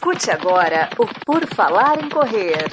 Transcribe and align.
Escute 0.00 0.30
agora 0.30 0.88
o 0.96 1.06
Por 1.26 1.46
Falar 1.54 2.02
em 2.02 2.08
Correr. 2.08 2.64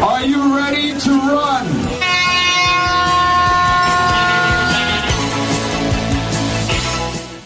Are 0.00 0.24
you 0.24 0.54
ready 0.54 0.94
to 1.00 1.10
run? 1.10 1.66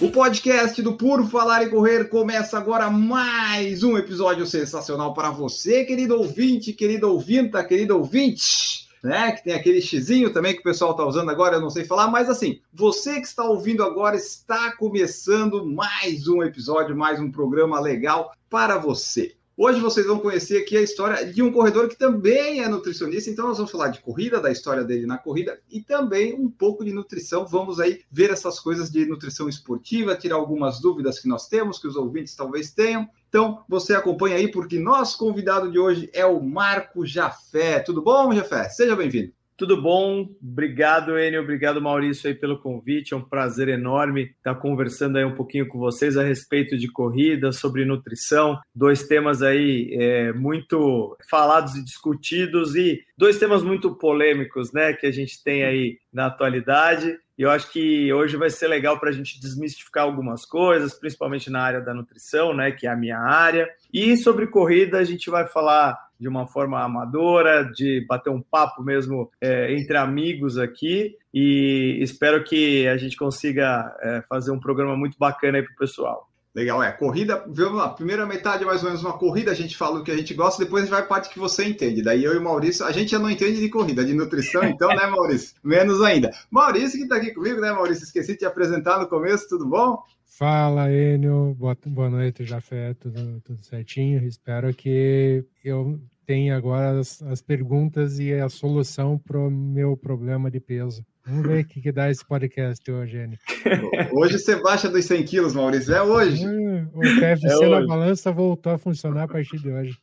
O 0.02 0.10
podcast 0.10 0.82
do 0.82 0.92
Puro 0.92 1.26
Falar 1.26 1.62
e 1.62 1.70
Correr 1.70 2.04
começa 2.10 2.58
agora 2.58 2.90
mais 2.90 3.82
um 3.82 3.96
episódio 3.96 4.44
sensacional 4.44 5.14
para 5.14 5.30
você, 5.30 5.86
querido 5.86 6.18
ouvinte, 6.18 6.74
querido 6.74 7.10
ouvinta, 7.10 7.64
querido 7.64 7.96
ouvinte 7.96 8.89
né? 9.02 9.32
Que 9.32 9.44
tem 9.44 9.54
aquele 9.54 9.80
xizinho 9.80 10.32
também 10.32 10.54
que 10.54 10.60
o 10.60 10.64
pessoal 10.64 10.92
está 10.92 11.04
usando 11.04 11.30
agora, 11.30 11.56
eu 11.56 11.60
não 11.60 11.70
sei 11.70 11.84
falar, 11.84 12.08
mas 12.08 12.28
assim, 12.28 12.60
você 12.72 13.20
que 13.20 13.26
está 13.26 13.44
ouvindo 13.44 13.82
agora 13.82 14.16
está 14.16 14.72
começando 14.76 15.66
mais 15.66 16.28
um 16.28 16.42
episódio, 16.42 16.96
mais 16.96 17.20
um 17.20 17.30
programa 17.30 17.80
legal 17.80 18.32
para 18.48 18.78
você. 18.78 19.34
Hoje 19.62 19.78
vocês 19.78 20.06
vão 20.06 20.18
conhecer 20.18 20.62
aqui 20.62 20.74
a 20.74 20.80
história 20.80 21.30
de 21.30 21.42
um 21.42 21.52
corredor 21.52 21.86
que 21.86 21.94
também 21.94 22.62
é 22.62 22.68
nutricionista, 22.68 23.28
então 23.28 23.46
nós 23.46 23.58
vamos 23.58 23.70
falar 23.70 23.88
de 23.88 24.00
corrida, 24.00 24.40
da 24.40 24.50
história 24.50 24.82
dele 24.82 25.04
na 25.04 25.18
corrida 25.18 25.60
e 25.70 25.82
também 25.82 26.32
um 26.32 26.50
pouco 26.50 26.82
de 26.82 26.94
nutrição. 26.94 27.46
Vamos 27.46 27.78
aí 27.78 28.00
ver 28.10 28.30
essas 28.30 28.58
coisas 28.58 28.90
de 28.90 29.04
nutrição 29.04 29.50
esportiva, 29.50 30.16
tirar 30.16 30.36
algumas 30.36 30.80
dúvidas 30.80 31.18
que 31.18 31.28
nós 31.28 31.46
temos, 31.46 31.78
que 31.78 31.86
os 31.86 31.94
ouvintes 31.94 32.34
talvez 32.34 32.70
tenham. 32.70 33.06
Então, 33.30 33.64
você 33.68 33.94
acompanha 33.94 34.34
aí, 34.34 34.50
porque 34.50 34.80
nosso 34.80 35.16
convidado 35.16 35.70
de 35.70 35.78
hoje 35.78 36.10
é 36.12 36.26
o 36.26 36.42
Marco 36.42 37.06
Jafé. 37.06 37.78
Tudo 37.78 38.02
bom, 38.02 38.34
Jafé? 38.34 38.68
Seja 38.68 38.96
bem-vindo. 38.96 39.32
Tudo 39.60 39.76
bom? 39.76 40.26
Obrigado, 40.42 41.18
Enio. 41.18 41.42
Obrigado, 41.42 41.82
Maurício, 41.82 42.26
aí 42.26 42.34
pelo 42.34 42.58
convite. 42.58 43.12
É 43.12 43.16
um 43.18 43.20
prazer 43.20 43.68
enorme 43.68 44.34
estar 44.38 44.54
conversando 44.54 45.18
aí 45.18 45.24
um 45.26 45.34
pouquinho 45.34 45.68
com 45.68 45.78
vocês 45.78 46.16
a 46.16 46.22
respeito 46.22 46.78
de 46.78 46.90
corrida, 46.90 47.52
sobre 47.52 47.84
nutrição. 47.84 48.58
Dois 48.74 49.06
temas 49.06 49.42
aí 49.42 49.90
é, 49.92 50.32
muito 50.32 51.14
falados 51.28 51.74
e 51.74 51.84
discutidos 51.84 52.74
e 52.74 53.04
dois 53.18 53.38
temas 53.38 53.62
muito 53.62 53.94
polêmicos, 53.94 54.72
né, 54.72 54.94
que 54.94 55.04
a 55.04 55.12
gente 55.12 55.44
tem 55.44 55.62
aí 55.62 55.98
na 56.10 56.28
atualidade. 56.28 57.18
E 57.36 57.42
eu 57.42 57.50
acho 57.50 57.70
que 57.70 58.10
hoje 58.14 58.38
vai 58.38 58.48
ser 58.48 58.66
legal 58.66 58.98
para 58.98 59.10
a 59.10 59.12
gente 59.12 59.38
desmistificar 59.38 60.04
algumas 60.04 60.46
coisas, 60.46 60.94
principalmente 60.94 61.50
na 61.50 61.60
área 61.60 61.82
da 61.82 61.92
nutrição, 61.92 62.54
né, 62.54 62.70
que 62.70 62.86
é 62.86 62.90
a 62.90 62.96
minha 62.96 63.18
área. 63.18 63.68
E 63.92 64.16
sobre 64.16 64.46
corrida, 64.46 64.96
a 64.96 65.04
gente 65.04 65.28
vai 65.28 65.46
falar 65.46 65.98
de 66.20 66.28
uma 66.28 66.46
forma 66.46 66.78
amadora, 66.80 67.64
de 67.64 68.04
bater 68.06 68.30
um 68.30 68.42
papo 68.42 68.82
mesmo 68.82 69.30
é, 69.40 69.74
entre 69.74 69.96
amigos 69.96 70.58
aqui. 70.58 71.16
E 71.32 71.98
espero 72.00 72.44
que 72.44 72.86
a 72.86 72.96
gente 72.98 73.16
consiga 73.16 73.96
é, 74.02 74.22
fazer 74.28 74.50
um 74.50 74.60
programa 74.60 74.94
muito 74.96 75.16
bacana 75.18 75.58
aí 75.58 75.64
para 75.64 75.72
o 75.72 75.76
pessoal. 75.76 76.28
Legal, 76.54 76.82
é. 76.82 76.90
Corrida, 76.90 77.44
vamos 77.46 77.78
lá. 77.78 77.88
Primeira 77.90 78.26
metade, 78.26 78.64
mais 78.64 78.82
ou 78.82 78.88
menos, 78.88 79.04
uma 79.04 79.16
corrida, 79.16 79.52
a 79.52 79.54
gente 79.54 79.76
fala 79.76 80.00
o 80.00 80.04
que 80.04 80.10
a 80.10 80.16
gente 80.16 80.34
gosta, 80.34 80.62
depois 80.62 80.82
a 80.82 80.86
gente 80.86 80.92
vai 80.92 81.02
a 81.02 81.06
parte 81.06 81.30
que 81.30 81.38
você 81.38 81.64
entende. 81.64 82.02
Daí 82.02 82.24
eu 82.24 82.34
e 82.34 82.38
o 82.38 82.42
Maurício, 82.42 82.84
a 82.84 82.90
gente 82.90 83.12
já 83.12 83.20
não 83.20 83.30
entende 83.30 83.60
de 83.60 83.68
corrida, 83.68 84.04
de 84.04 84.12
nutrição, 84.12 84.64
então, 84.64 84.88
né, 84.88 85.06
Maurício? 85.06 85.54
Menos 85.62 86.02
ainda. 86.02 86.30
Maurício, 86.50 86.98
que 86.98 87.04
está 87.04 87.16
aqui 87.16 87.32
comigo, 87.32 87.60
né, 87.60 87.72
Maurício? 87.72 88.02
Esqueci 88.02 88.32
de 88.32 88.38
te 88.38 88.44
apresentar 88.44 88.98
no 88.98 89.06
começo, 89.06 89.48
tudo 89.48 89.64
bom? 89.64 90.02
Fala, 90.30 90.90
Enio. 90.90 91.54
Boa, 91.58 91.76
boa 91.86 92.08
noite, 92.08 92.44
Jafé. 92.44 92.94
Tudo, 92.94 93.40
tudo 93.44 93.62
certinho. 93.64 94.24
Espero 94.24 94.72
que 94.72 95.44
eu 95.64 96.00
tenha 96.24 96.56
agora 96.56 97.00
as, 97.00 97.20
as 97.22 97.42
perguntas 97.42 98.20
e 98.20 98.32
a 98.32 98.48
solução 98.48 99.18
para 99.18 99.38
o 99.38 99.50
meu 99.50 99.96
problema 99.96 100.48
de 100.50 100.60
peso. 100.60 101.04
Vamos 101.26 101.46
ver 101.46 101.64
o 101.64 101.66
que, 101.66 101.80
que 101.80 101.92
dá 101.92 102.08
esse 102.08 102.24
podcast 102.24 102.90
hoje, 102.90 103.18
Enio. 103.18 103.38
Hoje 104.14 104.38
você 104.38 104.56
baixa 104.56 104.88
dos 104.88 105.04
100 105.04 105.24
quilos, 105.24 105.54
Maurício. 105.54 105.94
É 105.94 106.02
hoje. 106.02 106.46
Hum, 106.46 106.88
o 106.94 107.00
PFC 107.00 107.64
é 107.64 107.68
na 107.68 107.86
balança 107.86 108.32
voltou 108.32 108.72
a 108.72 108.78
funcionar 108.78 109.24
a 109.24 109.28
partir 109.28 109.58
de 109.58 109.70
hoje. 109.70 109.98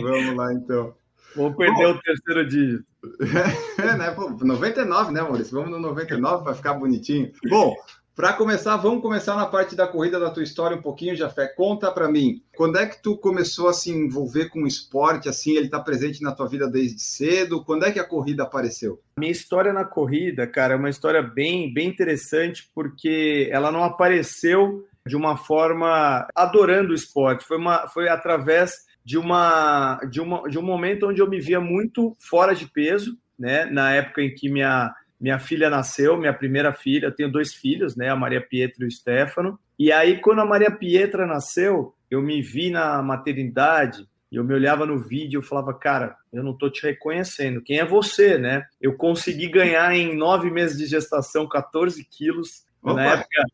Vamos 0.00 0.36
lá, 0.36 0.52
então. 0.54 0.94
Vou 1.36 1.54
perder 1.54 1.92
Bom, 1.92 1.98
o 1.98 2.00
terceiro 2.00 2.48
dígito. 2.48 2.84
É, 3.78 3.96
né? 3.96 4.10
Pô, 4.10 4.30
99, 4.30 5.12
né, 5.12 5.22
Maurício? 5.22 5.54
Vamos 5.54 5.70
no 5.70 5.78
99 5.78 6.42
para 6.42 6.54
ficar 6.54 6.74
bonitinho. 6.74 7.30
Bom, 7.48 7.76
para 8.16 8.32
começar, 8.32 8.78
vamos 8.78 9.02
começar 9.02 9.36
na 9.36 9.44
parte 9.44 9.76
da 9.76 9.86
corrida 9.86 10.18
da 10.18 10.30
tua 10.30 10.42
história 10.42 10.74
um 10.74 10.80
pouquinho, 10.80 11.14
Jafé. 11.14 11.46
Conta 11.48 11.92
para 11.92 12.10
mim, 12.10 12.42
quando 12.56 12.78
é 12.78 12.86
que 12.86 13.02
tu 13.02 13.14
começou 13.18 13.68
a 13.68 13.74
se 13.74 13.90
envolver 13.90 14.48
com 14.48 14.62
o 14.62 14.66
esporte, 14.66 15.28
assim, 15.28 15.54
ele 15.54 15.66
está 15.66 15.78
presente 15.78 16.22
na 16.22 16.32
tua 16.32 16.48
vida 16.48 16.66
desde 16.66 16.98
cedo? 16.98 17.62
Quando 17.62 17.84
é 17.84 17.92
que 17.92 18.00
a 18.00 18.08
corrida 18.08 18.44
apareceu? 18.44 19.02
Minha 19.18 19.30
história 19.30 19.70
na 19.70 19.84
corrida, 19.84 20.46
cara, 20.46 20.72
é 20.72 20.76
uma 20.78 20.88
história 20.88 21.20
bem, 21.20 21.70
bem 21.70 21.88
interessante, 21.88 22.70
porque 22.74 23.50
ela 23.52 23.70
não 23.70 23.84
apareceu 23.84 24.86
de 25.06 25.14
uma 25.14 25.36
forma 25.36 26.26
adorando 26.34 26.92
o 26.92 26.96
esporte, 26.96 27.44
foi, 27.44 27.58
uma, 27.58 27.86
foi 27.86 28.08
através 28.08 28.86
de, 29.04 29.18
uma, 29.18 30.00
de, 30.10 30.22
uma, 30.22 30.48
de 30.48 30.58
um 30.58 30.62
momento 30.62 31.06
onde 31.06 31.20
eu 31.20 31.28
me 31.28 31.38
via 31.38 31.60
muito 31.60 32.16
fora 32.18 32.54
de 32.54 32.66
peso, 32.66 33.14
né? 33.38 33.66
Na 33.66 33.92
época 33.92 34.22
em 34.22 34.34
que 34.34 34.48
minha 34.48 34.90
minha 35.20 35.38
filha 35.38 35.70
nasceu, 35.70 36.16
minha 36.16 36.32
primeira 36.32 36.72
filha, 36.72 37.06
eu 37.06 37.14
tenho 37.14 37.30
dois 37.30 37.54
filhos, 37.54 37.96
né, 37.96 38.08
a 38.08 38.16
Maria 38.16 38.40
Pietra 38.40 38.84
e 38.84 38.88
o 38.88 38.90
Stefano. 38.90 39.58
E 39.78 39.92
aí, 39.92 40.20
quando 40.20 40.40
a 40.40 40.46
Maria 40.46 40.70
Pietra 40.70 41.26
nasceu, 41.26 41.94
eu 42.10 42.22
me 42.22 42.42
vi 42.42 42.70
na 42.70 43.02
maternidade 43.02 44.06
eu 44.36 44.44
me 44.44 44.54
olhava 44.54 44.84
no 44.84 44.98
vídeo 44.98 45.40
e 45.40 45.44
falava, 45.44 45.72
cara, 45.72 46.16
eu 46.32 46.42
não 46.42 46.52
tô 46.52 46.68
te 46.68 46.82
reconhecendo. 46.82 47.62
Quem 47.62 47.78
é 47.78 47.84
você, 47.84 48.36
né? 48.36 48.66
Eu 48.80 48.94
consegui 48.94 49.48
ganhar 49.48 49.94
em 49.94 50.16
nove 50.16 50.50
meses 50.50 50.76
de 50.76 50.86
gestação 50.86 51.48
14 51.48 52.04
quilos. 52.04 52.66
Opa. 52.82 52.94
Na 52.94 53.04
época, 53.14 53.44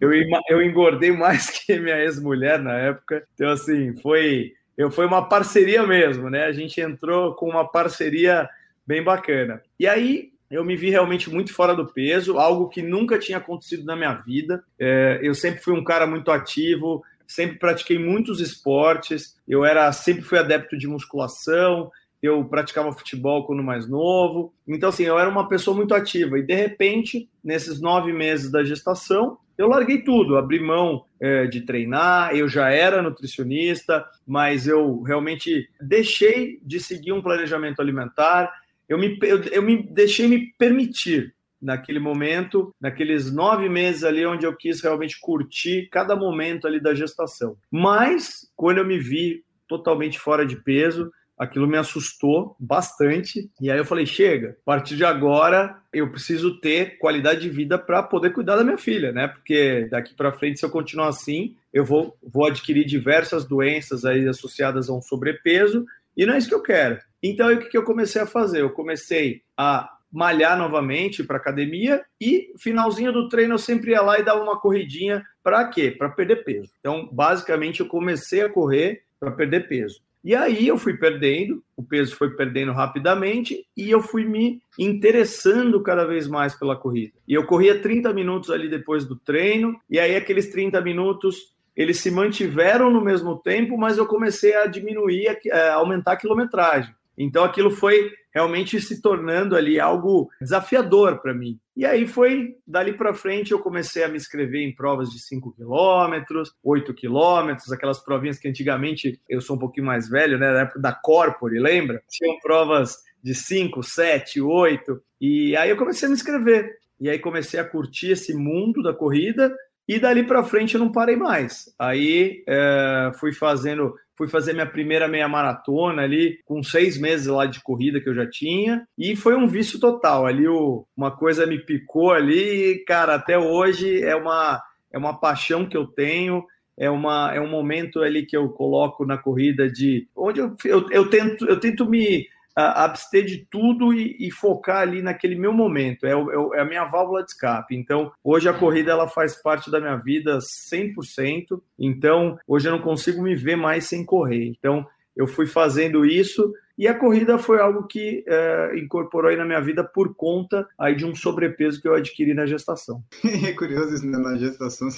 eu, 0.00 0.10
eu 0.48 0.62
engordei 0.62 1.12
mais 1.12 1.50
que 1.66 1.78
minha 1.78 1.98
ex-mulher 1.98 2.60
na 2.60 2.78
época. 2.78 3.26
Então, 3.34 3.50
assim, 3.50 3.96
foi, 4.00 4.54
eu, 4.76 4.90
foi 4.90 5.06
uma 5.06 5.28
parceria 5.28 5.86
mesmo, 5.86 6.30
né? 6.30 6.44
A 6.44 6.52
gente 6.52 6.80
entrou 6.80 7.34
com 7.34 7.48
uma 7.48 7.68
parceria 7.68 8.48
bem 8.86 9.02
bacana. 9.02 9.60
E 9.78 9.86
aí, 9.86 10.32
eu 10.52 10.64
me 10.64 10.76
vi 10.76 10.90
realmente 10.90 11.30
muito 11.30 11.52
fora 11.54 11.74
do 11.74 11.86
peso, 11.86 12.38
algo 12.38 12.68
que 12.68 12.82
nunca 12.82 13.18
tinha 13.18 13.38
acontecido 13.38 13.84
na 13.84 13.96
minha 13.96 14.12
vida. 14.12 14.62
É, 14.78 15.18
eu 15.22 15.34
sempre 15.34 15.62
fui 15.62 15.72
um 15.72 15.82
cara 15.82 16.06
muito 16.06 16.30
ativo, 16.30 17.02
sempre 17.26 17.58
pratiquei 17.58 17.98
muitos 17.98 18.38
esportes, 18.38 19.34
eu 19.48 19.64
era 19.64 19.90
sempre 19.92 20.22
fui 20.22 20.38
adepto 20.38 20.76
de 20.76 20.86
musculação, 20.86 21.90
eu 22.22 22.44
praticava 22.44 22.92
futebol 22.92 23.46
quando 23.46 23.62
mais 23.62 23.88
novo. 23.88 24.54
Então, 24.68 24.90
assim, 24.90 25.04
eu 25.04 25.18
era 25.18 25.28
uma 25.28 25.48
pessoa 25.48 25.76
muito 25.76 25.94
ativa. 25.94 26.38
E, 26.38 26.42
de 26.42 26.54
repente, 26.54 27.28
nesses 27.42 27.80
nove 27.80 28.12
meses 28.12 28.50
da 28.50 28.62
gestação, 28.62 29.38
eu 29.58 29.68
larguei 29.68 30.02
tudo, 30.02 30.36
abri 30.36 30.60
mão 30.60 31.04
é, 31.20 31.46
de 31.46 31.60
treinar, 31.60 32.34
eu 32.34 32.48
já 32.48 32.70
era 32.70 33.02
nutricionista, 33.02 34.04
mas 34.26 34.66
eu 34.66 35.02
realmente 35.02 35.68
deixei 35.80 36.58
de 36.62 36.80
seguir 36.80 37.12
um 37.12 37.22
planejamento 37.22 37.80
alimentar, 37.80 38.52
eu 38.92 38.98
me, 38.98 39.18
eu, 39.22 39.42
eu 39.44 39.62
me 39.62 39.82
deixei 39.82 40.28
me 40.28 40.52
permitir 40.58 41.34
naquele 41.60 41.98
momento, 41.98 42.74
naqueles 42.78 43.32
nove 43.32 43.68
meses 43.68 44.04
ali 44.04 44.26
onde 44.26 44.44
eu 44.44 44.54
quis 44.54 44.82
realmente 44.82 45.18
curtir 45.18 45.88
cada 45.90 46.14
momento 46.14 46.66
ali 46.66 46.78
da 46.78 46.92
gestação. 46.92 47.56
Mas 47.70 48.50
quando 48.54 48.78
eu 48.78 48.84
me 48.84 48.98
vi 48.98 49.44
totalmente 49.66 50.18
fora 50.18 50.44
de 50.44 50.56
peso, 50.56 51.10
aquilo 51.38 51.66
me 51.66 51.78
assustou 51.78 52.54
bastante. 52.60 53.50
E 53.58 53.70
aí 53.70 53.78
eu 53.78 53.84
falei: 53.84 54.04
chega, 54.04 54.58
a 54.60 54.64
partir 54.64 54.94
de 54.94 55.06
agora 55.06 55.78
eu 55.90 56.10
preciso 56.10 56.60
ter 56.60 56.98
qualidade 56.98 57.40
de 57.40 57.48
vida 57.48 57.78
para 57.78 58.02
poder 58.02 58.30
cuidar 58.30 58.56
da 58.56 58.64
minha 58.64 58.76
filha, 58.76 59.10
né? 59.10 59.28
Porque 59.28 59.88
daqui 59.90 60.14
para 60.14 60.32
frente, 60.32 60.58
se 60.58 60.66
eu 60.66 60.70
continuar 60.70 61.08
assim, 61.08 61.56
eu 61.72 61.84
vou, 61.84 62.14
vou 62.22 62.46
adquirir 62.46 62.84
diversas 62.84 63.46
doenças 63.46 64.04
aí 64.04 64.28
associadas 64.28 64.90
a 64.90 64.92
um 64.92 65.00
sobrepeso 65.00 65.86
e 66.14 66.26
não 66.26 66.34
é 66.34 66.38
isso 66.38 66.48
que 66.48 66.54
eu 66.54 66.62
quero. 66.62 66.98
Então, 67.22 67.52
o 67.52 67.58
que 67.58 67.76
eu 67.76 67.84
comecei 67.84 68.20
a 68.20 68.26
fazer? 68.26 68.60
Eu 68.60 68.70
comecei 68.70 69.42
a 69.56 69.88
malhar 70.12 70.58
novamente 70.58 71.24
para 71.24 71.38
academia 71.38 72.04
e 72.20 72.52
finalzinho 72.58 73.12
do 73.12 73.28
treino 73.28 73.54
eu 73.54 73.58
sempre 73.58 73.92
ia 73.92 74.02
lá 74.02 74.18
e 74.18 74.22
dava 74.22 74.42
uma 74.42 74.60
corridinha 74.60 75.24
para 75.42 75.66
quê? 75.68 75.90
Para 75.90 76.10
perder 76.10 76.44
peso. 76.44 76.70
Então, 76.80 77.08
basicamente 77.10 77.80
eu 77.80 77.86
comecei 77.86 78.42
a 78.42 78.48
correr 78.50 79.04
para 79.18 79.30
perder 79.30 79.68
peso. 79.68 80.02
E 80.24 80.36
aí 80.36 80.68
eu 80.68 80.78
fui 80.78 80.96
perdendo, 80.96 81.64
o 81.76 81.82
peso 81.82 82.14
foi 82.14 82.30
perdendo 82.36 82.70
rapidamente 82.72 83.66
e 83.76 83.90
eu 83.90 84.00
fui 84.00 84.24
me 84.24 84.62
interessando 84.78 85.82
cada 85.82 86.04
vez 86.04 86.28
mais 86.28 86.54
pela 86.54 86.76
corrida. 86.76 87.12
E 87.26 87.34
eu 87.34 87.44
corria 87.44 87.80
30 87.80 88.12
minutos 88.12 88.50
ali 88.50 88.68
depois 88.68 89.04
do 89.04 89.16
treino, 89.16 89.80
e 89.90 89.98
aí 89.98 90.14
aqueles 90.14 90.48
30 90.48 90.80
minutos 90.80 91.52
eles 91.74 91.98
se 91.98 92.10
mantiveram 92.10 92.88
no 92.90 93.00
mesmo 93.00 93.36
tempo, 93.36 93.76
mas 93.76 93.98
eu 93.98 94.06
comecei 94.06 94.54
a 94.54 94.66
diminuir, 94.66 95.26
a 95.50 95.74
aumentar 95.74 96.12
a 96.12 96.16
quilometragem. 96.16 96.94
Então 97.16 97.44
aquilo 97.44 97.70
foi 97.70 98.10
realmente 98.34 98.80
se 98.80 99.02
tornando 99.02 99.54
ali 99.54 99.78
algo 99.78 100.30
desafiador 100.40 101.20
para 101.20 101.34
mim. 101.34 101.58
E 101.76 101.84
aí 101.84 102.06
foi 102.06 102.56
dali 102.66 102.94
para 102.94 103.14
frente 103.14 103.52
eu 103.52 103.58
comecei 103.58 104.02
a 104.02 104.08
me 104.08 104.16
inscrever 104.16 104.62
em 104.62 104.74
provas 104.74 105.10
de 105.10 105.18
5 105.18 105.52
quilômetros, 105.52 106.54
8 106.62 106.94
quilômetros, 106.94 107.70
aquelas 107.70 108.00
provinhas 108.02 108.38
que 108.38 108.48
antigamente 108.48 109.20
eu 109.28 109.40
sou 109.40 109.56
um 109.56 109.58
pouquinho 109.58 109.86
mais 109.86 110.08
velho, 110.08 110.38
né, 110.38 110.50
na 110.50 110.60
época 110.60 110.80
da 110.80 110.92
Corpore, 110.92 111.58
lembra? 111.58 112.02
Tinham 112.08 112.38
provas 112.40 112.96
de 113.22 113.34
5, 113.34 113.82
7, 113.82 114.40
8. 114.40 115.00
E 115.20 115.56
aí 115.56 115.70
eu 115.70 115.76
comecei 115.76 116.06
a 116.06 116.08
me 116.08 116.16
inscrever. 116.16 116.76
E 116.98 117.08
aí 117.08 117.18
comecei 117.18 117.58
a 117.58 117.64
curtir 117.64 118.12
esse 118.12 118.34
mundo 118.34 118.82
da 118.82 118.94
corrida 118.94 119.54
e 119.88 119.98
dali 119.98 120.24
para 120.24 120.44
frente 120.44 120.74
eu 120.74 120.80
não 120.80 120.92
parei 120.92 121.16
mais. 121.16 121.72
Aí 121.78 122.42
é, 122.46 123.12
fui 123.18 123.32
fazendo, 123.32 123.94
fui 124.16 124.28
fazer 124.28 124.52
minha 124.52 124.66
primeira 124.66 125.08
meia 125.08 125.28
maratona 125.28 126.02
ali 126.02 126.38
com 126.44 126.62
seis 126.62 126.98
meses 126.98 127.26
lá 127.26 127.46
de 127.46 127.62
corrida 127.62 128.00
que 128.00 128.08
eu 128.08 128.14
já 128.14 128.28
tinha 128.28 128.86
e 128.96 129.16
foi 129.16 129.34
um 129.34 129.46
vício 129.46 129.80
total. 129.80 130.26
Ali 130.26 130.46
o, 130.46 130.86
uma 130.96 131.10
coisa 131.10 131.46
me 131.46 131.58
picou 131.58 132.12
ali, 132.12 132.72
e, 132.72 132.84
cara, 132.84 133.14
até 133.14 133.38
hoje 133.38 134.02
é 134.02 134.14
uma 134.14 134.62
é 134.92 134.98
uma 134.98 135.18
paixão 135.18 135.66
que 135.66 135.76
eu 135.76 135.86
tenho. 135.86 136.44
É, 136.74 136.88
uma, 136.88 137.30
é 137.34 137.40
um 137.40 137.48
momento 137.48 138.00
ali 138.00 138.24
que 138.24 138.36
eu 138.36 138.48
coloco 138.48 139.04
na 139.04 139.18
corrida 139.18 139.70
de 139.70 140.08
onde 140.16 140.40
eu, 140.40 140.56
eu, 140.64 140.90
eu 140.90 141.10
tento 141.10 141.46
eu 141.46 141.60
tento 141.60 141.86
me 141.86 142.26
abster 142.54 143.24
de 143.24 143.46
tudo 143.50 143.94
e, 143.94 144.16
e, 144.18 144.30
focar 144.30 144.80
ali 144.80 145.02
naquele 145.02 145.34
meu 145.34 145.52
momento. 145.52 146.06
É, 146.06 146.12
é, 146.12 146.58
é, 146.58 146.60
a 146.60 146.64
minha 146.64 146.84
válvula 146.84 147.22
de 147.22 147.30
escape. 147.30 147.74
Então, 147.74 148.12
hoje 148.22 148.48
a 148.48 148.52
corrida 148.52 148.92
ela 148.92 149.08
faz 149.08 149.34
parte 149.40 149.70
da 149.70 149.80
minha 149.80 149.96
vida 149.96 150.38
100%. 150.38 151.60
Então, 151.78 152.38
hoje 152.46 152.68
eu 152.68 152.72
não 152.72 152.80
consigo 152.80 153.22
me 153.22 153.34
ver 153.34 153.56
mais 153.56 153.84
sem 153.84 154.04
correr. 154.04 154.46
Então, 154.46 154.86
eu 155.16 155.26
fui 155.26 155.46
fazendo 155.46 156.04
isso 156.04 156.52
e 156.76 156.88
a 156.88 156.98
corrida 156.98 157.38
foi 157.38 157.60
algo 157.60 157.86
que 157.86 158.24
é, 158.26 158.78
incorporou 158.78 159.30
aí 159.30 159.36
na 159.36 159.44
minha 159.44 159.60
vida 159.60 159.84
por 159.84 160.14
conta 160.14 160.66
aí 160.78 160.94
de 160.94 161.04
um 161.04 161.14
sobrepeso 161.14 161.80
que 161.80 161.86
eu 161.86 161.94
adquiri 161.94 162.34
na 162.34 162.46
gestação. 162.46 163.02
É 163.46 163.52
curioso 163.52 163.94
isso, 163.94 164.06
né? 164.06 164.18
Na 164.18 164.36
gestação. 164.36 164.88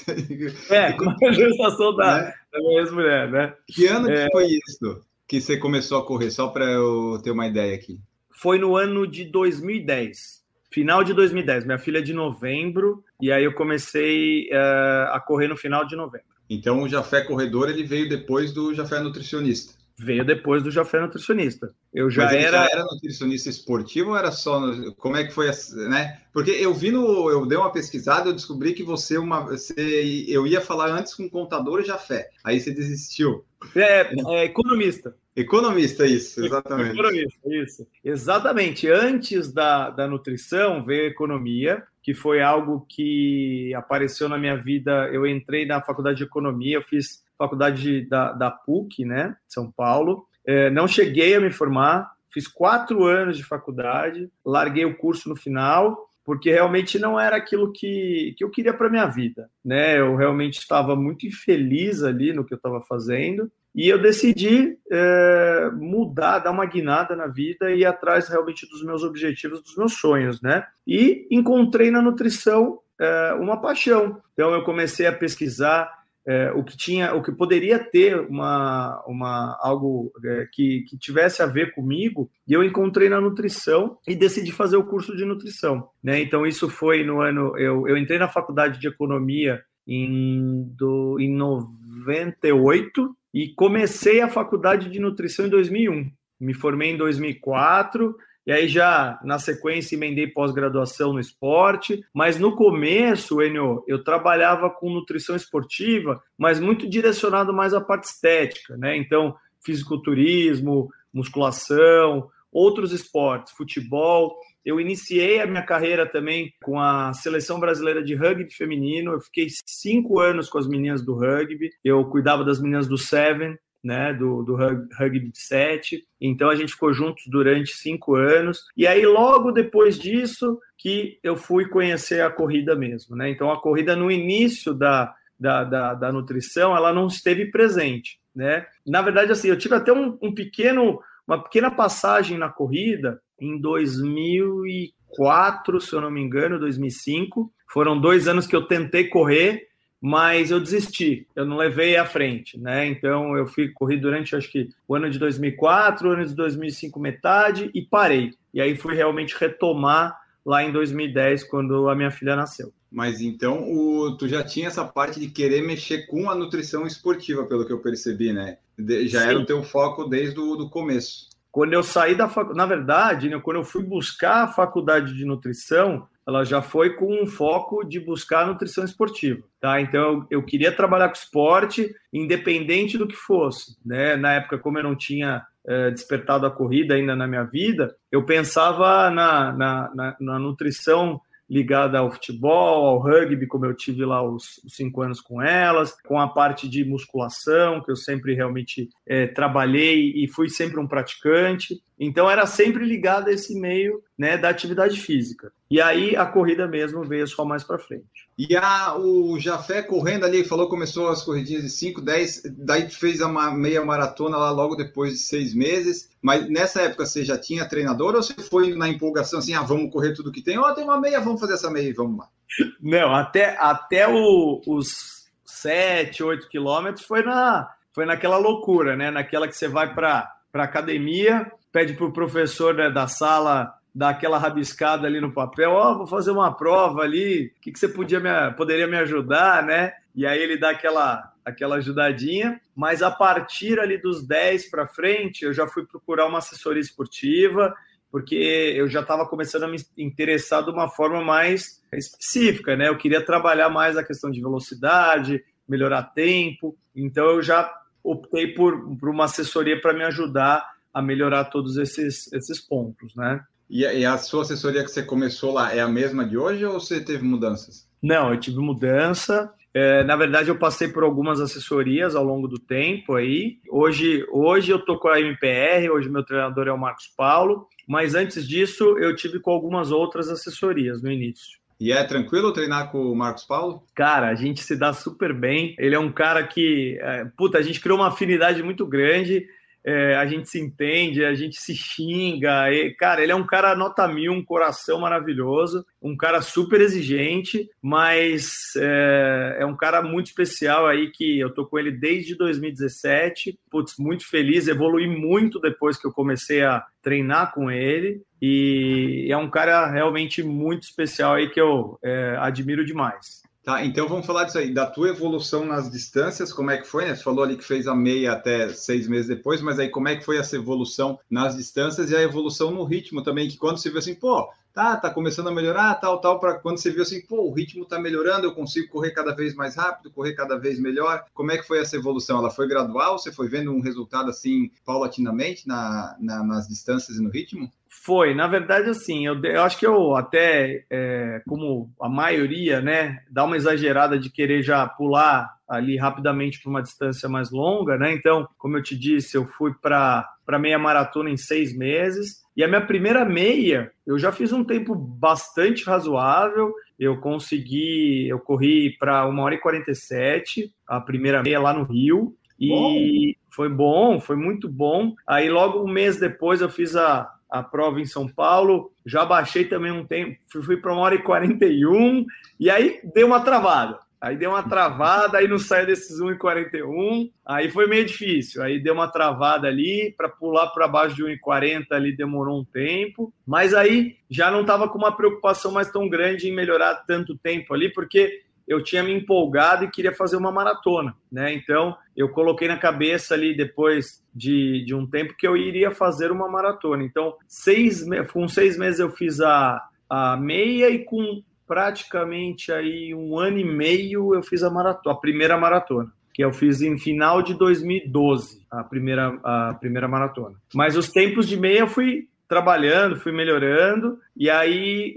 É, 0.70 0.96
na 1.20 1.32
gestação 1.32 1.96
da, 1.96 2.22
né? 2.22 2.34
da 2.52 2.58
minha 2.60 2.80
ex-mulher, 2.80 3.30
né? 3.30 3.54
Que 3.66 3.86
ano 3.86 4.10
é... 4.10 4.24
que 4.24 4.32
foi 4.32 4.46
isso? 4.46 5.04
Que 5.34 5.40
você 5.40 5.56
começou 5.56 5.98
a 5.98 6.06
correr? 6.06 6.30
Só 6.30 6.48
para 6.48 6.64
eu 6.64 7.20
ter 7.22 7.30
uma 7.30 7.46
ideia 7.46 7.74
aqui. 7.74 7.98
Foi 8.40 8.58
no 8.58 8.76
ano 8.76 9.06
de 9.06 9.24
2010. 9.24 10.42
Final 10.72 11.02
de 11.02 11.12
2010. 11.12 11.64
Minha 11.64 11.78
filha 11.78 11.98
é 11.98 12.02
de 12.02 12.12
novembro, 12.12 13.04
e 13.20 13.32
aí 13.32 13.44
eu 13.44 13.54
comecei 13.54 14.48
uh, 14.50 15.12
a 15.12 15.20
correr 15.20 15.48
no 15.48 15.56
final 15.56 15.86
de 15.86 15.96
novembro. 15.96 16.26
Então 16.48 16.82
o 16.82 16.88
Jafé 16.88 17.22
Corredor 17.22 17.68
ele 17.68 17.84
veio 17.84 18.08
depois 18.08 18.52
do 18.52 18.74
Jafé 18.74 19.00
Nutricionista. 19.00 19.72
Veio 19.96 20.24
depois 20.24 20.62
do 20.62 20.72
Jafé 20.72 21.00
Nutricionista. 21.00 21.72
Eu 21.92 22.10
já 22.10 22.24
Mas 22.24 22.34
era. 22.34 22.64
Já 22.64 22.68
era 22.72 22.84
nutricionista 22.84 23.48
esportivo 23.48 24.10
ou 24.10 24.16
era 24.16 24.32
só. 24.32 24.60
Como 24.96 25.16
é 25.16 25.24
que 25.24 25.32
foi, 25.32 25.48
né? 25.88 26.20
Porque 26.32 26.50
eu 26.50 26.74
vi 26.74 26.90
no. 26.90 27.30
Eu 27.30 27.46
dei 27.46 27.56
uma 27.56 27.72
pesquisada, 27.72 28.28
eu 28.28 28.32
descobri 28.32 28.74
que 28.74 28.82
você, 28.82 29.16
uma, 29.16 29.40
você 29.40 30.26
eu 30.26 30.48
ia 30.48 30.60
falar 30.60 30.90
antes 30.90 31.14
com 31.14 31.30
contador 31.30 31.84
Jafé. 31.84 32.28
Aí 32.42 32.58
você 32.58 32.72
desistiu. 32.72 33.44
É, 33.76 34.12
é 34.34 34.44
economista. 34.44 35.14
Economista, 35.36 36.06
isso, 36.06 36.44
exatamente. 36.44 36.92
Economista, 36.92 37.40
isso. 37.46 37.86
Exatamente. 38.04 38.88
Antes 38.88 39.52
da, 39.52 39.90
da 39.90 40.06
nutrição 40.06 40.84
veio 40.84 41.04
a 41.04 41.10
economia, 41.10 41.82
que 42.02 42.14
foi 42.14 42.40
algo 42.40 42.86
que 42.88 43.74
apareceu 43.74 44.28
na 44.28 44.38
minha 44.38 44.56
vida. 44.56 45.08
Eu 45.12 45.26
entrei 45.26 45.66
na 45.66 45.82
faculdade 45.82 46.18
de 46.18 46.24
economia, 46.24 46.76
eu 46.76 46.82
fiz 46.82 47.24
faculdade 47.36 48.02
da, 48.02 48.32
da 48.32 48.50
PUC, 48.50 49.04
né, 49.04 49.36
São 49.48 49.72
Paulo. 49.72 50.26
É, 50.46 50.70
não 50.70 50.86
cheguei 50.86 51.34
a 51.34 51.40
me 51.40 51.50
formar, 51.50 52.12
fiz 52.32 52.46
quatro 52.46 53.04
anos 53.04 53.36
de 53.36 53.42
faculdade, 53.42 54.30
larguei 54.44 54.84
o 54.84 54.96
curso 54.96 55.28
no 55.28 55.34
final, 55.34 56.08
porque 56.24 56.50
realmente 56.50 56.98
não 56.98 57.18
era 57.18 57.36
aquilo 57.36 57.72
que, 57.72 58.34
que 58.36 58.44
eu 58.44 58.50
queria 58.50 58.72
para 58.72 58.88
minha 58.88 59.06
vida, 59.06 59.50
né? 59.64 59.98
Eu 59.98 60.14
realmente 60.14 60.58
estava 60.58 60.94
muito 60.94 61.26
infeliz 61.26 62.02
ali 62.02 62.32
no 62.32 62.44
que 62.44 62.54
eu 62.54 62.56
estava 62.56 62.80
fazendo 62.82 63.50
e 63.74 63.88
eu 63.88 64.00
decidi 64.00 64.78
é, 64.90 65.70
mudar, 65.74 66.38
dar 66.38 66.52
uma 66.52 66.66
guinada 66.66 67.16
na 67.16 67.26
vida 67.26 67.72
e 67.72 67.80
ir 67.80 67.84
atrás 67.84 68.28
realmente 68.28 68.68
dos 68.68 68.84
meus 68.84 69.02
objetivos, 69.02 69.62
dos 69.62 69.76
meus 69.76 69.94
sonhos, 69.94 70.40
né? 70.40 70.64
E 70.86 71.26
encontrei 71.30 71.90
na 71.90 72.00
nutrição 72.00 72.78
é, 73.00 73.32
uma 73.34 73.60
paixão. 73.60 74.20
Então 74.32 74.54
eu 74.54 74.62
comecei 74.62 75.06
a 75.06 75.12
pesquisar 75.12 75.90
é, 76.26 76.52
o 76.52 76.64
que 76.64 76.76
tinha, 76.76 77.14
o 77.14 77.22
que 77.22 77.32
poderia 77.32 77.78
ter 77.78 78.18
uma, 78.20 79.02
uma 79.06 79.58
algo 79.60 80.10
é, 80.24 80.46
que, 80.52 80.82
que 80.88 80.96
tivesse 80.96 81.42
a 81.42 81.46
ver 81.46 81.74
comigo, 81.74 82.30
e 82.46 82.52
eu 82.52 82.62
encontrei 82.62 83.08
na 83.08 83.20
nutrição 83.20 83.98
e 84.06 84.14
decidi 84.14 84.50
fazer 84.52 84.76
o 84.76 84.86
curso 84.86 85.16
de 85.16 85.24
nutrição. 85.24 85.88
Né? 86.02 86.20
Então 86.20 86.46
isso 86.46 86.68
foi 86.70 87.04
no 87.04 87.20
ano, 87.20 87.58
eu, 87.58 87.86
eu 87.86 87.96
entrei 87.96 88.18
na 88.18 88.28
faculdade 88.28 88.78
de 88.78 88.88
economia 88.88 89.60
em, 89.86 90.64
do, 90.76 91.18
em 91.20 91.34
98 91.34 93.14
e 93.34 93.48
comecei 93.48 94.20
a 94.20 94.28
faculdade 94.28 94.88
de 94.88 95.00
nutrição 95.00 95.46
em 95.46 95.50
2001. 95.50 96.08
Me 96.38 96.54
formei 96.54 96.92
em 96.92 96.96
2004 96.96 98.14
e 98.46 98.52
aí 98.52 98.68
já 98.68 99.18
na 99.24 99.40
sequência 99.40 99.96
emendei 99.96 100.28
pós-graduação 100.28 101.12
no 101.12 101.18
esporte, 101.18 102.04
mas 102.14 102.38
no 102.38 102.54
começo, 102.54 103.42
Enio, 103.42 103.82
eu 103.88 104.04
trabalhava 104.04 104.70
com 104.70 104.88
nutrição 104.88 105.34
esportiva, 105.34 106.22
mas 106.38 106.60
muito 106.60 106.88
direcionado 106.88 107.52
mais 107.52 107.74
à 107.74 107.80
parte 107.80 108.04
estética, 108.04 108.76
né? 108.76 108.96
Então, 108.96 109.34
fisiculturismo, 109.64 110.88
musculação, 111.12 112.28
outros 112.52 112.92
esportes, 112.92 113.52
futebol. 113.52 114.38
Eu 114.64 114.80
iniciei 114.80 115.40
a 115.40 115.46
minha 115.46 115.62
carreira 115.62 116.06
também 116.06 116.52
com 116.62 116.80
a 116.80 117.12
seleção 117.12 117.60
brasileira 117.60 118.02
de 118.02 118.14
rugby 118.14 118.52
feminino. 118.52 119.12
Eu 119.12 119.20
fiquei 119.20 119.46
cinco 119.66 120.18
anos 120.18 120.48
com 120.48 120.58
as 120.58 120.66
meninas 120.66 121.04
do 121.04 121.14
rugby. 121.14 121.70
Eu 121.84 122.04
cuidava 122.06 122.44
das 122.44 122.60
meninas 122.60 122.88
do 122.88 122.96
Seven, 122.96 123.58
né, 123.84 124.14
do, 124.14 124.42
do 124.42 124.56
rugby 124.56 125.30
de 125.30 125.38
sete. 125.38 126.02
Então 126.18 126.48
a 126.48 126.54
gente 126.56 126.72
ficou 126.72 126.94
juntos 126.94 127.24
durante 127.26 127.72
cinco 127.72 128.14
anos. 128.14 128.64
E 128.74 128.86
aí, 128.86 129.04
logo 129.04 129.52
depois 129.52 129.98
disso, 129.98 130.58
que 130.78 131.18
eu 131.22 131.36
fui 131.36 131.68
conhecer 131.68 132.22
a 132.22 132.30
corrida 132.30 132.74
mesmo. 132.74 133.14
Né? 133.14 133.28
Então 133.28 133.50
a 133.50 133.60
corrida 133.60 133.94
no 133.94 134.10
início 134.10 134.72
da, 134.72 135.14
da, 135.38 135.62
da, 135.64 135.94
da 135.94 136.10
nutrição, 136.10 136.74
ela 136.74 136.92
não 136.92 137.06
esteve 137.06 137.50
presente. 137.50 138.18
Né? 138.34 138.66
Na 138.86 139.02
verdade, 139.02 139.30
assim, 139.30 139.48
eu 139.48 139.58
tive 139.58 139.74
até 139.74 139.92
um, 139.92 140.18
um 140.22 140.34
pequeno, 140.34 140.98
uma 141.28 141.42
pequena 141.42 141.70
passagem 141.70 142.38
na 142.38 142.48
corrida 142.48 143.20
em 143.40 143.60
2004, 143.60 145.80
se 145.80 145.92
eu 145.92 146.00
não 146.00 146.10
me 146.10 146.20
engano, 146.20 146.58
2005. 146.58 147.52
Foram 147.72 148.00
dois 148.00 148.28
anos 148.28 148.46
que 148.46 148.54
eu 148.54 148.66
tentei 148.66 149.08
correr 149.08 149.68
mas 150.06 150.50
eu 150.50 150.60
desisti, 150.60 151.26
eu 151.34 151.46
não 151.46 151.56
levei 151.56 151.96
à 151.96 152.04
frente, 152.04 152.60
né? 152.60 152.86
Então 152.86 153.38
eu 153.38 153.46
fui 153.46 153.70
corri 153.70 153.96
durante 153.96 154.36
acho 154.36 154.52
que 154.52 154.68
o 154.86 154.94
ano 154.94 155.08
de 155.08 155.18
2004, 155.18 156.06
o 156.06 156.12
ano 156.12 156.26
de 156.26 156.34
2005 156.34 157.00
metade 157.00 157.70
e 157.72 157.80
parei. 157.80 158.34
E 158.52 158.60
aí 158.60 158.76
fui 158.76 158.94
realmente 158.94 159.34
retomar 159.34 160.14
lá 160.44 160.62
em 160.62 160.70
2010 160.70 161.44
quando 161.44 161.88
a 161.88 161.94
minha 161.94 162.10
filha 162.10 162.36
nasceu. 162.36 162.70
Mas 162.92 163.22
então 163.22 163.66
o, 163.72 164.14
tu 164.18 164.28
já 164.28 164.44
tinha 164.44 164.68
essa 164.68 164.84
parte 164.84 165.18
de 165.18 165.28
querer 165.28 165.62
mexer 165.62 166.06
com 166.06 166.28
a 166.28 166.34
nutrição 166.34 166.86
esportiva, 166.86 167.46
pelo 167.46 167.64
que 167.64 167.72
eu 167.72 167.80
percebi, 167.80 168.30
né? 168.30 168.58
De, 168.78 169.08
já 169.08 169.22
Sim. 169.22 169.28
era 169.28 169.38
o 169.38 169.46
teu 169.46 169.62
foco 169.62 170.04
desde 170.04 170.38
o 170.38 170.54
do 170.54 170.68
começo. 170.68 171.30
Quando 171.54 171.72
eu 171.72 171.84
saí 171.84 172.16
da 172.16 172.28
faculdade, 172.28 172.58
na 172.58 172.66
verdade, 172.66 173.28
né, 173.28 173.38
quando 173.38 173.58
eu 173.58 173.62
fui 173.62 173.84
buscar 173.84 174.42
a 174.42 174.48
faculdade 174.48 175.14
de 175.14 175.24
nutrição, 175.24 176.08
ela 176.26 176.42
já 176.42 176.60
foi 176.60 176.96
com 176.96 177.22
um 177.22 177.28
foco 177.28 177.84
de 177.84 178.00
buscar 178.00 178.44
nutrição 178.44 178.84
esportiva, 178.84 179.40
tá? 179.60 179.80
Então 179.80 180.00
eu, 180.00 180.26
eu, 180.40 180.42
queria 180.42 180.72
trabalhar 180.72 181.06
com 181.06 181.14
esporte, 181.14 181.94
independente 182.12 182.98
do 182.98 183.06
que 183.06 183.14
fosse, 183.14 183.76
né? 183.86 184.16
Na 184.16 184.32
época, 184.32 184.58
como 184.58 184.80
eu 184.80 184.82
não 184.82 184.96
tinha 184.96 185.46
é, 185.64 185.92
despertado 185.92 186.44
a 186.44 186.50
corrida 186.50 186.96
ainda 186.96 187.14
na 187.14 187.28
minha 187.28 187.44
vida, 187.44 187.94
eu 188.10 188.24
pensava 188.24 189.08
na, 189.10 189.52
na, 189.52 189.94
na, 189.94 190.16
na 190.18 190.38
nutrição 190.40 191.20
ligada 191.48 191.98
ao 191.98 192.10
futebol, 192.10 192.86
ao 192.86 192.98
rugby, 192.98 193.46
como 193.46 193.66
eu 193.66 193.74
tive 193.74 194.04
lá 194.04 194.22
os, 194.22 194.58
os, 194.64 194.74
cinco 194.74 195.02
anos 195.02 195.20
com 195.20 195.42
elas, 195.42 195.94
com 196.02 196.18
a 196.18 196.28
parte 196.28 196.68
de 196.68 196.84
musculação, 196.84 197.82
que 197.82 197.90
eu 197.90 197.96
sempre 197.96 198.34
realmente 198.34 198.88
é, 199.06 199.26
trabalhei 199.26 200.12
e 200.14 200.26
fui 200.28 200.48
sempre 200.48 200.80
um 200.80 200.86
praticante. 200.86 201.80
Então 201.98 202.30
era 202.30 202.44
sempre 202.46 202.84
ligado 202.84 203.28
a 203.28 203.32
esse 203.32 203.58
meio 203.58 204.02
né, 204.18 204.36
da 204.36 204.48
atividade 204.48 205.00
física. 205.00 205.52
E 205.70 205.80
aí 205.80 206.16
a 206.16 206.26
corrida 206.26 206.66
mesmo 206.66 207.04
veio 207.04 207.26
só 207.26 207.44
mais 207.44 207.62
para 207.62 207.78
frente. 207.78 208.28
E 208.36 208.56
a, 208.56 208.96
o 208.96 209.38
Jafé 209.38 209.82
correndo 209.82 210.24
ali, 210.24 210.44
falou 210.44 210.68
começou 210.68 211.08
as 211.08 211.22
corridinhas 211.22 211.62
de 211.62 211.70
5, 211.70 212.00
10, 212.00 212.42
daí 212.58 212.90
fez 212.90 213.20
uma 213.20 213.52
meia 213.52 213.84
maratona 213.84 214.36
lá 214.36 214.50
logo 214.50 214.74
depois 214.74 215.12
de 215.12 215.18
seis 215.18 215.54
meses. 215.54 216.10
Mas 216.20 216.48
nessa 216.48 216.82
época 216.82 217.06
você 217.06 217.24
já 217.24 217.38
tinha 217.38 217.68
treinador 217.68 218.14
ou 218.14 218.22
você 218.22 218.34
foi 218.34 218.74
na 218.74 218.88
empolgação 218.88 219.38
assim, 219.38 219.54
ah, 219.54 219.62
vamos 219.62 219.92
correr 219.92 220.14
tudo 220.14 220.32
que 220.32 220.42
tem? 220.42 220.58
Ó, 220.58 220.62
oh, 220.68 220.74
tem 220.74 220.84
uma 220.84 221.00
meia, 221.00 221.20
vamos 221.20 221.40
fazer 221.40 221.54
essa 221.54 221.70
meia 221.70 221.88
e 221.88 221.92
vamos 221.92 222.18
lá. 222.18 222.28
Não, 222.80 223.14
até, 223.14 223.56
até 223.58 224.08
o, 224.08 224.60
os 224.66 225.24
7, 225.44 226.22
8 226.22 226.48
quilômetros 226.48 227.06
foi, 227.06 227.22
na, 227.22 227.70
foi 227.92 228.04
naquela 228.04 228.36
loucura, 228.36 228.96
né? 228.96 229.10
Naquela 229.10 229.48
que 229.48 229.56
você 229.56 229.68
vai 229.68 229.94
para 229.94 230.30
academia, 230.52 231.50
pede 231.74 231.92
para 231.94 232.06
o 232.06 232.12
professor 232.12 232.72
né, 232.72 232.88
da 232.88 233.08
sala 233.08 233.74
dar 233.92 234.10
aquela 234.10 234.38
rabiscada 234.38 235.08
ali 235.08 235.20
no 235.20 235.32
papel, 235.32 235.72
ó, 235.72 235.90
oh, 235.90 235.98
vou 235.98 236.06
fazer 236.06 236.30
uma 236.30 236.56
prova 236.56 237.02
ali, 237.02 237.52
o 237.58 237.60
que, 237.60 237.72
que 237.72 237.78
você 237.78 237.88
podia 237.88 238.20
me, 238.20 238.28
poderia 238.56 238.86
me 238.86 238.96
ajudar, 238.98 239.64
né? 239.64 239.92
E 240.14 240.24
aí 240.24 240.40
ele 240.40 240.56
dá 240.56 240.70
aquela, 240.70 241.32
aquela 241.44 241.76
ajudadinha, 241.76 242.60
mas 242.76 243.02
a 243.02 243.10
partir 243.10 243.80
ali 243.80 243.98
dos 243.98 244.24
10 244.24 244.70
para 244.70 244.86
frente, 244.86 245.44
eu 245.44 245.52
já 245.52 245.66
fui 245.66 245.84
procurar 245.84 246.26
uma 246.26 246.38
assessoria 246.38 246.80
esportiva, 246.80 247.74
porque 248.08 248.36
eu 248.76 248.88
já 248.88 249.00
estava 249.00 249.26
começando 249.26 249.64
a 249.64 249.68
me 249.68 249.78
interessar 249.98 250.62
de 250.62 250.70
uma 250.70 250.88
forma 250.88 251.24
mais 251.24 251.82
específica, 251.92 252.76
né? 252.76 252.88
Eu 252.88 252.98
queria 252.98 253.24
trabalhar 253.24 253.68
mais 253.68 253.96
a 253.96 254.04
questão 254.04 254.30
de 254.30 254.40
velocidade, 254.40 255.42
melhorar 255.68 256.04
tempo, 256.04 256.76
então 256.94 257.26
eu 257.26 257.42
já 257.42 257.72
optei 258.02 258.54
por, 258.54 258.96
por 258.96 259.08
uma 259.08 259.24
assessoria 259.24 259.80
para 259.80 259.92
me 259.92 260.04
ajudar 260.04 260.73
a 260.94 261.02
melhorar 261.02 261.46
todos 261.46 261.76
esses, 261.76 262.32
esses 262.32 262.60
pontos, 262.60 263.14
né? 263.16 263.42
E, 263.68 263.82
e 263.82 264.04
a 264.06 264.16
sua 264.16 264.42
assessoria 264.42 264.84
que 264.84 264.90
você 264.90 265.02
começou 265.02 265.52
lá 265.52 265.74
é 265.74 265.80
a 265.80 265.88
mesma 265.88 266.24
de 266.24 266.38
hoje 266.38 266.64
ou 266.64 266.78
você 266.78 267.00
teve 267.00 267.24
mudanças? 267.24 267.88
Não, 268.00 268.32
eu 268.32 268.38
tive 268.38 268.58
mudança. 268.58 269.52
É, 269.72 270.04
na 270.04 270.14
verdade, 270.14 270.50
eu 270.50 270.56
passei 270.56 270.86
por 270.86 271.02
algumas 271.02 271.40
assessorias 271.40 272.14
ao 272.14 272.22
longo 272.22 272.46
do 272.46 272.58
tempo 272.58 273.14
aí. 273.14 273.58
Hoje, 273.68 274.24
hoje 274.30 274.70
eu 274.70 274.78
tô 274.78 274.98
com 274.98 275.08
a 275.08 275.18
MPR, 275.18 275.90
hoje 275.90 276.08
meu 276.08 276.22
treinador 276.22 276.68
é 276.68 276.72
o 276.72 276.78
Marcos 276.78 277.08
Paulo, 277.16 277.66
mas 277.88 278.14
antes 278.14 278.46
disso 278.46 278.96
eu 278.98 279.16
tive 279.16 279.40
com 279.40 279.50
algumas 279.50 279.90
outras 279.90 280.28
assessorias 280.28 281.02
no 281.02 281.10
início. 281.10 281.58
E 281.80 281.90
é 281.90 282.04
tranquilo 282.04 282.52
treinar 282.52 282.92
com 282.92 283.10
o 283.10 283.16
Marcos 283.16 283.42
Paulo? 283.44 283.82
Cara, 283.96 284.28
a 284.28 284.34
gente 284.36 284.62
se 284.62 284.76
dá 284.76 284.92
super 284.92 285.34
bem. 285.34 285.74
Ele 285.76 285.96
é 285.96 285.98
um 285.98 286.12
cara 286.12 286.46
que, 286.46 286.96
é, 287.00 287.24
puta, 287.36 287.58
a 287.58 287.62
gente 287.62 287.80
criou 287.80 287.98
uma 287.98 288.08
afinidade 288.08 288.62
muito 288.62 288.86
grande 288.86 289.44
é, 289.84 290.16
a 290.16 290.24
gente 290.24 290.48
se 290.48 290.58
entende, 290.58 291.24
a 291.24 291.34
gente 291.34 291.56
se 291.60 291.74
xinga. 291.74 292.72
E, 292.72 292.94
cara, 292.94 293.22
ele 293.22 293.32
é 293.32 293.36
um 293.36 293.46
cara 293.46 293.76
nota 293.76 294.08
mil, 294.08 294.32
um 294.32 294.42
coração 294.42 295.00
maravilhoso, 295.00 295.84
um 296.00 296.16
cara 296.16 296.40
super 296.40 296.80
exigente, 296.80 297.68
mas 297.82 298.46
é, 298.78 299.58
é, 299.60 299.66
um 299.66 299.76
cara 299.76 300.00
muito 300.00 300.28
especial 300.28 300.86
aí 300.86 301.10
que 301.10 301.38
eu 301.38 301.52
tô 301.52 301.66
com 301.66 301.78
ele 301.78 301.90
desde 301.90 302.34
2017. 302.34 303.58
Putz, 303.70 303.96
muito 303.98 304.26
feliz, 304.28 304.68
evolui 304.68 305.06
muito 305.06 305.60
depois 305.60 305.98
que 305.98 306.06
eu 306.06 306.12
comecei 306.12 306.62
a 306.62 306.82
treinar 307.02 307.52
com 307.52 307.70
ele. 307.70 308.22
E 308.40 309.28
é 309.30 309.36
um 309.36 309.50
cara 309.50 309.90
realmente 309.90 310.42
muito 310.42 310.84
especial 310.84 311.34
aí 311.34 311.50
que 311.50 311.60
eu 311.60 311.98
é, 312.02 312.36
admiro 312.38 312.84
demais. 312.84 313.43
Tá, 313.64 313.82
então 313.82 314.06
vamos 314.06 314.26
falar 314.26 314.44
disso 314.44 314.58
aí, 314.58 314.74
da 314.74 314.84
tua 314.84 315.08
evolução 315.08 315.64
nas 315.64 315.90
distâncias, 315.90 316.52
como 316.52 316.70
é 316.70 316.76
que 316.76 316.86
foi, 316.86 317.06
né? 317.06 317.14
Você 317.14 317.22
falou 317.22 317.42
ali 317.42 317.56
que 317.56 317.64
fez 317.64 317.86
a 317.86 317.94
meia 317.94 318.32
até 318.32 318.68
seis 318.68 319.08
meses 319.08 319.26
depois, 319.26 319.62
mas 319.62 319.78
aí 319.78 319.88
como 319.88 320.06
é 320.06 320.16
que 320.16 320.24
foi 320.24 320.36
essa 320.36 320.54
evolução 320.54 321.18
nas 321.30 321.56
distâncias 321.56 322.10
e 322.10 322.16
a 322.16 322.20
evolução 322.20 322.70
no 322.70 322.84
ritmo 322.84 323.22
também, 323.22 323.48
que 323.48 323.56
quando 323.56 323.78
você 323.78 323.88
viu 323.88 324.00
assim, 324.00 324.14
pô, 324.14 324.50
tá, 324.74 324.98
tá 324.98 325.08
começando 325.08 325.48
a 325.48 325.50
melhorar, 325.50 325.94
tal, 325.94 326.20
tal, 326.20 326.38
para 326.38 326.58
quando 326.58 326.76
você 326.76 326.90
viu 326.90 327.00
assim, 327.00 327.22
pô, 327.22 327.40
o 327.40 327.54
ritmo 327.54 327.86
tá 327.86 327.98
melhorando, 327.98 328.46
eu 328.46 328.54
consigo 328.54 328.88
correr 328.88 329.12
cada 329.12 329.34
vez 329.34 329.54
mais 329.54 329.76
rápido, 329.76 330.10
correr 330.10 330.34
cada 330.34 330.58
vez 330.58 330.78
melhor. 330.78 331.24
Como 331.32 331.50
é 331.50 331.56
que 331.56 331.66
foi 331.66 331.78
essa 331.78 331.96
evolução? 331.96 332.40
Ela 332.40 332.50
foi 332.50 332.68
gradual? 332.68 333.18
Você 333.18 333.32
foi 333.32 333.48
vendo 333.48 333.72
um 333.72 333.80
resultado 333.80 334.28
assim, 334.28 334.70
paulatinamente 334.84 335.66
na, 335.66 336.14
na 336.20 336.44
nas 336.44 336.68
distâncias 336.68 337.16
e 337.16 337.22
no 337.22 337.30
ritmo? 337.30 337.72
Foi, 338.02 338.34
na 338.34 338.46
verdade, 338.46 338.90
assim, 338.90 339.26
eu, 339.26 339.42
eu 339.42 339.62
acho 339.62 339.78
que 339.78 339.86
eu 339.86 340.14
até, 340.14 340.84
é, 340.90 341.40
como 341.48 341.90
a 342.00 342.08
maioria, 342.08 342.80
né, 342.80 343.18
dá 343.30 343.44
uma 343.44 343.56
exagerada 343.56 344.18
de 344.18 344.30
querer 344.30 344.62
já 344.62 344.86
pular 344.86 345.54
ali 345.68 345.96
rapidamente 345.96 346.60
para 346.60 346.70
uma 346.70 346.82
distância 346.82 347.28
mais 347.28 347.50
longa, 347.50 347.96
né? 347.96 348.12
Então, 348.12 348.46
como 348.58 348.76
eu 348.76 348.82
te 348.82 348.96
disse, 348.96 349.36
eu 349.36 349.46
fui 349.46 349.72
para 349.80 350.28
meia 350.60 350.78
maratona 350.78 351.30
em 351.30 351.36
seis 351.36 351.76
meses. 351.76 352.42
E 352.56 352.62
a 352.62 352.68
minha 352.68 352.84
primeira 352.84 353.24
meia, 353.24 353.90
eu 354.06 354.18
já 354.18 354.30
fiz 354.30 354.52
um 354.52 354.62
tempo 354.62 354.94
bastante 354.94 355.84
razoável. 355.84 356.72
Eu 356.98 357.18
consegui, 357.20 358.28
eu 358.28 358.38
corri 358.38 358.96
para 358.98 359.26
uma 359.26 359.42
hora 359.42 359.54
e 359.54 359.60
47, 359.60 360.70
a 360.86 361.00
primeira 361.00 361.42
meia 361.42 361.60
lá 361.60 361.72
no 361.72 361.84
Rio. 361.84 362.36
E 362.60 362.68
bom. 362.68 363.40
foi 363.50 363.68
bom, 363.68 364.20
foi 364.20 364.36
muito 364.36 364.68
bom. 364.68 365.14
Aí 365.26 365.50
logo 365.50 365.82
um 365.82 365.90
mês 365.90 366.18
depois 366.20 366.60
eu 366.60 366.68
fiz 366.68 366.94
a, 366.94 367.28
a 367.54 367.62
prova 367.62 368.00
em 368.00 368.04
São 368.04 368.26
Paulo, 368.26 368.90
já 369.06 369.24
baixei 369.24 369.64
também 369.64 369.92
um 369.92 370.04
tempo, 370.04 370.36
fui 370.50 370.76
para 370.76 370.92
uma 370.92 371.02
hora 371.02 371.14
e 371.14 371.22
41, 371.22 372.26
e 372.58 372.68
aí 372.68 373.00
deu 373.14 373.28
uma 373.28 373.40
travada. 373.40 374.00
Aí 374.20 374.36
deu 374.36 374.50
uma 374.50 374.62
travada, 374.62 375.38
aí 375.38 375.46
não 375.46 375.58
saiu 375.58 375.86
desses 375.86 376.18
1,41, 376.18 377.30
aí 377.46 377.70
foi 377.70 377.86
meio 377.86 378.06
difícil. 378.06 378.60
Aí 378.60 378.82
deu 378.82 378.94
uma 378.94 379.06
travada 379.06 379.68
ali, 379.68 380.12
para 380.16 380.28
pular 380.28 380.68
para 380.68 380.88
baixo 380.88 381.14
de 381.14 381.22
1,40 381.22 381.84
ali 381.92 382.16
demorou 382.16 382.58
um 382.58 382.64
tempo, 382.64 383.32
mas 383.46 383.72
aí 383.72 384.16
já 384.28 384.50
não 384.50 384.62
estava 384.62 384.88
com 384.88 384.98
uma 384.98 385.16
preocupação 385.16 385.70
mais 385.70 385.88
tão 385.92 386.08
grande 386.08 386.48
em 386.48 386.54
melhorar 386.54 387.04
tanto 387.06 387.38
tempo 387.38 387.72
ali, 387.72 387.88
porque 387.92 388.42
eu 388.66 388.82
tinha 388.82 389.02
me 389.02 389.12
empolgado 389.12 389.84
e 389.84 389.90
queria 389.90 390.12
fazer 390.12 390.36
uma 390.36 390.50
maratona, 390.50 391.14
né? 391.30 391.52
Então 391.54 391.96
eu 392.16 392.28
coloquei 392.28 392.68
na 392.68 392.78
cabeça 392.78 393.34
ali 393.34 393.56
depois 393.56 394.22
de, 394.34 394.84
de 394.84 394.94
um 394.94 395.06
tempo 395.06 395.34
que 395.36 395.46
eu 395.46 395.56
iria 395.56 395.90
fazer 395.90 396.32
uma 396.32 396.48
maratona. 396.48 397.04
Então, 397.04 397.34
seis, 397.46 398.04
com 398.32 398.48
seis 398.48 398.78
meses 398.78 399.00
eu 399.00 399.10
fiz 399.10 399.40
a, 399.40 399.82
a 400.08 400.36
meia 400.36 400.90
e 400.90 401.04
com 401.04 401.42
praticamente 401.66 402.72
aí 402.72 403.14
um 403.14 403.38
ano 403.38 403.58
e 403.58 403.64
meio 403.64 404.34
eu 404.34 404.42
fiz 404.42 404.62
a 404.62 404.70
maratona, 404.70 405.14
a 405.14 405.18
primeira 405.18 405.56
maratona 405.56 406.12
que 406.34 406.44
eu 406.44 406.52
fiz 406.52 406.82
em 406.82 406.98
final 406.98 407.40
de 407.42 407.54
2012, 407.54 408.66
a 408.68 408.82
primeira, 408.82 409.38
a 409.44 409.74
primeira 409.78 410.08
maratona. 410.08 410.56
Mas 410.74 410.96
os 410.96 411.08
tempos 411.08 411.46
de 411.46 411.56
meia 411.56 411.78
eu 411.78 411.86
fui 411.86 412.28
trabalhando, 412.54 413.18
fui 413.18 413.32
melhorando, 413.32 414.20
e 414.36 414.48
aí 414.48 415.16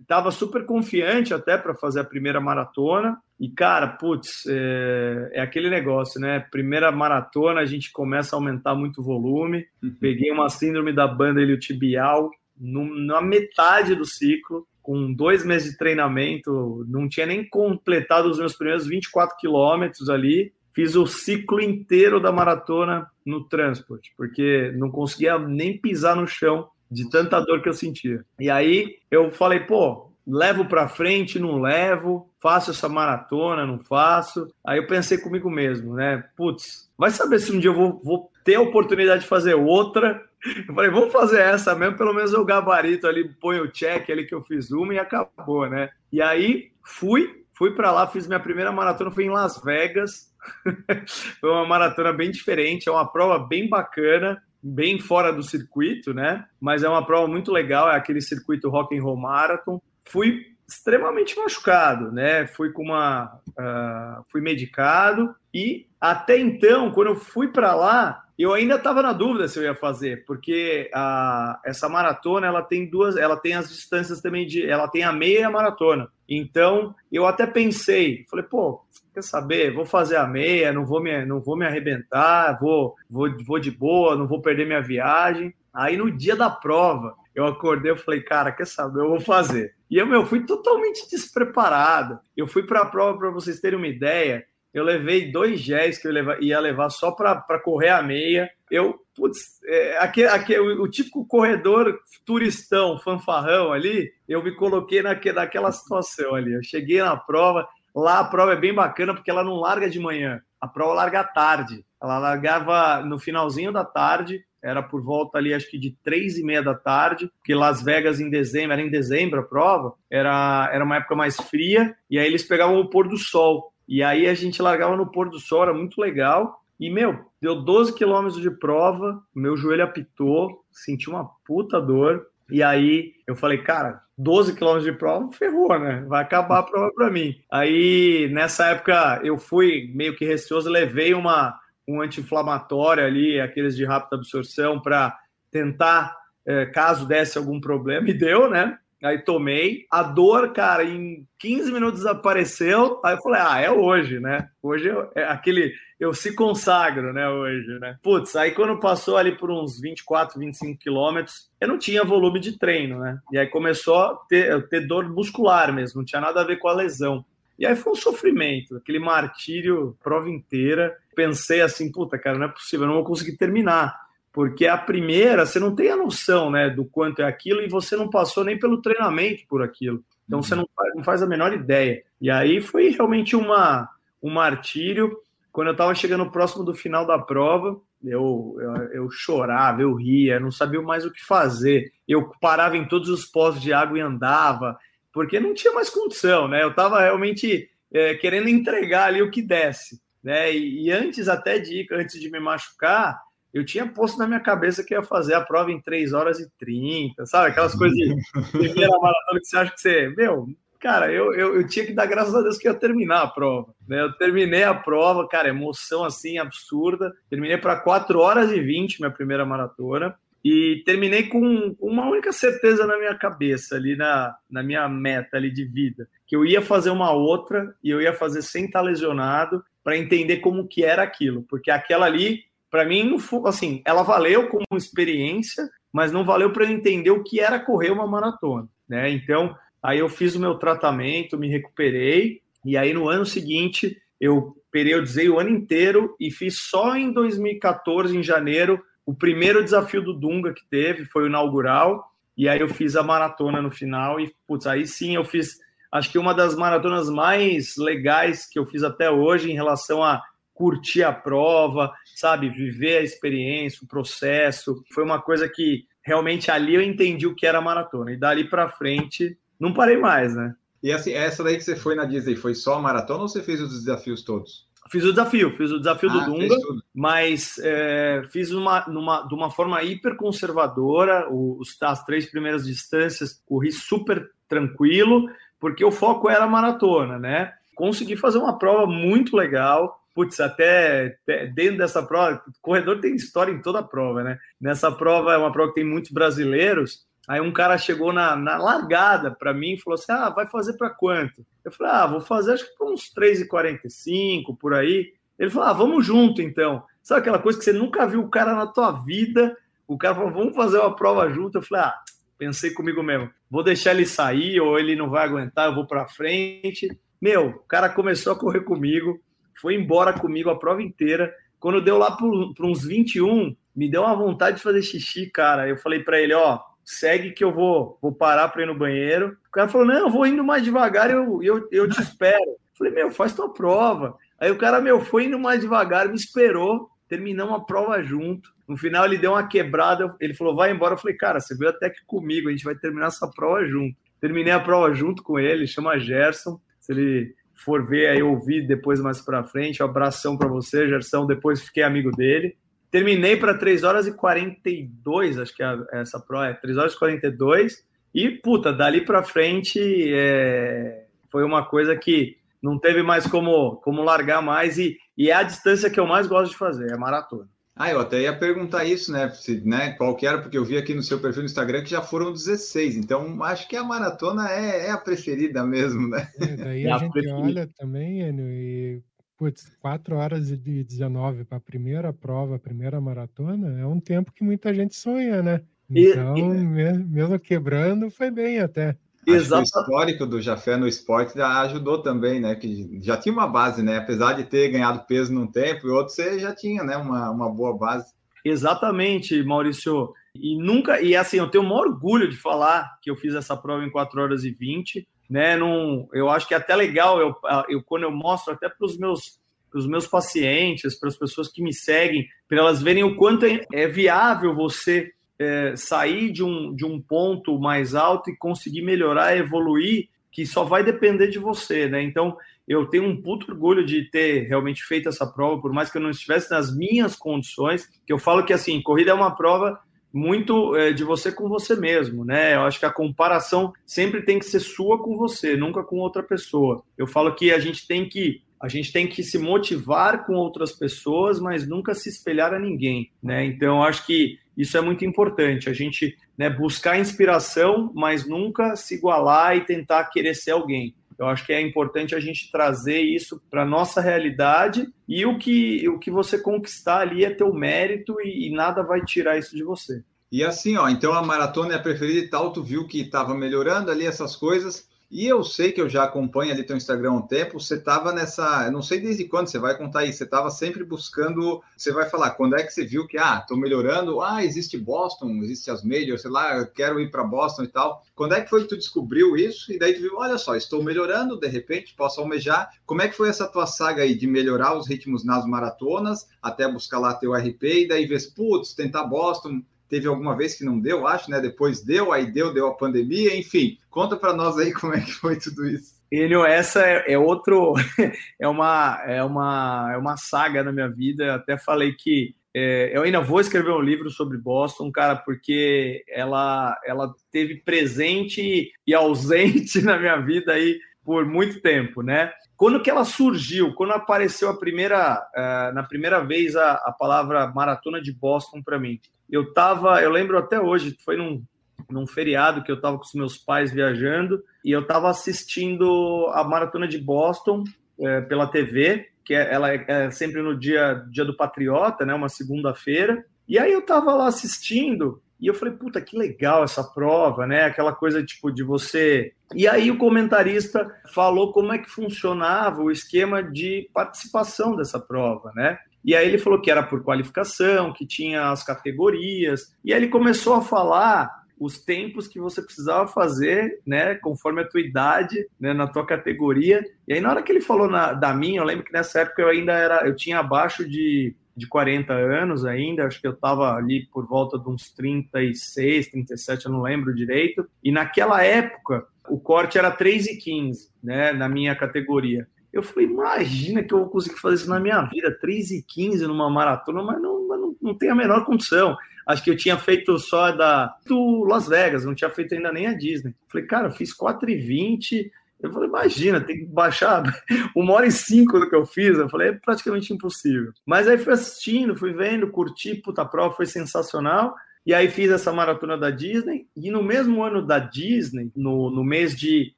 estava 0.00 0.28
é, 0.28 0.32
super 0.32 0.64
confiante 0.64 1.34
até 1.34 1.58
para 1.58 1.74
fazer 1.74 1.98
a 1.98 2.04
primeira 2.04 2.40
maratona. 2.40 3.18
E, 3.40 3.48
cara, 3.48 3.88
putz, 3.88 4.46
é, 4.48 5.30
é, 5.32 5.40
aquele 5.40 5.68
negócio, 5.68 6.20
né? 6.20 6.38
Primeira 6.52 6.92
maratona, 6.92 7.60
a 7.60 7.66
gente 7.66 7.90
começa 7.90 8.34
a 8.34 8.38
aumentar 8.38 8.76
muito 8.76 9.00
o 9.00 9.04
volume. 9.04 9.66
Uhum. 9.82 9.96
Peguei 10.00 10.30
uma 10.30 10.48
síndrome 10.48 10.92
da 10.92 11.08
banda 11.08 11.42
iliotibial 11.42 12.30
na 12.60 13.20
metade 13.20 13.94
do 13.94 14.04
ciclo, 14.04 14.66
com 14.82 15.12
dois 15.12 15.44
meses 15.44 15.72
de 15.72 15.78
treinamento, 15.78 16.84
não 16.88 17.08
tinha 17.08 17.26
nem 17.26 17.48
completado 17.48 18.28
os 18.28 18.38
meus 18.38 18.56
primeiros 18.56 18.86
24 18.86 19.36
quilômetros 19.36 20.08
ali. 20.08 20.52
Fiz 20.78 20.94
o 20.94 21.08
ciclo 21.08 21.60
inteiro 21.60 22.20
da 22.20 22.30
maratona 22.30 23.10
no 23.26 23.42
transporte, 23.42 24.12
porque 24.16 24.72
não 24.76 24.92
conseguia 24.92 25.36
nem 25.36 25.76
pisar 25.76 26.14
no 26.14 26.24
chão 26.24 26.68
de 26.88 27.10
tanta 27.10 27.40
dor 27.40 27.60
que 27.60 27.68
eu 27.68 27.72
sentia. 27.72 28.24
E 28.38 28.48
aí 28.48 28.96
eu 29.10 29.28
falei, 29.28 29.58
pô, 29.58 30.08
levo 30.24 30.66
para 30.66 30.86
frente, 30.86 31.40
não 31.40 31.60
levo, 31.60 32.30
faço 32.40 32.70
essa 32.70 32.88
maratona, 32.88 33.66
não 33.66 33.80
faço. 33.80 34.54
Aí 34.64 34.78
eu 34.78 34.86
pensei 34.86 35.18
comigo 35.18 35.50
mesmo, 35.50 35.94
né? 35.94 36.22
Putz, 36.36 36.88
vai 36.96 37.10
saber 37.10 37.40
se 37.40 37.50
um 37.50 37.58
dia 37.58 37.70
eu 37.70 37.74
vou, 37.74 38.00
vou 38.04 38.30
ter 38.44 38.54
a 38.54 38.60
oportunidade 38.60 39.22
de 39.22 39.28
fazer 39.28 39.54
outra. 39.54 40.24
Eu 40.68 40.72
falei, 40.76 40.92
vamos 40.92 41.12
fazer 41.12 41.40
essa 41.40 41.74
mesmo, 41.74 41.98
pelo 41.98 42.14
menos 42.14 42.32
eu 42.32 42.44
gabarito 42.44 43.08
ali, 43.08 43.28
põe 43.28 43.58
o 43.58 43.72
check 43.72 44.08
ali 44.10 44.24
que 44.24 44.34
eu 44.34 44.44
fiz 44.44 44.70
uma 44.70 44.94
e 44.94 44.98
acabou, 45.00 45.68
né? 45.68 45.90
E 46.12 46.22
aí 46.22 46.70
fui, 46.84 47.44
fui 47.58 47.74
para 47.74 47.90
lá, 47.90 48.06
fiz 48.06 48.26
minha 48.26 48.40
primeira 48.40 48.72
maratona, 48.72 49.10
fui 49.10 49.24
em 49.24 49.30
Las 49.30 49.60
Vegas. 49.62 50.32
Foi 51.40 51.50
uma 51.50 51.66
maratona 51.66 52.12
bem 52.12 52.30
diferente, 52.30 52.88
é 52.88 52.92
uma 52.92 53.10
prova 53.10 53.38
bem 53.38 53.68
bacana 53.68 54.40
bem 54.62 54.98
fora 54.98 55.32
do 55.32 55.42
circuito, 55.42 56.12
né? 56.12 56.44
Mas 56.60 56.82
é 56.82 56.88
uma 56.88 57.04
prova 57.04 57.28
muito 57.28 57.52
legal, 57.52 57.90
é 57.90 57.96
aquele 57.96 58.20
circuito 58.20 58.68
Rock 58.68 58.96
and 58.96 59.02
Roll 59.02 59.16
Marathon. 59.16 59.80
Fui 60.04 60.46
extremamente 60.68 61.36
machucado, 61.36 62.12
né? 62.12 62.46
Fui 62.48 62.72
com 62.72 62.82
uma, 62.82 63.40
uh, 63.50 64.24
fui 64.30 64.40
medicado 64.40 65.34
e 65.52 65.86
até 66.00 66.38
então, 66.38 66.90
quando 66.92 67.08
eu 67.08 67.16
fui 67.16 67.48
para 67.48 67.74
lá, 67.74 68.24
eu 68.38 68.52
ainda 68.52 68.76
estava 68.76 69.02
na 69.02 69.12
dúvida 69.12 69.48
se 69.48 69.58
eu 69.58 69.64
ia 69.64 69.74
fazer, 69.74 70.24
porque 70.24 70.88
a, 70.94 71.60
essa 71.64 71.88
maratona 71.88 72.46
ela 72.46 72.62
tem 72.62 72.88
duas, 72.88 73.16
ela 73.16 73.36
tem 73.36 73.54
as 73.54 73.68
distâncias 73.68 74.20
também 74.20 74.46
de, 74.46 74.64
ela 74.64 74.86
tem 74.86 75.02
a 75.02 75.12
meia 75.12 75.40
e 75.40 75.42
a 75.42 75.50
maratona. 75.50 76.08
Então 76.28 76.94
eu 77.10 77.26
até 77.26 77.46
pensei, 77.46 78.24
falei, 78.30 78.44
pô, 78.44 78.84
quer 79.12 79.22
saber? 79.22 79.74
Vou 79.74 79.84
fazer 79.84 80.16
a 80.16 80.26
meia, 80.26 80.72
não 80.72 80.86
vou 80.86 81.02
me, 81.02 81.24
não 81.24 81.40
vou 81.40 81.56
me 81.56 81.66
arrebentar, 81.66 82.56
vou, 82.60 82.94
vou, 83.10 83.28
vou 83.44 83.58
de 83.58 83.72
boa, 83.72 84.14
não 84.14 84.28
vou 84.28 84.40
perder 84.40 84.66
minha 84.66 84.80
viagem. 84.80 85.52
Aí 85.74 85.96
no 85.96 86.08
dia 86.08 86.36
da 86.36 86.48
prova, 86.48 87.16
eu 87.34 87.44
acordei, 87.44 87.90
eu 87.90 87.96
falei, 87.96 88.20
cara, 88.20 88.52
quer 88.52 88.66
saber? 88.66 89.00
Eu 89.00 89.10
vou 89.10 89.20
fazer. 89.20 89.74
E 89.90 89.96
eu, 89.96 90.06
meu, 90.06 90.26
fui 90.26 90.44
totalmente 90.44 91.08
despreparado. 91.10 92.18
Eu 92.36 92.46
fui 92.46 92.64
para 92.64 92.82
a 92.82 92.86
prova, 92.86 93.18
para 93.18 93.30
vocês 93.30 93.60
terem 93.60 93.78
uma 93.78 93.86
ideia, 93.86 94.44
eu 94.72 94.84
levei 94.84 95.32
dois 95.32 95.60
géis 95.60 95.98
que 95.98 96.08
eu 96.08 96.40
ia 96.40 96.60
levar 96.60 96.90
só 96.90 97.10
para 97.12 97.58
correr 97.58 97.90
a 97.90 98.02
meia. 98.02 98.50
Eu, 98.70 98.98
putz, 99.14 99.60
é, 99.66 99.98
aquele, 99.98 100.28
aquele, 100.28 100.60
o, 100.60 100.82
o 100.82 100.88
típico 100.88 101.26
corredor 101.26 101.98
turistão, 102.24 102.98
fanfarrão 103.00 103.72
ali, 103.72 104.12
eu 104.28 104.42
me 104.42 104.54
coloquei 104.54 105.02
naque, 105.02 105.32
naquela 105.32 105.72
situação 105.72 106.34
ali. 106.34 106.52
Eu 106.52 106.62
cheguei 106.62 107.00
na 107.02 107.16
prova, 107.16 107.66
lá 107.94 108.20
a 108.20 108.24
prova 108.24 108.52
é 108.52 108.56
bem 108.56 108.74
bacana 108.74 109.14
porque 109.14 109.30
ela 109.30 109.42
não 109.42 109.54
larga 109.54 109.88
de 109.88 109.98
manhã, 109.98 110.40
a 110.60 110.68
prova 110.68 110.94
larga 110.94 111.20
à 111.20 111.24
tarde. 111.24 111.84
Ela 112.00 112.18
largava 112.18 113.02
no 113.04 113.18
finalzinho 113.18 113.72
da 113.72 113.84
tarde, 113.84 114.44
era 114.62 114.82
por 114.82 115.02
volta 115.02 115.38
ali, 115.38 115.54
acho 115.54 115.70
que 115.70 115.78
de 115.78 115.96
três 116.02 116.36
e 116.36 116.44
meia 116.44 116.62
da 116.62 116.74
tarde, 116.74 117.30
porque 117.38 117.54
Las 117.54 117.82
Vegas 117.82 118.20
em 118.20 118.28
dezembro, 118.28 118.72
era 118.72 118.82
em 118.82 118.90
dezembro 118.90 119.40
a 119.40 119.42
prova, 119.42 119.94
era, 120.10 120.68
era 120.72 120.84
uma 120.84 120.96
época 120.96 121.14
mais 121.14 121.36
fria, 121.36 121.94
e 122.10 122.18
aí 122.18 122.26
eles 122.26 122.42
pegavam 122.42 122.78
o 122.78 122.90
pôr 122.90 123.08
do 123.08 123.16
sol. 123.16 123.72
E 123.88 124.02
aí 124.02 124.26
a 124.26 124.34
gente 124.34 124.60
largava 124.60 124.94
no 124.96 125.10
pôr 125.10 125.30
do 125.30 125.40
sol, 125.40 125.62
era 125.62 125.72
muito 125.72 125.98
legal. 126.00 126.62
E, 126.78 126.90
meu, 126.90 127.18
deu 127.40 127.62
12 127.62 127.94
quilômetros 127.94 128.40
de 128.40 128.50
prova, 128.50 129.20
meu 129.34 129.56
joelho 129.56 129.82
apitou, 129.82 130.62
senti 130.70 131.08
uma 131.08 131.28
puta 131.44 131.80
dor. 131.80 132.26
E 132.50 132.62
aí 132.62 133.14
eu 133.26 133.34
falei, 133.34 133.58
cara, 133.58 134.00
12 134.16 134.54
quilômetros 134.54 134.84
de 134.84 134.98
prova, 134.98 135.32
ferrou, 135.32 135.78
né? 135.78 136.04
Vai 136.06 136.22
acabar 136.22 136.58
a 136.58 136.62
prova 136.62 136.92
para 136.94 137.10
mim. 137.10 137.34
Aí, 137.50 138.28
nessa 138.32 138.66
época, 138.66 139.20
eu 139.24 139.38
fui 139.38 139.90
meio 139.94 140.14
que 140.16 140.24
receoso, 140.24 140.68
levei 140.68 141.14
uma, 141.14 141.58
um 141.86 142.00
anti-inflamatório 142.00 143.04
ali, 143.04 143.40
aqueles 143.40 143.76
de 143.76 143.84
rápida 143.84 144.16
absorção, 144.16 144.80
para 144.80 145.16
tentar, 145.50 146.16
é, 146.46 146.66
caso 146.66 147.06
desse 147.06 147.38
algum 147.38 147.60
problema, 147.60 148.08
e 148.08 148.12
deu, 148.12 148.50
né? 148.50 148.78
Aí 149.02 149.18
tomei. 149.18 149.86
A 149.90 150.02
dor, 150.02 150.52
cara, 150.52 150.84
em 150.84 151.26
15 151.38 151.72
minutos 151.72 152.00
desapareceu. 152.00 153.00
Aí 153.04 153.14
eu 153.14 153.22
falei, 153.22 153.40
ah, 153.40 153.60
é 153.60 153.70
hoje, 153.70 154.18
né? 154.18 154.48
Hoje 154.62 154.88
eu, 154.88 155.10
é 155.14 155.24
aquele. 155.24 155.72
Eu 156.00 156.12
se 156.14 156.34
consagro, 156.34 157.12
né? 157.12 157.28
Hoje, 157.28 157.78
né? 157.78 157.96
Putz, 158.02 158.34
aí 158.36 158.52
quando 158.52 158.78
passou 158.80 159.16
ali 159.16 159.36
por 159.36 159.50
uns 159.50 159.80
24, 159.80 160.38
25 160.38 160.78
quilômetros, 160.78 161.48
eu 161.60 161.68
não 161.68 161.78
tinha 161.78 162.04
volume 162.04 162.40
de 162.40 162.58
treino, 162.58 162.98
né? 162.98 163.18
E 163.32 163.38
aí 163.38 163.46
começou 163.46 163.98
a 163.98 164.14
ter, 164.28 164.68
ter 164.68 164.86
dor 164.86 165.08
muscular 165.08 165.72
mesmo, 165.72 166.00
não 166.00 166.04
tinha 166.04 166.20
nada 166.20 166.40
a 166.40 166.44
ver 166.44 166.58
com 166.58 166.68
a 166.68 166.74
lesão. 166.74 167.24
E 167.58 167.66
aí 167.66 167.74
foi 167.74 167.92
um 167.92 167.96
sofrimento, 167.96 168.76
aquele 168.76 169.00
martírio, 169.00 169.96
prova 170.02 170.30
inteira. 170.30 170.96
Pensei 171.14 171.60
assim, 171.60 171.90
puta, 171.90 172.16
cara, 172.16 172.38
não 172.38 172.46
é 172.46 172.48
possível, 172.48 172.84
eu 172.84 172.88
não 172.88 172.96
vou 172.96 173.04
conseguir 173.04 173.36
terminar 173.36 174.07
porque 174.38 174.68
a 174.68 174.78
primeira 174.78 175.44
você 175.44 175.58
não 175.58 175.74
tem 175.74 175.90
a 175.90 175.96
noção 175.96 176.48
né, 176.48 176.70
do 176.70 176.84
quanto 176.84 177.22
é 177.22 177.24
aquilo 177.24 177.60
e 177.60 177.68
você 177.68 177.96
não 177.96 178.08
passou 178.08 178.44
nem 178.44 178.56
pelo 178.56 178.80
treinamento 178.80 179.42
por 179.48 179.64
aquilo. 179.64 180.04
Então 180.28 180.40
você 180.40 180.54
uhum. 180.54 180.60
não 180.60 180.68
faz, 180.76 180.94
não 180.94 181.02
faz 181.02 181.22
a 181.24 181.26
menor 181.26 181.52
ideia. 181.52 182.04
E 182.20 182.30
aí 182.30 182.60
foi 182.60 182.88
realmente 182.90 183.34
uma, 183.34 183.88
um 184.22 184.30
martírio. 184.30 185.18
Quando 185.50 185.66
eu 185.66 185.72
estava 185.72 185.92
chegando 185.92 186.30
próximo 186.30 186.62
do 186.62 186.72
final 186.72 187.04
da 187.04 187.18
prova, 187.18 187.80
eu, 188.00 188.56
eu, 188.60 188.74
eu, 188.92 189.10
chorava, 189.10 189.82
eu 189.82 189.92
ria, 189.92 190.38
não 190.38 190.52
sabia 190.52 190.80
mais 190.82 191.04
o 191.04 191.12
que 191.12 191.24
fazer. 191.24 191.92
Eu 192.06 192.30
parava 192.40 192.76
em 192.76 192.86
todos 192.86 193.08
os 193.08 193.26
postos 193.26 193.60
de 193.60 193.72
água 193.72 193.98
e 193.98 194.02
andava, 194.02 194.78
porque 195.12 195.40
não 195.40 195.52
tinha 195.52 195.72
mais 195.72 195.90
condição, 195.90 196.46
né? 196.46 196.62
Eu 196.62 196.70
estava 196.70 197.00
realmente 197.00 197.68
é, 197.92 198.14
querendo 198.14 198.48
entregar 198.48 199.08
ali 199.08 199.20
o 199.20 199.32
que 199.32 199.42
desse. 199.42 200.00
Né? 200.22 200.54
E, 200.54 200.84
e 200.84 200.92
antes 200.92 201.26
até 201.26 201.58
de 201.58 201.80
ir, 201.80 201.88
antes 201.90 202.20
de 202.20 202.30
me 202.30 202.38
machucar, 202.38 203.20
eu 203.52 203.64
tinha 203.64 203.86
posto 203.86 204.18
na 204.18 204.26
minha 204.26 204.40
cabeça 204.40 204.84
que 204.84 204.94
ia 204.94 205.02
fazer 205.02 205.34
a 205.34 205.40
prova 205.40 205.72
em 205.72 205.80
3 205.80 206.12
horas 206.12 206.38
e 206.38 206.50
30, 206.58 207.24
sabe? 207.26 207.50
Aquelas 207.50 207.74
coisas 207.74 207.96
de 207.96 208.14
primeira 208.52 208.98
maratona 208.98 209.40
que 209.40 209.46
você 209.46 209.56
acha 209.56 209.72
que 209.72 209.80
você. 209.80 210.08
Meu, 210.16 210.48
cara, 210.78 211.12
eu, 211.12 211.32
eu, 211.34 211.56
eu, 211.56 211.66
tinha 211.66 211.86
que 211.86 211.92
dar 211.92 212.06
graças 212.06 212.34
a 212.34 212.42
Deus 212.42 212.58
que 212.58 212.68
ia 212.68 212.74
terminar 212.74 213.22
a 213.22 213.28
prova. 213.28 213.74
Né? 213.86 214.00
Eu 214.00 214.12
terminei 214.12 214.64
a 214.64 214.74
prova, 214.74 215.26
cara, 215.26 215.48
emoção 215.48 216.04
assim 216.04 216.38
absurda. 216.38 217.12
Terminei 217.30 217.56
para 217.56 217.76
4 217.76 218.18
horas 218.18 218.52
e 218.52 218.60
20 218.60 219.00
minha 219.00 219.10
primeira 219.10 219.46
maratona. 219.46 220.14
E 220.44 220.82
terminei 220.86 221.24
com 221.24 221.74
uma 221.80 222.08
única 222.08 222.32
certeza 222.32 222.86
na 222.86 222.96
minha 222.96 223.14
cabeça, 223.14 223.74
ali 223.74 223.96
na, 223.96 224.36
na 224.48 224.62
minha 224.62 224.88
meta 224.88 225.36
ali 225.36 225.50
de 225.50 225.64
vida, 225.64 226.08
que 226.26 226.36
eu 226.36 226.44
ia 226.44 226.62
fazer 226.62 226.90
uma 226.90 227.10
outra 227.10 227.74
e 227.82 227.90
eu 227.90 228.00
ia 228.00 228.12
fazer 228.12 228.42
sem 228.42 228.66
estar 228.66 228.80
lesionado 228.80 229.64
para 229.82 229.96
entender 229.96 230.36
como 230.36 230.68
que 230.68 230.84
era 230.84 231.02
aquilo, 231.02 231.42
porque 231.42 231.70
aquela 231.70 232.06
ali 232.06 232.44
para 232.70 232.84
mim, 232.84 233.16
assim, 233.46 233.82
ela 233.84 234.02
valeu 234.02 234.48
como 234.48 234.64
experiência, 234.74 235.68
mas 235.92 236.12
não 236.12 236.24
valeu 236.24 236.52
para 236.52 236.64
eu 236.64 236.70
entender 236.70 237.10
o 237.10 237.22
que 237.22 237.40
era 237.40 237.58
correr 237.58 237.90
uma 237.90 238.06
maratona, 238.06 238.68
né? 238.88 239.10
Então, 239.10 239.56
aí 239.82 239.98
eu 239.98 240.08
fiz 240.08 240.34
o 240.34 240.40
meu 240.40 240.56
tratamento, 240.56 241.38
me 241.38 241.48
recuperei, 241.48 242.42
e 242.64 242.76
aí 242.76 242.92
no 242.92 243.08
ano 243.08 243.24
seguinte 243.24 243.96
eu 244.20 244.56
periodizei 244.70 245.28
o 245.28 245.38
ano 245.38 245.50
inteiro 245.50 246.14
e 246.20 246.30
fiz 246.30 246.58
só 246.58 246.96
em 246.96 247.12
2014, 247.12 248.16
em 248.16 248.22
janeiro, 248.22 248.82
o 249.06 249.14
primeiro 249.14 249.64
desafio 249.64 250.02
do 250.02 250.12
Dunga 250.12 250.52
que 250.52 250.66
teve, 250.68 251.06
foi 251.06 251.24
o 251.24 251.26
inaugural, 251.26 252.12
e 252.36 252.48
aí 252.48 252.60
eu 252.60 252.68
fiz 252.68 252.94
a 252.94 253.02
maratona 253.02 253.62
no 253.62 253.70
final, 253.70 254.20
e 254.20 254.32
putz, 254.46 254.66
aí 254.66 254.86
sim 254.86 255.14
eu 255.16 255.24
fiz, 255.24 255.58
acho 255.90 256.10
que 256.10 256.18
uma 256.18 256.34
das 256.34 256.54
maratonas 256.54 257.08
mais 257.08 257.76
legais 257.78 258.46
que 258.46 258.58
eu 258.58 258.66
fiz 258.66 258.82
até 258.82 259.10
hoje 259.10 259.50
em 259.50 259.54
relação 259.54 260.04
a 260.04 260.22
curtir 260.52 261.04
a 261.04 261.12
prova, 261.12 261.92
sabe, 262.18 262.50
viver 262.50 262.98
a 262.98 263.02
experiência, 263.02 263.84
o 263.84 263.88
processo. 263.88 264.82
Foi 264.92 265.04
uma 265.04 265.20
coisa 265.20 265.48
que 265.48 265.86
realmente 266.02 266.50
ali 266.50 266.74
eu 266.74 266.82
entendi 266.82 267.26
o 267.26 267.34
que 267.34 267.46
era 267.46 267.60
maratona. 267.60 268.12
E 268.12 268.16
dali 268.16 268.44
para 268.44 268.68
frente, 268.68 269.38
não 269.58 269.72
parei 269.72 269.96
mais, 269.96 270.34
né? 270.34 270.54
E 270.82 270.92
assim, 270.92 271.12
essa 271.12 271.44
daí 271.44 271.56
que 271.56 271.64
você 271.64 271.76
foi 271.76 271.94
na 271.94 272.04
Disney, 272.04 272.36
foi 272.36 272.54
só 272.54 272.74
a 272.74 272.80
maratona 272.80 273.22
ou 273.22 273.28
você 273.28 273.42
fez 273.42 273.60
os 273.60 273.70
desafios 273.70 274.22
todos? 274.22 274.66
Fiz 274.90 275.04
o 275.04 275.10
desafio, 275.10 275.50
fiz 275.56 275.70
o 275.70 275.78
desafio 275.78 276.08
ah, 276.10 276.12
do 276.12 276.32
Dunga, 276.32 276.56
mas 276.94 277.58
é, 277.58 278.22
fiz 278.30 278.52
uma, 278.52 278.86
numa, 278.88 279.22
de 279.28 279.34
uma 279.34 279.50
forma 279.50 279.82
hiper 279.82 280.16
conservadora, 280.16 281.28
os, 281.30 281.76
as 281.82 282.02
três 282.04 282.26
primeiras 282.26 282.66
distâncias 282.66 283.42
corri 283.44 283.70
super 283.70 284.30
tranquilo, 284.48 285.28
porque 285.60 285.84
o 285.84 285.90
foco 285.90 286.30
era 286.30 286.44
a 286.44 286.48
maratona, 286.48 287.18
né? 287.18 287.52
Consegui 287.74 288.16
fazer 288.16 288.38
uma 288.38 288.58
prova 288.58 288.86
muito 288.86 289.36
legal, 289.36 289.97
putz, 290.18 290.40
até, 290.40 291.16
dentro 291.54 291.78
dessa 291.78 292.02
prova, 292.02 292.42
corredor 292.60 293.00
tem 293.00 293.14
história 293.14 293.52
em 293.52 293.62
toda 293.62 293.78
a 293.78 293.84
prova, 293.84 294.24
né? 294.24 294.36
Nessa 294.60 294.90
prova, 294.90 295.32
é 295.32 295.36
uma 295.36 295.52
prova 295.52 295.68
que 295.68 295.76
tem 295.76 295.88
muitos 295.88 296.10
brasileiros. 296.10 297.06
Aí 297.28 297.40
um 297.40 297.52
cara 297.52 297.78
chegou 297.78 298.12
na, 298.12 298.34
na 298.34 298.56
largada 298.56 299.30
para 299.30 299.54
mim 299.54 299.74
e 299.74 299.80
falou 299.80 299.94
assim: 299.94 300.10
Ah, 300.10 300.28
vai 300.28 300.48
fazer 300.48 300.72
para 300.72 300.90
quanto? 300.90 301.46
Eu 301.64 301.70
falei: 301.70 301.92
Ah, 301.92 302.06
vou 302.08 302.20
fazer 302.20 302.54
acho 302.54 302.64
que 302.68 302.76
para 302.76 302.88
uns 302.88 303.14
3,45 303.14 304.58
por 304.58 304.74
aí. 304.74 305.12
Ele 305.38 305.50
falou: 305.50 305.68
Ah, 305.68 305.72
vamos 305.72 306.04
junto 306.04 306.42
então. 306.42 306.82
Sabe 307.00 307.20
aquela 307.20 307.38
coisa 307.38 307.56
que 307.56 307.64
você 307.64 307.72
nunca 307.72 308.04
viu 308.04 308.22
o 308.22 308.28
cara 308.28 308.56
na 308.56 308.66
tua 308.66 308.90
vida? 308.90 309.56
O 309.86 309.96
cara 309.96 310.16
falou: 310.16 310.32
Vamos 310.32 310.56
fazer 310.56 310.78
uma 310.78 310.96
prova 310.96 311.30
junto. 311.30 311.58
Eu 311.58 311.62
falei: 311.62 311.84
Ah, 311.84 311.94
pensei 312.36 312.72
comigo 312.72 313.04
mesmo, 313.04 313.30
vou 313.48 313.62
deixar 313.62 313.92
ele 313.92 314.04
sair 314.04 314.60
ou 314.60 314.80
ele 314.80 314.96
não 314.96 315.08
vai 315.08 315.24
aguentar, 315.24 315.68
eu 315.68 315.76
vou 315.76 315.86
para 315.86 316.08
frente. 316.08 316.88
Meu, 317.22 317.50
o 317.50 317.58
cara 317.68 317.88
começou 317.88 318.32
a 318.32 318.38
correr 318.38 318.62
comigo 318.62 319.20
foi 319.60 319.74
embora 319.74 320.12
comigo 320.12 320.50
a 320.50 320.58
prova 320.58 320.82
inteira. 320.82 321.34
Quando 321.58 321.80
deu 321.80 321.98
lá 321.98 322.12
para 322.12 322.66
uns 322.66 322.84
21, 322.84 323.56
me 323.74 323.90
deu 323.90 324.02
uma 324.02 324.14
vontade 324.14 324.56
de 324.56 324.62
fazer 324.62 324.82
xixi, 324.82 325.30
cara. 325.30 325.68
Eu 325.68 325.76
falei 325.76 326.02
para 326.02 326.20
ele, 326.20 326.34
ó, 326.34 326.60
segue 326.84 327.32
que 327.32 327.44
eu 327.44 327.52
vou, 327.52 327.98
vou 328.00 328.12
parar 328.12 328.48
para 328.48 328.62
ir 328.62 328.66
no 328.66 328.74
banheiro. 328.74 329.36
O 329.48 329.50
cara 329.50 329.68
falou, 329.68 329.86
não, 329.86 330.06
eu 330.06 330.10
vou 330.10 330.26
indo 330.26 330.42
mais 330.42 330.62
devagar, 330.62 331.10
eu, 331.10 331.42
eu, 331.42 331.68
eu 331.70 331.88
te 331.88 332.00
espero. 332.00 332.42
Eu 332.42 332.76
falei, 332.76 332.92
meu, 332.92 333.10
faz 333.10 333.34
tua 333.34 333.52
prova. 333.52 334.16
Aí 334.40 334.50
o 334.50 334.56
cara, 334.58 334.80
meu, 334.80 335.00
foi 335.00 335.24
indo 335.24 335.38
mais 335.38 335.60
devagar, 335.60 336.08
me 336.08 336.14
esperou, 336.14 336.88
terminamos 337.08 337.54
a 337.54 337.60
prova 337.60 338.02
junto. 338.02 338.52
No 338.66 338.76
final 338.76 339.04
ele 339.04 339.18
deu 339.18 339.32
uma 339.32 339.46
quebrada, 339.46 340.14
ele 340.20 340.34
falou, 340.34 340.54
vai 340.54 340.70
embora. 340.70 340.94
Eu 340.94 340.98
falei, 340.98 341.16
cara, 341.16 341.40
você 341.40 341.56
veio 341.56 341.70
até 341.70 341.90
que 341.90 342.04
comigo, 342.06 342.48
a 342.48 342.52
gente 342.52 342.64
vai 342.64 342.74
terminar 342.74 343.08
essa 343.08 343.28
prova 343.28 343.66
junto. 343.66 343.96
Terminei 344.20 344.52
a 344.52 344.60
prova 344.60 344.92
junto 344.94 345.22
com 345.22 345.38
ele, 345.38 345.66
chama 345.66 345.98
Gerson. 345.98 346.60
Se 346.80 346.92
ele 346.92 347.34
for 347.58 347.86
ver 347.86 348.08
aí, 348.08 348.22
ouvir 348.22 348.66
depois 348.66 349.00
mais 349.00 349.20
para 349.20 349.44
frente. 349.44 349.82
Um 349.82 349.86
abração 349.86 350.36
para 350.36 350.48
você, 350.48 350.88
Gerson. 350.88 351.26
Depois 351.26 351.62
fiquei 351.62 351.82
amigo 351.82 352.10
dele. 352.10 352.56
Terminei 352.90 353.36
para 353.36 353.58
3 353.58 353.84
horas 353.84 354.06
e 354.06 354.12
42, 354.12 355.38
acho 355.38 355.54
que 355.54 355.62
é 355.62 355.76
essa 355.92 356.18
prova 356.18 356.46
é 356.46 356.54
3 356.54 356.78
horas 356.78 356.94
e 356.94 356.98
42. 356.98 357.84
E, 358.14 358.30
puta, 358.30 358.72
dali 358.72 359.04
para 359.04 359.22
frente 359.22 359.78
é, 360.14 361.04
foi 361.30 361.44
uma 361.44 361.64
coisa 361.66 361.94
que 361.94 362.38
não 362.62 362.78
teve 362.78 363.02
mais 363.02 363.26
como, 363.26 363.76
como 363.76 364.02
largar 364.02 364.40
mais. 364.40 364.78
E, 364.78 364.96
e 365.16 365.30
é 365.30 365.34
a 365.34 365.42
distância 365.42 365.90
que 365.90 366.00
eu 366.00 366.06
mais 366.06 366.26
gosto 366.26 366.52
de 366.52 366.56
fazer, 366.56 366.90
é 366.92 366.96
maratona. 366.96 367.48
Ah, 367.78 367.92
eu 367.92 368.00
até 368.00 368.22
ia 368.22 368.36
perguntar 368.36 368.84
isso, 368.84 369.12
né? 369.12 369.28
Se, 369.30 369.60
né? 369.64 369.92
Qual 369.92 370.16
que 370.16 370.26
era, 370.26 370.40
porque 370.40 370.58
eu 370.58 370.64
vi 370.64 370.76
aqui 370.76 370.92
no 370.94 371.02
seu 371.02 371.20
perfil 371.20 371.42
no 371.42 371.46
Instagram 371.46 371.84
que 371.84 371.90
já 371.90 372.02
foram 372.02 372.32
16. 372.32 372.96
Então, 372.96 373.40
acho 373.44 373.68
que 373.68 373.76
a 373.76 373.84
maratona 373.84 374.50
é, 374.50 374.86
é 374.86 374.90
a 374.90 374.98
preferida 374.98 375.64
mesmo, 375.64 376.08
né? 376.08 376.28
É, 376.40 376.56
daí 376.56 376.82
é 376.86 376.90
a, 376.90 376.96
a 376.96 376.98
gente 376.98 377.12
preferida. 377.12 377.40
olha 377.40 377.70
também, 377.78 378.22
Enio, 378.22 378.50
e 378.50 379.00
putz, 379.38 379.70
4 379.80 380.16
horas 380.16 380.50
e 380.50 380.56
19 380.56 381.44
para 381.44 381.58
a 381.58 381.60
primeira 381.60 382.12
prova, 382.12 382.56
a 382.56 382.58
primeira 382.58 383.00
maratona, 383.00 383.78
é 383.78 383.86
um 383.86 384.00
tempo 384.00 384.32
que 384.32 384.42
muita 384.42 384.74
gente 384.74 384.96
sonha, 384.96 385.40
né? 385.40 385.62
Então, 385.88 386.36
e, 386.36 386.40
e... 386.40 386.98
mesmo 387.04 387.38
quebrando, 387.38 388.10
foi 388.10 388.30
bem 388.30 388.58
até. 388.58 388.96
Exato. 389.34 389.60
o 389.60 389.64
histórico 389.64 390.26
do 390.26 390.40
Jafé 390.40 390.76
no 390.76 390.86
esporte 390.86 391.40
ajudou 391.40 392.02
também, 392.02 392.40
né? 392.40 392.54
Que 392.54 392.98
já 393.02 393.16
tinha 393.16 393.32
uma 393.32 393.46
base, 393.46 393.82
né? 393.82 393.98
Apesar 393.98 394.34
de 394.34 394.44
ter 394.44 394.70
ganhado 394.70 395.04
peso 395.06 395.32
num 395.32 395.46
tempo 395.46 395.86
e 395.86 395.90
outro, 395.90 396.14
você 396.14 396.38
já 396.38 396.54
tinha, 396.54 396.82
né? 396.82 396.96
Uma, 396.96 397.30
uma 397.30 397.50
boa 397.50 397.76
base. 397.76 398.12
Exatamente, 398.44 399.42
Maurício. 399.42 400.12
E 400.34 400.56
nunca, 400.56 401.00
e 401.00 401.16
assim, 401.16 401.38
eu 401.38 401.50
tenho 401.50 401.64
um 401.64 401.72
orgulho 401.72 402.28
de 402.28 402.36
falar 402.36 402.98
que 403.02 403.10
eu 403.10 403.16
fiz 403.16 403.34
essa 403.34 403.56
prova 403.56 403.84
em 403.84 403.90
4 403.90 404.20
horas 404.20 404.44
e 404.44 404.50
20, 404.50 405.06
né? 405.28 405.56
Num, 405.56 406.08
eu 406.12 406.30
acho 406.30 406.46
que 406.46 406.54
é 406.54 406.56
até 406.56 406.74
legal, 406.74 407.20
eu, 407.20 407.34
eu 407.68 407.82
quando 407.82 408.04
eu 408.04 408.10
mostro 408.10 408.54
até 408.54 408.68
para 408.68 408.86
os 408.86 408.96
meus 408.96 409.38
para 409.70 409.80
os 409.80 409.86
meus 409.86 410.06
pacientes, 410.06 410.98
para 410.98 411.10
as 411.10 411.16
pessoas 411.16 411.48
que 411.48 411.62
me 411.62 411.74
seguem, 411.74 412.26
para 412.48 412.58
elas 412.58 412.80
verem 412.80 413.04
o 413.04 413.16
quanto 413.16 413.44
é, 413.44 413.60
é 413.70 413.86
viável 413.86 414.54
você 414.54 415.12
é, 415.38 415.74
sair 415.76 416.30
de 416.32 416.42
um, 416.42 416.74
de 416.74 416.84
um 416.84 417.00
ponto 417.00 417.58
mais 417.58 417.94
alto 417.94 418.30
e 418.30 418.36
conseguir 418.36 418.82
melhorar, 418.82 419.36
evoluir, 419.36 420.08
que 420.30 420.46
só 420.46 420.64
vai 420.64 420.84
depender 420.84 421.28
de 421.28 421.38
você, 421.38 421.88
né? 421.88 422.02
Então, 422.02 422.36
eu 422.66 422.86
tenho 422.86 423.04
um 423.04 423.20
puto 423.20 423.50
orgulho 423.50 423.84
de 423.84 424.10
ter 424.10 424.46
realmente 424.46 424.84
feito 424.84 425.08
essa 425.08 425.26
prova, 425.26 425.60
por 425.60 425.72
mais 425.72 425.90
que 425.90 425.96
eu 425.96 426.02
não 426.02 426.10
estivesse 426.10 426.50
nas 426.50 426.76
minhas 426.76 427.16
condições, 427.16 427.88
que 428.06 428.12
eu 428.12 428.18
falo 428.18 428.44
que 428.44 428.52
assim, 428.52 428.82
corrida 428.82 429.10
é 429.10 429.14
uma 429.14 429.34
prova 429.34 429.80
muito 430.12 430.74
é, 430.76 430.92
de 430.92 431.04
você 431.04 431.30
com 431.32 431.48
você 431.48 431.76
mesmo, 431.76 432.24
né? 432.24 432.54
Eu 432.54 432.62
acho 432.62 432.78
que 432.78 432.86
a 432.86 432.92
comparação 432.92 433.72
sempre 433.86 434.22
tem 434.22 434.38
que 434.38 434.44
ser 434.44 434.60
sua 434.60 435.02
com 435.02 435.16
você, 435.16 435.56
nunca 435.56 435.82
com 435.82 435.96
outra 435.96 436.22
pessoa. 436.22 436.82
Eu 436.96 437.06
falo 437.06 437.34
que 437.34 437.52
a 437.52 437.58
gente 437.58 437.86
tem 437.86 438.08
que 438.08 438.42
a 438.60 438.66
gente 438.66 438.92
tem 438.92 439.06
que 439.06 439.22
se 439.22 439.38
motivar 439.38 440.26
com 440.26 440.34
outras 440.34 440.72
pessoas, 440.72 441.38
mas 441.38 441.66
nunca 441.66 441.94
se 441.94 442.08
espelhar 442.08 442.52
a 442.52 442.58
ninguém, 442.58 443.08
né? 443.22 443.44
Então, 443.44 443.84
acho 443.84 444.04
que 444.04 444.36
isso 444.58 444.76
é 444.76 444.80
muito 444.80 445.04
importante. 445.04 445.70
A 445.70 445.72
gente 445.72 446.18
né, 446.36 446.50
buscar 446.50 446.98
inspiração, 446.98 447.92
mas 447.94 448.28
nunca 448.28 448.74
se 448.74 448.96
igualar 448.96 449.56
e 449.56 449.64
tentar 449.64 450.04
querer 450.06 450.34
ser 450.34 450.50
alguém. 450.50 450.96
Eu 451.16 451.26
acho 451.26 451.46
que 451.46 451.52
é 451.52 451.60
importante 451.60 452.14
a 452.14 452.20
gente 452.20 452.50
trazer 452.50 453.00
isso 453.00 453.40
para 453.48 453.64
nossa 453.64 454.00
realidade 454.00 454.86
e 455.08 455.24
o 455.24 455.38
que, 455.38 455.88
o 455.88 455.98
que 455.98 456.10
você 456.10 456.38
conquistar 456.38 457.00
ali 457.00 457.24
é 457.24 457.30
teu 457.30 457.52
mérito 457.54 458.20
e, 458.20 458.48
e 458.48 458.50
nada 458.54 458.82
vai 458.82 459.04
tirar 459.04 459.38
isso 459.38 459.56
de 459.56 459.62
você. 459.62 460.02
E 460.30 460.44
assim, 460.44 460.76
ó, 460.76 460.88
então 460.88 461.12
a 461.12 461.22
maratona 461.22 461.72
é 461.72 461.76
a 461.76 461.82
preferida 461.82 462.18
e 462.18 462.28
tal, 462.28 462.52
tu 462.52 462.62
viu 462.62 462.86
que 462.86 463.00
estava 463.00 463.34
melhorando 463.34 463.90
ali 463.90 464.06
essas 464.06 464.36
coisas. 464.36 464.87
E 465.10 465.26
eu 465.26 465.42
sei 465.42 465.72
que 465.72 465.80
eu 465.80 465.88
já 465.88 466.04
acompanho 466.04 466.52
ali 466.52 466.62
teu 466.62 466.76
Instagram 466.76 467.12
há 467.12 467.16
um 467.16 467.26
tempo, 467.26 467.58
você 467.58 467.76
estava 467.76 468.12
nessa, 468.12 468.66
eu 468.66 468.72
não 468.72 468.82
sei 468.82 469.00
desde 469.00 469.24
quando 469.24 469.46
você 469.46 469.58
vai 469.58 469.74
contar 469.74 470.04
isso, 470.04 470.18
você 470.18 470.24
estava 470.24 470.50
sempre 470.50 470.84
buscando, 470.84 471.62
você 471.74 471.90
vai 471.90 472.10
falar, 472.10 472.32
quando 472.32 472.56
é 472.56 472.62
que 472.62 472.70
você 472.70 472.84
viu 472.84 473.06
que, 473.06 473.16
ah, 473.16 473.38
estou 473.40 473.56
melhorando, 473.56 474.20
ah, 474.20 474.44
existe 474.44 474.76
Boston, 474.76 475.30
existe 475.42 475.70
as 475.70 475.82
Majors, 475.82 476.20
sei 476.20 476.30
lá, 476.30 476.58
eu 476.58 476.66
quero 476.66 477.00
ir 477.00 477.10
para 477.10 477.24
Boston 477.24 477.62
e 477.62 477.68
tal. 477.68 478.04
Quando 478.14 478.34
é 478.34 478.42
que 478.42 478.50
foi 478.50 478.62
que 478.62 478.68
tu 478.68 478.76
descobriu 478.76 479.34
isso? 479.34 479.72
E 479.72 479.78
daí 479.78 479.94
tu 479.94 480.02
viu, 480.02 480.16
olha 480.16 480.36
só, 480.36 480.54
estou 480.54 480.84
melhorando, 480.84 481.40
de 481.40 481.48
repente 481.48 481.94
posso 481.96 482.20
almejar. 482.20 482.70
Como 482.84 483.00
é 483.00 483.08
que 483.08 483.16
foi 483.16 483.30
essa 483.30 483.48
tua 483.48 483.66
saga 483.66 484.02
aí 484.02 484.14
de 484.14 484.26
melhorar 484.26 484.76
os 484.76 484.86
ritmos 484.86 485.24
nas 485.24 485.46
maratonas, 485.46 486.28
até 486.42 486.70
buscar 486.70 486.98
lá 486.98 487.14
teu 487.14 487.32
RP, 487.32 487.62
e 487.62 487.88
daí 487.88 488.04
vês, 488.04 488.26
putz, 488.26 488.74
tentar 488.74 489.04
Boston, 489.04 489.62
teve 489.88 490.06
alguma 490.06 490.36
vez 490.36 490.54
que 490.54 490.64
não 490.64 490.78
deu, 490.78 491.06
acho, 491.06 491.30
né? 491.30 491.40
Depois 491.40 491.82
deu, 491.82 492.12
aí 492.12 492.30
deu, 492.30 492.52
deu 492.52 492.66
a 492.66 492.74
pandemia, 492.74 493.36
enfim. 493.36 493.78
Conta 493.90 494.16
para 494.16 494.34
nós 494.34 494.56
aí 494.58 494.72
como 494.72 494.94
é 494.94 495.00
que 495.00 495.12
foi 495.12 495.38
tudo 495.38 495.66
isso. 495.66 495.98
Enio, 496.10 496.44
essa 496.44 496.82
é, 496.82 497.12
é, 497.12 497.18
outro, 497.18 497.74
é 498.40 498.48
uma, 498.48 499.02
é 499.06 499.22
uma, 499.22 499.90
é 499.92 499.96
uma 499.96 500.16
saga 500.16 500.62
na 500.64 500.72
minha 500.72 500.88
vida. 500.88 501.34
Até 501.34 501.58
falei 501.58 501.92
que 501.92 502.34
é, 502.54 502.90
eu 502.96 503.02
ainda 503.02 503.20
vou 503.20 503.40
escrever 503.40 503.70
um 503.70 503.80
livro 503.80 504.10
sobre 504.10 504.38
Boston, 504.38 504.90
cara, 504.90 505.16
porque 505.16 506.02
ela, 506.08 506.76
ela 506.84 507.14
teve 507.30 507.56
presente 507.56 508.72
e 508.86 508.94
ausente 508.94 509.80
na 509.82 509.98
minha 509.98 510.16
vida 510.16 510.52
aí 510.52 510.78
por 511.08 511.24
muito 511.24 511.62
tempo, 511.62 512.02
né? 512.02 512.30
Quando 512.54 512.82
que 512.82 512.90
ela 512.90 513.02
surgiu? 513.02 513.72
Quando 513.72 513.94
apareceu 513.94 514.50
a 514.50 514.58
primeira, 514.58 515.18
uh, 515.34 515.74
na 515.74 515.82
primeira 515.82 516.22
vez 516.22 516.54
a, 516.54 516.72
a 516.72 516.92
palavra 516.92 517.46
maratona 517.46 517.98
de 517.98 518.12
Boston 518.12 518.62
para 518.62 518.78
mim? 518.78 519.00
Eu 519.30 519.54
tava, 519.54 520.02
eu 520.02 520.10
lembro 520.10 520.36
até 520.36 520.60
hoje, 520.60 520.98
foi 521.02 521.16
num, 521.16 521.42
num 521.88 522.06
feriado 522.06 522.62
que 522.62 522.70
eu 522.70 522.78
tava 522.78 522.98
com 522.98 523.04
os 523.06 523.14
meus 523.14 523.38
pais 523.38 523.72
viajando 523.72 524.44
e 524.62 524.70
eu 524.70 524.86
tava 524.86 525.08
assistindo 525.08 526.30
a 526.34 526.44
maratona 526.44 526.86
de 526.86 526.98
Boston 526.98 527.64
uh, 527.96 528.28
pela 528.28 528.46
TV, 528.46 529.08
que 529.24 529.32
é, 529.32 529.50
ela 529.50 529.72
é, 529.72 529.82
é 529.88 530.10
sempre 530.10 530.42
no 530.42 530.54
dia, 530.54 531.06
dia 531.10 531.24
do 531.24 531.34
Patriota, 531.34 532.04
né? 532.04 532.12
Uma 532.12 532.28
segunda-feira. 532.28 533.24
E 533.48 533.58
aí 533.58 533.72
eu 533.72 533.80
tava 533.80 534.12
lá 534.12 534.26
assistindo 534.26 535.22
e 535.40 535.46
eu 535.46 535.54
falei, 535.54 535.74
puta, 535.74 536.00
que 536.00 536.18
legal 536.18 536.64
essa 536.64 536.82
prova, 536.82 537.46
né? 537.46 537.64
Aquela 537.64 537.92
coisa 537.92 538.24
tipo 538.24 538.50
de 538.50 538.62
você. 538.62 539.32
E 539.54 539.68
aí 539.68 539.90
o 539.90 539.96
comentarista 539.96 540.90
falou 541.14 541.52
como 541.52 541.72
é 541.72 541.78
que 541.78 541.90
funcionava 541.90 542.82
o 542.82 542.90
esquema 542.90 543.42
de 543.42 543.88
participação 543.94 544.74
dessa 544.74 544.98
prova, 544.98 545.52
né? 545.54 545.78
E 546.04 546.14
aí 546.14 546.26
ele 546.26 546.38
falou 546.38 546.60
que 546.60 546.70
era 546.70 546.82
por 546.82 547.02
qualificação, 547.02 547.92
que 547.92 548.06
tinha 548.06 548.50
as 548.50 548.64
categorias. 548.64 549.72
E 549.84 549.92
aí 549.92 550.00
ele 550.00 550.08
começou 550.08 550.54
a 550.54 550.62
falar 550.62 551.28
os 551.58 551.78
tempos 551.78 552.28
que 552.28 552.38
você 552.38 552.62
precisava 552.62 553.08
fazer, 553.08 553.80
né, 553.84 554.14
conforme 554.14 554.62
a 554.62 554.68
tua 554.68 554.80
idade, 554.80 555.44
né, 555.58 555.72
na 555.72 555.88
tua 555.88 556.06
categoria. 556.06 556.84
E 557.06 557.14
aí 557.14 557.20
na 557.20 557.30
hora 557.30 557.42
que 557.42 557.50
ele 557.50 557.60
falou 557.60 557.90
na, 557.90 558.12
da 558.12 558.32
minha, 558.32 558.60
eu 558.60 558.64
lembro 558.64 558.84
que 558.84 558.92
nessa 558.92 559.20
época 559.20 559.42
eu 559.42 559.48
ainda 559.48 559.72
era, 559.72 560.06
eu 560.06 560.14
tinha 560.14 560.38
abaixo 560.38 560.88
de 560.88 561.34
de 561.58 561.66
40 561.66 562.12
anos 562.12 562.64
ainda, 562.64 563.04
acho 563.04 563.20
que 563.20 563.26
eu 563.26 563.32
estava 563.32 563.74
ali 563.74 564.06
por 564.06 564.26
volta 564.26 564.56
de 564.56 564.68
uns 564.68 564.90
36, 564.92 566.08
37, 566.08 566.66
eu 566.66 566.72
não 566.72 566.82
lembro 566.82 567.14
direito. 567.14 567.68
E 567.82 567.90
naquela 567.90 568.42
época, 568.44 569.04
o 569.28 569.40
corte 569.40 569.76
era 569.76 569.90
3,15, 569.90 570.88
né, 571.02 571.32
na 571.32 571.48
minha 571.48 571.74
categoria. 571.74 572.46
Eu 572.72 572.82
falei, 572.82 573.08
imagina 573.08 573.82
que 573.82 573.92
eu 573.92 573.98
vou 573.98 574.08
conseguir 574.08 574.38
fazer 574.38 574.56
isso 574.56 574.70
na 574.70 574.78
minha 574.78 575.02
vida, 575.02 575.36
3,15 575.42 576.20
numa 576.26 576.48
maratona, 576.48 577.02
mas 577.02 577.20
não, 577.20 577.48
não, 577.48 577.76
não 577.82 577.94
tem 577.94 578.10
a 578.10 578.14
menor 578.14 578.44
condição. 578.44 578.96
Acho 579.26 579.42
que 579.42 579.50
eu 579.50 579.56
tinha 579.56 579.76
feito 579.76 580.16
só 580.18 580.52
da 580.52 580.94
do 581.04 581.44
Las 581.44 581.66
Vegas, 581.66 582.04
não 582.04 582.14
tinha 582.14 582.30
feito 582.30 582.54
ainda 582.54 582.72
nem 582.72 582.86
a 582.86 582.94
Disney. 582.94 583.34
Falei, 583.48 583.66
cara, 583.66 583.88
eu 583.88 583.92
fiz 583.92 584.16
4,20 584.16 585.28
eu 585.60 585.72
falei, 585.72 585.88
imagina, 585.88 586.40
tem 586.40 586.58
que 586.58 586.66
baixar 586.66 587.22
uma 587.74 587.92
hora 587.94 588.06
e 588.06 588.12
cinco 588.12 588.60
do 588.60 588.68
que 588.68 588.76
eu 588.76 588.86
fiz. 588.86 589.18
Eu 589.18 589.28
falei, 589.28 589.48
é 589.48 589.52
praticamente 589.52 590.12
impossível. 590.12 590.72
Mas 590.86 591.08
aí 591.08 591.18
fui 591.18 591.32
assistindo, 591.32 591.96
fui 591.96 592.12
vendo, 592.12 592.50
curti, 592.50 592.94
puta, 592.94 593.24
prova 593.24 593.54
foi 593.54 593.66
sensacional. 593.66 594.54
E 594.88 594.94
aí 594.94 595.10
fiz 595.10 595.30
essa 595.30 595.52
maratona 595.52 595.98
da 595.98 596.08
Disney. 596.08 596.66
E 596.74 596.90
no 596.90 597.02
mesmo 597.02 597.44
ano 597.44 597.60
da 597.60 597.78
Disney, 597.78 598.50
no, 598.56 598.88
no 598.88 599.04
mês 599.04 599.36
de 599.36 599.74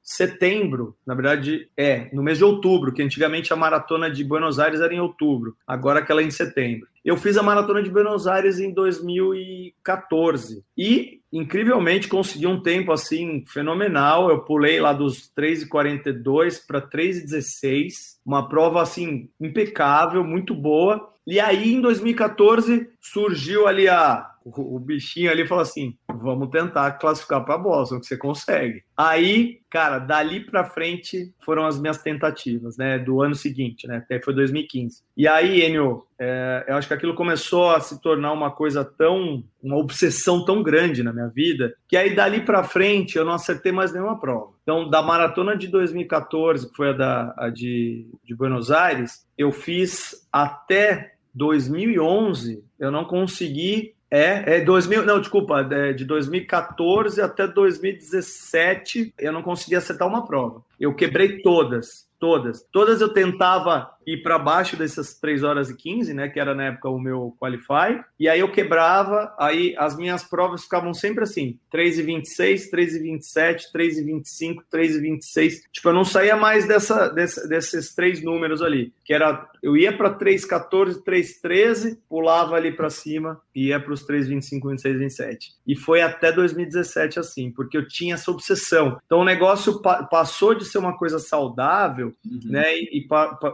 setembro, 0.00 0.96
na 1.04 1.16
verdade, 1.16 1.68
é, 1.76 2.08
no 2.12 2.22
mês 2.22 2.38
de 2.38 2.44
outubro, 2.44 2.92
que 2.92 3.02
antigamente 3.02 3.52
a 3.52 3.56
maratona 3.56 4.08
de 4.08 4.22
Buenos 4.22 4.60
Aires 4.60 4.80
era 4.80 4.94
em 4.94 5.00
outubro, 5.00 5.56
agora 5.66 5.98
aquela 5.98 6.20
é 6.20 6.24
em 6.24 6.30
setembro. 6.30 6.86
Eu 7.04 7.16
fiz 7.16 7.36
a 7.36 7.42
maratona 7.42 7.82
de 7.82 7.90
Buenos 7.90 8.28
Aires 8.28 8.60
em 8.60 8.72
2014. 8.72 10.62
E 10.78 11.18
incrivelmente 11.32 12.06
consegui 12.06 12.46
um 12.46 12.62
tempo 12.62 12.92
assim 12.92 13.42
fenomenal. 13.48 14.30
Eu 14.30 14.42
pulei 14.42 14.80
lá 14.80 14.92
dos 14.92 15.28
3,42 15.36 16.64
para 16.64 16.80
3,16, 16.80 18.18
uma 18.24 18.48
prova 18.48 18.80
assim 18.80 19.28
impecável, 19.40 20.22
muito 20.22 20.54
boa. 20.54 21.10
E 21.26 21.40
aí 21.40 21.74
em 21.74 21.80
2014 21.80 22.88
surgiu 23.00 23.66
ali 23.66 23.88
a 23.88 24.29
o, 24.44 24.78
bichinho 24.78 25.30
ali 25.30 25.46
falou 25.46 25.62
assim: 25.62 25.96
vamos 26.08 26.48
tentar 26.48 26.92
classificar 26.92 27.44
para 27.44 27.58
Boston, 27.58 28.00
que 28.00 28.06
você 28.06 28.16
consegue. 28.16 28.82
Aí, 28.96 29.60
cara, 29.68 29.98
dali 29.98 30.40
para 30.40 30.64
frente 30.64 31.32
foram 31.44 31.66
as 31.66 31.78
minhas 31.78 31.98
tentativas, 31.98 32.76
né, 32.76 32.98
do 32.98 33.22
ano 33.22 33.34
seguinte, 33.34 33.86
né, 33.86 33.98
até 33.98 34.20
foi 34.20 34.34
2015. 34.34 35.02
E 35.16 35.28
aí, 35.28 35.62
Enio, 35.62 36.04
é, 36.18 36.64
eu 36.68 36.76
acho 36.76 36.88
que 36.88 36.94
aquilo 36.94 37.14
começou 37.14 37.70
a 37.70 37.80
se 37.80 38.00
tornar 38.00 38.32
uma 38.32 38.50
coisa 38.50 38.84
tão, 38.84 39.44
uma 39.62 39.76
obsessão 39.76 40.44
tão 40.44 40.62
grande 40.62 41.02
na 41.02 41.12
minha 41.12 41.28
vida, 41.28 41.74
que 41.86 41.96
aí 41.96 42.14
dali 42.14 42.40
para 42.40 42.64
frente 42.64 43.16
eu 43.16 43.24
não 43.24 43.34
acertei 43.34 43.72
mais 43.72 43.92
nenhuma 43.92 44.18
prova. 44.18 44.52
Então, 44.62 44.88
da 44.88 45.02
maratona 45.02 45.56
de 45.56 45.68
2014, 45.68 46.70
que 46.70 46.76
foi 46.76 46.90
a, 46.90 46.92
da, 46.92 47.34
a 47.36 47.48
de, 47.50 48.06
de 48.24 48.34
Buenos 48.34 48.70
Aires, 48.70 49.26
eu 49.36 49.52
fiz 49.52 50.26
até 50.32 51.14
2011, 51.34 52.64
eu 52.78 52.90
não 52.90 53.04
consegui 53.04 53.94
é, 54.10 54.56
é 54.56 54.60
2000, 54.60 55.04
não, 55.04 55.20
desculpa, 55.20 55.60
é 55.70 55.92
de 55.92 56.04
2014 56.04 57.20
até 57.22 57.46
2017 57.46 59.14
eu 59.16 59.32
não 59.32 59.42
consegui 59.42 59.76
acertar 59.76 60.08
uma 60.08 60.26
prova. 60.26 60.64
Eu 60.78 60.94
quebrei 60.94 61.40
todas, 61.42 62.08
todas. 62.18 62.66
Todas 62.72 63.00
eu 63.00 63.12
tentava 63.12 63.90
ir 64.14 64.22
para 64.22 64.38
baixo 64.38 64.76
dessas 64.76 65.14
3 65.14 65.42
horas 65.42 65.70
e 65.70 65.76
15, 65.76 66.14
né, 66.14 66.28
que 66.28 66.40
era 66.40 66.54
na 66.54 66.64
época 66.64 66.88
o 66.88 66.98
meu 66.98 67.36
qualify, 67.38 68.02
e 68.18 68.28
aí 68.28 68.40
eu 68.40 68.50
quebrava, 68.50 69.34
aí 69.38 69.74
as 69.76 69.96
minhas 69.96 70.24
provas 70.24 70.62
ficavam 70.62 70.94
sempre 70.94 71.24
assim, 71.24 71.58
3 71.70 71.98
e 71.98 72.02
26, 72.02 72.70
3 72.70 72.94
e 72.94 72.98
27, 72.98 73.72
3 73.72 73.98
e 73.98 74.04
25, 74.04 74.64
3 74.70 74.96
e 74.96 75.00
26. 75.00 75.62
Tipo, 75.72 75.88
eu 75.88 75.94
não 75.94 76.04
saía 76.04 76.36
mais 76.36 76.66
dessa, 76.66 77.08
dessa 77.08 77.40
desses 77.48 77.94
três 77.94 78.22
números 78.22 78.62
ali, 78.62 78.92
que 79.04 79.12
era 79.12 79.48
eu 79.62 79.76
ia 79.76 79.94
para 79.94 80.10
3 80.10 80.44
14, 80.44 81.04
3 81.04 81.40
13, 81.40 81.98
pulava 82.08 82.56
ali 82.56 82.72
para 82.72 82.88
cima 82.88 83.40
e 83.54 83.68
ia 83.68 83.80
para 83.80 83.92
os 83.92 84.04
3 84.04 84.28
25, 84.28 84.68
26, 84.68 84.98
27. 84.98 85.52
E 85.66 85.76
foi 85.76 86.00
até 86.00 86.32
2017 86.32 87.18
assim, 87.18 87.50
porque 87.50 87.76
eu 87.76 87.86
tinha 87.86 88.14
essa 88.14 88.30
obsessão. 88.30 88.98
Então 89.04 89.20
o 89.20 89.24
negócio 89.24 89.80
pa 89.82 90.04
passou 90.04 90.54
de 90.54 90.64
ser 90.64 90.78
uma 90.78 90.96
coisa 90.96 91.18
saudável, 91.18 92.14
uhum. 92.24 92.40
né, 92.44 92.74
e, 92.74 93.00
e 93.00 93.08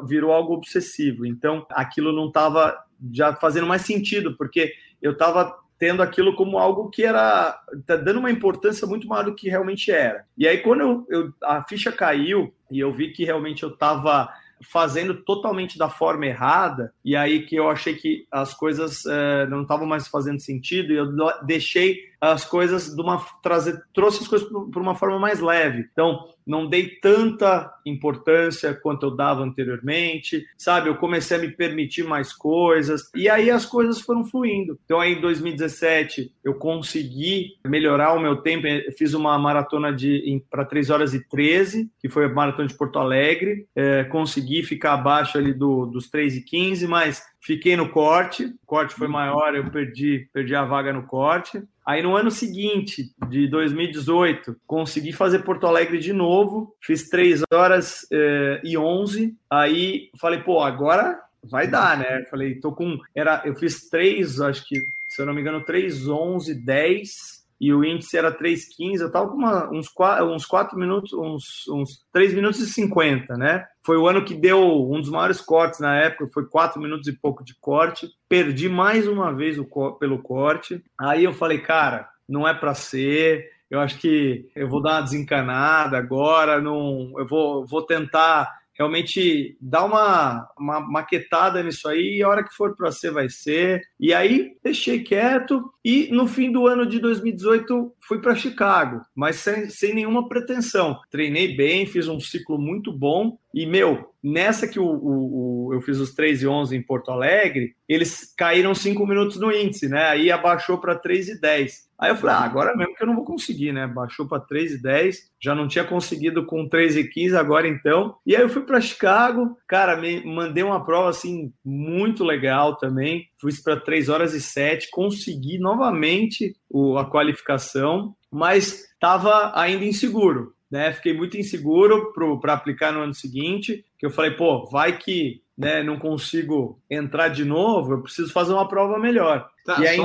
virou 0.07 0.33
algo 0.33 0.46
obsessivo. 0.53 1.27
Então, 1.27 1.67
aquilo 1.71 2.13
não 2.13 2.29
estava 2.29 2.77
já 3.13 3.35
fazendo 3.35 3.67
mais 3.67 3.83
sentido, 3.83 4.37
porque 4.37 4.73
eu 5.03 5.13
estava 5.13 5.55
tendo 5.79 6.03
aquilo 6.03 6.35
como 6.35 6.59
algo 6.59 6.89
que 6.89 7.05
era 7.05 7.59
tá 7.87 7.97
dando 7.97 8.19
uma 8.19 8.31
importância 8.31 8.87
muito 8.87 9.07
maior 9.07 9.25
do 9.25 9.35
que 9.35 9.49
realmente 9.49 9.91
era. 9.91 10.25
E 10.37 10.49
aí 10.49 10.59
quando 10.59 10.81
eu, 10.81 11.07
eu 11.11 11.33
a 11.43 11.63
ficha 11.65 11.93
caiu 11.93 12.53
e 12.71 12.81
eu 12.81 12.93
vi 12.93 13.13
que 13.13 13.25
realmente 13.25 13.63
eu 13.63 13.69
estava 13.69 14.29
fazendo 14.63 15.15
totalmente 15.23 15.77
da 15.79 15.89
forma 15.89 16.27
errada, 16.27 16.93
e 17.05 17.15
aí 17.15 17.45
que 17.45 17.55
eu 17.57 17.69
achei 17.69 17.95
que 17.95 18.27
as 18.31 18.55
coisas 18.55 19.05
é, 19.05 19.47
não 19.49 19.63
estavam 19.63 19.87
mais 19.87 20.09
fazendo 20.09 20.41
sentido, 20.41 20.93
e 20.93 20.97
eu 20.97 21.09
deixei 21.45 22.01
as 22.21 22.45
coisas 22.45 22.95
de 22.95 23.01
uma 23.01 23.25
trazer 23.43 23.83
trouxe 23.93 24.23
as 24.23 24.29
coisas 24.29 24.49
para 24.49 24.83
uma 24.83 24.95
forma 24.95 25.19
mais 25.19 25.41
leve. 25.41 25.87
Então, 25.93 26.29
não 26.47 26.69
dei 26.69 26.89
tanta 27.01 27.73
importância 27.85 28.73
quanto 28.73 29.07
eu 29.07 29.11
dava 29.11 29.43
anteriormente, 29.43 30.47
sabe? 30.57 30.89
Eu 30.89 30.97
comecei 30.97 31.37
a 31.37 31.41
me 31.41 31.51
permitir 31.51 32.05
mais 32.05 32.33
coisas 32.33 33.11
e 33.15 33.29
aí 33.29 33.51
as 33.51 33.67
coisas 33.67 34.01
foram 34.01 34.25
fluindo. 34.25 34.79
Então, 34.85 35.01
aí 35.01 35.15
em 35.15 35.21
2017 35.21 36.33
eu 36.45 36.55
consegui 36.55 37.57
melhorar 37.67 38.13
o 38.13 38.21
meu 38.21 38.37
tempo. 38.37 38.67
Eu 38.67 38.93
fiz 38.93 39.13
uma 39.13 39.37
maratona 39.39 39.93
de 39.93 40.41
para 40.49 40.65
3 40.65 40.91
horas 40.91 41.15
e 41.15 41.29
13, 41.29 41.91
que 42.01 42.09
foi 42.09 42.27
a 42.27 42.29
maratona 42.29 42.69
de 42.69 42.75
Porto 42.75 42.99
Alegre. 42.99 43.67
É, 43.75 44.05
consegui 44.05 44.63
ficar 44.63 44.95
abaixo 44.95 45.37
ali 45.37 45.53
do, 45.53 45.87
dos 45.87 46.09
3 46.09 46.37
e 46.37 46.43
15, 46.43 46.87
mas 46.87 47.23
fiquei 47.41 47.77
no 47.77 47.89
corte. 47.89 48.45
O 48.45 48.67
corte 48.67 48.95
foi 48.95 49.09
maior, 49.09 49.55
eu 49.55 49.69
perdi, 49.71 50.29
perdi 50.33 50.55
a 50.55 50.65
vaga 50.65 50.93
no 50.93 51.05
corte. 51.05 51.63
Aí 51.87 52.03
no 52.03 52.17
ano 52.17 52.33
seguinte, 52.33 53.15
de 53.29 53.47
2018, 53.47 54.57
consegui 54.67 55.13
fazer 55.13 55.45
Porto 55.45 55.69
Alegre 55.69 55.99
de 55.99 56.13
novo, 56.13 56.75
fiz 56.81 57.09
3 57.09 57.43
horas 57.53 58.05
eh, 58.13 58.61
e 58.65 58.77
11. 58.77 59.33
Aí 59.49 60.11
falei, 60.21 60.41
pô, 60.41 60.61
agora 60.61 61.17
vai 61.45 61.69
dar, 61.69 61.97
né? 61.97 62.25
Falei, 62.29 62.57
tô 62.57 62.73
com. 62.73 62.99
Era, 63.15 63.43
eu 63.45 63.55
fiz 63.55 63.89
3, 63.89 64.41
acho 64.41 64.67
que, 64.67 64.81
se 65.07 65.23
eu 65.23 65.27
não 65.27 65.33
me 65.33 65.41
engano, 65.41 65.65
3, 65.65 66.09
11, 66.09 66.55
10 66.55 67.36
e 67.61 67.73
o 67.73 67.85
índice 67.85 68.17
era 68.17 68.31
3,15, 68.31 69.01
eu 69.01 69.07
estava 69.07 69.29
com 69.29 69.37
uma, 69.37 69.71
uns, 69.71 69.89
4, 69.89 70.27
uns 70.27 70.45
4 70.45 70.79
minutos, 70.79 71.13
uns, 71.13 71.67
uns 71.69 72.05
3 72.13 72.35
minutos 72.35 72.61
e 72.61 72.67
50, 72.67 73.35
né? 73.35 73.65
Foi 73.85 73.97
o 73.97 74.07
ano 74.07 74.25
que 74.25 74.35
deu 74.35 74.61
um 74.61 75.01
dos 75.01 75.11
maiores 75.11 75.41
cortes 75.41 75.81
na 75.81 75.97
época, 75.97 76.29
foi 76.33 76.47
4 76.47 76.81
minutos 76.81 77.09
e 77.09 77.13
pouco 77.13 77.43
de 77.43 77.55
corte. 77.59 78.09
Perdi 78.29 78.69
mais 78.69 79.09
uma 79.09 79.33
vez 79.33 79.59
o, 79.59 79.65
pelo 79.99 80.23
corte. 80.23 80.83
Aí 80.99 81.25
eu 81.25 81.33
falei, 81.33 81.59
cara, 81.59 82.09
não 82.29 82.47
é 82.47 82.53
para 82.53 82.75
ser. 82.75 83.49
Eu 83.71 83.81
acho 83.81 83.99
que 83.99 84.49
eu 84.55 84.69
vou 84.69 84.83
dar 84.83 84.97
uma 84.97 85.03
desencanada 85.03 85.97
agora, 85.97 86.61
não, 86.61 87.13
eu 87.17 87.27
vou, 87.27 87.67
vou 87.67 87.83
tentar 87.83 88.53
realmente 88.79 89.57
dar 89.61 89.85
uma, 89.85 90.49
uma 90.59 90.81
maquetada 90.81 91.63
nisso 91.63 91.89
aí, 91.89 92.19
e 92.19 92.23
a 92.23 92.29
hora 92.29 92.45
que 92.45 92.55
for 92.55 92.77
para 92.77 92.93
ser, 92.93 93.11
vai 93.11 93.29
ser. 93.29 93.83
E 93.99 94.13
aí 94.13 94.57
deixei 94.63 95.03
quieto, 95.03 95.63
e 95.85 96.09
no 96.13 96.27
fim 96.27 96.51
do 96.51 96.67
ano 96.67 96.87
de 96.87 96.99
2018 96.99 97.93
fui 98.07 98.21
para 98.21 98.35
Chicago, 98.35 99.01
mas 99.15 99.37
sem, 99.37 99.69
sem 99.69 99.95
nenhuma 99.95 100.29
pretensão. 100.29 100.99
Treinei 101.11 101.57
bem, 101.57 101.87
fiz 101.87 102.09
um 102.09 102.21
ciclo 102.21 102.59
muito 102.59 102.93
bom, 102.93 103.39
e, 103.57 103.65
meu, 103.65 104.13
nessa 104.23 104.69
que 104.69 104.79
o, 104.79 104.85
o, 104.85 105.69
o, 105.69 105.75
eu 105.75 105.81
fiz 105.81 105.99
os 105.99 106.13
3 106.13 106.43
e 106.43 106.47
11 106.47 106.77
em 106.77 106.83
Porto 106.83 107.11
Alegre, 107.11 107.75
eles 107.89 108.35
caíram 108.37 108.75
5 108.75 109.07
minutos 109.07 109.39
no 109.39 109.51
índice, 109.51 109.89
né? 109.89 110.09
Aí 110.09 110.31
abaixou 110.31 110.77
para 110.77 110.95
3 110.95 111.29
e 111.29 111.41
10. 111.41 111.86
Aí 111.99 112.11
eu 112.11 112.17
falei, 112.17 112.37
ah, 112.37 112.41
agora 112.41 112.77
mesmo 112.77 112.95
que 112.95 113.03
eu 113.03 113.07
não 113.07 113.15
vou 113.17 113.25
conseguir, 113.25 113.73
né? 113.73 113.87
Baixou 113.87 114.29
para 114.29 114.41
3 114.41 114.73
e 114.73 114.83
10, 114.83 115.31
já 115.41 115.55
não 115.55 115.67
tinha 115.67 115.85
conseguido 115.85 116.45
com 116.45 116.69
3 116.69 116.97
e 116.97 117.05
15, 117.05 117.37
agora 117.37 117.67
então. 117.67 118.17
E 118.27 118.37
aí 118.37 118.43
eu 118.43 118.49
fui 118.49 118.63
para 118.63 118.81
Chicago, 118.81 119.57
cara, 119.67 119.97
me 119.97 120.25
mandei 120.25 120.63
uma 120.63 120.85
prova 120.85 121.11
assim 121.11 121.53
muito 121.65 122.23
legal 122.25 122.77
também. 122.77 123.27
Fui 123.41 123.53
para 123.65 123.81
3 123.81 124.09
horas 124.09 124.35
e 124.35 124.41
7, 124.41 124.91
consegui 124.91 125.59
novamente 125.59 126.55
o, 126.69 126.99
a 126.99 127.09
qualificação, 127.09 128.15
mas 128.31 128.85
estava 128.95 129.53
ainda 129.55 129.85
inseguro 129.85 130.57
né? 130.71 130.93
Fiquei 130.93 131.13
muito 131.13 131.37
inseguro 131.37 132.13
para 132.41 132.53
aplicar 132.53 132.93
no 132.93 133.01
ano 133.01 133.15
seguinte, 133.15 133.85
que 133.99 134.07
eu 134.07 134.11
falei, 134.11 134.33
pô, 134.33 134.69
vai 134.69 134.99
que 134.99 135.43
né, 135.57 135.83
não 135.83 135.99
consigo 135.99 136.79
entrar 136.91 137.29
de 137.29 137.45
novo, 137.45 137.95
eu 137.95 138.03
preciso 138.03 138.33
fazer 138.33 138.53
uma 138.53 138.69
prova 138.69 138.99
melhor. 138.99 139.49
Tá, 139.65 139.81
e 139.81 139.89
aí... 139.89 139.99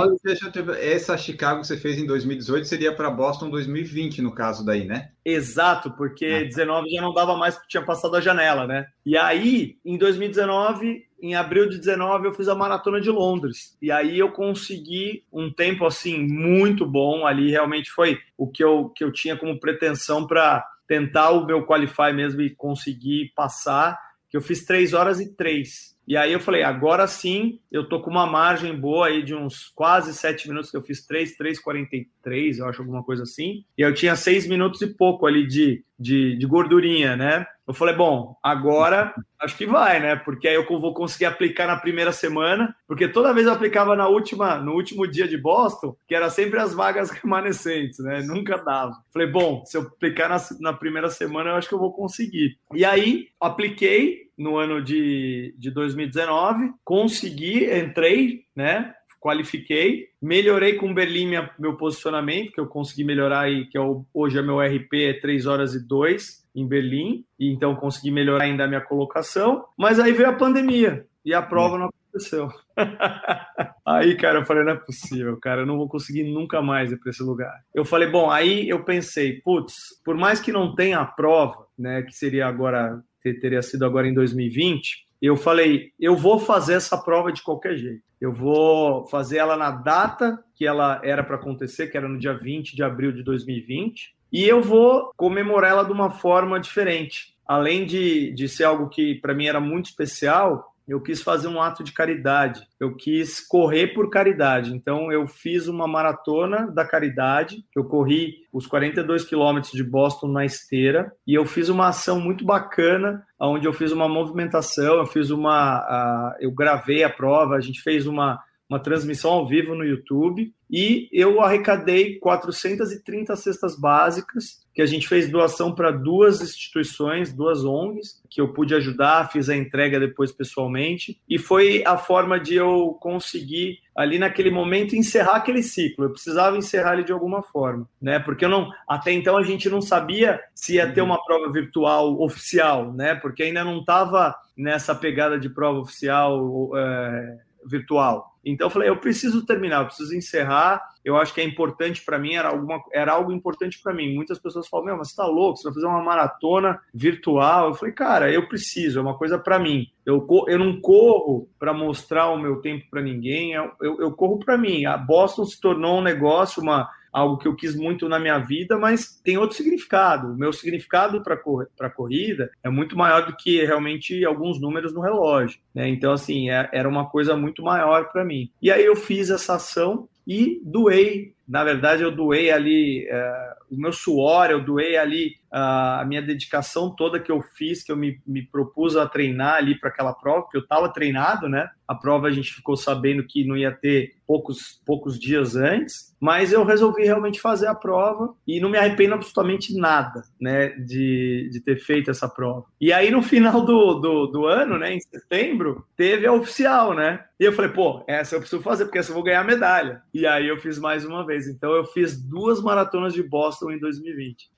Essa 0.80 1.18
Chicago 1.18 1.62
que 1.62 1.68
você 1.68 1.78
fez 1.78 1.98
em 1.98 2.06
2018 2.06 2.66
seria 2.66 2.96
para 2.96 3.12
Boston 3.12 3.50
2020, 3.50 4.22
no 4.22 4.34
caso 4.34 4.66
daí, 4.66 4.86
né? 4.86 5.10
Exato, 5.26 5.92
porque 5.92 6.26
ah. 6.26 6.44
19 6.46 6.90
já 6.90 7.02
não 7.02 7.14
dava 7.14 7.36
mais 7.36 7.56
porque 7.56 7.70
tinha 7.70 7.86
passado 7.86 8.16
a 8.16 8.22
janela, 8.22 8.66
né? 8.66 8.88
E 9.06 9.18
aí, 9.18 9.78
em 9.86 9.98
2019, 9.98 11.06
em 11.22 11.36
abril 11.36 11.70
de 11.70 11.78
19, 11.78 12.28
eu 12.28 12.34
fiz 12.34 12.48
a 12.48 12.56
maratona 12.56 13.00
de 13.00 13.10
Londres. 13.10 13.78
E 13.82 13.92
aí 13.92 14.18
eu 14.18 14.32
consegui 14.32 15.24
um 15.32 15.52
tempo 15.52 15.86
assim 15.86 16.18
muito 16.18 16.86
bom 16.86 17.28
ali, 17.28 17.52
realmente 17.52 17.92
foi 17.92 18.18
o 18.38 18.48
que 18.48 18.64
eu, 18.64 18.90
que 18.90 19.04
eu 19.04 19.12
tinha 19.12 19.36
como 19.36 19.60
pretensão 19.60 20.26
para 20.26 20.66
tentar 20.88 21.30
o 21.30 21.46
meu 21.46 21.66
qualify 21.66 22.12
mesmo 22.14 22.42
e 22.42 22.50
conseguir 22.50 23.32
passar, 23.36 23.98
que 24.32 24.38
eu 24.38 24.42
fiz 24.42 24.64
3 24.64 24.94
horas 24.94 25.20
e 25.20 25.36
3. 25.36 25.92
E 26.08 26.18
aí 26.18 26.34
eu 26.34 26.40
falei, 26.40 26.64
agora 26.64 27.06
sim, 27.06 27.60
eu 27.72 27.88
tô 27.88 28.02
com 28.02 28.10
uma 28.10 28.26
margem 28.26 28.76
boa 28.76 29.08
aí 29.08 29.22
de 29.22 29.36
uns 29.36 29.68
quase 29.76 30.14
sete 30.14 30.48
minutos, 30.48 30.72
que 30.72 30.78
eu 30.78 30.82
fiz 30.82 31.06
3, 31.06 31.38
3,43, 31.38 32.58
eu 32.58 32.68
acho, 32.68 32.82
alguma 32.82 33.04
coisa 33.04 33.24
assim. 33.24 33.64
E 33.78 33.82
eu 33.82 33.94
tinha 33.94 34.16
seis 34.16 34.48
minutos 34.48 34.82
e 34.82 34.88
pouco 34.88 35.28
ali 35.28 35.46
de, 35.46 35.84
de, 36.00 36.36
de 36.38 36.46
gordurinha, 36.48 37.16
né? 37.16 37.46
Eu 37.72 37.74
falei, 37.74 37.96
bom, 37.96 38.36
agora 38.44 39.16
acho 39.40 39.56
que 39.56 39.66
vai, 39.66 39.98
né? 40.02 40.18
Porque 40.18 40.46
aí 40.46 40.56
eu 40.56 40.66
vou 40.68 40.94
conseguir 40.94 41.24
aplicar 41.24 41.68
na 41.68 41.78
primeira 41.78 42.12
semana, 42.12 42.76
porque 42.86 43.08
toda 43.08 43.34
vez 43.34 43.48
eu 43.48 43.54
aplicava 43.54 43.96
na 43.96 44.10
última, 44.10 44.58
no 44.58 44.74
último 44.74 45.08
dia 45.08 45.26
de 45.26 45.38
Boston, 45.38 45.96
que 46.06 46.14
era 46.14 46.30
sempre 46.30 46.60
as 46.60 46.74
vagas 46.74 47.10
remanescentes, 47.24 48.00
né? 48.00 48.22
Nunca 48.24 48.58
dava. 48.58 48.92
Falei, 49.14 49.30
bom, 49.30 49.64
se 49.66 49.78
eu 49.78 49.84
aplicar 49.84 50.28
na, 50.28 50.38
na 50.60 50.74
primeira 50.74 51.10
semana, 51.10 51.52
eu 51.52 51.56
acho 51.56 51.70
que 51.70 51.74
eu 51.74 51.80
vou 51.80 51.94
conseguir. 51.94 52.58
E 52.74 52.84
aí, 52.84 53.28
apliquei 53.40 54.30
no 54.38 54.58
ano 54.58 54.84
de, 54.84 55.56
de 55.58 55.72
2019, 55.72 56.74
consegui, 56.84 57.74
entrei, 57.74 58.42
né? 58.54 58.94
qualifiquei, 59.18 60.08
melhorei 60.20 60.74
com 60.74 60.94
Berlim 60.94 61.28
minha, 61.28 61.50
meu 61.60 61.78
posicionamento, 61.78 62.52
que 62.52 62.60
eu 62.60 62.66
consegui 62.66 63.04
melhorar 63.04 63.42
aí, 63.42 63.68
que 63.68 63.78
é 63.78 63.82
o, 63.82 64.04
hoje 64.12 64.40
é 64.40 64.42
meu 64.42 64.60
RP 64.60 64.94
é 64.94 65.14
3 65.14 65.46
horas 65.46 65.76
e 65.76 65.88
2 65.88 66.41
em 66.56 66.68
Berlim, 66.68 67.26
e 67.40 67.52
então 67.52 67.76
consegui 67.76 68.12
melhorar 68.12 68.44
ainda 68.44 68.66
a 68.66 68.68
minha 68.68 68.82
colocação, 68.82 69.66
mas 69.78 70.00
aí 70.00 70.12
veio 70.12 70.30
a 70.30 70.34
pandemia 70.34 71.06
e 71.24 71.34
a 71.34 71.42
prova 71.42 71.78
não 71.78 71.90
aconteceu. 71.90 72.50
aí, 73.86 74.16
cara, 74.16 74.40
eu 74.40 74.46
falei, 74.46 74.64
não 74.64 74.74
é 74.74 74.76
possível, 74.76 75.38
cara, 75.38 75.62
eu 75.62 75.66
não 75.66 75.78
vou 75.78 75.88
conseguir 75.88 76.24
nunca 76.24 76.62
mais 76.62 76.92
ir 76.92 76.98
para 76.98 77.10
esse 77.10 77.24
lugar. 77.24 77.64
Eu 77.74 77.86
falei, 77.86 78.10
bom, 78.10 78.30
aí 78.30 78.68
eu 78.68 78.84
pensei, 78.84 79.40
putz, 79.42 80.02
por 80.04 80.16
mais 80.16 80.40
que 80.40 80.52
não 80.52 80.76
tenha 80.76 81.00
a 81.00 81.06
prova, 81.06 81.68
né, 81.78 82.02
que 82.02 82.14
seria 82.14 82.48
agora, 82.48 83.02
teria 83.22 83.62
sido 83.62 83.86
agora 83.86 84.08
em 84.08 84.14
2020, 84.14 85.08
eu 85.22 85.38
falei, 85.38 85.92
eu 86.00 86.16
vou 86.16 86.40
fazer 86.40 86.74
essa 86.74 86.98
prova 86.98 87.32
de 87.32 87.44
qualquer 87.44 87.78
jeito. 87.78 88.02
Eu 88.20 88.34
vou 88.34 89.08
fazer 89.08 89.38
ela 89.38 89.56
na 89.56 89.70
data 89.70 90.44
que 90.56 90.66
ela 90.66 91.00
era 91.04 91.24
para 91.24 91.36
acontecer, 91.36 91.88
que 91.88 91.98
era 91.98 92.08
no 92.08 92.18
dia 92.18 92.34
20 92.34 92.76
de 92.76 92.84
abril 92.84 93.12
de 93.12 93.24
2020, 93.24 94.16
e 94.32 94.48
eu 94.48 94.62
vou 94.62 95.12
comemorar 95.18 95.72
ela 95.72 95.84
de 95.84 95.92
uma 95.92 96.10
forma 96.10 96.60
diferente. 96.60 97.36
Além 97.48 97.86
de, 97.86 98.32
de 98.32 98.48
ser 98.48 98.64
algo 98.64 98.88
que 98.88 99.16
para 99.16 99.34
mim 99.34 99.48
era 99.48 99.60
muito 99.60 99.88
especial, 99.88 100.72
eu 100.88 101.00
quis 101.00 101.22
fazer 101.22 101.48
um 101.48 101.62
ato 101.62 101.84
de 101.84 101.94
caridade, 101.94 102.68
eu 102.80 102.96
quis 102.96 103.40
correr 103.40 103.88
por 103.88 104.10
caridade. 104.10 104.74
Então, 104.74 105.12
eu 105.12 105.28
fiz 105.28 105.68
uma 105.68 105.88
maratona 105.88 106.68
da 106.68 106.84
caridade, 106.84 107.64
eu 107.76 107.86
corri 107.86 108.46
os 108.52 108.68
42 108.68 109.24
quilômetros 109.24 109.72
de 109.72 109.84
Boston 109.84 110.28
na 110.28 110.44
esteira, 110.44 111.12
e 111.26 111.34
eu 111.34 111.46
fiz 111.46 111.70
uma 111.70 111.88
ação 111.88 112.20
muito 112.20 112.44
bacana, 112.44 113.24
onde 113.40 113.68
eu 113.68 113.74
fiz 113.74 113.92
uma 113.92 114.10
movimentação, 114.10 114.98
eu 114.98 115.06
fiz 115.06 115.30
uma. 115.30 115.80
Uh, 115.80 116.36
eu 116.42 116.52
gravei 116.52 117.04
a 117.04 117.10
prova, 117.10 117.56
a 117.56 117.62
gente 117.62 117.82
fez 117.82 118.06
uma 118.06 118.42
uma 118.72 118.80
transmissão 118.80 119.32
ao 119.32 119.46
vivo 119.46 119.76
no 119.76 119.84
YouTube 119.84 120.54
e 120.70 121.10
eu 121.12 121.42
arrecadei 121.42 122.18
430 122.20 123.36
cestas 123.36 123.78
básicas 123.78 124.62
que 124.74 124.82
a 124.82 124.86
gente 124.86 125.10
fez 125.10 125.30
doação 125.30 125.76
para 125.76 125.92
duas 125.92 126.42
instituições, 126.42 127.34
duas 127.34 127.66
ONGs, 127.66 128.22
que 128.30 128.40
eu 128.40 128.54
pude 128.54 128.74
ajudar, 128.74 129.30
fiz 129.30 129.50
a 129.50 129.58
entrega 129.58 130.00
depois 130.00 130.32
pessoalmente 130.32 131.20
e 131.30 131.38
foi 131.38 131.84
a 131.86 131.98
forma 131.98 132.40
de 132.40 132.56
eu 132.56 132.98
conseguir 133.02 133.80
ali 133.94 134.18
naquele 134.18 134.50
momento 134.50 134.96
encerrar 134.96 135.36
aquele 135.36 135.62
ciclo. 135.62 136.06
Eu 136.06 136.12
precisava 136.12 136.56
encerrar 136.56 136.94
ele 136.94 137.04
de 137.04 137.12
alguma 137.12 137.44
forma, 137.44 137.86
né? 138.02 138.20
Porque 138.20 138.46
eu 138.46 138.50
não, 138.50 138.70
até 138.88 139.12
então 139.12 139.36
a 139.36 139.44
gente 139.44 139.68
não 139.68 139.82
sabia 139.82 140.40
se 140.56 140.76
ia 140.76 140.90
ter 140.90 141.02
uma 141.02 141.22
prova 141.26 141.52
virtual 141.52 142.22
oficial, 142.22 142.94
né? 142.94 143.16
Porque 143.16 143.44
ainda 143.44 143.66
não 143.66 143.80
estava 143.80 144.34
nessa 144.56 144.96
pegada 144.96 145.38
de 145.38 145.50
prova 145.50 145.80
oficial 145.80 146.72
é, 146.78 147.38
virtual. 147.66 148.32
Então 148.44 148.68
eu 148.68 148.72
falei, 148.72 148.90
eu 148.90 148.98
preciso 148.98 149.46
terminar, 149.46 149.82
eu 149.82 149.86
preciso 149.88 150.16
encerrar. 150.16 150.82
Eu 151.04 151.18
acho 151.18 151.34
que 151.34 151.42
é 151.42 151.44
importante 151.44 152.04
para 152.04 152.20
mim, 152.20 152.34
era, 152.34 152.50
alguma, 152.50 152.82
era 152.92 153.14
algo 153.14 153.32
importante 153.32 153.80
para 153.82 153.94
mim. 153.94 154.14
Muitas 154.14 154.40
pessoas 154.40 154.68
falam, 154.68 154.88
meu, 154.88 154.98
mas 154.98 155.10
você 155.10 155.16
tá 155.16 155.26
louco, 155.26 155.58
você 155.58 155.64
vai 155.66 155.74
fazer 155.74 155.86
uma 155.86 156.04
maratona 156.04 156.80
virtual. 156.94 157.70
Eu 157.70 157.74
falei, 157.76 157.94
cara, 157.94 158.32
eu 158.32 158.48
preciso, 158.48 159.00
é 159.00 159.02
uma 159.02 159.18
coisa 159.18 159.38
para 159.38 159.60
mim. 159.60 159.88
Eu, 160.06 160.26
eu 160.48 160.60
não 160.60 160.80
corro 160.80 161.48
para 161.60 161.74
mostrar 161.74 162.30
o 162.30 162.38
meu 162.38 162.62
tempo 162.62 162.86
para 162.90 163.02
ninguém, 163.02 163.54
eu, 163.54 163.72
eu, 163.82 164.00
eu 164.00 164.12
corro 164.12 164.40
para 164.40 164.58
mim. 164.58 164.86
A 164.86 164.98
Boston 164.98 165.46
se 165.46 165.60
tornou 165.60 166.00
um 166.00 166.04
negócio, 166.04 166.62
uma, 166.62 166.90
algo 167.12 167.38
que 167.38 167.48
eu 167.48 167.56
quis 167.56 167.76
muito 167.76 168.08
na 168.08 168.20
minha 168.20 168.38
vida, 168.40 168.78
mas 168.78 169.20
tem 169.24 169.38
outro 169.38 169.58
significado. 169.58 170.34
O 170.34 170.38
meu 170.38 170.54
significado 170.54 171.22
para 171.22 171.36
a 171.36 171.90
corrida 171.90 172.50
é 172.64 172.70
muito 172.70 172.98
maior 172.98 173.26
do 173.26 173.36
que 173.36 173.64
realmente 173.66 174.24
alguns 174.24 174.60
números 174.60 174.94
no 174.94 175.02
relógio. 175.02 175.60
Né? 175.74 175.90
Então, 175.90 176.14
assim, 176.14 176.50
é, 176.50 176.70
era 176.72 176.88
uma 176.88 177.10
coisa 177.10 177.36
muito 177.36 177.62
maior 177.62 178.12
para 178.12 178.24
mim. 178.24 178.50
E 178.62 178.72
aí 178.72 178.86
eu 178.86 178.96
fiz 178.96 179.30
essa 179.30 179.56
ação 179.56 180.08
e 180.26 180.62
doei 180.64 181.34
na 181.52 181.66
verdade, 181.66 182.02
eu 182.02 182.16
doei 182.16 182.50
ali 182.50 183.06
é, 183.10 183.54
o 183.70 183.76
meu 183.76 183.92
suor, 183.92 184.50
eu 184.50 184.64
doei 184.64 184.96
ali 184.96 185.34
a 185.52 186.06
minha 186.08 186.22
dedicação 186.22 186.96
toda 186.96 187.20
que 187.20 187.32
eu 187.32 187.42
fiz, 187.42 187.84
que 187.84 187.92
eu 187.92 187.98
me, 187.98 188.22
me 188.26 188.42
propus 188.42 188.96
a 188.96 189.06
treinar 189.06 189.56
ali 189.56 189.78
para 189.78 189.90
aquela 189.90 190.14
prova, 190.14 190.44
porque 190.44 190.58
eu 190.58 190.62
estava 190.62 190.88
treinado, 190.88 191.50
né? 191.50 191.70
A 191.86 191.94
prova 191.94 192.28
a 192.28 192.32
gente 192.32 192.54
ficou 192.54 192.78
sabendo 192.78 193.26
que 193.28 193.46
não 193.46 193.58
ia 193.58 193.72
ter 193.72 194.16
poucos, 194.26 194.82
poucos 194.86 195.20
dias 195.20 195.58
antes, 195.58 196.16
mas 196.22 196.54
eu 196.54 196.64
resolvi 196.64 197.04
realmente 197.04 197.42
fazer 197.42 197.68
a 197.68 197.76
prova 197.76 198.34
e 198.48 198.62
não 198.62 198.70
me 198.70 198.78
arrependo 198.78 199.16
absolutamente 199.16 199.76
nada, 199.76 200.24
né, 200.40 200.70
de, 200.70 201.50
de 201.52 201.60
ter 201.60 201.80
feito 201.80 202.10
essa 202.10 202.30
prova. 202.30 202.66
E 202.80 202.94
aí 202.94 203.12
no 203.12 203.22
final 203.22 203.66
do, 203.66 203.96
do, 203.96 204.28
do 204.28 204.46
ano, 204.46 204.78
né, 204.78 204.94
em 204.94 205.02
setembro, 205.02 205.86
teve 205.98 206.26
a 206.26 206.32
oficial, 206.32 206.94
né? 206.94 207.26
E 207.38 207.44
eu 207.44 207.54
falei, 207.54 207.72
pô, 207.72 208.06
essa 208.08 208.36
eu 208.36 208.40
preciso 208.40 208.62
fazer, 208.62 208.86
porque 208.86 209.00
essa 209.00 209.10
eu 209.10 209.16
vou 209.16 209.24
ganhar 209.24 209.44
medalha. 209.44 210.04
E 210.14 210.28
aí 210.28 210.48
eu 210.48 210.60
fiz 210.60 210.78
mais 210.78 211.04
uma 211.04 211.26
vez. 211.26 211.48
Então 211.48 211.74
eu 211.74 211.84
fiz 211.86 212.16
duas 212.22 212.62
maratonas 212.62 213.14
de 213.14 213.24
Boston 213.24 213.72
em 213.72 213.80
2020. 213.80 214.52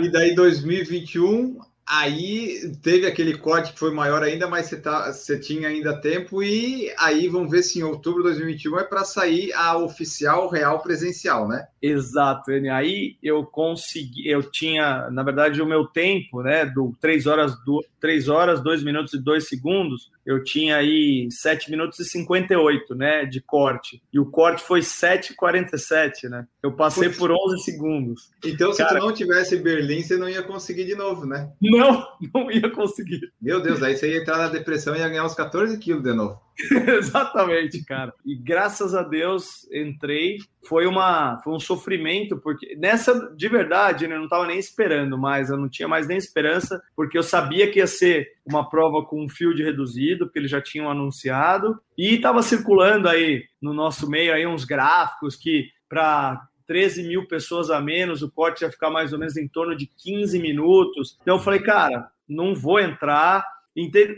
E 0.00 0.10
daí 0.10 0.34
2021 0.34 1.58
aí 1.90 2.72
teve 2.82 3.04
aquele 3.04 3.36
corte 3.36 3.72
que 3.72 3.78
foi 3.78 3.92
maior 3.92 4.22
ainda, 4.22 4.46
mas 4.46 4.66
você, 4.66 4.80
tá, 4.80 5.12
você 5.12 5.38
tinha 5.40 5.68
ainda 5.68 6.00
tempo, 6.00 6.40
e 6.40 6.92
aí 6.96 7.26
vamos 7.26 7.50
ver 7.50 7.64
se 7.64 7.80
em 7.80 7.82
outubro 7.82 8.22
de 8.22 8.28
2021 8.28 8.78
é 8.78 8.84
para 8.84 9.02
sair 9.02 9.52
a 9.54 9.76
oficial 9.76 10.48
real 10.48 10.80
presencial, 10.80 11.48
né? 11.48 11.66
Exato, 11.82 12.52
aí 12.52 13.16
eu 13.20 13.44
consegui, 13.44 14.28
eu 14.28 14.42
tinha, 14.42 15.10
na 15.10 15.24
verdade, 15.24 15.60
o 15.60 15.66
meu 15.66 15.84
tempo, 15.84 16.42
né, 16.42 16.64
do 16.64 16.94
3 17.00 17.26
horas, 17.26 17.56
do, 17.64 17.84
3 18.00 18.28
horas, 18.28 18.62
2 18.62 18.84
minutos 18.84 19.14
e 19.14 19.18
2 19.18 19.48
segundos, 19.48 20.12
eu 20.24 20.42
tinha 20.42 20.76
aí 20.76 21.28
7 21.30 21.70
minutos 21.70 21.98
e 21.98 22.04
58, 22.04 22.94
né, 22.94 23.24
de 23.24 23.40
corte. 23.40 24.02
E 24.12 24.18
o 24.18 24.26
corte 24.26 24.62
foi 24.62 24.80
7,47, 24.80 26.28
né? 26.28 26.46
Eu 26.62 26.72
passei 26.72 27.08
Putz. 27.08 27.18
por 27.18 27.32
11 27.32 27.62
segundos. 27.62 28.30
Então, 28.44 28.72
se 28.72 28.78
Cara, 28.78 28.98
tu 28.98 29.06
não 29.06 29.12
tivesse 29.12 29.56
Berlim, 29.56 30.02
você 30.02 30.16
não 30.16 30.28
ia 30.28 30.42
conseguir 30.42 30.84
de 30.84 30.94
novo, 30.94 31.26
né? 31.26 31.50
Não, 31.60 32.06
não 32.34 32.50
ia 32.50 32.70
conseguir. 32.70 33.32
Meu 33.40 33.60
Deus, 33.60 33.82
aí 33.82 33.96
você 33.96 34.10
ia 34.10 34.20
entrar 34.20 34.38
na 34.38 34.48
depressão 34.48 34.94
e 34.94 34.98
ia 34.98 35.08
ganhar 35.08 35.24
uns 35.24 35.34
14 35.34 35.76
quilos 35.78 36.02
de 36.02 36.12
novo. 36.12 36.40
Exatamente, 36.98 37.84
cara. 37.84 38.12
E 38.24 38.34
graças 38.34 38.94
a 38.94 39.02
Deus 39.02 39.68
entrei. 39.72 40.38
Foi 40.68 40.86
uma 40.86 41.40
foi 41.42 41.54
um 41.54 41.60
sofrimento 41.60 42.36
porque 42.36 42.76
nessa 42.76 43.34
de 43.34 43.48
verdade 43.48 44.06
né, 44.06 44.14
eu 44.14 44.18
não 44.18 44.24
estava 44.26 44.46
nem 44.46 44.58
esperando 44.58 45.16
mais, 45.16 45.48
eu 45.48 45.56
não 45.56 45.70
tinha 45.70 45.88
mais 45.88 46.06
nem 46.06 46.18
esperança 46.18 46.82
porque 46.94 47.16
eu 47.16 47.22
sabia 47.22 47.70
que 47.70 47.78
ia 47.78 47.86
ser 47.86 48.28
uma 48.44 48.68
prova 48.68 49.02
com 49.02 49.24
um 49.24 49.28
field 49.28 49.62
reduzido, 49.62 50.26
porque 50.26 50.38
eles 50.38 50.50
já 50.50 50.60
tinham 50.60 50.90
anunciado 50.90 51.80
e 51.96 52.16
estava 52.16 52.42
circulando 52.42 53.08
aí 53.08 53.44
no 53.60 53.72
nosso 53.72 54.08
meio 54.08 54.34
aí 54.34 54.46
uns 54.46 54.64
gráficos 54.64 55.34
que 55.34 55.70
para 55.88 56.46
13 56.66 57.02
mil 57.08 57.26
pessoas 57.26 57.70
a 57.70 57.80
menos, 57.80 58.22
o 58.22 58.30
corte 58.30 58.62
ia 58.62 58.70
ficar 58.70 58.90
mais 58.90 59.12
ou 59.12 59.18
menos 59.18 59.36
em 59.36 59.48
torno 59.48 59.76
de 59.76 59.86
15 59.86 60.38
minutos. 60.38 61.18
Então 61.20 61.36
eu 61.36 61.42
falei, 61.42 61.60
cara, 61.60 62.08
não 62.28 62.54
vou 62.54 62.78
entrar, 62.78 63.44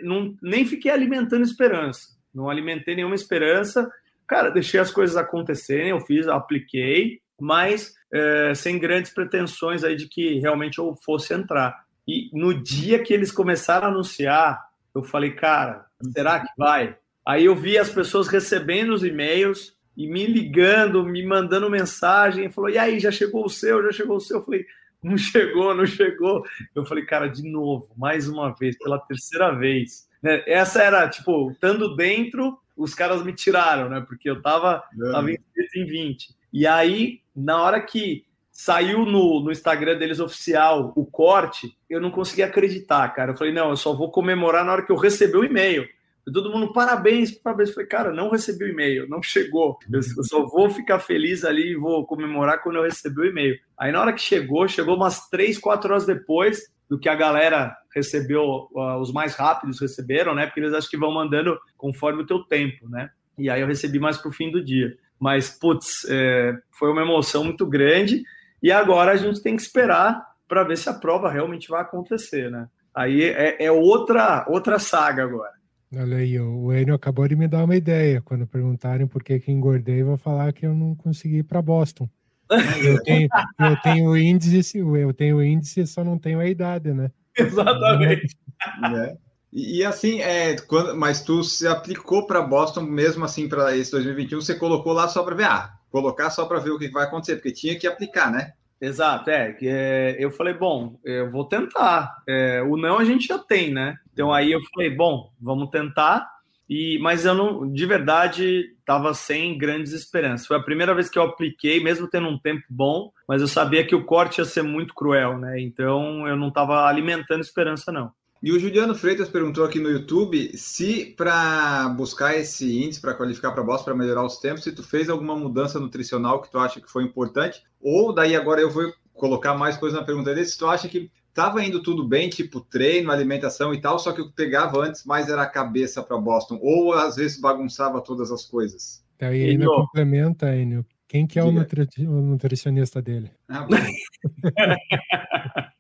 não, 0.03 0.37
nem 0.43 0.67
fiquei 0.67 0.91
alimentando 0.91 1.45
esperança 1.45 2.12
não 2.35 2.49
alimentei 2.49 2.95
nenhuma 2.95 3.15
esperança. 3.15 3.91
Cara, 4.27 4.51
deixei 4.51 4.81
as 4.81 4.91
coisas 4.91 5.17
acontecerem, 5.17 5.91
eu 5.91 6.01
fiz, 6.01 6.27
apliquei, 6.27 7.21
mas 7.41 7.95
é, 8.13 8.55
sem 8.55 8.79
grandes 8.79 9.13
pretensões 9.13 9.85
aí 9.85 9.97
de 9.97 10.09
que 10.09 10.39
realmente 10.39 10.79
eu 10.79 10.95
fosse 11.05 11.35
entrar. 11.35 11.85
E 12.07 12.31
no 12.33 12.55
dia 12.55 13.03
que 13.03 13.13
eles 13.13 13.31
começaram 13.31 13.89
a 13.89 13.91
anunciar, 13.91 14.61
eu 14.95 15.03
falei, 15.03 15.33
cara, 15.33 15.87
será 16.13 16.41
que 16.41 16.49
vai? 16.57 16.97
Aí 17.27 17.45
eu 17.45 17.55
vi 17.55 17.79
as 17.79 17.91
pessoas 17.91 18.29
recebendo 18.29 18.93
os 18.93 19.05
e-mails 19.05 19.77
e 19.97 20.09
me 20.09 20.27
ligando, 20.27 21.05
me 21.05 21.25
mandando 21.25 21.71
mensagem, 21.71 22.51
falou, 22.51 22.71
e 22.71 22.79
aí, 22.79 22.99
já 22.99 23.11
chegou 23.11 23.45
o 23.45 23.51
seu, 23.51 23.83
já 23.85 23.93
chegou 23.93 24.17
o 24.17 24.21
seu? 24.21 24.39
Eu 24.39 24.45
falei, 24.45 24.67
não 25.03 25.17
chegou, 25.17 25.75
não 25.75 25.87
chegou. 25.87 26.45
Eu 26.75 26.85
falei, 26.85 27.05
cara, 27.05 27.29
de 27.29 27.43
novo, 27.43 27.89
mais 27.97 28.29
uma 28.29 28.55
vez, 28.55 28.77
pela 28.79 28.99
terceira 28.99 29.53
vez. 29.53 30.09
Né? 30.23 30.43
Essa 30.47 30.83
era, 30.83 31.09
tipo, 31.09 31.51
estando 31.51 31.97
dentro, 31.97 32.59
os 32.77 32.95
caras 32.95 33.25
me 33.25 33.33
tiraram, 33.33 33.89
né? 33.89 34.05
Porque 34.07 34.31
eu 34.31 34.41
tava, 34.41 34.83
é. 35.01 35.13
tava 35.13 35.31
em 35.31 35.85
20. 35.85 36.35
E 36.53 36.67
aí, 36.67 37.21
na 37.35 37.61
hora 37.61 37.81
que 37.81 38.25
saiu 38.51 39.05
no, 39.07 39.41
no 39.41 39.51
Instagram 39.51 39.97
deles 39.97 40.21
oficial 40.21 40.93
o 40.95 41.05
corte, 41.07 41.77
eu 41.89 42.01
não 42.01 42.11
consegui 42.11 42.43
acreditar, 42.43 43.09
cara. 43.15 43.33
Eu 43.33 43.37
falei, 43.37 43.53
não, 43.53 43.71
eu 43.71 43.77
só 43.77 43.95
vou 43.95 44.11
comemorar 44.11 44.65
na 44.65 44.73
hora 44.73 44.83
que 44.85 44.93
eu 44.93 44.97
receber 44.97 45.39
o 45.39 45.45
e-mail. 45.45 45.89
Todo 46.33 46.53
mundo, 46.53 46.73
parabéns, 46.73 47.33
parabéns. 47.33 47.71
Eu 47.71 47.75
falei, 47.75 47.89
cara, 47.89 48.13
não 48.13 48.31
recebi 48.31 48.65
o 48.65 48.69
e-mail, 48.69 49.09
não 49.09 49.21
chegou. 49.21 49.79
Eu, 49.91 49.99
eu 49.99 50.23
só 50.23 50.47
vou 50.47 50.71
ficar 50.71 51.01
feliz 51.01 51.45
ali 51.45 51.73
e 51.73 51.77
vou 51.77 52.07
comemorar 52.07 52.63
quando 52.63 52.77
eu 52.77 52.85
receber 52.85 53.23
o 53.23 53.27
e-mail. 53.27 53.59
Aí 53.77 53.91
na 53.91 54.01
hora 54.01 54.13
que 54.13 54.21
chegou, 54.21 54.69
chegou 54.69 54.95
umas 54.95 55.29
três, 55.29 55.59
quatro 55.59 55.91
horas 55.91 56.07
depois, 56.07 56.71
do 56.93 56.99
que 56.99 57.09
a 57.09 57.15
galera 57.15 57.75
recebeu, 57.95 58.69
os 59.01 59.11
mais 59.15 59.35
rápidos 59.35 59.81
receberam, 59.81 60.35
né? 60.35 60.45
Porque 60.45 60.61
eles 60.61 60.75
acho 60.75 60.91
que 60.91 60.99
vão 60.99 61.11
mandando 61.11 61.59
conforme 61.75 62.21
o 62.21 62.27
teu 62.27 62.45
tempo, 62.45 62.87
né? 62.87 63.09
E 63.39 63.49
aí 63.49 63.63
eu 63.63 63.67
recebi 63.67 63.99
mais 63.99 64.19
pro 64.19 64.31
fim 64.31 64.51
do 64.51 64.63
dia. 64.63 64.95
Mas, 65.19 65.49
putz, 65.49 66.05
é, 66.11 66.55
foi 66.79 66.91
uma 66.91 67.01
emoção 67.01 67.45
muito 67.45 67.65
grande 67.67 68.23
e 68.63 68.71
agora 68.71 69.13
a 69.13 69.17
gente 69.17 69.43
tem 69.43 69.57
que 69.57 69.63
esperar 69.63 70.23
para 70.47 70.65
ver 70.65 70.77
se 70.77 70.87
a 70.91 70.93
prova 70.93 71.31
realmente 71.31 71.67
vai 71.67 71.81
acontecer, 71.81 72.51
né? 72.51 72.69
Aí 72.95 73.23
é, 73.23 73.65
é 73.65 73.73
outra, 73.73 74.45
outra 74.47 74.79
saga 74.79 75.23
agora. 75.23 75.53
Olha 75.97 76.19
aí, 76.19 76.39
o 76.39 76.71
Enio 76.75 76.95
acabou 76.95 77.27
de 77.27 77.35
me 77.35 77.49
dar 77.49 77.65
uma 77.65 77.75
ideia. 77.75 78.21
Quando 78.21 78.47
perguntarem 78.47 79.07
por 79.07 79.25
que, 79.25 79.41
que 79.41 79.51
engordei, 79.51 80.03
vou 80.03 80.19
falar 80.19 80.53
que 80.53 80.67
eu 80.67 80.75
não 80.75 80.95
consegui 80.95 81.39
ir 81.39 81.45
para 81.45 81.63
Boston. 81.63 82.07
Eu 82.85 83.03
tenho, 83.03 83.29
eu 83.59 83.77
tenho 83.83 84.17
índice, 84.17 84.79
eu 84.79 85.13
tenho 85.15 85.43
índice, 85.43 85.87
só 85.87 86.05
não 86.05 86.19
tenho 86.19 86.41
a 86.41 86.47
idade, 86.47 86.93
né? 86.93 87.11
Exatamente. 87.37 88.37
É. 88.95 89.17
E, 89.53 89.79
e, 89.79 89.85
assim, 89.85 90.21
é, 90.21 90.55
quando, 90.69 90.97
mas 90.97 91.21
tu 91.21 91.43
se 91.43 91.67
aplicou 91.67 92.29
para 92.29 92.41
Boston 92.41 92.83
mesmo 92.83 93.25
assim 93.25 93.49
para 93.49 93.77
esse 93.77 93.91
2021, 93.91 94.41
você 94.41 94.55
colocou 94.55 94.93
lá 94.93 95.09
só 95.09 95.25
para 95.25 95.35
ver, 95.35 95.47
ah, 95.47 95.73
colocar 95.91 96.31
só 96.31 96.47
para 96.47 96.61
ver 96.61 96.71
o 96.71 96.79
que 96.79 96.89
vai 96.89 97.05
acontecer, 97.05 97.35
porque 97.35 97.51
tinha 97.51 97.77
que 97.77 97.89
aplicar, 97.89 98.31
né? 98.31 98.53
Exato, 98.81 99.31
é, 99.31 99.53
que 99.53 99.69
é, 99.69 100.17
eu 100.19 100.33
falei, 100.33 100.55
bom, 100.55 100.99
eu 101.05 101.31
vou 101.31 101.45
tentar. 101.45 102.23
É, 102.27 102.63
o 102.63 102.77
não 102.77 102.99
a 102.99 103.05
gente 103.05 103.29
já 103.29 103.39
tem, 103.39 103.73
né? 103.73 103.97
Então 104.13 104.33
aí 104.33 104.51
eu 104.51 104.61
falei, 104.75 104.91
bom, 104.91 105.33
vamos 105.41 105.71
tentar. 105.71 106.29
E, 106.75 106.99
mas 107.01 107.27
eu 107.27 107.35
não, 107.35 107.71
de 107.71 107.85
verdade, 107.85 108.75
estava 108.79 109.13
sem 109.13 109.59
grandes 109.59 109.93
esperanças. 109.93 110.47
Foi 110.47 110.57
a 110.57 110.63
primeira 110.63 110.95
vez 110.95 111.07
que 111.07 111.19
eu 111.19 111.23
apliquei, 111.23 111.85
mesmo 111.85 112.09
tendo 112.09 112.29
um 112.29 112.39
tempo 112.39 112.63
bom, 112.71 113.13
mas 113.29 113.43
eu 113.43 113.47
sabia 113.47 113.87
que 113.87 113.95
o 113.95 114.07
corte 114.07 114.39
ia 114.39 114.47
ser 114.47 114.63
muito 114.63 114.95
cruel, 114.95 115.37
né? 115.37 115.61
Então 115.61 116.27
eu 116.27 116.35
não 116.35 116.49
estava 116.49 116.87
alimentando 116.87 117.43
esperança, 117.43 117.93
não. 117.93 118.11
E 118.43 118.51
o 118.51 118.59
Juliano 118.59 118.95
Freitas 118.95 119.29
perguntou 119.29 119.67
aqui 119.67 119.79
no 119.79 119.91
YouTube 119.91 120.57
se 120.57 121.15
para 121.15 121.91
buscar 121.91 122.39
esse 122.39 122.83
índice 122.83 123.03
para 123.03 123.13
qualificar 123.13 123.53
para 123.53 123.63
Boston 123.63 123.85
para 123.85 123.95
melhorar 123.95 124.25
os 124.25 124.39
tempos, 124.39 124.65
se 124.65 124.73
tu 124.73 124.83
fez 124.83 125.11
alguma 125.11 125.37
mudança 125.37 125.79
nutricional 125.79 126.41
que 126.41 126.51
tu 126.51 126.59
acha 126.59 126.81
que 126.81 126.91
foi 126.91 127.05
importante, 127.05 127.63
ou 127.83 128.15
daí 128.15 128.35
agora 128.35 128.63
eu 128.63 128.71
vou 128.71 128.91
colocar 129.13 129.53
mais 129.55 129.77
coisa 129.77 129.99
na 129.99 130.07
pergunta 130.07 130.35
dele, 130.35 130.47
se 130.47 130.57
tu 130.57 130.67
acha 130.67 130.89
que 130.89 131.11
Tava 131.35 131.65
indo 131.65 131.83
tudo 131.83 132.07
bem, 132.07 132.29
tipo 132.29 132.61
treino, 132.61 133.11
alimentação 133.11 133.73
e 133.73 133.81
tal, 133.81 133.99
só 133.99 134.13
que 134.13 134.21
o 134.21 134.29
que 134.29 134.35
pegava 134.35 134.85
antes 134.85 135.05
mais 135.05 135.29
era 135.29 135.43
a 135.43 135.49
cabeça 135.49 136.03
para 136.03 136.19
Boston, 136.19 136.59
ou 136.61 136.93
às 136.93 137.17
vezes 137.17 137.41
bagunçava 137.41 138.03
todas 138.03 138.31
as 138.31 138.45
coisas. 138.45 139.03
Então, 139.17 139.35
e 139.35 139.51
ainda 139.51 139.67
complementa, 139.67 140.55
Enio. 140.55 140.85
Quem 141.09 141.27
que 141.27 141.39
é 141.39 141.45
o, 141.45 141.53
nutri 141.53 141.87
o 141.99 142.23
nutricionista 142.23 143.01
dele? 143.01 143.31
Ah, 143.49 143.67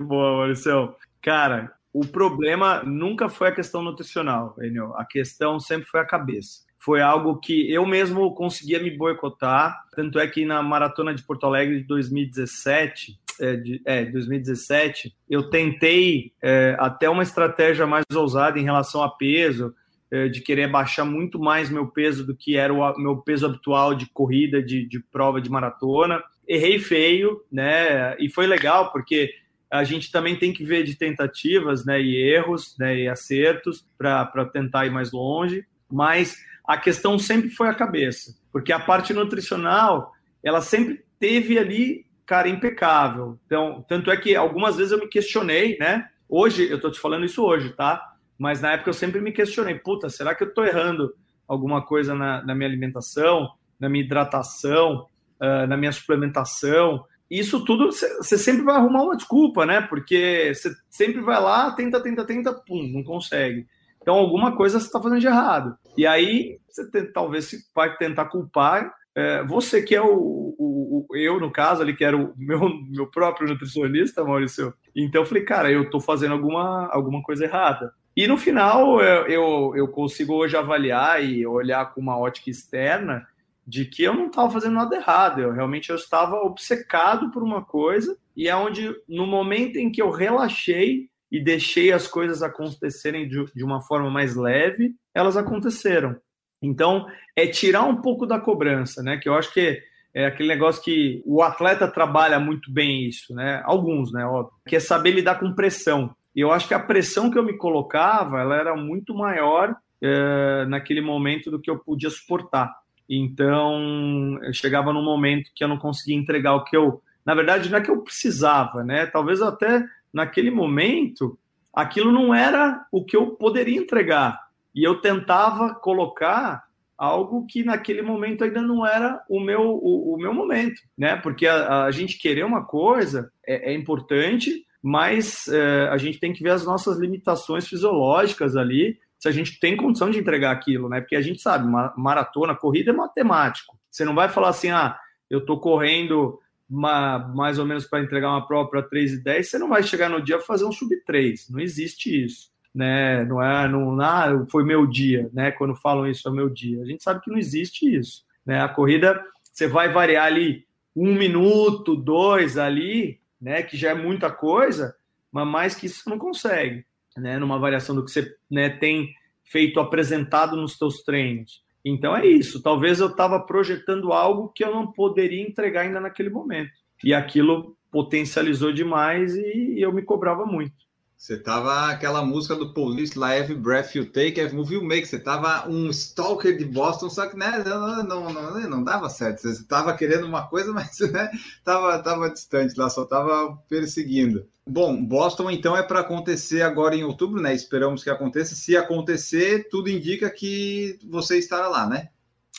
Boa, 0.00 0.38
Maurício. 0.38 0.94
Cara, 1.20 1.72
o 1.92 2.06
problema 2.06 2.82
nunca 2.82 3.28
foi 3.28 3.48
a 3.48 3.54
questão 3.54 3.82
nutricional, 3.82 4.56
Enio. 4.60 4.94
A 4.96 5.04
questão 5.04 5.60
sempre 5.60 5.86
foi 5.86 6.00
a 6.00 6.06
cabeça. 6.06 6.64
Foi 6.78 7.02
algo 7.02 7.38
que 7.38 7.70
eu 7.70 7.84
mesmo 7.84 8.34
conseguia 8.34 8.82
me 8.82 8.90
boicotar. 8.90 9.82
Tanto 9.94 10.18
é 10.18 10.26
que 10.26 10.46
na 10.46 10.62
maratona 10.62 11.14
de 11.14 11.22
Porto 11.22 11.44
Alegre 11.44 11.80
de 11.80 11.86
2017, 11.86 13.20
é, 13.40 13.56
de, 13.56 13.80
é, 13.84 14.04
2017, 14.04 15.14
eu 15.28 15.50
tentei 15.50 16.32
é, 16.42 16.76
até 16.78 17.08
uma 17.08 17.22
estratégia 17.22 17.86
mais 17.86 18.04
ousada 18.14 18.58
em 18.58 18.64
relação 18.64 19.02
a 19.02 19.08
peso, 19.08 19.74
é, 20.10 20.28
de 20.28 20.40
querer 20.40 20.68
baixar 20.68 21.04
muito 21.04 21.38
mais 21.38 21.70
meu 21.70 21.86
peso 21.86 22.26
do 22.26 22.34
que 22.34 22.56
era 22.56 22.72
o 22.72 22.98
meu 22.98 23.18
peso 23.18 23.46
habitual 23.46 23.94
de 23.94 24.06
corrida, 24.06 24.62
de, 24.62 24.86
de 24.86 25.00
prova 25.00 25.40
de 25.40 25.48
maratona. 25.48 26.22
Errei 26.46 26.78
feio, 26.80 27.40
né? 27.50 28.16
E 28.18 28.28
foi 28.28 28.46
legal, 28.46 28.90
porque 28.90 29.32
a 29.70 29.84
gente 29.84 30.10
também 30.10 30.36
tem 30.36 30.52
que 30.52 30.64
ver 30.64 30.82
de 30.82 30.96
tentativas 30.96 31.84
né, 31.86 32.00
e 32.02 32.16
erros 32.16 32.76
né, 32.76 32.98
e 32.98 33.08
acertos 33.08 33.86
para 33.96 34.44
tentar 34.52 34.84
ir 34.84 34.90
mais 34.90 35.12
longe, 35.12 35.64
mas 35.88 36.36
a 36.66 36.76
questão 36.76 37.18
sempre 37.18 37.50
foi 37.50 37.68
a 37.68 37.74
cabeça, 37.74 38.36
porque 38.52 38.72
a 38.72 38.80
parte 38.80 39.14
nutricional 39.14 40.12
ela 40.42 40.60
sempre 40.60 41.04
teve 41.20 41.56
ali 41.56 42.04
cara, 42.30 42.48
impecável. 42.48 43.38
Então, 43.46 43.84
tanto 43.88 44.10
é 44.10 44.16
que 44.16 44.34
algumas 44.36 44.76
vezes 44.76 44.92
eu 44.92 44.98
me 44.98 45.08
questionei, 45.08 45.76
né? 45.78 46.08
Hoje, 46.28 46.70
eu 46.70 46.80
tô 46.80 46.90
te 46.90 47.00
falando 47.00 47.24
isso 47.24 47.44
hoje, 47.44 47.70
tá? 47.70 48.14
Mas 48.38 48.60
na 48.60 48.72
época 48.72 48.90
eu 48.90 48.94
sempre 48.94 49.20
me 49.20 49.32
questionei, 49.32 49.74
puta, 49.74 50.08
será 50.08 50.34
que 50.34 50.44
eu 50.44 50.54
tô 50.54 50.64
errando 50.64 51.14
alguma 51.46 51.84
coisa 51.84 52.14
na, 52.14 52.42
na 52.44 52.54
minha 52.54 52.68
alimentação, 52.68 53.50
na 53.78 53.88
minha 53.88 54.04
hidratação? 54.04 55.08
uh, 55.40 55.66
na 55.66 55.76
minha 55.76 55.90
suplementação. 55.90 57.04
Isso 57.30 57.64
tudo 57.64 57.86
você 57.86 58.36
sempre 58.36 58.62
vai 58.62 58.76
arrumar 58.76 59.04
uma 59.04 59.16
desculpa, 59.16 59.64
né? 59.64 59.80
Porque 59.80 60.52
você 60.54 60.72
sempre 60.88 61.20
vai 61.20 61.40
lá, 61.40 61.70
tenta, 61.72 62.00
tenta, 62.02 62.24
tenta, 62.24 62.52
pum, 62.52 62.90
não 62.92 63.04
consegue. 63.04 63.66
Então 64.02 64.16
alguma 64.16 64.56
coisa 64.56 64.78
você 64.78 64.86
está 64.86 65.00
fazendo 65.00 65.20
de 65.20 65.26
errado. 65.26 65.76
E 65.96 66.06
aí 66.06 66.58
você 66.68 67.06
talvez 67.12 67.52
vai 67.74 67.96
tentar 67.96 68.26
culpar 68.26 68.92
é, 69.14 69.42
você 69.44 69.82
que 69.82 69.94
é 69.94 70.00
o, 70.02 70.54
o, 70.58 71.06
o, 71.08 71.16
eu 71.16 71.40
no 71.40 71.50
caso 71.50 71.82
ali 71.82 71.94
que 71.94 72.04
era 72.04 72.16
o 72.16 72.32
meu, 72.36 72.60
meu 72.88 73.06
próprio 73.06 73.48
nutricionista, 73.48 74.24
Maurício. 74.24 74.72
Então 74.94 75.22
eu 75.22 75.26
falei, 75.26 75.44
cara, 75.44 75.70
eu 75.70 75.82
estou 75.82 76.00
fazendo 76.00 76.32
alguma, 76.32 76.88
alguma 76.92 77.22
coisa 77.22 77.44
errada. 77.44 77.92
E 78.16 78.26
no 78.26 78.36
final 78.36 79.00
eu, 79.00 79.26
eu, 79.26 79.72
eu 79.76 79.88
consigo 79.88 80.34
hoje 80.34 80.56
avaliar 80.56 81.24
e 81.24 81.46
olhar 81.46 81.92
com 81.92 82.00
uma 82.00 82.18
ótica 82.18 82.50
externa 82.50 83.26
de 83.66 83.84
que 83.84 84.02
eu 84.02 84.14
não 84.14 84.26
estava 84.26 84.50
fazendo 84.50 84.74
nada 84.74 84.96
errado, 84.96 85.40
eu 85.40 85.52
realmente 85.52 85.90
eu 85.90 85.96
estava 85.96 86.36
obcecado 86.36 87.30
por 87.30 87.42
uma 87.42 87.64
coisa 87.64 88.18
e 88.36 88.48
é 88.48 88.56
onde 88.56 88.92
no 89.08 89.26
momento 89.26 89.76
em 89.76 89.92
que 89.92 90.02
eu 90.02 90.10
relaxei 90.10 91.08
e 91.30 91.40
deixei 91.40 91.92
as 91.92 92.08
coisas 92.08 92.42
acontecerem 92.42 93.28
de, 93.28 93.44
de 93.54 93.62
uma 93.62 93.80
forma 93.80 94.10
mais 94.10 94.34
leve, 94.34 94.94
elas 95.14 95.36
aconteceram. 95.36 96.16
Então, 96.62 97.06
é 97.34 97.46
tirar 97.46 97.84
um 97.84 97.96
pouco 97.96 98.26
da 98.26 98.38
cobrança, 98.38 99.02
né? 99.02 99.16
Que 99.16 99.28
eu 99.28 99.34
acho 99.34 99.52
que 99.52 99.82
é 100.12 100.26
aquele 100.26 100.48
negócio 100.48 100.82
que 100.82 101.22
o 101.24 101.42
atleta 101.42 101.86
trabalha 101.88 102.38
muito 102.38 102.70
bem 102.72 103.06
isso, 103.08 103.34
né? 103.34 103.62
Alguns, 103.64 104.12
né? 104.12 104.24
Óbvio, 104.26 104.52
que 104.66 104.76
é 104.76 104.80
saber 104.80 105.12
lidar 105.12 105.38
com 105.38 105.54
pressão. 105.54 106.14
E 106.34 106.40
eu 106.40 106.52
acho 106.52 106.68
que 106.68 106.74
a 106.74 106.80
pressão 106.80 107.30
que 107.30 107.38
eu 107.38 107.42
me 107.42 107.56
colocava, 107.56 108.40
ela 108.40 108.56
era 108.56 108.76
muito 108.76 109.14
maior 109.14 109.74
é, 110.02 110.64
naquele 110.66 111.00
momento 111.00 111.50
do 111.50 111.60
que 111.60 111.70
eu 111.70 111.78
podia 111.78 112.10
suportar. 112.10 112.74
Então, 113.08 114.38
eu 114.42 114.52
chegava 114.52 114.92
num 114.92 115.02
momento 115.02 115.50
que 115.54 115.64
eu 115.64 115.68
não 115.68 115.78
conseguia 115.78 116.16
entregar 116.16 116.54
o 116.54 116.64
que 116.64 116.76
eu, 116.76 117.02
na 117.24 117.34
verdade, 117.34 117.68
não 117.68 117.78
é 117.78 117.80
que 117.80 117.90
eu 117.90 118.02
precisava, 118.02 118.84
né? 118.84 119.06
Talvez 119.06 119.42
até 119.42 119.84
naquele 120.12 120.50
momento 120.50 121.38
aquilo 121.72 122.12
não 122.12 122.34
era 122.34 122.84
o 122.92 123.04
que 123.04 123.16
eu 123.16 123.32
poderia 123.32 123.78
entregar. 123.78 124.40
E 124.74 124.86
eu 124.86 125.00
tentava 125.00 125.74
colocar 125.74 126.62
algo 126.96 127.46
que 127.46 127.64
naquele 127.64 128.02
momento 128.02 128.44
ainda 128.44 128.60
não 128.60 128.86
era 128.86 129.22
o 129.28 129.40
meu, 129.40 129.62
o, 129.62 130.14
o 130.14 130.18
meu 130.18 130.34
momento, 130.34 130.82
né? 130.96 131.16
Porque 131.16 131.46
a, 131.46 131.84
a, 131.84 131.90
gente 131.90 132.18
querer 132.18 132.44
uma 132.44 132.64
coisa 132.64 133.32
é, 133.46 133.72
é 133.72 133.74
importante, 133.74 134.66
mas 134.82 135.48
é, 135.48 135.88
a 135.88 135.96
gente 135.96 136.20
tem 136.20 136.32
que 136.32 136.42
ver 136.42 136.50
as 136.50 136.64
nossas 136.64 136.98
limitações 136.98 137.66
fisiológicas 137.66 138.54
ali 138.54 138.98
se 139.18 139.28
a 139.28 139.32
gente 139.32 139.58
tem 139.58 139.76
condição 139.76 140.10
de 140.10 140.18
entregar 140.18 140.50
aquilo, 140.50 140.88
né? 140.88 141.00
Porque 141.00 141.16
a 141.16 141.22
gente 141.22 141.40
sabe, 141.42 141.70
maratona, 141.96 142.54
corrida 142.54 142.90
é 142.90 142.94
matemático. 142.94 143.78
Você 143.90 144.04
não 144.04 144.14
vai 144.14 144.28
falar 144.28 144.48
assim, 144.48 144.70
ah, 144.70 144.98
eu 145.28 145.44
tô 145.44 145.58
correndo 145.58 146.38
uma, 146.68 147.18
mais 147.34 147.58
ou 147.58 147.66
menos 147.66 147.84
para 147.84 148.02
entregar 148.02 148.30
uma 148.30 148.46
prova 148.46 148.70
para 148.70 148.82
3 148.82 149.14
e 149.14 149.22
10, 149.22 149.50
você 149.50 149.58
não 149.58 149.68
vai 149.68 149.82
chegar 149.82 150.08
no 150.08 150.22
dia 150.22 150.38
fazer 150.40 150.64
um 150.64 150.72
sub 150.72 150.94
3. 151.04 151.50
Não 151.50 151.60
existe 151.60 152.24
isso. 152.24 152.50
Né? 152.74 153.24
Não 153.24 153.42
é, 153.42 153.68
não, 153.68 154.00
ah, 154.00 154.46
foi 154.50 154.64
meu 154.64 154.86
dia, 154.86 155.28
né? 155.32 155.50
Quando 155.50 155.74
falam 155.74 156.06
isso 156.06 156.28
é 156.28 156.32
meu 156.32 156.48
dia. 156.48 156.82
A 156.82 156.86
gente 156.86 157.02
sabe 157.02 157.20
que 157.20 157.30
não 157.30 157.38
existe 157.38 157.92
isso. 157.94 158.24
Né? 158.46 158.60
A 158.60 158.68
corrida, 158.68 159.20
você 159.52 159.66
vai 159.66 159.88
variar 159.88 160.26
ali 160.26 160.64
um 160.94 161.14
minuto, 161.14 161.96
dois 161.96 162.56
ali, 162.56 163.20
né? 163.40 163.62
Que 163.62 163.76
já 163.76 163.90
é 163.90 163.94
muita 163.94 164.30
coisa, 164.30 164.94
mas 165.32 165.46
mais 165.46 165.74
que 165.74 165.86
isso 165.86 166.04
você 166.04 166.10
não 166.10 166.18
consegue 166.18 166.84
né, 167.16 167.38
numa 167.38 167.58
variação 167.58 167.94
do 167.94 168.04
que 168.04 168.10
você 168.10 168.34
né, 168.50 168.68
tem 168.68 169.12
feito 169.44 169.80
apresentado 169.80 170.56
nos 170.56 170.76
seus 170.76 171.02
treinos. 171.02 171.62
Então 171.84 172.16
é 172.16 172.26
isso. 172.26 172.62
Talvez 172.62 173.00
eu 173.00 173.08
estava 173.08 173.40
projetando 173.40 174.12
algo 174.12 174.48
que 174.48 174.64
eu 174.64 174.72
não 174.72 174.90
poderia 174.92 175.42
entregar 175.42 175.82
ainda 175.82 176.00
naquele 176.00 176.30
momento. 176.30 176.72
E 177.02 177.14
aquilo 177.14 177.76
potencializou 177.90 178.72
demais 178.72 179.34
e 179.34 179.76
eu 179.78 179.92
me 179.92 180.02
cobrava 180.02 180.44
muito. 180.44 180.74
Você 181.20 181.36
tava 181.36 181.90
aquela 181.90 182.24
música 182.24 182.56
do 182.56 182.72
Police 182.72 183.16
lá, 183.18 183.36
Every 183.36 183.54
Breath 183.54 183.94
You 183.94 184.06
Take, 184.06 184.40
Every 184.40 184.56
Move 184.56 184.76
You 184.76 184.82
Make. 184.82 185.06
Você 185.06 185.18
tava 185.18 185.68
um 185.68 185.90
stalker 185.90 186.56
de 186.56 186.64
Boston, 186.64 187.10
só 187.10 187.26
que 187.26 187.36
né, 187.36 187.62
não, 187.62 188.02
não, 188.02 188.32
não, 188.32 188.70
não 188.70 188.82
dava 188.82 189.10
certo. 189.10 189.42
Você 189.42 189.62
tava 189.64 189.94
querendo 189.94 190.24
uma 190.24 190.48
coisa, 190.48 190.72
mas 190.72 190.98
né, 190.98 191.30
tava, 191.62 191.98
tava 191.98 192.30
distante 192.30 192.74
lá, 192.74 192.88
só 192.88 193.04
tava 193.04 193.54
perseguindo. 193.68 194.48
Bom, 194.66 195.04
Boston 195.04 195.50
então 195.50 195.76
é 195.76 195.82
para 195.82 196.00
acontecer 196.00 196.62
agora 196.62 196.96
em 196.96 197.04
outubro, 197.04 197.38
né? 197.38 197.54
Esperamos 197.54 198.02
que 198.02 198.08
aconteça. 198.08 198.54
Se 198.54 198.74
acontecer, 198.74 199.68
tudo 199.68 199.90
indica 199.90 200.30
que 200.30 200.98
você 201.06 201.36
estará 201.36 201.68
lá, 201.68 201.86
né? 201.86 202.08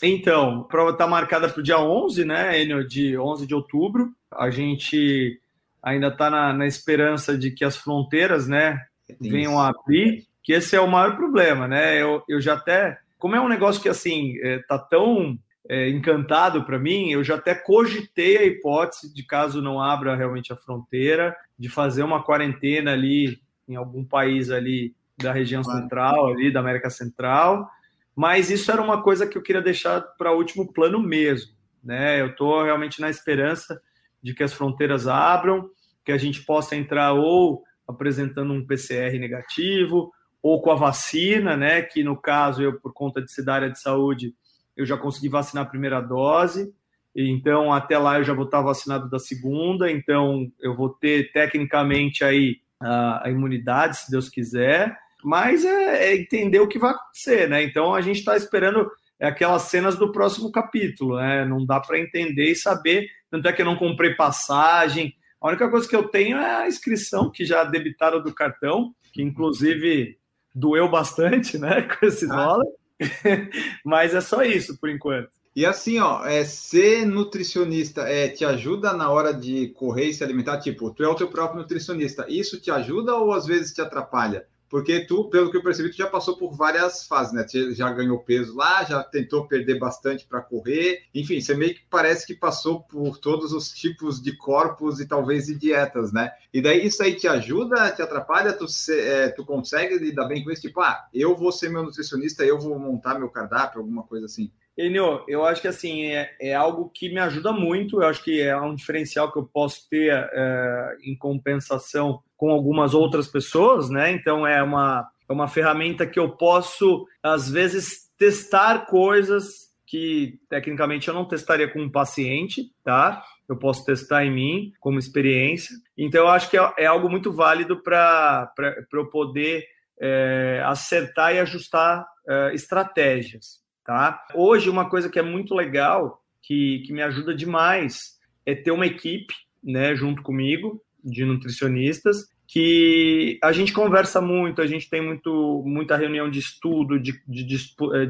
Então, 0.04 0.62
a 0.62 0.64
prova 0.66 0.92
está 0.92 1.08
marcada 1.08 1.50
para 1.50 1.60
o 1.60 1.64
dia 1.64 1.80
11, 1.80 2.26
né, 2.26 2.62
Enio, 2.62 2.88
de 2.88 3.18
11 3.18 3.48
de 3.48 3.56
outubro. 3.56 4.14
A 4.32 4.52
gente 4.52 5.41
ainda 5.82 6.08
está 6.08 6.30
na, 6.30 6.54
na, 6.54 6.68
esperança 6.68 7.38
de 7.38 7.52
que 7.52 7.66
as 7.66 7.76
fronteiras, 7.76 8.48
né, 8.48 8.80
venham 9.20 9.60
a 9.60 9.70
abrir, 9.70 10.28
que 10.44 10.54
esse 10.54 10.76
é 10.76 10.82
o 10.82 10.88
maior 10.88 11.16
problema, 11.16 11.68
né? 11.68 12.02
Eu, 12.02 12.24
eu 12.28 12.40
já 12.40 12.54
até, 12.54 12.98
como 13.18 13.36
é 13.36 13.42
um 13.42 13.50
negócio 13.50 13.82
que 13.82 13.90
assim 13.90 14.38
é, 14.42 14.60
tá 14.60 14.78
tão 14.78 15.38
é, 15.70 15.90
encantado 15.90 16.64
para 16.64 16.80
mim, 16.80 17.12
eu 17.12 17.24
já 17.24 17.36
até 17.36 17.54
cogitei 17.54 18.38
a 18.38 18.46
hipótese 18.46 19.14
de 19.14 19.24
caso 19.24 19.62
não 19.62 19.82
abra 19.82 20.16
realmente 20.16 20.52
a 20.52 20.58
fronteira, 20.58 21.36
de 21.58 21.70
fazer 21.70 22.04
uma 22.04 22.24
quarentena 22.24 22.94
ali 22.94 23.40
em 23.68 23.76
algum 23.76 24.04
país 24.04 24.50
ali 24.50 24.96
da 25.18 25.32
região 25.32 25.64
central, 25.64 26.28
ali 26.28 26.52
da 26.52 26.60
América 26.60 26.90
Central. 26.90 27.70
Mas 28.16 28.50
isso 28.50 28.72
era 28.72 28.82
uma 28.82 29.02
coisa 29.02 29.26
que 29.28 29.38
eu 29.38 29.42
queria 29.42 29.62
deixar 29.62 30.02
para 30.02 30.32
o 30.32 30.38
último 30.38 30.72
plano 30.74 31.00
mesmo, 31.00 31.54
né? 31.84 32.20
Eu 32.20 32.28
estou 32.28 32.64
realmente 32.64 33.00
na 33.00 33.10
esperança 33.10 33.82
de 34.22 34.34
que 34.34 34.44
as 34.44 34.54
fronteiras 34.54 35.08
abram, 35.08 35.70
que 36.06 36.12
a 36.12 36.18
gente 36.18 36.44
possa 36.44 36.76
entrar 36.76 37.14
ou 37.14 37.64
apresentando 37.88 38.54
um 38.54 38.66
PCR 38.66 39.18
negativo, 39.20 40.12
ou 40.42 40.62
com 40.62 40.72
a 40.72 40.76
vacina, 40.76 41.56
né? 41.56 41.82
Que 41.82 42.04
no 42.04 42.20
caso, 42.20 42.62
eu, 42.62 42.80
por 42.80 42.94
conta 42.94 43.22
de 43.22 43.32
ser 43.32 43.44
da 43.44 43.54
área 43.54 43.70
de 43.70 43.80
saúde, 43.80 44.34
eu 44.76 44.86
já 44.86 44.98
consegui 44.98 45.30
vacinar 45.30 45.66
a 45.66 45.70
primeira 45.70 46.02
dose, 46.02 46.74
então 47.16 47.74
até 47.74 47.98
lá 47.98 48.18
eu 48.18 48.24
já 48.24 48.34
vou 48.34 48.46
estar 48.46 48.62
vacinado 48.62 49.10
da 49.10 49.20
segunda, 49.20 49.92
então 49.92 50.50
eu 50.60 50.76
vou 50.76 50.90
ter 50.90 51.32
tecnicamente 51.32 52.24
aí 52.24 52.58
a, 52.80 53.30
imunidade, 53.30 53.98
se 53.98 54.12
Deus 54.12 54.30
quiser, 54.30 54.98
mas 55.24 55.64
é, 55.64 56.08
é, 56.08 56.16
entender 56.16 56.60
o 56.60 56.68
que 56.68 56.80
vai 56.80 56.92
acontecer, 56.92 57.48
né? 57.48 57.64
Então 57.64 57.94
a 57.94 58.02
gente 58.02 58.20
está 58.20 58.36
esperando 58.36 58.90
aquelas 59.20 59.64
cenas 59.64 59.96
do 59.98 60.12
próximo 60.12 60.52
capítulo, 60.52 61.18
né? 61.18 61.46
Não 61.46 61.64
dá 61.66 61.80
para 61.80 62.00
entender 62.00 62.52
e 62.52 62.56
saber 62.56 63.08
tanto 63.32 63.48
é 63.48 63.54
que 63.54 63.62
eu 63.62 63.66
não 63.66 63.78
comprei 63.78 64.14
passagem. 64.14 65.16
A 65.42 65.48
única 65.48 65.70
coisa 65.70 65.88
que 65.88 65.96
eu 65.96 66.04
tenho 66.10 66.38
é 66.38 66.64
a 66.64 66.68
inscrição 66.68 67.32
que 67.32 67.46
já 67.46 67.64
debitaram 67.64 68.22
do 68.22 68.34
cartão, 68.34 68.94
que 69.14 69.24
inclusive 69.24 70.20
doeu 70.54 70.90
bastante, 70.90 71.58
né, 71.58 71.82
com 71.88 72.06
esse 72.06 72.26
ah. 72.26 72.36
dólar. 72.36 72.66
Mas 73.84 74.14
é 74.14 74.22
só 74.22 74.44
isso 74.44 74.78
por 74.78 74.90
enquanto. 74.90 75.30
E 75.56 75.66
assim, 75.66 76.00
ó, 76.00 76.26
é, 76.26 76.46
ser 76.46 77.06
nutricionista 77.06 78.04
é, 78.04 78.30
te 78.30 78.46
ajuda 78.46 78.94
na 78.94 79.10
hora 79.10 79.34
de 79.34 79.70
correr 79.70 80.06
e 80.06 80.14
se 80.14 80.24
alimentar? 80.24 80.60
Tipo, 80.60 80.92
tu 80.92 81.04
é 81.04 81.08
o 81.08 81.16
teu 81.16 81.28
próprio 81.28 81.62
nutricionista. 81.62 82.26
Isso 82.30 82.60
te 82.62 82.72
ajuda 82.72 83.16
ou 83.16 83.34
às 83.34 83.46
vezes 83.46 83.74
te 83.74 83.82
atrapalha? 83.82 84.46
Porque 84.72 85.02
tu, 85.02 85.30
pelo 85.30 85.52
que 85.52 85.58
eu 85.58 85.62
percebi, 85.62 85.90
tu 85.90 85.98
já 85.98 86.08
passou 86.08 86.38
por 86.38 86.56
várias 86.56 87.06
fases, 87.06 87.34
né? 87.34 87.44
Tu 87.44 87.74
já 87.74 87.92
ganhou 87.92 88.20
peso 88.20 88.56
lá, 88.56 88.86
já 88.86 89.04
tentou 89.04 89.46
perder 89.46 89.78
bastante 89.78 90.26
para 90.26 90.40
correr, 90.40 91.04
enfim, 91.14 91.42
você 91.42 91.54
meio 91.54 91.76
que 91.76 91.82
parece 91.90 92.26
que 92.26 92.34
passou 92.34 92.80
por 92.80 93.18
todos 93.18 93.52
os 93.52 93.74
tipos 93.74 94.22
de 94.22 94.38
corpos 94.38 95.02
e 95.02 95.08
talvez 95.08 95.48
de 95.48 95.56
dietas, 95.56 96.14
né? 96.14 96.32
E 96.54 96.62
daí 96.62 96.86
isso 96.86 97.04
aí 97.04 97.16
te 97.16 97.28
ajuda, 97.28 97.92
te 97.92 98.02
atrapalha, 98.02 98.54
tu, 98.54 98.66
é, 98.94 99.28
tu 99.28 99.46
consegue 99.46 99.98
lidar 99.98 100.30
bem 100.30 100.42
com 100.42 100.50
isso? 100.50 100.62
Tipo, 100.62 100.80
ah, 100.80 101.06
eu 101.14 101.36
vou 101.36 101.52
ser 101.52 101.70
meu 101.70 101.84
nutricionista, 101.84 102.46
eu 102.46 102.58
vou 102.58 102.80
montar 102.80 103.20
meu 103.20 103.30
cardápio, 103.30 103.82
alguma 103.82 104.04
coisa 104.04 104.26
assim. 104.26 104.50
Enio, 104.78 105.24
eu 105.28 105.46
acho 105.46 105.62
que 105.62 105.68
assim 105.68 106.06
é, 106.06 106.34
é, 106.40 106.56
algo 106.56 106.90
que 106.90 107.10
me 107.10 107.20
ajuda 107.20 107.52
muito. 107.52 108.02
Eu 108.02 108.08
acho 108.08 108.24
que 108.24 108.42
é 108.42 108.58
um 108.58 108.74
diferencial 108.74 109.30
que 109.32 109.38
eu 109.38 109.44
posso 109.44 109.88
ter 109.90 110.12
é, 110.12 110.98
em 111.04 111.16
compensação 111.16 112.24
com 112.42 112.50
algumas 112.50 112.96
outras 112.96 113.28
pessoas, 113.28 113.92
né? 113.92 114.12
Então 114.12 114.48
é 114.48 114.64
uma, 114.64 115.08
é 115.30 115.32
uma 115.32 115.48
ferramenta 115.48 116.08
que 116.08 116.18
eu 116.18 116.32
posso 116.32 117.06
às 117.22 117.48
vezes 117.48 118.10
testar 118.18 118.88
coisas 118.88 119.70
que 119.86 120.40
tecnicamente 120.50 121.08
eu 121.08 121.14
não 121.14 121.26
testaria 121.26 121.72
com 121.72 121.82
um 121.82 121.92
paciente, 121.92 122.72
tá? 122.84 123.22
Eu 123.48 123.58
posso 123.58 123.86
testar 123.86 124.26
em 124.26 124.32
mim 124.32 124.74
como 124.80 124.98
experiência. 124.98 125.76
Então 125.96 126.22
eu 126.22 126.30
acho 126.30 126.50
que 126.50 126.58
é, 126.58 126.74
é 126.80 126.86
algo 126.88 127.08
muito 127.08 127.32
válido 127.32 127.84
para 127.84 128.52
eu 128.92 129.06
poder 129.12 129.64
é, 130.00 130.64
acertar 130.66 131.36
e 131.36 131.40
ajustar 131.40 132.08
é, 132.28 132.56
estratégias 132.56 133.62
tá? 133.86 134.26
Hoje, 134.34 134.70
uma 134.70 134.90
coisa 134.90 135.10
que 135.10 135.20
é 135.20 135.22
muito 135.22 135.54
legal, 135.54 136.22
que, 136.42 136.80
que 136.86 136.94
me 136.94 137.02
ajuda 137.02 137.36
demais, 137.36 138.18
é 138.46 138.56
ter 138.56 138.72
uma 138.72 138.86
equipe, 138.86 139.34
né, 139.64 139.96
junto 139.96 140.24
comigo, 140.24 140.82
de 141.04 141.26
nutricionistas, 141.26 142.28
que 142.48 143.40
a 143.42 143.52
gente 143.52 143.72
conversa 143.72 144.20
muito, 144.20 144.62
a 144.62 144.68
gente 144.68 144.90
tem 144.90 145.02
muito, 145.02 145.64
muita 145.66 145.96
reunião 145.96 146.30
de 146.30 146.40
estudo, 146.40 147.00
de, 147.00 147.14
de, 147.28 147.44
de, 147.44 147.56
eh, 147.94 148.06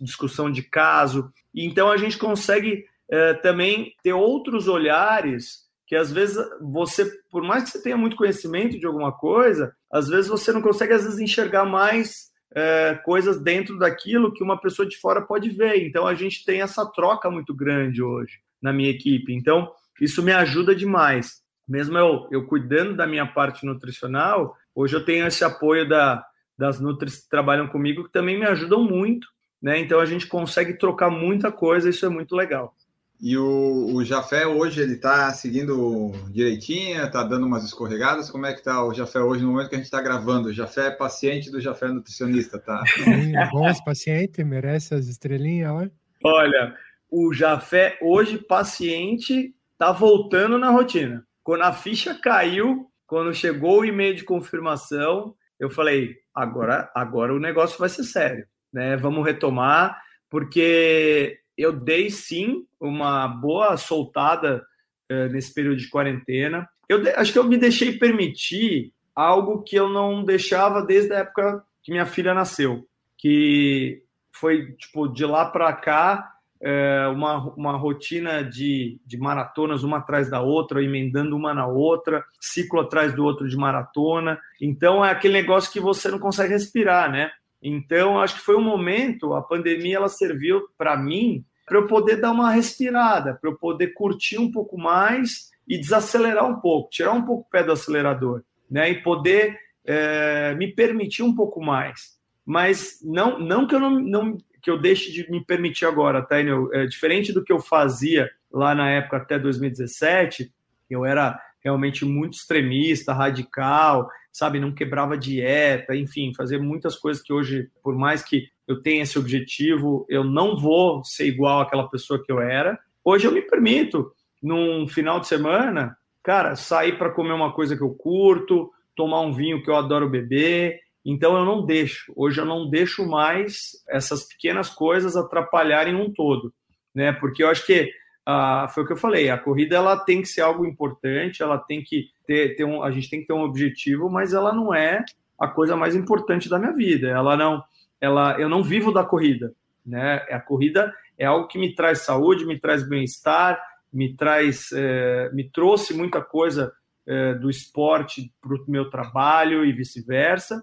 discussão 0.00 0.50
de 0.50 0.62
caso, 0.62 1.30
então 1.54 1.90
a 1.90 1.96
gente 1.96 2.16
consegue 2.16 2.84
é, 3.10 3.34
também 3.34 3.94
ter 4.02 4.12
outros 4.12 4.68
olhares 4.68 5.62
que 5.86 5.94
às 5.94 6.10
vezes 6.10 6.38
você, 6.58 7.04
por 7.30 7.42
mais 7.42 7.64
que 7.64 7.70
você 7.70 7.82
tenha 7.82 7.98
muito 7.98 8.16
conhecimento 8.16 8.78
de 8.78 8.86
alguma 8.86 9.12
coisa, 9.12 9.74
às 9.92 10.08
vezes 10.08 10.30
você 10.30 10.50
não 10.50 10.62
consegue 10.62 10.94
às 10.94 11.04
vezes 11.04 11.18
enxergar 11.18 11.66
mais 11.66 12.30
é, 12.54 12.94
coisas 13.04 13.38
dentro 13.38 13.78
daquilo 13.78 14.32
que 14.32 14.42
uma 14.42 14.58
pessoa 14.58 14.88
de 14.88 14.96
fora 14.96 15.20
pode 15.20 15.50
ver. 15.50 15.86
Então 15.86 16.06
a 16.06 16.14
gente 16.14 16.46
tem 16.46 16.62
essa 16.62 16.86
troca 16.86 17.30
muito 17.30 17.54
grande 17.54 18.02
hoje 18.02 18.38
na 18.62 18.72
minha 18.72 18.88
equipe. 18.88 19.34
Então 19.34 19.70
isso 20.00 20.22
me 20.22 20.32
ajuda 20.32 20.74
demais. 20.74 21.41
Mesmo 21.68 21.96
eu, 21.96 22.28
eu 22.30 22.46
cuidando 22.46 22.96
da 22.96 23.06
minha 23.06 23.26
parte 23.26 23.64
nutricional, 23.64 24.56
hoje 24.74 24.96
eu 24.96 25.04
tenho 25.04 25.26
esse 25.26 25.44
apoio 25.44 25.88
da, 25.88 26.24
das 26.58 26.80
Nutris 26.80 27.22
que 27.22 27.28
trabalham 27.28 27.68
comigo 27.68 28.04
que 28.04 28.12
também 28.12 28.38
me 28.38 28.46
ajudam 28.46 28.82
muito. 28.82 29.28
Né? 29.60 29.78
Então 29.78 30.00
a 30.00 30.06
gente 30.06 30.26
consegue 30.26 30.74
trocar 30.74 31.10
muita 31.10 31.52
coisa, 31.52 31.88
isso 31.88 32.04
é 32.04 32.08
muito 32.08 32.34
legal. 32.34 32.74
E 33.20 33.38
o, 33.38 33.94
o 33.94 34.04
Jafé 34.04 34.48
hoje 34.48 34.82
ele 34.82 34.94
está 34.94 35.32
seguindo 35.32 36.10
direitinho, 36.32 37.04
está 37.04 37.22
dando 37.22 37.46
umas 37.46 37.64
escorregadas. 37.64 38.28
Como 38.28 38.44
é 38.44 38.52
que 38.52 38.58
está 38.58 38.84
o 38.84 38.92
Jafé 38.92 39.20
hoje 39.20 39.44
no 39.44 39.52
momento 39.52 39.68
que 39.68 39.76
a 39.76 39.78
gente 39.78 39.84
está 39.84 40.02
gravando? 40.02 40.48
O 40.48 40.52
Jafé 40.52 40.88
é 40.88 40.90
paciente 40.90 41.48
do 41.48 41.60
Jafé 41.60 41.86
nutricionista, 41.86 42.58
tá? 42.58 42.82
Sim, 42.84 43.36
é 43.36 43.48
bom 43.48 43.68
esse 43.68 43.84
paciente, 43.84 44.42
merece 44.42 44.92
as 44.92 45.06
estrelinhas 45.06 45.72
lá. 45.72 45.90
Olha, 46.24 46.74
o 47.08 47.32
Jafé 47.32 47.96
hoje 48.02 48.38
paciente 48.38 49.54
está 49.72 49.92
voltando 49.92 50.58
na 50.58 50.70
rotina. 50.70 51.24
Quando 51.42 51.62
a 51.62 51.72
ficha 51.72 52.14
caiu, 52.14 52.86
quando 53.06 53.34
chegou 53.34 53.80
o 53.80 53.84
e-mail 53.84 54.14
de 54.14 54.24
confirmação, 54.24 55.34
eu 55.58 55.68
falei: 55.70 56.16
agora, 56.34 56.90
agora 56.94 57.34
o 57.34 57.40
negócio 57.40 57.78
vai 57.78 57.88
ser 57.88 58.04
sério, 58.04 58.46
né? 58.72 58.96
Vamos 58.96 59.24
retomar, 59.24 60.00
porque 60.30 61.38
eu 61.56 61.72
dei 61.72 62.10
sim 62.10 62.66
uma 62.80 63.28
boa 63.28 63.76
soltada 63.76 64.64
uh, 65.10 65.28
nesse 65.32 65.52
período 65.52 65.78
de 65.78 65.88
quarentena. 65.88 66.68
Eu 66.88 67.02
acho 67.16 67.32
que 67.32 67.38
eu 67.38 67.44
me 67.44 67.56
deixei 67.56 67.98
permitir 67.98 68.92
algo 69.14 69.62
que 69.62 69.76
eu 69.76 69.88
não 69.88 70.24
deixava 70.24 70.84
desde 70.84 71.12
a 71.12 71.18
época 71.18 71.62
que 71.82 71.92
minha 71.92 72.06
filha 72.06 72.32
nasceu, 72.32 72.86
que 73.18 74.02
foi 74.32 74.72
tipo 74.72 75.08
de 75.08 75.24
lá 75.24 75.44
para 75.46 75.72
cá 75.72 76.32
é, 76.62 77.08
uma, 77.08 77.38
uma 77.54 77.76
rotina 77.76 78.44
de, 78.44 79.00
de 79.04 79.18
maratonas 79.18 79.82
uma 79.82 79.98
atrás 79.98 80.30
da 80.30 80.40
outra, 80.40 80.82
emendando 80.82 81.36
uma 81.36 81.52
na 81.52 81.66
outra, 81.66 82.24
ciclo 82.40 82.80
atrás 82.80 83.12
do 83.12 83.24
outro 83.24 83.48
de 83.48 83.56
maratona. 83.56 84.38
Então 84.60 85.04
é 85.04 85.10
aquele 85.10 85.34
negócio 85.34 85.72
que 85.72 85.80
você 85.80 86.08
não 86.08 86.20
consegue 86.20 86.52
respirar, 86.52 87.10
né? 87.10 87.30
Então 87.60 88.20
acho 88.20 88.36
que 88.36 88.44
foi 88.44 88.56
um 88.56 88.62
momento, 88.62 89.34
a 89.34 89.42
pandemia 89.42 89.96
ela 89.96 90.08
serviu 90.08 90.62
para 90.78 90.96
mim 90.96 91.44
para 91.66 91.78
eu 91.78 91.86
poder 91.86 92.16
dar 92.16 92.32
uma 92.32 92.50
respirada, 92.50 93.34
para 93.34 93.50
eu 93.50 93.56
poder 93.56 93.88
curtir 93.88 94.38
um 94.38 94.50
pouco 94.50 94.78
mais 94.78 95.50
e 95.66 95.78
desacelerar 95.78 96.46
um 96.46 96.60
pouco, 96.60 96.90
tirar 96.90 97.12
um 97.12 97.24
pouco 97.24 97.42
o 97.42 97.50
pé 97.50 97.62
do 97.64 97.72
acelerador, 97.72 98.42
né? 98.70 98.90
E 98.90 99.02
poder 99.02 99.58
é, 99.84 100.54
me 100.54 100.68
permitir 100.68 101.22
um 101.22 101.34
pouco 101.34 101.60
mais. 101.60 102.20
Mas 102.44 102.98
não, 103.02 103.38
não 103.38 103.66
que 103.66 103.74
eu 103.74 103.80
não, 103.80 103.98
não 104.00 104.38
que 104.62 104.70
eu 104.70 104.78
deixe 104.78 105.10
de 105.12 105.30
me 105.30 105.44
permitir 105.44 105.86
agora, 105.86 106.22
tá, 106.22 106.36
É, 106.38 106.86
diferente 106.86 107.32
do 107.32 107.42
que 107.42 107.52
eu 107.52 107.58
fazia 107.58 108.30
lá 108.50 108.74
na 108.74 108.88
época 108.90 109.16
até 109.16 109.38
2017, 109.38 110.52
eu 110.88 111.04
era 111.04 111.38
realmente 111.62 112.04
muito 112.04 112.34
extremista, 112.34 113.12
radical, 113.12 114.08
sabe, 114.32 114.58
não 114.58 114.74
quebrava 114.74 115.16
dieta, 115.16 115.94
enfim, 115.94 116.32
fazer 116.34 116.58
muitas 116.58 116.96
coisas 116.96 117.22
que 117.22 117.32
hoje, 117.32 117.68
por 117.82 117.96
mais 117.96 118.22
que 118.22 118.48
eu 118.66 118.80
tenha 118.80 119.02
esse 119.02 119.18
objetivo, 119.18 120.06
eu 120.08 120.24
não 120.24 120.56
vou 120.56 121.04
ser 121.04 121.26
igual 121.26 121.60
àquela 121.60 121.88
pessoa 121.88 122.22
que 122.22 122.30
eu 122.30 122.40
era. 122.40 122.78
Hoje 123.04 123.26
eu 123.26 123.32
me 123.32 123.42
permito, 123.42 124.12
num 124.42 124.86
final 124.88 125.20
de 125.20 125.28
semana, 125.28 125.96
cara, 126.22 126.56
sair 126.56 126.98
para 126.98 127.10
comer 127.10 127.32
uma 127.32 127.52
coisa 127.52 127.76
que 127.76 127.82
eu 127.82 127.90
curto, 127.90 128.70
tomar 128.96 129.20
um 129.20 129.32
vinho 129.32 129.62
que 129.62 129.70
eu 129.70 129.76
adoro 129.76 130.08
beber. 130.08 130.80
Então 131.04 131.36
eu 131.36 131.44
não 131.44 131.64
deixo. 131.64 132.12
Hoje 132.16 132.40
eu 132.40 132.44
não 132.44 132.68
deixo 132.68 133.06
mais 133.06 133.72
essas 133.88 134.26
pequenas 134.26 134.70
coisas 134.70 135.16
atrapalharem 135.16 135.94
um 135.94 136.12
todo, 136.12 136.52
né? 136.94 137.12
Porque 137.12 137.42
eu 137.42 137.48
acho 137.48 137.66
que 137.66 137.90
ah, 138.24 138.68
foi 138.72 138.84
o 138.84 138.86
que 138.86 138.92
eu 138.92 138.96
falei, 138.96 139.30
a 139.30 139.38
corrida 139.38 139.74
ela 139.74 139.96
tem 139.96 140.22
que 140.22 140.28
ser 140.28 140.42
algo 140.42 140.64
importante, 140.64 141.42
ela 141.42 141.58
tem 141.58 141.82
que 141.82 142.06
ter, 142.24 142.54
ter 142.54 142.64
um, 142.64 142.82
a 142.82 142.90
gente 142.90 143.10
tem 143.10 143.20
que 143.20 143.26
ter 143.26 143.32
um 143.32 143.42
objetivo, 143.42 144.08
mas 144.08 144.32
ela 144.32 144.52
não 144.52 144.72
é 144.72 145.04
a 145.38 145.48
coisa 145.48 145.74
mais 145.76 145.96
importante 145.96 146.48
da 146.48 146.58
minha 146.58 146.72
vida. 146.72 147.08
Ela 147.08 147.36
não, 147.36 147.62
ela, 148.00 148.40
eu 148.40 148.48
não 148.48 148.62
vivo 148.62 148.92
da 148.92 149.04
corrida, 149.04 149.52
né? 149.84 150.24
A 150.30 150.38
corrida 150.38 150.94
é 151.18 151.26
algo 151.26 151.48
que 151.48 151.58
me 151.58 151.74
traz 151.74 152.02
saúde, 152.02 152.46
me 152.46 152.60
traz 152.60 152.88
bem-estar, 152.88 153.60
me 153.92 154.14
traz, 154.14 154.70
é, 154.72 155.30
me 155.32 155.50
trouxe 155.50 155.92
muita 155.92 156.22
coisa 156.22 156.72
é, 157.06 157.34
do 157.34 157.50
esporte 157.50 158.32
para 158.40 158.54
o 158.54 158.64
meu 158.68 158.88
trabalho 158.88 159.64
e 159.64 159.72
vice-versa. 159.72 160.62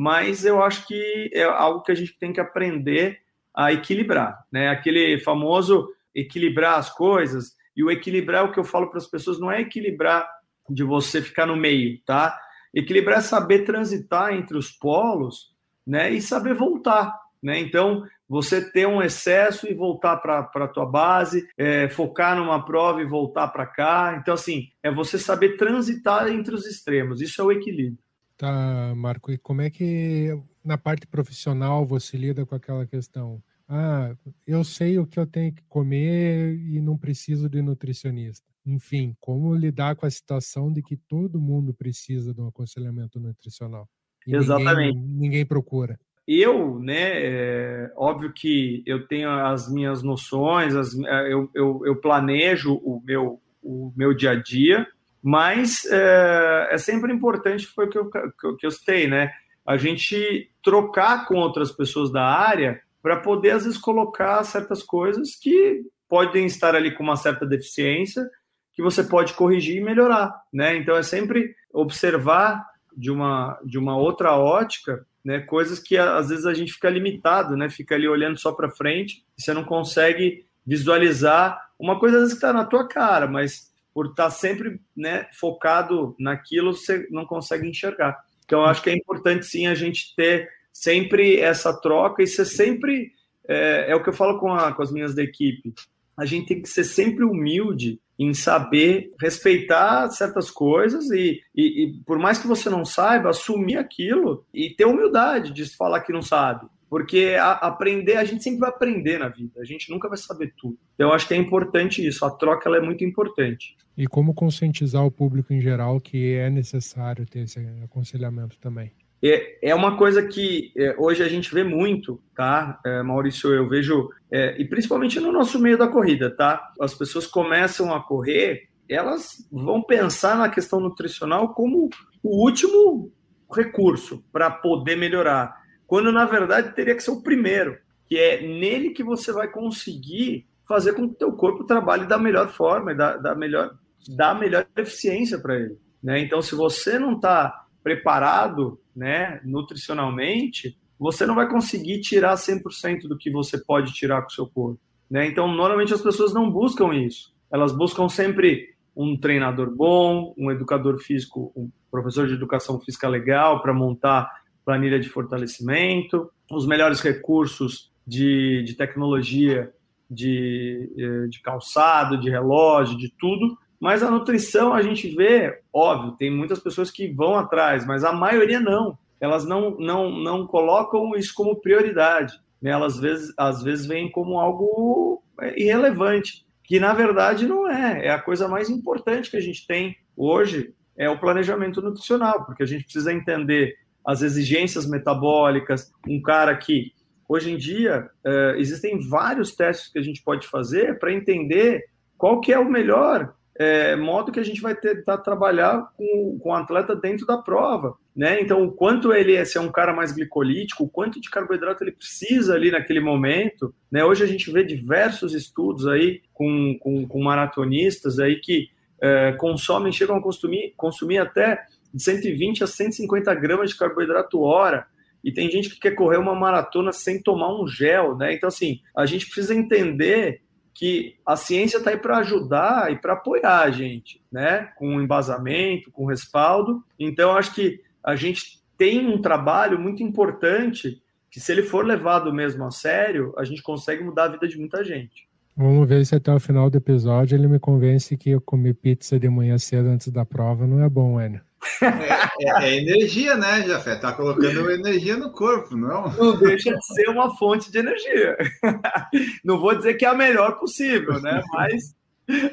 Mas 0.00 0.46
eu 0.46 0.62
acho 0.62 0.86
que 0.86 1.30
é 1.34 1.42
algo 1.42 1.82
que 1.82 1.92
a 1.92 1.94
gente 1.94 2.18
tem 2.18 2.32
que 2.32 2.40
aprender 2.40 3.18
a 3.54 3.70
equilibrar, 3.70 4.42
né? 4.50 4.70
Aquele 4.70 5.20
famoso 5.20 5.90
equilibrar 6.14 6.78
as 6.78 6.88
coisas, 6.88 7.54
e 7.76 7.84
o 7.84 7.90
equilibrar, 7.90 8.46
o 8.46 8.50
que 8.50 8.58
eu 8.58 8.64
falo 8.64 8.88
para 8.88 8.96
as 8.96 9.06
pessoas, 9.06 9.38
não 9.38 9.52
é 9.52 9.60
equilibrar 9.60 10.26
de 10.70 10.82
você 10.82 11.20
ficar 11.20 11.44
no 11.44 11.54
meio, 11.54 12.00
tá? 12.06 12.34
Equilibrar 12.72 13.18
é 13.18 13.20
saber 13.20 13.66
transitar 13.66 14.32
entre 14.32 14.56
os 14.56 14.70
polos, 14.70 15.54
né? 15.86 16.10
E 16.10 16.22
saber 16.22 16.54
voltar, 16.54 17.14
né? 17.42 17.58
Então, 17.58 18.02
você 18.26 18.70
ter 18.70 18.88
um 18.88 19.02
excesso 19.02 19.70
e 19.70 19.74
voltar 19.74 20.16
para 20.16 20.48
a 20.50 20.68
tua 20.68 20.86
base, 20.86 21.46
é, 21.58 21.90
focar 21.90 22.34
numa 22.34 22.64
prova 22.64 23.02
e 23.02 23.06
voltar 23.06 23.48
para 23.48 23.66
cá. 23.66 24.16
Então, 24.18 24.32
assim, 24.32 24.68
é 24.82 24.90
você 24.90 25.18
saber 25.18 25.58
transitar 25.58 26.26
entre 26.28 26.54
os 26.54 26.64
extremos. 26.64 27.20
Isso 27.20 27.42
é 27.42 27.44
o 27.44 27.52
equilíbrio. 27.52 27.98
Tá, 28.40 28.94
Marco. 28.96 29.30
E 29.30 29.36
como 29.36 29.60
é 29.60 29.68
que 29.68 30.30
na 30.64 30.78
parte 30.78 31.06
profissional 31.06 31.84
você 31.84 32.16
lida 32.16 32.46
com 32.46 32.54
aquela 32.54 32.86
questão? 32.86 33.42
ah, 33.70 34.16
eu 34.44 34.64
sei 34.64 34.98
o 34.98 35.06
que 35.06 35.18
eu 35.18 35.24
tenho 35.24 35.52
que 35.52 35.62
comer 35.68 36.56
e 36.56 36.80
não 36.80 36.98
preciso 36.98 37.48
de 37.48 37.62
nutricionista. 37.62 38.44
Enfim, 38.66 39.14
como 39.20 39.54
lidar 39.54 39.94
com 39.94 40.04
a 40.04 40.10
situação 40.10 40.72
de 40.72 40.82
que 40.82 40.96
todo 40.96 41.40
mundo 41.40 41.72
precisa 41.72 42.34
de 42.34 42.40
um 42.40 42.48
aconselhamento 42.48 43.20
nutricional? 43.20 43.88
E 44.26 44.34
Exatamente. 44.34 44.96
Ninguém, 44.96 45.18
ninguém 45.20 45.46
procura. 45.46 45.98
Eu, 46.26 46.80
né, 46.80 47.12
é, 47.12 47.92
óbvio 47.96 48.32
que 48.32 48.82
eu 48.84 49.06
tenho 49.06 49.30
as 49.30 49.72
minhas 49.72 50.02
noções, 50.02 50.74
as, 50.74 50.98
é, 50.98 51.32
eu, 51.32 51.48
eu, 51.54 51.82
eu 51.86 51.96
planejo 51.96 52.74
o 52.74 53.00
meu, 53.04 53.40
o 53.62 53.92
meu 53.96 54.12
dia 54.12 54.32
a 54.32 54.34
dia, 54.34 54.86
mas 55.22 55.84
é, 55.86 56.68
é 56.70 56.78
sempre 56.78 57.12
importante, 57.12 57.66
foi 57.66 57.86
o 57.86 57.90
que 57.90 57.98
eu, 57.98 58.56
que 58.56 58.66
eu 58.66 58.70
citei, 58.70 59.06
né? 59.06 59.30
A 59.66 59.76
gente 59.76 60.50
trocar 60.62 61.26
com 61.26 61.36
outras 61.36 61.70
pessoas 61.70 62.10
da 62.10 62.24
área 62.24 62.80
para 63.02 63.16
poder, 63.16 63.50
às 63.50 63.64
vezes, 63.64 63.78
colocar 63.78 64.42
certas 64.44 64.82
coisas 64.82 65.34
que 65.36 65.82
podem 66.08 66.46
estar 66.46 66.74
ali 66.74 66.94
com 66.94 67.02
uma 67.02 67.16
certa 67.16 67.46
deficiência, 67.46 68.28
que 68.74 68.82
você 68.82 69.02
pode 69.02 69.34
corrigir 69.34 69.76
e 69.76 69.84
melhorar, 69.84 70.42
né? 70.52 70.76
Então, 70.76 70.96
é 70.96 71.02
sempre 71.02 71.54
observar 71.72 72.64
de 72.96 73.10
uma, 73.10 73.58
de 73.64 73.78
uma 73.78 73.96
outra 73.96 74.36
ótica, 74.36 75.06
né? 75.24 75.40
Coisas 75.40 75.78
que, 75.78 75.96
às 75.96 76.28
vezes, 76.30 76.46
a 76.46 76.54
gente 76.54 76.72
fica 76.72 76.90
limitado, 76.90 77.56
né? 77.56 77.68
Fica 77.68 77.94
ali 77.94 78.08
olhando 78.08 78.38
só 78.38 78.52
para 78.52 78.70
frente, 78.70 79.24
você 79.36 79.52
não 79.52 79.64
consegue 79.64 80.46
visualizar 80.66 81.70
uma 81.78 81.98
coisa, 81.98 82.16
às 82.16 82.22
vezes, 82.22 82.38
que 82.38 82.44
está 82.44 82.52
na 82.52 82.64
tua 82.64 82.86
cara, 82.86 83.26
mas 83.26 83.69
por 83.94 84.06
estar 84.06 84.24
tá 84.24 84.30
sempre 84.30 84.80
né, 84.96 85.26
focado 85.38 86.14
naquilo, 86.18 86.74
você 86.74 87.06
não 87.10 87.24
consegue 87.24 87.68
enxergar. 87.68 88.18
Então, 88.44 88.64
acho 88.64 88.82
que 88.82 88.90
é 88.90 88.94
importante, 88.94 89.46
sim, 89.46 89.66
a 89.66 89.74
gente 89.74 90.14
ter 90.16 90.48
sempre 90.72 91.38
essa 91.38 91.72
troca, 91.80 92.22
isso 92.22 92.42
é 92.42 92.44
sempre, 92.44 93.12
é, 93.46 93.92
é 93.92 93.94
o 93.94 94.02
que 94.02 94.08
eu 94.08 94.14
falo 94.14 94.38
com, 94.38 94.52
a, 94.52 94.72
com 94.72 94.82
as 94.82 94.92
minhas 94.92 95.14
da 95.14 95.22
equipe, 95.22 95.72
a 96.16 96.26
gente 96.26 96.48
tem 96.48 96.62
que 96.62 96.68
ser 96.68 96.84
sempre 96.84 97.24
humilde 97.24 98.00
em 98.18 98.34
saber 98.34 99.14
respeitar 99.18 100.10
certas 100.10 100.50
coisas 100.50 101.10
e, 101.10 101.40
e, 101.54 101.84
e, 101.84 101.92
por 102.04 102.18
mais 102.18 102.38
que 102.38 102.46
você 102.46 102.68
não 102.68 102.84
saiba, 102.84 103.30
assumir 103.30 103.78
aquilo 103.78 104.44
e 104.52 104.68
ter 104.68 104.84
humildade 104.84 105.50
de 105.52 105.64
falar 105.74 106.00
que 106.00 106.12
não 106.12 106.20
sabe. 106.20 106.66
Porque 106.90 107.36
a, 107.38 107.52
aprender, 107.52 108.16
a 108.16 108.24
gente 108.24 108.42
sempre 108.42 108.58
vai 108.58 108.68
aprender 108.68 109.16
na 109.16 109.28
vida, 109.28 109.60
a 109.60 109.64
gente 109.64 109.88
nunca 109.88 110.08
vai 110.08 110.18
saber 110.18 110.52
tudo. 110.58 110.76
Então, 110.94 111.08
eu 111.08 111.14
acho 111.14 111.28
que 111.28 111.32
é 111.32 111.36
importante 111.36 112.04
isso, 112.04 112.24
a 112.24 112.30
troca 112.30 112.68
ela 112.68 112.78
é 112.78 112.80
muito 112.80 113.04
importante. 113.04 113.76
E 113.96 114.08
como 114.08 114.34
conscientizar 114.34 115.06
o 115.06 115.10
público 115.10 115.52
em 115.52 115.60
geral 115.60 116.00
que 116.00 116.34
é 116.34 116.50
necessário 116.50 117.24
ter 117.24 117.40
esse 117.40 117.60
aconselhamento 117.84 118.58
também? 118.58 118.92
É, 119.22 119.70
é 119.70 119.74
uma 119.74 119.96
coisa 119.96 120.26
que 120.26 120.72
é, 120.76 120.96
hoje 120.98 121.22
a 121.22 121.28
gente 121.28 121.54
vê 121.54 121.62
muito, 121.62 122.20
tá, 122.34 122.80
é, 122.84 123.02
Maurício? 123.02 123.52
Eu 123.52 123.68
vejo, 123.68 124.08
é, 124.32 124.60
e 124.60 124.64
principalmente 124.64 125.20
no 125.20 125.30
nosso 125.30 125.60
meio 125.60 125.78
da 125.78 125.86
corrida, 125.86 126.34
tá? 126.34 126.72
As 126.80 126.94
pessoas 126.94 127.26
começam 127.26 127.94
a 127.94 128.02
correr, 128.02 128.68
elas 128.88 129.46
vão 129.52 129.82
pensar 129.82 130.36
na 130.36 130.48
questão 130.48 130.80
nutricional 130.80 131.54
como 131.54 131.90
o 132.22 132.44
último 132.44 133.12
recurso 133.52 134.24
para 134.32 134.50
poder 134.50 134.96
melhorar, 134.96 135.59
quando 135.90 136.12
na 136.12 136.24
verdade 136.24 136.72
teria 136.72 136.94
que 136.94 137.02
ser 137.02 137.10
o 137.10 137.20
primeiro, 137.20 137.76
que 138.06 138.16
é 138.16 138.40
nele 138.40 138.90
que 138.90 139.02
você 139.02 139.32
vai 139.32 139.48
conseguir 139.48 140.46
fazer 140.64 140.92
com 140.92 141.08
que 141.08 141.14
o 141.14 141.18
teu 141.18 141.32
corpo 141.32 141.64
trabalhe 141.64 142.06
da 142.06 142.16
melhor 142.16 142.48
forma, 142.48 142.94
da, 142.94 143.16
da 143.16 143.34
melhor, 143.34 143.74
da 144.16 144.32
melhor 144.32 144.64
eficiência 144.76 145.36
para 145.40 145.56
ele. 145.56 145.76
Né? 146.00 146.20
Então, 146.20 146.40
se 146.40 146.54
você 146.54 146.96
não 146.96 147.16
está 147.16 147.66
preparado 147.82 148.80
né, 148.94 149.40
nutricionalmente, 149.42 150.78
você 150.96 151.26
não 151.26 151.34
vai 151.34 151.48
conseguir 151.48 152.00
tirar 152.02 152.36
100% 152.36 153.08
do 153.08 153.18
que 153.18 153.28
você 153.28 153.58
pode 153.58 153.92
tirar 153.92 154.22
com 154.22 154.28
o 154.28 154.32
seu 154.32 154.46
corpo. 154.46 154.78
Né? 155.10 155.26
Então, 155.26 155.52
normalmente 155.52 155.92
as 155.92 156.00
pessoas 156.00 156.32
não 156.32 156.48
buscam 156.48 156.94
isso. 156.94 157.34
Elas 157.52 157.72
buscam 157.72 158.08
sempre 158.08 158.76
um 158.94 159.18
treinador 159.18 159.74
bom, 159.74 160.32
um 160.38 160.52
educador 160.52 161.00
físico, 161.00 161.52
um 161.56 161.68
professor 161.90 162.28
de 162.28 162.34
educação 162.34 162.78
física 162.78 163.08
legal 163.08 163.60
para 163.60 163.74
montar 163.74 164.30
planilha 164.70 165.00
de 165.00 165.08
fortalecimento, 165.08 166.30
os 166.48 166.64
melhores 166.64 167.00
recursos 167.00 167.90
de, 168.06 168.62
de 168.62 168.74
tecnologia, 168.74 169.72
de, 170.08 170.92
eh, 170.96 171.26
de 171.26 171.42
calçado, 171.42 172.16
de 172.16 172.30
relógio, 172.30 172.96
de 172.96 173.12
tudo. 173.18 173.58
Mas 173.80 174.00
a 174.00 174.10
nutrição 174.10 174.72
a 174.72 174.80
gente 174.80 175.08
vê, 175.08 175.60
óbvio, 175.72 176.12
tem 176.12 176.30
muitas 176.30 176.60
pessoas 176.60 176.88
que 176.88 177.08
vão 177.08 177.34
atrás, 177.34 177.84
mas 177.84 178.04
a 178.04 178.12
maioria 178.12 178.60
não. 178.60 178.96
Elas 179.20 179.44
não, 179.44 179.76
não, 179.76 180.08
não 180.08 180.46
colocam 180.46 181.16
isso 181.16 181.34
como 181.34 181.60
prioridade. 181.60 182.32
Né? 182.62 182.70
Elas 182.70 182.94
às 182.94 183.00
vezes, 183.00 183.34
às 183.36 183.62
vezes 183.62 183.86
veem 183.86 184.08
como 184.08 184.38
algo 184.38 185.20
irrelevante 185.56 186.46
que 186.62 186.78
na 186.78 186.92
verdade 186.92 187.44
não 187.44 187.68
é. 187.68 188.06
É 188.06 188.10
a 188.10 188.22
coisa 188.22 188.46
mais 188.46 188.70
importante 188.70 189.32
que 189.32 189.36
a 189.36 189.40
gente 189.40 189.66
tem 189.66 189.96
hoje 190.16 190.72
é 190.96 191.10
o 191.10 191.18
planejamento 191.18 191.82
nutricional, 191.82 192.44
porque 192.44 192.62
a 192.62 192.66
gente 192.66 192.84
precisa 192.84 193.12
entender 193.12 193.74
as 194.06 194.22
exigências 194.22 194.86
metabólicas. 194.86 195.92
Um 196.06 196.20
cara 196.20 196.56
que 196.56 196.92
hoje 197.28 197.52
em 197.52 197.56
dia 197.56 198.10
uh, 198.24 198.56
existem 198.56 198.98
vários 199.08 199.54
testes 199.54 199.92
que 199.92 199.98
a 199.98 200.02
gente 200.02 200.22
pode 200.22 200.46
fazer 200.46 200.98
para 200.98 201.12
entender 201.12 201.84
qual 202.18 202.40
que 202.40 202.52
é 202.52 202.58
o 202.58 202.70
melhor 202.70 203.32
é, 203.60 203.94
modo 203.94 204.32
que 204.32 204.40
a 204.40 204.42
gente 204.42 204.62
vai 204.62 204.74
tentar 204.74 205.18
trabalhar 205.18 205.90
com, 205.94 206.38
com 206.42 206.48
o 206.48 206.54
atleta 206.54 206.96
dentro 206.96 207.26
da 207.26 207.36
prova, 207.36 207.94
né? 208.16 208.40
Então, 208.40 208.64
o 208.64 208.72
quanto 208.72 209.12
ele 209.12 209.34
é, 209.34 209.44
se 209.44 209.58
é 209.58 209.60
um 209.60 209.70
cara 209.70 209.92
mais 209.92 210.12
glicolítico, 210.12 210.84
o 210.84 210.88
quanto 210.88 211.20
de 211.20 211.28
carboidrato 211.28 211.84
ele 211.84 211.92
precisa 211.92 212.54
ali 212.54 212.70
naquele 212.70 213.00
momento, 213.00 213.74
né? 213.92 214.02
Hoje 214.02 214.24
a 214.24 214.26
gente 214.26 214.50
vê 214.50 214.64
diversos 214.64 215.34
estudos 215.34 215.86
aí 215.86 216.22
com, 216.32 216.74
com, 216.80 217.06
com 217.06 217.22
maratonistas 217.22 218.18
aí 218.18 218.36
que 218.36 218.70
é, 218.98 219.32
consomem, 219.32 219.92
chegam 219.92 220.16
a 220.16 220.22
consumir, 220.22 220.72
consumir 220.74 221.18
até 221.18 221.62
de 221.92 222.02
120 222.02 222.64
a 222.64 222.66
150 222.66 223.34
gramas 223.34 223.70
de 223.70 223.76
carboidrato 223.76 224.40
hora, 224.40 224.86
e 225.22 225.32
tem 225.32 225.50
gente 225.50 225.70
que 225.70 225.80
quer 225.80 225.94
correr 225.94 226.16
uma 226.16 226.34
maratona 226.34 226.92
sem 226.92 227.22
tomar 227.22 227.54
um 227.54 227.66
gel, 227.66 228.16
né? 228.16 228.34
Então, 228.34 228.48
assim, 228.48 228.80
a 228.96 229.04
gente 229.04 229.26
precisa 229.26 229.54
entender 229.54 230.40
que 230.74 231.16
a 231.26 231.36
ciência 231.36 231.76
está 231.76 231.90
aí 231.90 231.98
para 231.98 232.18
ajudar 232.18 232.90
e 232.90 232.96
para 232.96 233.12
apoiar 233.12 233.60
a 233.60 233.70
gente, 233.70 234.22
né? 234.32 234.70
Com 234.76 235.00
embasamento, 235.00 235.90
com 235.90 236.06
respaldo. 236.06 236.82
Então, 236.98 237.36
acho 237.36 237.54
que 237.54 237.80
a 238.02 238.16
gente 238.16 238.62
tem 238.78 239.06
um 239.06 239.20
trabalho 239.20 239.78
muito 239.78 240.02
importante 240.02 241.02
que, 241.30 241.38
se 241.38 241.52
ele 241.52 241.62
for 241.62 241.84
levado 241.84 242.32
mesmo 242.32 242.64
a 242.64 242.70
sério, 242.70 243.34
a 243.36 243.44
gente 243.44 243.62
consegue 243.62 244.02
mudar 244.02 244.24
a 244.24 244.28
vida 244.28 244.48
de 244.48 244.58
muita 244.58 244.82
gente. 244.82 245.28
Vamos 245.54 245.86
ver 245.86 246.06
se 246.06 246.14
até 246.14 246.32
o 246.32 246.40
final 246.40 246.70
do 246.70 246.78
episódio 246.78 247.36
ele 247.36 247.46
me 247.46 247.58
convence 247.58 248.16
que 248.16 248.30
eu 248.30 248.40
comer 248.40 248.72
pizza 248.72 249.18
de 249.18 249.28
manhã 249.28 249.58
cedo 249.58 249.88
antes 249.88 250.08
da 250.08 250.24
prova 250.24 250.66
não 250.66 250.82
é 250.82 250.88
bom, 250.88 251.20
Enio. 251.20 251.42
É, 251.82 252.46
é, 252.46 252.64
é, 252.64 252.76
energia, 252.76 253.36
né, 253.36 253.62
Jafé? 253.62 253.96
Tá 253.96 254.12
colocando 254.12 254.70
energia 254.70 255.16
no 255.16 255.30
corpo, 255.30 255.76
não? 255.76 256.10
Não 256.12 256.38
deixa 256.38 256.74
de 256.74 256.86
ser 256.86 257.08
uma 257.08 257.36
fonte 257.36 257.70
de 257.70 257.78
energia. 257.78 258.36
Não 259.44 259.58
vou 259.58 259.74
dizer 259.74 259.94
que 259.94 260.04
é 260.04 260.08
a 260.08 260.14
melhor 260.14 260.58
possível, 260.58 261.20
né? 261.20 261.42
Mas 261.52 261.94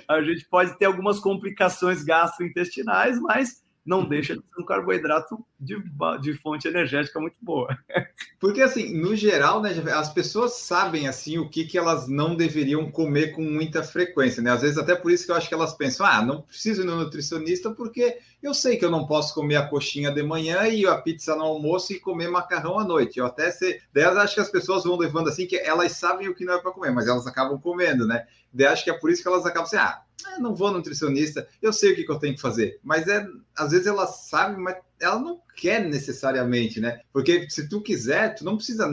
a 0.07 0.21
gente 0.21 0.45
pode 0.49 0.77
ter 0.77 0.85
algumas 0.85 1.19
complicações 1.19 2.03
gastrointestinais, 2.03 3.19
mas 3.19 3.61
não 3.87 4.03
deixa 4.03 4.35
de 4.35 4.41
ser 4.41 4.61
um 4.61 4.65
carboidrato 4.65 5.39
de, 5.57 5.81
de 6.21 6.33
fonte 6.33 6.67
energética 6.67 7.21
muito 7.21 7.37
boa. 7.41 7.75
Porque, 8.37 8.61
assim, 8.61 8.93
no 8.93 9.15
geral, 9.15 9.61
né, 9.61 9.71
as 9.93 10.13
pessoas 10.13 10.55
sabem, 10.55 11.07
assim, 11.07 11.37
o 11.37 11.49
que, 11.49 11.63
que 11.63 11.77
elas 11.77 12.05
não 12.09 12.35
deveriam 12.35 12.91
comer 12.91 13.31
com 13.31 13.41
muita 13.41 13.81
frequência, 13.81 14.43
né? 14.43 14.51
Às 14.51 14.61
vezes, 14.61 14.77
até 14.77 14.93
por 14.93 15.09
isso 15.09 15.25
que 15.25 15.31
eu 15.31 15.35
acho 15.35 15.47
que 15.47 15.53
elas 15.53 15.73
pensam, 15.73 16.05
ah, 16.05 16.21
não 16.21 16.41
preciso 16.41 16.81
ir 16.81 16.85
no 16.85 16.97
nutricionista 16.97 17.71
porque 17.71 18.17
eu 18.43 18.53
sei 18.53 18.75
que 18.75 18.83
eu 18.83 18.91
não 18.91 19.07
posso 19.07 19.33
comer 19.33 19.55
a 19.55 19.65
coxinha 19.65 20.11
de 20.11 20.21
manhã 20.21 20.67
e 20.67 20.85
a 20.85 20.97
pizza 20.97 21.33
no 21.33 21.43
almoço 21.43 21.93
e 21.93 21.99
comer 21.99 22.29
macarrão 22.29 22.77
à 22.77 22.83
noite. 22.83 23.19
Eu 23.19 23.25
até 23.25 23.49
sei... 23.51 23.79
Daí, 23.93 24.03
acho 24.03 24.35
que 24.35 24.41
as 24.41 24.51
pessoas 24.51 24.83
vão 24.83 24.97
levando 24.97 25.29
assim, 25.29 25.47
que 25.47 25.55
elas 25.55 25.93
sabem 25.93 26.27
o 26.27 26.35
que 26.35 26.43
não 26.43 26.55
é 26.55 26.61
para 26.61 26.71
comer, 26.71 26.91
mas 26.91 27.07
elas 27.07 27.25
acabam 27.25 27.57
comendo, 27.57 28.05
né? 28.05 28.27
Daí, 28.51 28.67
acho 28.67 28.83
que 28.83 28.89
é 28.89 28.93
por 28.93 29.09
isso 29.09 29.21
que 29.21 29.29
elas 29.29 29.45
acabam 29.45 29.63
assim, 29.63 29.77
ah, 29.77 30.01
ah, 30.25 30.39
não 30.39 30.55
vou 30.55 30.71
nutricionista, 30.71 31.47
eu 31.61 31.71
sei 31.71 31.91
o 31.91 31.95
que, 31.95 32.03
que, 32.03 32.11
eu 32.11 32.19
tenho 32.19 32.35
que 32.35 32.41
fazer. 32.41 32.79
Mas 32.83 33.07
é, 33.07 33.27
às 33.55 33.71
vezes 33.71 33.87
ela 33.87 34.07
sabe, 34.07 34.59
mas 34.59 34.77
ela 34.99 35.19
não 35.19 35.39
quer 35.55 35.83
necessariamente, 35.83 36.79
né? 36.79 37.01
Porque 37.13 37.49
se 37.49 37.69
tu 37.69 37.81
quiser, 37.81 38.35
tu 38.35 38.43
não 38.43 38.57
precisa 38.57 38.87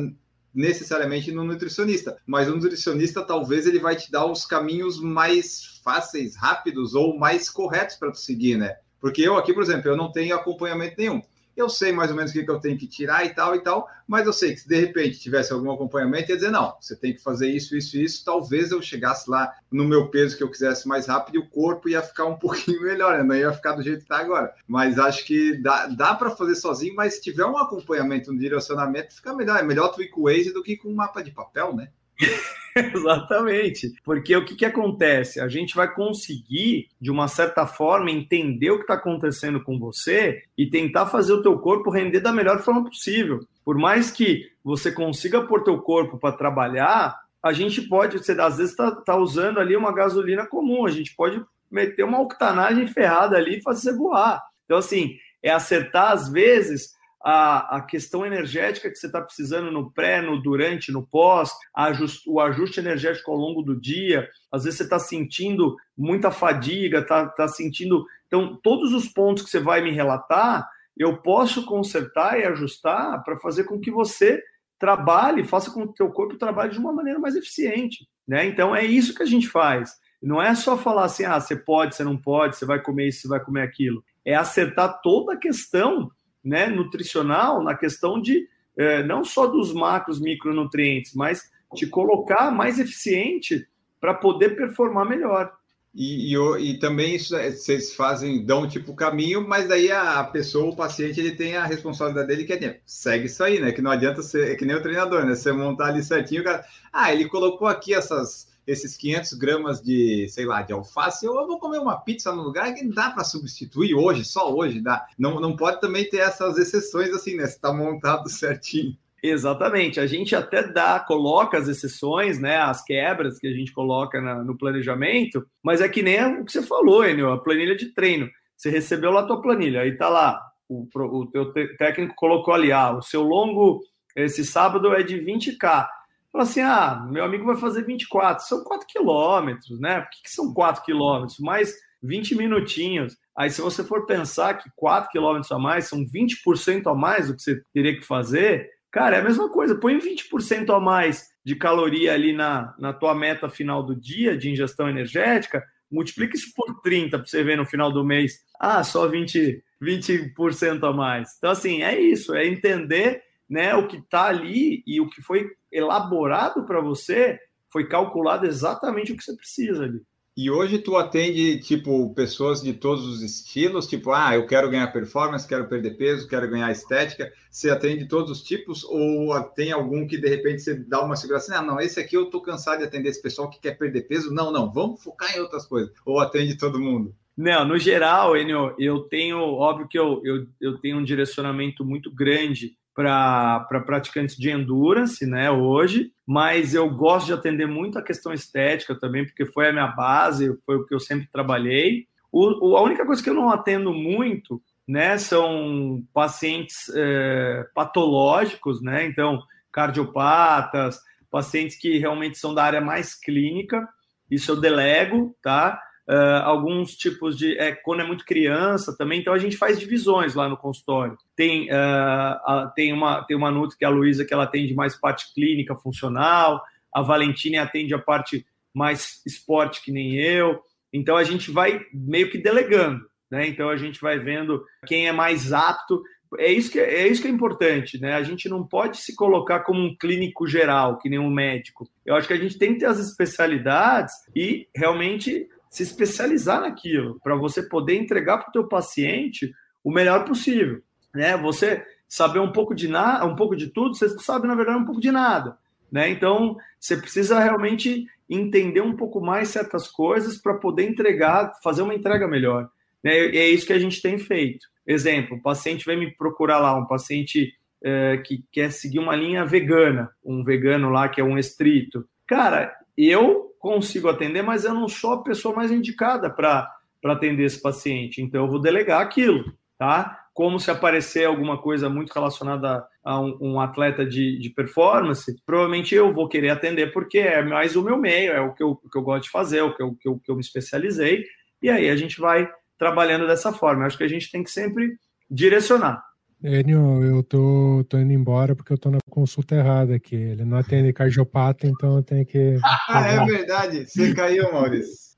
necessariamente 0.54 1.32
no 1.32 1.44
nutricionista, 1.44 2.16
mas 2.26 2.48
o 2.48 2.54
nutricionista 2.54 3.24
talvez 3.24 3.66
ele 3.66 3.80
vai 3.80 3.96
te 3.96 4.10
dar 4.10 4.26
os 4.26 4.46
caminhos 4.46 5.00
mais 5.00 5.80
fáceis, 5.82 6.36
rápidos 6.36 6.94
ou 6.94 7.18
mais 7.18 7.50
corretos 7.50 7.96
para 7.96 8.12
tu 8.12 8.18
seguir, 8.18 8.56
né? 8.56 8.76
Porque 9.00 9.22
eu 9.22 9.36
aqui, 9.36 9.52
por 9.52 9.62
exemplo, 9.62 9.90
eu 9.90 9.96
não 9.96 10.12
tenho 10.12 10.34
acompanhamento 10.34 10.94
nenhum 10.96 11.20
eu 11.56 11.68
sei 11.68 11.92
mais 11.92 12.10
ou 12.10 12.16
menos 12.16 12.30
o 12.30 12.34
que, 12.34 12.44
que 12.44 12.50
eu 12.50 12.60
tenho 12.60 12.78
que 12.78 12.86
tirar 12.86 13.24
e 13.24 13.30
tal 13.30 13.54
e 13.54 13.60
tal, 13.60 13.88
mas 14.06 14.26
eu 14.26 14.32
sei 14.32 14.52
que 14.52 14.60
se 14.60 14.68
de 14.68 14.78
repente 14.78 15.18
tivesse 15.18 15.52
algum 15.52 15.70
acompanhamento, 15.70 16.30
ia 16.30 16.36
dizer, 16.36 16.50
não, 16.50 16.76
você 16.80 16.94
tem 16.96 17.14
que 17.14 17.22
fazer 17.22 17.48
isso, 17.48 17.76
isso, 17.76 17.96
isso, 17.96 18.24
talvez 18.24 18.70
eu 18.70 18.82
chegasse 18.82 19.30
lá 19.30 19.52
no 19.70 19.84
meu 19.84 20.08
peso 20.08 20.36
que 20.36 20.42
eu 20.42 20.50
quisesse 20.50 20.86
mais 20.86 21.06
rápido 21.06 21.36
e 21.36 21.38
o 21.38 21.48
corpo 21.48 21.88
ia 21.88 22.02
ficar 22.02 22.26
um 22.26 22.36
pouquinho 22.38 22.82
melhor, 22.82 23.18
né? 23.18 23.22
não 23.22 23.34
ia 23.34 23.52
ficar 23.52 23.72
do 23.72 23.82
jeito 23.82 23.98
que 23.98 24.04
está 24.04 24.18
agora. 24.18 24.54
Mas 24.66 24.98
acho 24.98 25.24
que 25.24 25.56
dá, 25.56 25.86
dá 25.86 26.14
para 26.14 26.30
fazer 26.30 26.54
sozinho, 26.54 26.94
mas 26.94 27.14
se 27.14 27.22
tiver 27.22 27.44
um 27.46 27.56
acompanhamento, 27.56 28.30
um 28.30 28.36
direcionamento, 28.36 29.14
fica 29.14 29.34
melhor. 29.34 29.58
É 29.58 29.62
melhor 29.62 29.88
tu 29.88 30.02
ir 30.02 30.08
com 30.08 30.22
o 30.22 30.24
Waze 30.24 30.52
do 30.52 30.62
que 30.62 30.76
com 30.76 30.88
um 30.88 30.94
mapa 30.94 31.22
de 31.22 31.30
papel, 31.30 31.74
né? 31.74 31.88
Exatamente. 32.76 33.94
Porque 34.02 34.34
o 34.34 34.44
que, 34.44 34.56
que 34.56 34.64
acontece? 34.64 35.40
A 35.40 35.48
gente 35.48 35.76
vai 35.76 35.92
conseguir, 35.92 36.88
de 37.00 37.10
uma 37.10 37.28
certa 37.28 37.66
forma, 37.66 38.10
entender 38.10 38.70
o 38.70 38.76
que 38.76 38.82
está 38.82 38.94
acontecendo 38.94 39.62
com 39.62 39.78
você 39.78 40.42
e 40.58 40.66
tentar 40.66 41.06
fazer 41.06 41.32
o 41.32 41.42
teu 41.42 41.58
corpo 41.58 41.90
render 41.90 42.20
da 42.20 42.32
melhor 42.32 42.60
forma 42.62 42.84
possível. 42.84 43.40
Por 43.64 43.78
mais 43.78 44.10
que 44.10 44.50
você 44.62 44.90
consiga 44.90 45.42
pôr 45.42 45.62
teu 45.62 45.78
corpo 45.78 46.18
para 46.18 46.36
trabalhar, 46.36 47.16
a 47.42 47.52
gente 47.52 47.82
pode, 47.82 48.18
você 48.18 48.32
às 48.32 48.56
vezes 48.56 48.72
está 48.72 48.90
tá 48.90 49.16
usando 49.16 49.60
ali 49.60 49.76
uma 49.76 49.94
gasolina 49.94 50.46
comum, 50.46 50.84
a 50.84 50.90
gente 50.90 51.14
pode 51.14 51.44
meter 51.70 52.04
uma 52.04 52.20
octanagem 52.20 52.86
ferrada 52.86 53.36
ali 53.36 53.58
e 53.58 53.62
fazer 53.62 53.96
voar. 53.96 54.42
Então, 54.64 54.78
assim, 54.78 55.16
é 55.42 55.50
acertar 55.50 56.12
às 56.12 56.28
vezes 56.28 56.94
a, 57.24 57.78
a 57.78 57.80
questão 57.80 58.26
energética 58.26 58.90
que 58.90 58.96
você 58.96 59.06
está 59.06 59.18
precisando 59.18 59.70
no 59.70 59.90
pré, 59.90 60.20
no 60.20 60.38
durante, 60.38 60.92
no 60.92 61.02
pós, 61.02 61.50
ajust, 61.74 62.22
o 62.28 62.38
ajuste 62.38 62.80
energético 62.80 63.30
ao 63.30 63.38
longo 63.38 63.62
do 63.62 63.74
dia. 63.74 64.28
Às 64.52 64.64
vezes 64.64 64.76
você 64.76 64.84
está 64.84 64.98
sentindo 64.98 65.74
muita 65.96 66.30
fadiga, 66.30 66.98
está 66.98 67.26
tá 67.26 67.48
sentindo. 67.48 68.04
Então, 68.26 68.54
todos 68.62 68.92
os 68.92 69.08
pontos 69.08 69.42
que 69.42 69.48
você 69.48 69.58
vai 69.58 69.80
me 69.80 69.90
relatar, 69.90 70.68
eu 70.94 71.16
posso 71.16 71.64
consertar 71.64 72.38
e 72.38 72.44
ajustar 72.44 73.24
para 73.24 73.38
fazer 73.38 73.64
com 73.64 73.80
que 73.80 73.90
você 73.90 74.42
trabalhe, 74.78 75.44
faça 75.44 75.70
com 75.70 75.86
que 75.86 75.92
o 75.92 75.94
teu 75.94 76.10
corpo 76.10 76.36
trabalhe 76.36 76.72
de 76.72 76.78
uma 76.78 76.92
maneira 76.92 77.18
mais 77.18 77.34
eficiente. 77.34 78.06
Né? 78.28 78.44
Então, 78.44 78.76
é 78.76 78.84
isso 78.84 79.14
que 79.14 79.22
a 79.22 79.26
gente 79.26 79.48
faz. 79.48 79.94
Não 80.22 80.42
é 80.42 80.54
só 80.54 80.76
falar 80.76 81.04
assim, 81.04 81.24
ah, 81.24 81.40
você 81.40 81.56
pode, 81.56 81.94
você 81.94 82.04
não 82.04 82.18
pode, 82.18 82.56
você 82.56 82.66
vai 82.66 82.82
comer 82.82 83.08
isso, 83.08 83.22
você 83.22 83.28
vai 83.28 83.40
comer 83.42 83.62
aquilo. 83.62 84.04
É 84.22 84.34
acertar 84.34 85.00
toda 85.02 85.32
a 85.32 85.38
questão 85.38 86.10
né, 86.44 86.66
nutricional 86.66 87.62
na 87.62 87.74
questão 87.74 88.20
de 88.20 88.48
é, 88.76 89.02
não 89.02 89.24
só 89.24 89.46
dos 89.46 89.72
macros, 89.72 90.20
micronutrientes, 90.20 91.14
mas 91.14 91.50
te 91.74 91.86
colocar 91.86 92.50
mais 92.50 92.78
eficiente 92.78 93.66
para 94.00 94.14
poder 94.14 94.56
performar 94.56 95.08
melhor. 95.08 95.52
E, 95.94 96.34
e, 96.34 96.70
e, 96.70 96.78
também 96.80 97.14
isso, 97.14 97.36
é, 97.36 97.52
vocês 97.52 97.94
fazem, 97.94 98.44
dão 98.44 98.68
tipo 98.68 98.94
caminho, 98.94 99.46
mas 99.46 99.68
daí 99.68 99.92
a, 99.92 100.24
pessoa, 100.24 100.72
o 100.72 100.76
paciente, 100.76 101.20
ele 101.20 101.36
tem 101.36 101.56
a 101.56 101.64
responsabilidade 101.64 102.26
dele 102.26 102.44
que 102.44 102.52
é 102.52 102.80
segue 102.84 103.26
isso 103.26 103.44
aí, 103.44 103.60
né? 103.60 103.70
Que 103.70 103.80
não 103.80 103.92
adianta 103.92 104.20
ser, 104.20 104.50
é 104.50 104.56
que 104.56 104.64
nem 104.64 104.74
o 104.74 104.82
treinador, 104.82 105.24
né? 105.24 105.36
Você 105.36 105.52
montar 105.52 105.86
ali 105.86 106.02
certinho, 106.02 106.42
cara, 106.42 106.64
ah, 106.92 107.12
ele 107.12 107.28
colocou 107.28 107.68
aqui 107.68 107.94
essas 107.94 108.48
esses 108.66 108.96
500 108.96 109.34
gramas 109.34 109.82
de, 109.82 110.26
sei 110.28 110.46
lá, 110.46 110.62
de 110.62 110.72
alface, 110.72 111.26
eu 111.26 111.32
vou 111.46 111.58
comer 111.58 111.78
uma 111.78 112.00
pizza 112.00 112.32
no 112.32 112.42
lugar 112.42 112.72
que 112.74 112.86
dá 112.88 113.10
para 113.10 113.24
substituir 113.24 113.94
hoje, 113.94 114.24
só 114.24 114.52
hoje 114.52 114.80
dá. 114.80 115.06
Não, 115.18 115.40
não 115.40 115.56
pode 115.56 115.80
também 115.80 116.08
ter 116.08 116.18
essas 116.18 116.56
exceções 116.58 117.10
assim, 117.10 117.36
né? 117.36 117.46
Se 117.46 117.56
está 117.56 117.72
montado 117.72 118.28
certinho. 118.30 118.96
Exatamente, 119.22 119.98
a 119.98 120.06
gente 120.06 120.36
até 120.36 120.62
dá, 120.62 121.00
coloca 121.00 121.56
as 121.56 121.66
exceções, 121.66 122.38
né, 122.38 122.58
as 122.58 122.84
quebras 122.84 123.38
que 123.38 123.46
a 123.46 123.52
gente 123.54 123.72
coloca 123.72 124.20
na, 124.20 124.44
no 124.44 124.54
planejamento, 124.54 125.46
mas 125.62 125.80
é 125.80 125.88
que 125.88 126.02
nem 126.02 126.40
o 126.40 126.44
que 126.44 126.52
você 126.52 126.62
falou, 126.62 127.02
Enio, 127.02 127.32
a 127.32 127.42
planilha 127.42 127.74
de 127.74 127.86
treino. 127.86 128.28
Você 128.54 128.68
recebeu 128.68 129.10
lá 129.10 129.22
a 129.22 129.26
tua 129.26 129.40
planilha, 129.40 129.80
aí 129.80 129.96
tá 129.96 130.10
lá, 130.10 130.38
o, 130.68 130.86
o 130.94 131.26
teu 131.30 131.50
técnico 131.78 132.14
colocou 132.14 132.52
ali, 132.52 132.70
ah, 132.70 132.98
o 132.98 133.00
seu 133.00 133.22
longo 133.22 133.80
esse 134.14 134.44
sábado 134.44 134.94
é 134.94 135.02
de 135.02 135.16
20k 135.16 135.88
Fala 136.34 136.42
assim: 136.42 136.60
ah, 136.62 137.06
meu 137.08 137.22
amigo 137.24 137.44
vai 137.44 137.56
fazer 137.56 137.86
24, 137.86 138.44
são 138.44 138.64
4 138.64 138.88
quilômetros, 138.88 139.78
né? 139.78 140.00
Por 140.00 140.10
que, 140.10 140.22
que 140.24 140.30
são 140.30 140.52
4 140.52 140.82
quilômetros? 140.82 141.38
Mais 141.38 141.72
20 142.02 142.34
minutinhos. 142.34 143.16
Aí, 143.38 143.48
se 143.50 143.60
você 143.60 143.84
for 143.84 144.04
pensar 144.04 144.54
que 144.54 144.68
4 144.74 145.10
quilômetros 145.10 145.52
a 145.52 145.60
mais 145.60 145.86
são 145.86 146.04
20% 146.04 146.90
a 146.90 146.94
mais 146.94 147.28
do 147.28 147.36
que 147.36 147.42
você 147.42 147.62
teria 147.72 147.94
que 147.94 148.04
fazer, 148.04 148.68
cara, 148.90 149.14
é 149.14 149.20
a 149.20 149.22
mesma 149.22 149.48
coisa. 149.48 149.76
Põe 149.76 149.96
20% 150.00 150.76
a 150.76 150.80
mais 150.80 151.28
de 151.44 151.54
caloria 151.54 152.12
ali 152.12 152.32
na, 152.32 152.74
na 152.80 152.92
tua 152.92 153.14
meta 153.14 153.48
final 153.48 153.80
do 153.80 153.94
dia 153.94 154.36
de 154.36 154.50
ingestão 154.50 154.88
energética, 154.88 155.62
multiplica 155.88 156.34
isso 156.34 156.52
por 156.56 156.80
30 156.80 157.16
para 157.16 157.28
você 157.28 157.44
ver 157.44 157.56
no 157.56 157.64
final 157.64 157.92
do 157.92 158.04
mês. 158.04 158.40
Ah, 158.58 158.82
só 158.82 159.06
20, 159.06 159.62
20% 159.80 160.82
a 160.82 160.92
mais. 160.92 161.28
Então, 161.38 161.52
assim, 161.52 161.84
é 161.84 161.96
isso, 161.96 162.34
é 162.34 162.44
entender 162.44 163.22
né, 163.54 163.72
o 163.76 163.86
que 163.86 163.98
está 163.98 164.24
ali 164.24 164.82
e 164.84 165.00
o 165.00 165.08
que 165.08 165.22
foi 165.22 165.48
elaborado 165.70 166.66
para 166.66 166.80
você 166.80 167.38
foi 167.70 167.86
calculado 167.86 168.46
exatamente 168.46 169.12
o 169.12 169.16
que 169.16 169.22
você 169.22 169.36
precisa 169.36 169.84
ali. 169.84 170.02
E 170.36 170.50
hoje 170.50 170.80
tu 170.80 170.96
atende, 170.96 171.60
tipo, 171.60 172.12
pessoas 172.12 172.60
de 172.60 172.72
todos 172.72 173.06
os 173.06 173.22
estilos, 173.22 173.86
tipo, 173.86 174.10
ah, 174.10 174.34
eu 174.34 174.44
quero 174.48 174.68
ganhar 174.68 174.88
performance, 174.88 175.46
quero 175.46 175.68
perder 175.68 175.96
peso, 175.96 176.26
quero 176.26 176.50
ganhar 176.50 176.72
estética. 176.72 177.32
Você 177.48 177.70
atende 177.70 178.08
todos 178.08 178.32
os 178.32 178.42
tipos 178.42 178.82
ou 178.82 179.40
tem 179.54 179.70
algum 179.70 180.04
que 180.04 180.18
de 180.18 180.28
repente 180.28 180.60
você 180.62 180.74
dá 180.74 181.04
uma 181.04 181.14
segurança, 181.14 181.52
assim, 181.52 181.62
ah, 181.62 181.64
não, 181.64 181.78
esse 181.78 182.00
aqui 182.00 182.16
eu 182.16 182.26
tô 182.26 182.42
cansado 182.42 182.78
de 182.78 182.84
atender 182.86 183.10
esse 183.10 183.22
pessoal 183.22 183.48
que 183.48 183.60
quer 183.60 183.78
perder 183.78 184.08
peso. 184.08 184.34
Não, 184.34 184.50
não, 184.50 184.72
vamos 184.72 185.00
focar 185.00 185.32
em 185.36 185.38
outras 185.38 185.64
coisas. 185.64 185.92
Ou 186.04 186.18
atende 186.18 186.58
todo 186.58 186.80
mundo? 186.80 187.14
Não, 187.36 187.64
no 187.64 187.78
geral, 187.78 188.36
Enio, 188.36 188.74
eu 188.76 189.02
tenho, 189.02 189.38
óbvio 189.38 189.86
que 189.86 189.98
eu, 189.98 190.20
eu, 190.24 190.46
eu 190.60 190.78
tenho 190.78 190.98
um 190.98 191.04
direcionamento 191.04 191.84
muito 191.84 192.12
grande 192.12 192.76
para 192.94 193.82
praticantes 193.84 194.36
de 194.36 194.50
endurance, 194.50 195.26
né, 195.26 195.50
hoje, 195.50 196.12
mas 196.26 196.74
eu 196.74 196.88
gosto 196.88 197.26
de 197.26 197.32
atender 197.32 197.66
muito 197.66 197.98
a 197.98 198.02
questão 198.02 198.32
estética 198.32 198.94
também, 198.94 199.26
porque 199.26 199.44
foi 199.46 199.68
a 199.68 199.72
minha 199.72 199.88
base, 199.88 200.56
foi 200.64 200.76
o 200.76 200.86
que 200.86 200.94
eu 200.94 201.00
sempre 201.00 201.28
trabalhei. 201.30 202.06
O, 202.30 202.70
o 202.70 202.76
a 202.76 202.82
única 202.82 203.04
coisa 203.04 203.22
que 203.22 203.28
eu 203.28 203.34
não 203.34 203.50
atendo 203.50 203.92
muito, 203.92 204.62
né, 204.86 205.18
são 205.18 206.04
pacientes 206.12 206.88
é, 206.94 207.66
patológicos, 207.74 208.80
né, 208.80 209.04
então 209.06 209.42
cardiopatas, 209.72 211.00
pacientes 211.28 211.76
que 211.76 211.98
realmente 211.98 212.38
são 212.38 212.54
da 212.54 212.62
área 212.62 212.80
mais 212.80 213.14
clínica, 213.14 213.88
isso 214.30 214.52
eu 214.52 214.60
delego, 214.60 215.36
tá? 215.42 215.80
Uh, 216.06 216.42
alguns 216.42 216.94
tipos 216.96 217.36
de. 217.36 217.56
É, 217.58 217.72
quando 217.72 218.00
é 218.00 218.06
muito 218.06 218.26
criança 218.26 218.94
também, 218.96 219.20
então 219.20 219.32
a 219.32 219.38
gente 219.38 219.56
faz 219.56 219.80
divisões 219.80 220.34
lá 220.34 220.48
no 220.48 220.56
consultório. 220.56 221.16
Tem, 221.34 221.70
uh, 221.70 221.74
a, 221.74 222.72
tem, 222.76 222.92
uma, 222.92 223.22
tem 223.24 223.34
uma 223.34 223.50
Nutri, 223.50 223.78
que 223.78 223.84
é 223.84 223.88
a 223.88 223.90
Luísa, 223.90 224.24
que 224.24 224.34
ela 224.34 224.44
atende 224.44 224.74
mais 224.74 224.94
parte 224.94 225.32
clínica, 225.32 225.74
funcional, 225.74 226.62
a 226.92 227.00
Valentina 227.00 227.62
atende 227.62 227.94
a 227.94 227.98
parte 227.98 228.46
mais 228.74 229.22
esporte, 229.26 229.82
que 229.82 229.90
nem 229.90 230.16
eu. 230.16 230.60
Então 230.92 231.16
a 231.16 231.24
gente 231.24 231.50
vai 231.50 231.80
meio 231.92 232.30
que 232.30 232.38
delegando, 232.38 233.04
né? 233.30 233.48
Então 233.48 233.68
a 233.68 233.76
gente 233.76 234.00
vai 234.00 234.18
vendo 234.18 234.64
quem 234.86 235.08
é 235.08 235.12
mais 235.12 235.52
apto. 235.52 236.02
É 236.38 236.52
isso 236.52 236.70
que 236.70 236.78
é, 236.78 237.02
é 237.02 237.08
isso 237.08 237.22
que 237.22 237.28
é 237.28 237.30
importante, 237.30 238.00
né? 238.00 238.14
A 238.14 238.22
gente 238.22 238.48
não 238.48 238.66
pode 238.66 238.98
se 238.98 239.14
colocar 239.16 239.60
como 239.60 239.80
um 239.80 239.96
clínico 239.96 240.46
geral, 240.46 240.98
que 240.98 241.08
nem 241.08 241.18
um 241.18 241.30
médico. 241.30 241.88
Eu 242.04 242.14
acho 242.14 242.28
que 242.28 242.34
a 242.34 242.38
gente 242.38 242.58
tem 242.58 242.74
que 242.74 242.80
ter 242.80 242.86
as 242.86 242.98
especialidades 242.98 244.14
e 244.36 244.68
realmente 244.74 245.48
se 245.74 245.82
especializar 245.82 246.60
naquilo, 246.60 247.18
para 247.18 247.34
você 247.34 247.60
poder 247.60 247.96
entregar 247.96 248.38
para 248.38 248.48
o 248.48 248.52
teu 248.52 248.68
paciente 248.68 249.52
o 249.82 249.90
melhor 249.90 250.24
possível. 250.24 250.80
Né? 251.12 251.36
Você 251.38 251.84
saber 252.08 252.38
um 252.38 252.52
pouco 252.52 252.76
de 252.76 252.86
nada, 252.86 253.26
um 253.26 253.34
pouco 253.34 253.56
de 253.56 253.66
tudo, 253.66 253.96
você 253.96 254.08
sabe, 254.20 254.46
na 254.46 254.54
verdade, 254.54 254.78
um 254.78 254.84
pouco 254.84 255.00
de 255.00 255.10
nada. 255.10 255.58
Né? 255.90 256.10
Então, 256.10 256.56
você 256.78 256.96
precisa 256.96 257.40
realmente 257.40 258.06
entender 258.30 258.82
um 258.82 258.94
pouco 258.94 259.20
mais 259.20 259.48
certas 259.48 259.88
coisas 259.88 260.38
para 260.38 260.54
poder 260.54 260.88
entregar, 260.88 261.52
fazer 261.60 261.82
uma 261.82 261.94
entrega 261.94 262.28
melhor. 262.28 262.70
Né? 263.02 263.30
E 263.30 263.38
é 263.38 263.48
isso 263.48 263.66
que 263.66 263.72
a 263.72 263.78
gente 263.78 264.00
tem 264.00 264.16
feito. 264.16 264.68
Exemplo, 264.86 265.38
o 265.38 265.42
paciente 265.42 265.84
vem 265.84 265.98
me 265.98 266.12
procurar 266.12 266.60
lá, 266.60 266.78
um 266.78 266.86
paciente 266.86 267.52
é, 267.82 268.18
que 268.18 268.44
quer 268.52 268.70
seguir 268.70 269.00
uma 269.00 269.16
linha 269.16 269.44
vegana, 269.44 270.08
um 270.24 270.44
vegano 270.44 270.88
lá 270.88 271.08
que 271.08 271.20
é 271.20 271.24
um 271.24 271.36
estrito. 271.36 272.08
Cara, 272.28 272.72
eu 272.96 273.53
consigo 273.64 274.10
atender, 274.10 274.42
mas 274.42 274.66
eu 274.66 274.74
não 274.74 274.86
sou 274.86 275.14
a 275.14 275.22
pessoa 275.22 275.56
mais 275.56 275.70
indicada 275.70 276.28
para 276.28 276.70
atender 277.02 277.44
esse 277.44 277.60
paciente. 277.62 278.20
Então, 278.20 278.44
eu 278.44 278.50
vou 278.50 278.60
delegar 278.60 279.00
aquilo, 279.00 279.42
tá? 279.78 280.20
Como 280.34 280.60
se 280.60 280.70
aparecer 280.70 281.24
alguma 281.24 281.56
coisa 281.56 281.88
muito 281.88 282.12
relacionada 282.12 282.84
a 283.02 283.18
um, 283.18 283.38
um 283.40 283.60
atleta 283.60 284.04
de, 284.04 284.38
de, 284.38 284.50
performance, 284.50 285.34
provavelmente 285.46 285.94
eu 285.94 286.12
vou 286.12 286.28
querer 286.28 286.50
atender 286.50 286.92
porque 286.92 287.18
é 287.18 287.42
mais 287.42 287.74
o 287.74 287.82
meu 287.82 287.96
meio, 287.96 288.32
é 288.32 288.40
o 288.40 288.52
que 288.52 288.62
eu, 288.62 288.72
o 288.72 288.90
que 288.90 288.98
eu 288.98 289.02
gosto 289.02 289.24
de 289.24 289.30
fazer, 289.30 289.62
o 289.62 289.74
que 289.74 289.82
eu, 289.82 289.94
que 289.94 290.08
eu, 290.08 290.18
que 290.18 290.30
eu 290.30 290.34
me 290.34 290.42
especializei, 290.42 291.24
e 291.62 291.70
aí 291.70 291.88
a 291.88 291.96
gente 291.96 292.20
vai 292.20 292.46
trabalhando 292.76 293.26
dessa 293.26 293.50
forma. 293.50 293.84
Eu 293.84 293.86
acho 293.86 293.96
que 293.96 294.04
a 294.04 294.08
gente 294.08 294.30
tem 294.30 294.42
que 294.42 294.50
sempre 294.50 294.98
direcionar. 295.30 296.04
Enio, 296.42 297.02
eu 297.02 297.22
tô, 297.22 297.84
tô 297.88 297.98
indo 297.98 298.12
embora 298.12 298.54
porque 298.54 298.72
eu 298.72 298.78
tô 298.78 298.90
na 298.90 298.98
consulta 299.08 299.54
errada 299.54 299.94
aqui. 299.94 300.16
Ele 300.16 300.44
não 300.44 300.58
atende 300.58 300.92
cardiopata, 300.92 301.66
então 301.66 301.96
eu 301.96 302.02
tenho 302.02 302.26
que. 302.26 302.58
Ah, 302.88 303.06
é 303.06 303.24
verdade. 303.24 303.86
Você 303.86 304.14
caiu, 304.14 304.52
Maurício. 304.52 305.14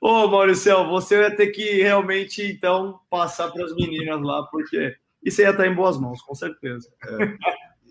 Ô, 0.00 0.26
Maurício, 0.28 0.88
você 0.88 1.18
vai 1.20 1.34
ter 1.34 1.48
que 1.48 1.82
realmente, 1.82 2.42
então, 2.42 2.98
passar 3.08 3.50
para 3.50 3.64
as 3.64 3.74
meninas 3.74 4.20
lá, 4.22 4.42
porque 4.50 4.96
isso 5.22 5.40
aí 5.40 5.46
ia 5.46 5.50
estar 5.50 5.66
em 5.66 5.74
boas 5.74 5.98
mãos, 5.98 6.20
com 6.22 6.34
certeza. 6.34 6.88
É. 7.04 7.36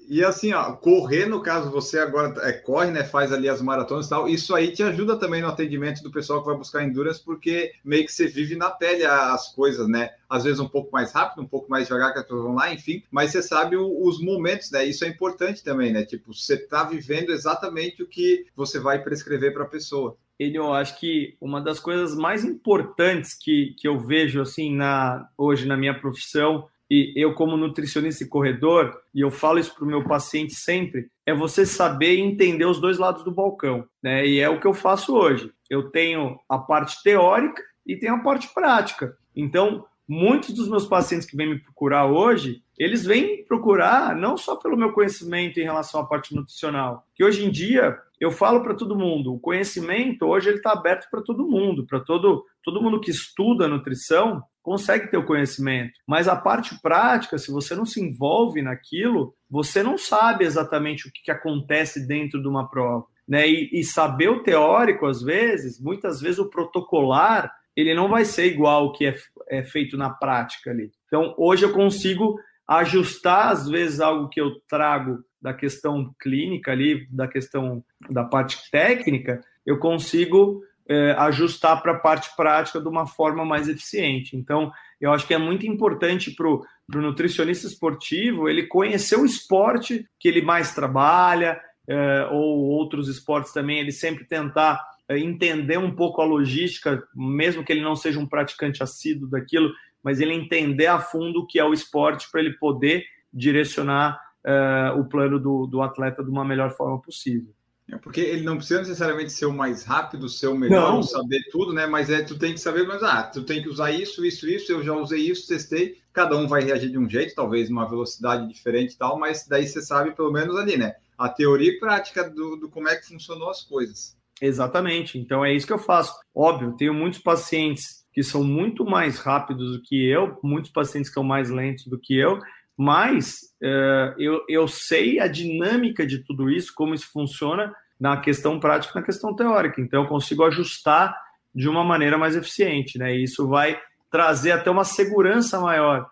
E 0.08 0.24
assim, 0.24 0.54
ó, 0.54 0.74
correr, 0.74 1.26
no 1.26 1.42
caso, 1.42 1.72
você 1.72 2.00
agora 2.00 2.34
é, 2.48 2.54
corre, 2.54 2.92
né? 2.92 3.04
Faz 3.04 3.32
ali 3.32 3.50
as 3.50 3.62
maratonas 3.62 4.06
e 4.06 4.10
tal. 4.10 4.28
Isso 4.28 4.54
aí 4.54 4.72
te 4.72 4.84
ajuda 4.84 5.18
também 5.18 5.42
no 5.42 5.48
atendimento 5.48 6.04
do 6.04 6.12
pessoal 6.12 6.42
que 6.42 6.48
vai 6.48 6.58
buscar 6.58 6.84
endurance, 6.84 7.24
porque 7.24 7.74
meio 7.84 8.06
que 8.06 8.12
você 8.12 8.28
vive 8.28 8.56
na 8.56 8.70
pele 8.70 9.06
as 9.06 9.54
coisas, 9.54 9.88
né? 9.88 10.12
Às 10.30 10.44
vezes 10.44 10.60
um 10.60 10.68
pouco 10.68 10.92
mais 10.92 11.12
rápido, 11.12 11.42
um 11.42 11.48
pouco 11.48 11.70
mais 11.70 11.88
devagar 11.88 12.14
que 12.14 12.20
as 12.20 12.26
pessoas 12.26 12.44
vão 12.44 12.56
lá, 12.56 12.74
enfim, 12.74 13.04
mas 13.10 13.32
você 13.32 13.42
sabe 13.42 13.76
o, 13.76 14.06
os 14.06 14.22
momentos, 14.22 14.72
né? 14.72 14.86
Isso 14.86 15.06
é 15.06 15.08
importante 15.08 15.64
também, 15.64 15.92
né? 15.92 16.06
Tipo, 16.06 16.34
você 16.34 16.58
tá 16.58 16.84
vivendo 16.84 17.32
exatamente 17.32 18.04
o 18.04 18.08
que 18.08 18.46
você 18.56 18.80
vai 18.80 19.02
prescrever 19.02 19.54
para 19.54 19.64
a 19.64 19.68
pessoa. 19.68 20.18
Ele, 20.38 20.58
eu 20.58 20.74
acho 20.74 21.00
que 21.00 21.36
uma 21.40 21.62
das 21.62 21.80
coisas 21.80 22.14
mais 22.14 22.44
importantes 22.44 23.34
que, 23.34 23.74
que 23.78 23.88
eu 23.88 23.98
vejo 24.00 24.42
assim 24.42 24.76
na 24.76 25.30
hoje 25.38 25.66
na 25.66 25.78
minha 25.78 25.98
profissão 25.98 26.68
e 26.90 27.14
eu 27.16 27.34
como 27.34 27.58
nutricionista 27.58 28.24
e 28.24 28.28
corredor, 28.28 28.96
e 29.14 29.22
eu 29.22 29.32
falo 29.32 29.60
isso 29.60 29.74
para 29.74 29.84
o 29.84 29.88
meu 29.88 30.04
paciente 30.04 30.54
sempre, 30.54 31.10
é 31.26 31.34
você 31.34 31.66
saber 31.66 32.18
entender 32.20 32.66
os 32.66 32.80
dois 32.80 32.98
lados 32.98 33.24
do 33.24 33.32
balcão, 33.32 33.86
né? 34.02 34.26
E 34.26 34.40
é 34.40 34.50
o 34.50 34.60
que 34.60 34.68
eu 34.68 34.74
faço 34.74 35.16
hoje. 35.16 35.52
Eu 35.70 35.90
tenho 35.90 36.40
a 36.48 36.58
parte 36.58 37.02
teórica 37.04 37.62
e 37.86 37.96
tenho 37.96 38.16
a 38.16 38.20
parte 38.20 38.54
prática. 38.54 39.18
Então, 39.36 39.86
muitos 40.08 40.54
dos 40.54 40.70
meus 40.70 40.86
pacientes 40.86 41.28
que 41.28 41.36
vêm 41.36 41.50
me 41.50 41.60
procurar 41.60 42.06
hoje, 42.06 42.62
eles 42.78 43.06
vêm 43.06 43.44
procurar 43.46 44.16
não 44.16 44.38
só 44.38 44.56
pelo 44.56 44.78
meu 44.78 44.94
conhecimento 44.94 45.60
em 45.60 45.64
relação 45.64 46.00
à 46.02 46.06
parte 46.06 46.36
nutricional, 46.36 47.06
que 47.16 47.24
hoje 47.24 47.44
em 47.44 47.50
dia 47.50 47.98
eu 48.20 48.32
falo 48.32 48.62
para 48.62 48.76
todo 48.76 48.98
mundo, 48.98 49.34
o 49.34 49.40
conhecimento 49.40 50.26
hoje 50.26 50.50
ele 50.50 50.58
está 50.58 50.72
aberto 50.72 51.10
para 51.10 51.22
todo 51.22 51.48
mundo, 51.48 51.86
para 51.86 52.00
todo 52.00 52.46
todo 52.64 52.82
mundo 52.82 53.00
que 53.00 53.12
estuda 53.12 53.68
nutrição 53.68 54.42
consegue 54.66 55.12
ter 55.12 55.18
o 55.18 55.26
conhecimento, 55.26 55.94
mas 56.08 56.28
a 56.28 56.36
parte 56.36 56.82
prática, 56.82 57.38
se 57.38 57.52
você 57.52 57.76
não 57.76 57.86
se 57.86 58.02
envolve 58.02 58.64
naquilo, 58.64 59.36
você 59.48 59.84
não 59.84 59.96
sabe 59.96 60.44
exatamente 60.44 61.08
o 61.08 61.12
que, 61.12 61.22
que 61.22 61.32
acontece 61.32 62.08
dentro 62.08 62.42
de 62.42 62.48
uma 62.48 62.68
prova. 62.68 63.06
Né? 63.28 63.48
E, 63.48 63.70
e, 63.80 63.84
saber 63.84 64.28
o 64.30 64.42
teórico, 64.42 65.06
às 65.06 65.22
vezes, 65.22 65.80
muitas 65.80 66.20
vezes 66.20 66.40
o 66.40 66.50
protocolar, 66.50 67.54
ele 67.76 67.94
não 67.94 68.10
vai 68.10 68.26
ser 68.26 68.48
igual 68.48 68.86
ao 68.86 68.92
que 68.92 69.06
é, 69.06 69.16
é 69.50 69.64
feito 69.64 69.96
na 69.98 70.10
prática 70.10 70.72
ali. 70.72 70.92
Então, 71.06 71.36
hoje 71.38 71.64
eu 71.64 71.72
consigo 71.72 72.36
ajustar, 72.68 73.50
às 73.50 73.70
vezes, 73.70 74.00
algo 74.00 74.30
que 74.30 74.42
eu 74.42 74.60
trago 74.68 75.20
da 75.40 75.54
questão 75.54 76.12
clínica 76.20 76.72
ali, 76.72 77.08
da 77.12 77.28
questão 77.28 77.84
da 78.10 78.24
parte 78.24 78.58
técnica, 78.72 79.44
eu 79.64 79.78
consigo 79.78 80.64
é, 80.88 81.12
ajustar 81.18 81.82
para 81.82 81.94
a 81.94 82.00
parte 82.00 82.36
prática 82.36 82.80
de 82.80 82.88
uma 82.88 83.08
forma 83.08 83.44
mais 83.44 83.68
eficiente. 83.68 84.36
Então, 84.36 84.72
eu 85.02 85.12
acho 85.12 85.26
que 85.26 85.34
é 85.34 85.38
muito 85.38 85.66
importante 85.66 86.32
para 86.32 86.48
o 86.48 86.64
nutricionista 87.02 87.68
esportivo 87.68 88.48
ele 88.48 88.68
conhecer 88.68 89.18
o 89.18 89.26
esporte 89.26 90.06
que 90.20 90.28
ele 90.28 90.42
mais 90.42 90.74
trabalha, 90.74 91.60
é, 91.88 92.28
ou 92.32 92.66
outros 92.66 93.08
esportes 93.08 93.52
também, 93.52 93.80
ele 93.80 93.92
sempre 93.92 94.26
tentar 94.26 94.80
é, 95.08 95.20
entender 95.20 95.78
um 95.78 95.96
pouco 95.96 96.22
a 96.22 96.26
logística, 96.26 97.04
mesmo 97.16 97.64
que 97.64 97.72
ele 97.72 97.82
não 97.82 97.96
seja 97.96 98.20
um 98.20 98.28
praticante 98.28 98.82
assíduo 98.82 99.30
daquilo, 99.30 99.72
mas 100.04 100.20
ele 100.20 100.34
entender 100.34 100.88
a 100.88 101.00
fundo 101.00 101.40
o 101.40 101.48
que 101.48 101.60
é 101.60 101.64
o 101.64 101.74
esporte 101.74 102.30
para 102.32 102.42
ele 102.42 102.54
poder 102.58 103.06
direcionar 103.34 104.20
é, 104.46 104.92
o 104.96 105.06
plano 105.06 105.40
do, 105.40 105.66
do 105.66 105.82
atleta 105.82 106.24
de 106.24 106.30
uma 106.30 106.46
melhor 106.46 106.72
forma 106.72 107.02
possível. 107.02 107.55
É 107.90 107.98
porque 107.98 108.20
ele 108.20 108.42
não 108.42 108.58
precisa 108.58 108.80
necessariamente 108.80 109.32
ser 109.32 109.46
o 109.46 109.54
mais 109.54 109.84
rápido, 109.84 110.28
ser 110.28 110.48
o 110.48 110.58
melhor, 110.58 110.94
não. 110.94 111.04
saber 111.04 111.44
tudo, 111.52 111.72
né? 111.72 111.86
Mas 111.86 112.10
é 112.10 112.24
tu 112.24 112.38
tem 112.38 112.54
que 112.54 112.60
saber, 112.60 112.88
mas 112.88 113.04
ah, 113.04 113.24
tu 113.24 113.44
tem 113.44 113.62
que 113.62 113.70
usar 113.70 113.92
isso, 113.92 114.26
isso, 114.26 114.50
isso, 114.50 114.72
eu 114.72 114.84
já 114.84 114.94
usei 114.94 115.20
isso, 115.20 115.48
testei. 115.48 115.98
Cada 116.12 116.36
um 116.36 116.48
vai 116.48 116.64
reagir 116.64 116.90
de 116.90 116.98
um 116.98 117.10
jeito, 117.10 117.36
talvez 117.36 117.70
uma 117.70 117.88
velocidade 117.88 118.48
diferente 118.48 118.94
e 118.94 118.98
tal, 118.98 119.20
mas 119.20 119.46
daí 119.48 119.68
você 119.68 119.82
sabe 119.82 120.16
pelo 120.16 120.32
menos 120.32 120.56
ali, 120.56 120.78
né? 120.78 120.96
a 121.18 121.30
teoria 121.30 121.70
e 121.70 121.80
prática 121.80 122.30
do, 122.30 122.56
do 122.58 122.70
como 122.70 122.90
é 122.90 122.96
que 122.96 123.08
funcionou 123.08 123.50
as 123.50 123.64
coisas. 123.64 124.16
Exatamente. 124.42 125.18
Então 125.18 125.46
é 125.46 125.54
isso 125.54 125.68
que 125.68 125.74
eu 125.74 125.80
faço. 125.80 126.14
Óbvio, 126.34 126.76
tenho 126.78 126.94
muitos 126.94 127.20
pacientes 127.20 128.06
que 128.14 128.24
são 128.24 128.44
muito 128.44 128.86
mais 128.86 129.20
rápidos 129.20 129.74
do 129.74 129.82
que 129.82 130.08
eu, 130.08 130.38
muitos 130.44 130.72
pacientes 130.72 131.10
que 131.10 131.16
são 131.16 131.24
mais 131.24 131.50
lentos 131.50 131.86
do 131.88 132.00
que 132.00 132.18
eu, 132.18 132.40
mas 132.78 133.38
uh, 133.64 134.20
eu, 134.20 134.44
eu 134.50 134.68
sei 134.68 135.20
a 135.20 135.28
dinâmica 135.28 136.06
de 136.06 136.20
tudo 136.20 136.50
isso, 136.50 136.74
como 136.76 136.94
isso 136.94 137.10
funciona 137.12 137.74
na 138.00 138.18
questão 138.18 138.60
prática 138.60 138.94
e 138.94 139.00
na 139.00 139.06
questão 139.06 139.36
teórica. 139.36 139.82
Então 139.82 140.04
eu 140.04 140.10
consigo 140.10 140.44
ajustar 140.44 141.16
de 141.54 141.70
uma 141.70 141.84
maneira 141.84 142.18
mais 142.18 142.36
eficiente, 142.36 142.98
né? 142.98 143.16
E 143.16 143.24
isso 143.24 143.48
vai 143.48 143.80
trazer 144.12 144.52
até 144.52 144.70
uma 144.70 144.84
segurança 144.84 145.60
maior 145.60 146.10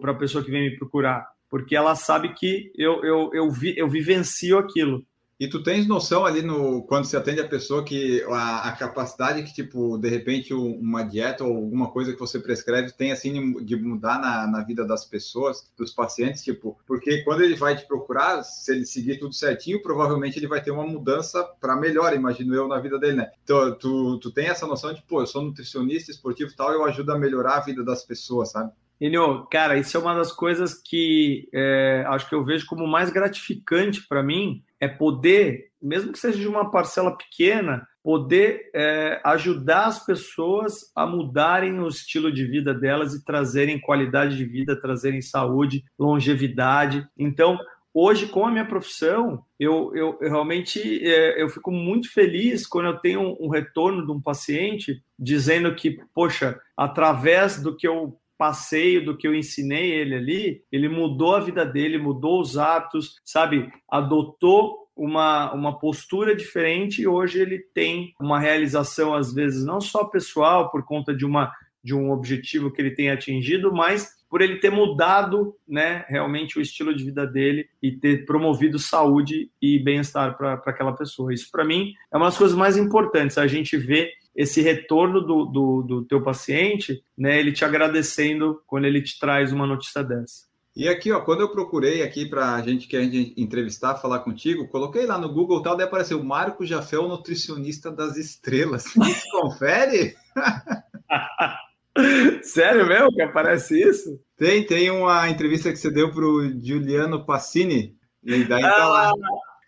para 0.00 0.12
a 0.12 0.16
pessoa 0.16 0.44
que 0.44 0.50
vem 0.50 0.70
me 0.70 0.76
procurar, 0.76 1.26
porque 1.50 1.74
ela 1.74 1.94
sabe 1.94 2.32
que 2.34 2.70
eu, 2.76 3.04
eu, 3.04 3.30
eu, 3.32 3.50
vi, 3.50 3.74
eu 3.76 3.88
vivencio 3.88 4.58
aquilo. 4.58 5.04
E 5.38 5.48
tu 5.48 5.62
tens 5.62 5.86
noção 5.86 6.24
ali 6.24 6.42
no 6.42 6.82
quando 6.82 7.06
se 7.06 7.16
atende 7.16 7.40
a 7.40 7.48
pessoa 7.48 7.84
que 7.84 8.22
a, 8.28 8.68
a, 8.68 8.72
capacidade 8.72 9.42
que, 9.42 9.52
tipo, 9.52 9.98
de 9.98 10.08
repente 10.08 10.54
uma 10.54 11.02
dieta 11.02 11.42
ou 11.42 11.56
alguma 11.56 11.90
coisa 11.90 12.12
que 12.12 12.20
você 12.20 12.38
prescreve 12.38 12.92
tem 12.92 13.10
assim 13.10 13.64
de 13.64 13.76
mudar 13.76 14.20
na, 14.20 14.46
na 14.46 14.62
vida 14.62 14.86
das 14.86 15.04
pessoas, 15.04 15.68
dos 15.76 15.90
pacientes, 15.92 16.44
tipo, 16.44 16.78
porque 16.86 17.22
quando 17.22 17.42
ele 17.42 17.56
vai 17.56 17.76
te 17.76 17.86
procurar, 17.86 18.44
se 18.44 18.70
ele 18.72 18.86
seguir 18.86 19.18
tudo 19.18 19.34
certinho, 19.34 19.82
provavelmente 19.82 20.38
ele 20.38 20.46
vai 20.46 20.62
ter 20.62 20.70
uma 20.70 20.86
mudança 20.86 21.42
para 21.60 21.76
melhor, 21.76 22.14
imagino 22.14 22.54
eu, 22.54 22.68
na 22.68 22.78
vida 22.78 22.98
dele, 22.98 23.16
né? 23.16 23.30
Então, 23.42 23.74
tu, 23.76 24.18
tu 24.18 24.30
tem 24.30 24.46
essa 24.46 24.66
noção 24.66 24.94
de, 24.94 25.02
pô, 25.02 25.20
eu 25.20 25.26
sou 25.26 25.42
nutricionista 25.42 26.12
esportivo 26.12 26.52
e 26.52 26.56
tal, 26.56 26.72
eu 26.72 26.84
ajudo 26.84 27.10
a 27.12 27.18
melhorar 27.18 27.56
a 27.56 27.60
vida 27.60 27.82
das 27.82 28.04
pessoas, 28.04 28.52
sabe? 28.52 28.70
Enio, 29.00 29.44
cara, 29.50 29.76
isso 29.76 29.96
é 29.96 30.00
uma 30.00 30.14
das 30.14 30.30
coisas 30.30 30.74
que 30.74 31.48
é, 31.52 32.04
acho 32.08 32.28
que 32.28 32.34
eu 32.34 32.44
vejo 32.44 32.66
como 32.66 32.86
mais 32.86 33.10
gratificante 33.10 34.06
para 34.06 34.22
mim, 34.22 34.62
é 34.84 34.88
poder, 34.88 35.70
mesmo 35.80 36.12
que 36.12 36.18
seja 36.18 36.38
de 36.38 36.46
uma 36.46 36.70
parcela 36.70 37.16
pequena, 37.16 37.86
poder 38.02 38.70
é, 38.74 39.18
ajudar 39.24 39.86
as 39.86 40.04
pessoas 40.04 40.92
a 40.94 41.06
mudarem 41.06 41.80
o 41.80 41.88
estilo 41.88 42.30
de 42.30 42.44
vida 42.44 42.74
delas 42.74 43.14
e 43.14 43.24
trazerem 43.24 43.80
qualidade 43.80 44.36
de 44.36 44.44
vida, 44.44 44.78
trazerem 44.78 45.22
saúde, 45.22 45.82
longevidade. 45.98 47.06
Então, 47.18 47.58
hoje, 47.94 48.26
com 48.26 48.46
a 48.46 48.50
minha 48.50 48.66
profissão, 48.66 49.42
eu, 49.58 49.90
eu, 49.94 50.18
eu 50.20 50.28
realmente 50.28 51.02
é, 51.02 51.42
eu 51.42 51.48
fico 51.48 51.70
muito 51.70 52.12
feliz 52.12 52.66
quando 52.66 52.86
eu 52.86 52.98
tenho 52.98 53.20
um, 53.20 53.46
um 53.46 53.48
retorno 53.48 54.04
de 54.04 54.12
um 54.12 54.20
paciente 54.20 55.02
dizendo 55.18 55.74
que, 55.74 55.98
poxa, 56.14 56.60
através 56.76 57.62
do 57.62 57.74
que 57.74 57.88
eu 57.88 58.18
passeio 58.44 59.02
do 59.02 59.16
que 59.16 59.26
eu 59.26 59.34
ensinei 59.34 59.90
ele 59.90 60.14
ali, 60.14 60.62
ele 60.70 60.86
mudou 60.86 61.34
a 61.34 61.40
vida 61.40 61.64
dele, 61.64 61.96
mudou 61.96 62.42
os 62.42 62.58
hábitos, 62.58 63.14
sabe? 63.24 63.72
Adotou 63.90 64.86
uma, 64.94 65.50
uma 65.54 65.78
postura 65.78 66.36
diferente 66.36 67.00
e 67.00 67.06
hoje 67.06 67.40
ele 67.40 67.58
tem 67.58 68.12
uma 68.20 68.38
realização, 68.38 69.14
às 69.14 69.32
vezes, 69.32 69.64
não 69.64 69.80
só 69.80 70.04
pessoal, 70.04 70.70
por 70.70 70.84
conta 70.84 71.14
de, 71.14 71.24
uma, 71.24 71.50
de 71.82 71.94
um 71.94 72.10
objetivo 72.10 72.70
que 72.70 72.82
ele 72.82 72.90
tem 72.90 73.10
atingido, 73.10 73.72
mas 73.72 74.12
por 74.28 74.42
ele 74.42 74.56
ter 74.56 74.70
mudado 74.70 75.56
né, 75.66 76.04
realmente 76.06 76.58
o 76.58 76.60
estilo 76.60 76.94
de 76.94 77.02
vida 77.02 77.26
dele 77.26 77.66
e 77.82 77.92
ter 77.92 78.26
promovido 78.26 78.78
saúde 78.78 79.48
e 79.62 79.78
bem-estar 79.78 80.36
para 80.36 80.60
aquela 80.66 80.92
pessoa. 80.92 81.32
Isso, 81.32 81.48
para 81.50 81.64
mim, 81.64 81.94
é 82.12 82.16
uma 82.18 82.26
das 82.26 82.36
coisas 82.36 82.56
mais 82.56 82.76
importantes, 82.76 83.38
a 83.38 83.46
gente 83.46 83.74
vê 83.78 84.12
esse 84.34 84.60
retorno 84.60 85.20
do, 85.20 85.44
do, 85.44 85.82
do 85.82 86.04
teu 86.04 86.22
paciente, 86.22 87.02
né, 87.16 87.38
ele 87.38 87.52
te 87.52 87.64
agradecendo 87.64 88.60
quando 88.66 88.86
ele 88.86 89.02
te 89.02 89.18
traz 89.18 89.52
uma 89.52 89.66
notícia 89.66 90.02
dessa. 90.02 90.54
E 90.76 90.88
aqui, 90.88 91.12
ó, 91.12 91.20
quando 91.20 91.42
eu 91.42 91.52
procurei 91.52 92.02
aqui 92.02 92.26
para 92.26 92.56
a 92.56 92.62
gente 92.62 92.88
que 92.88 92.96
a 92.96 93.00
gente 93.00 93.32
entrevistar, 93.36 93.94
falar 93.94 94.18
contigo, 94.20 94.66
coloquei 94.66 95.06
lá 95.06 95.16
no 95.16 95.32
Google 95.32 95.62
tal, 95.62 95.76
daí 95.76 95.86
apareceu 95.86 96.22
Marco 96.24 96.66
Jafé, 96.66 96.98
o 96.98 97.06
nutricionista 97.06 97.92
das 97.92 98.16
estrelas. 98.16 98.86
Confere? 99.30 100.16
Sério 102.42 102.88
mesmo 102.88 103.14
que 103.14 103.22
aparece 103.22 103.80
isso? 103.80 104.20
Tem, 104.36 104.66
tem 104.66 104.90
uma 104.90 105.30
entrevista 105.30 105.70
que 105.70 105.76
você 105.76 105.92
deu 105.92 106.12
para 106.12 106.24
o 106.24 106.60
Giuliano 106.60 107.24
Passini, 107.24 107.96
e 108.24 108.42
daí 108.42 108.64
ah, 108.64 108.72
tá 108.72 108.88
lá. 108.88 109.10
Ah, 109.10 109.14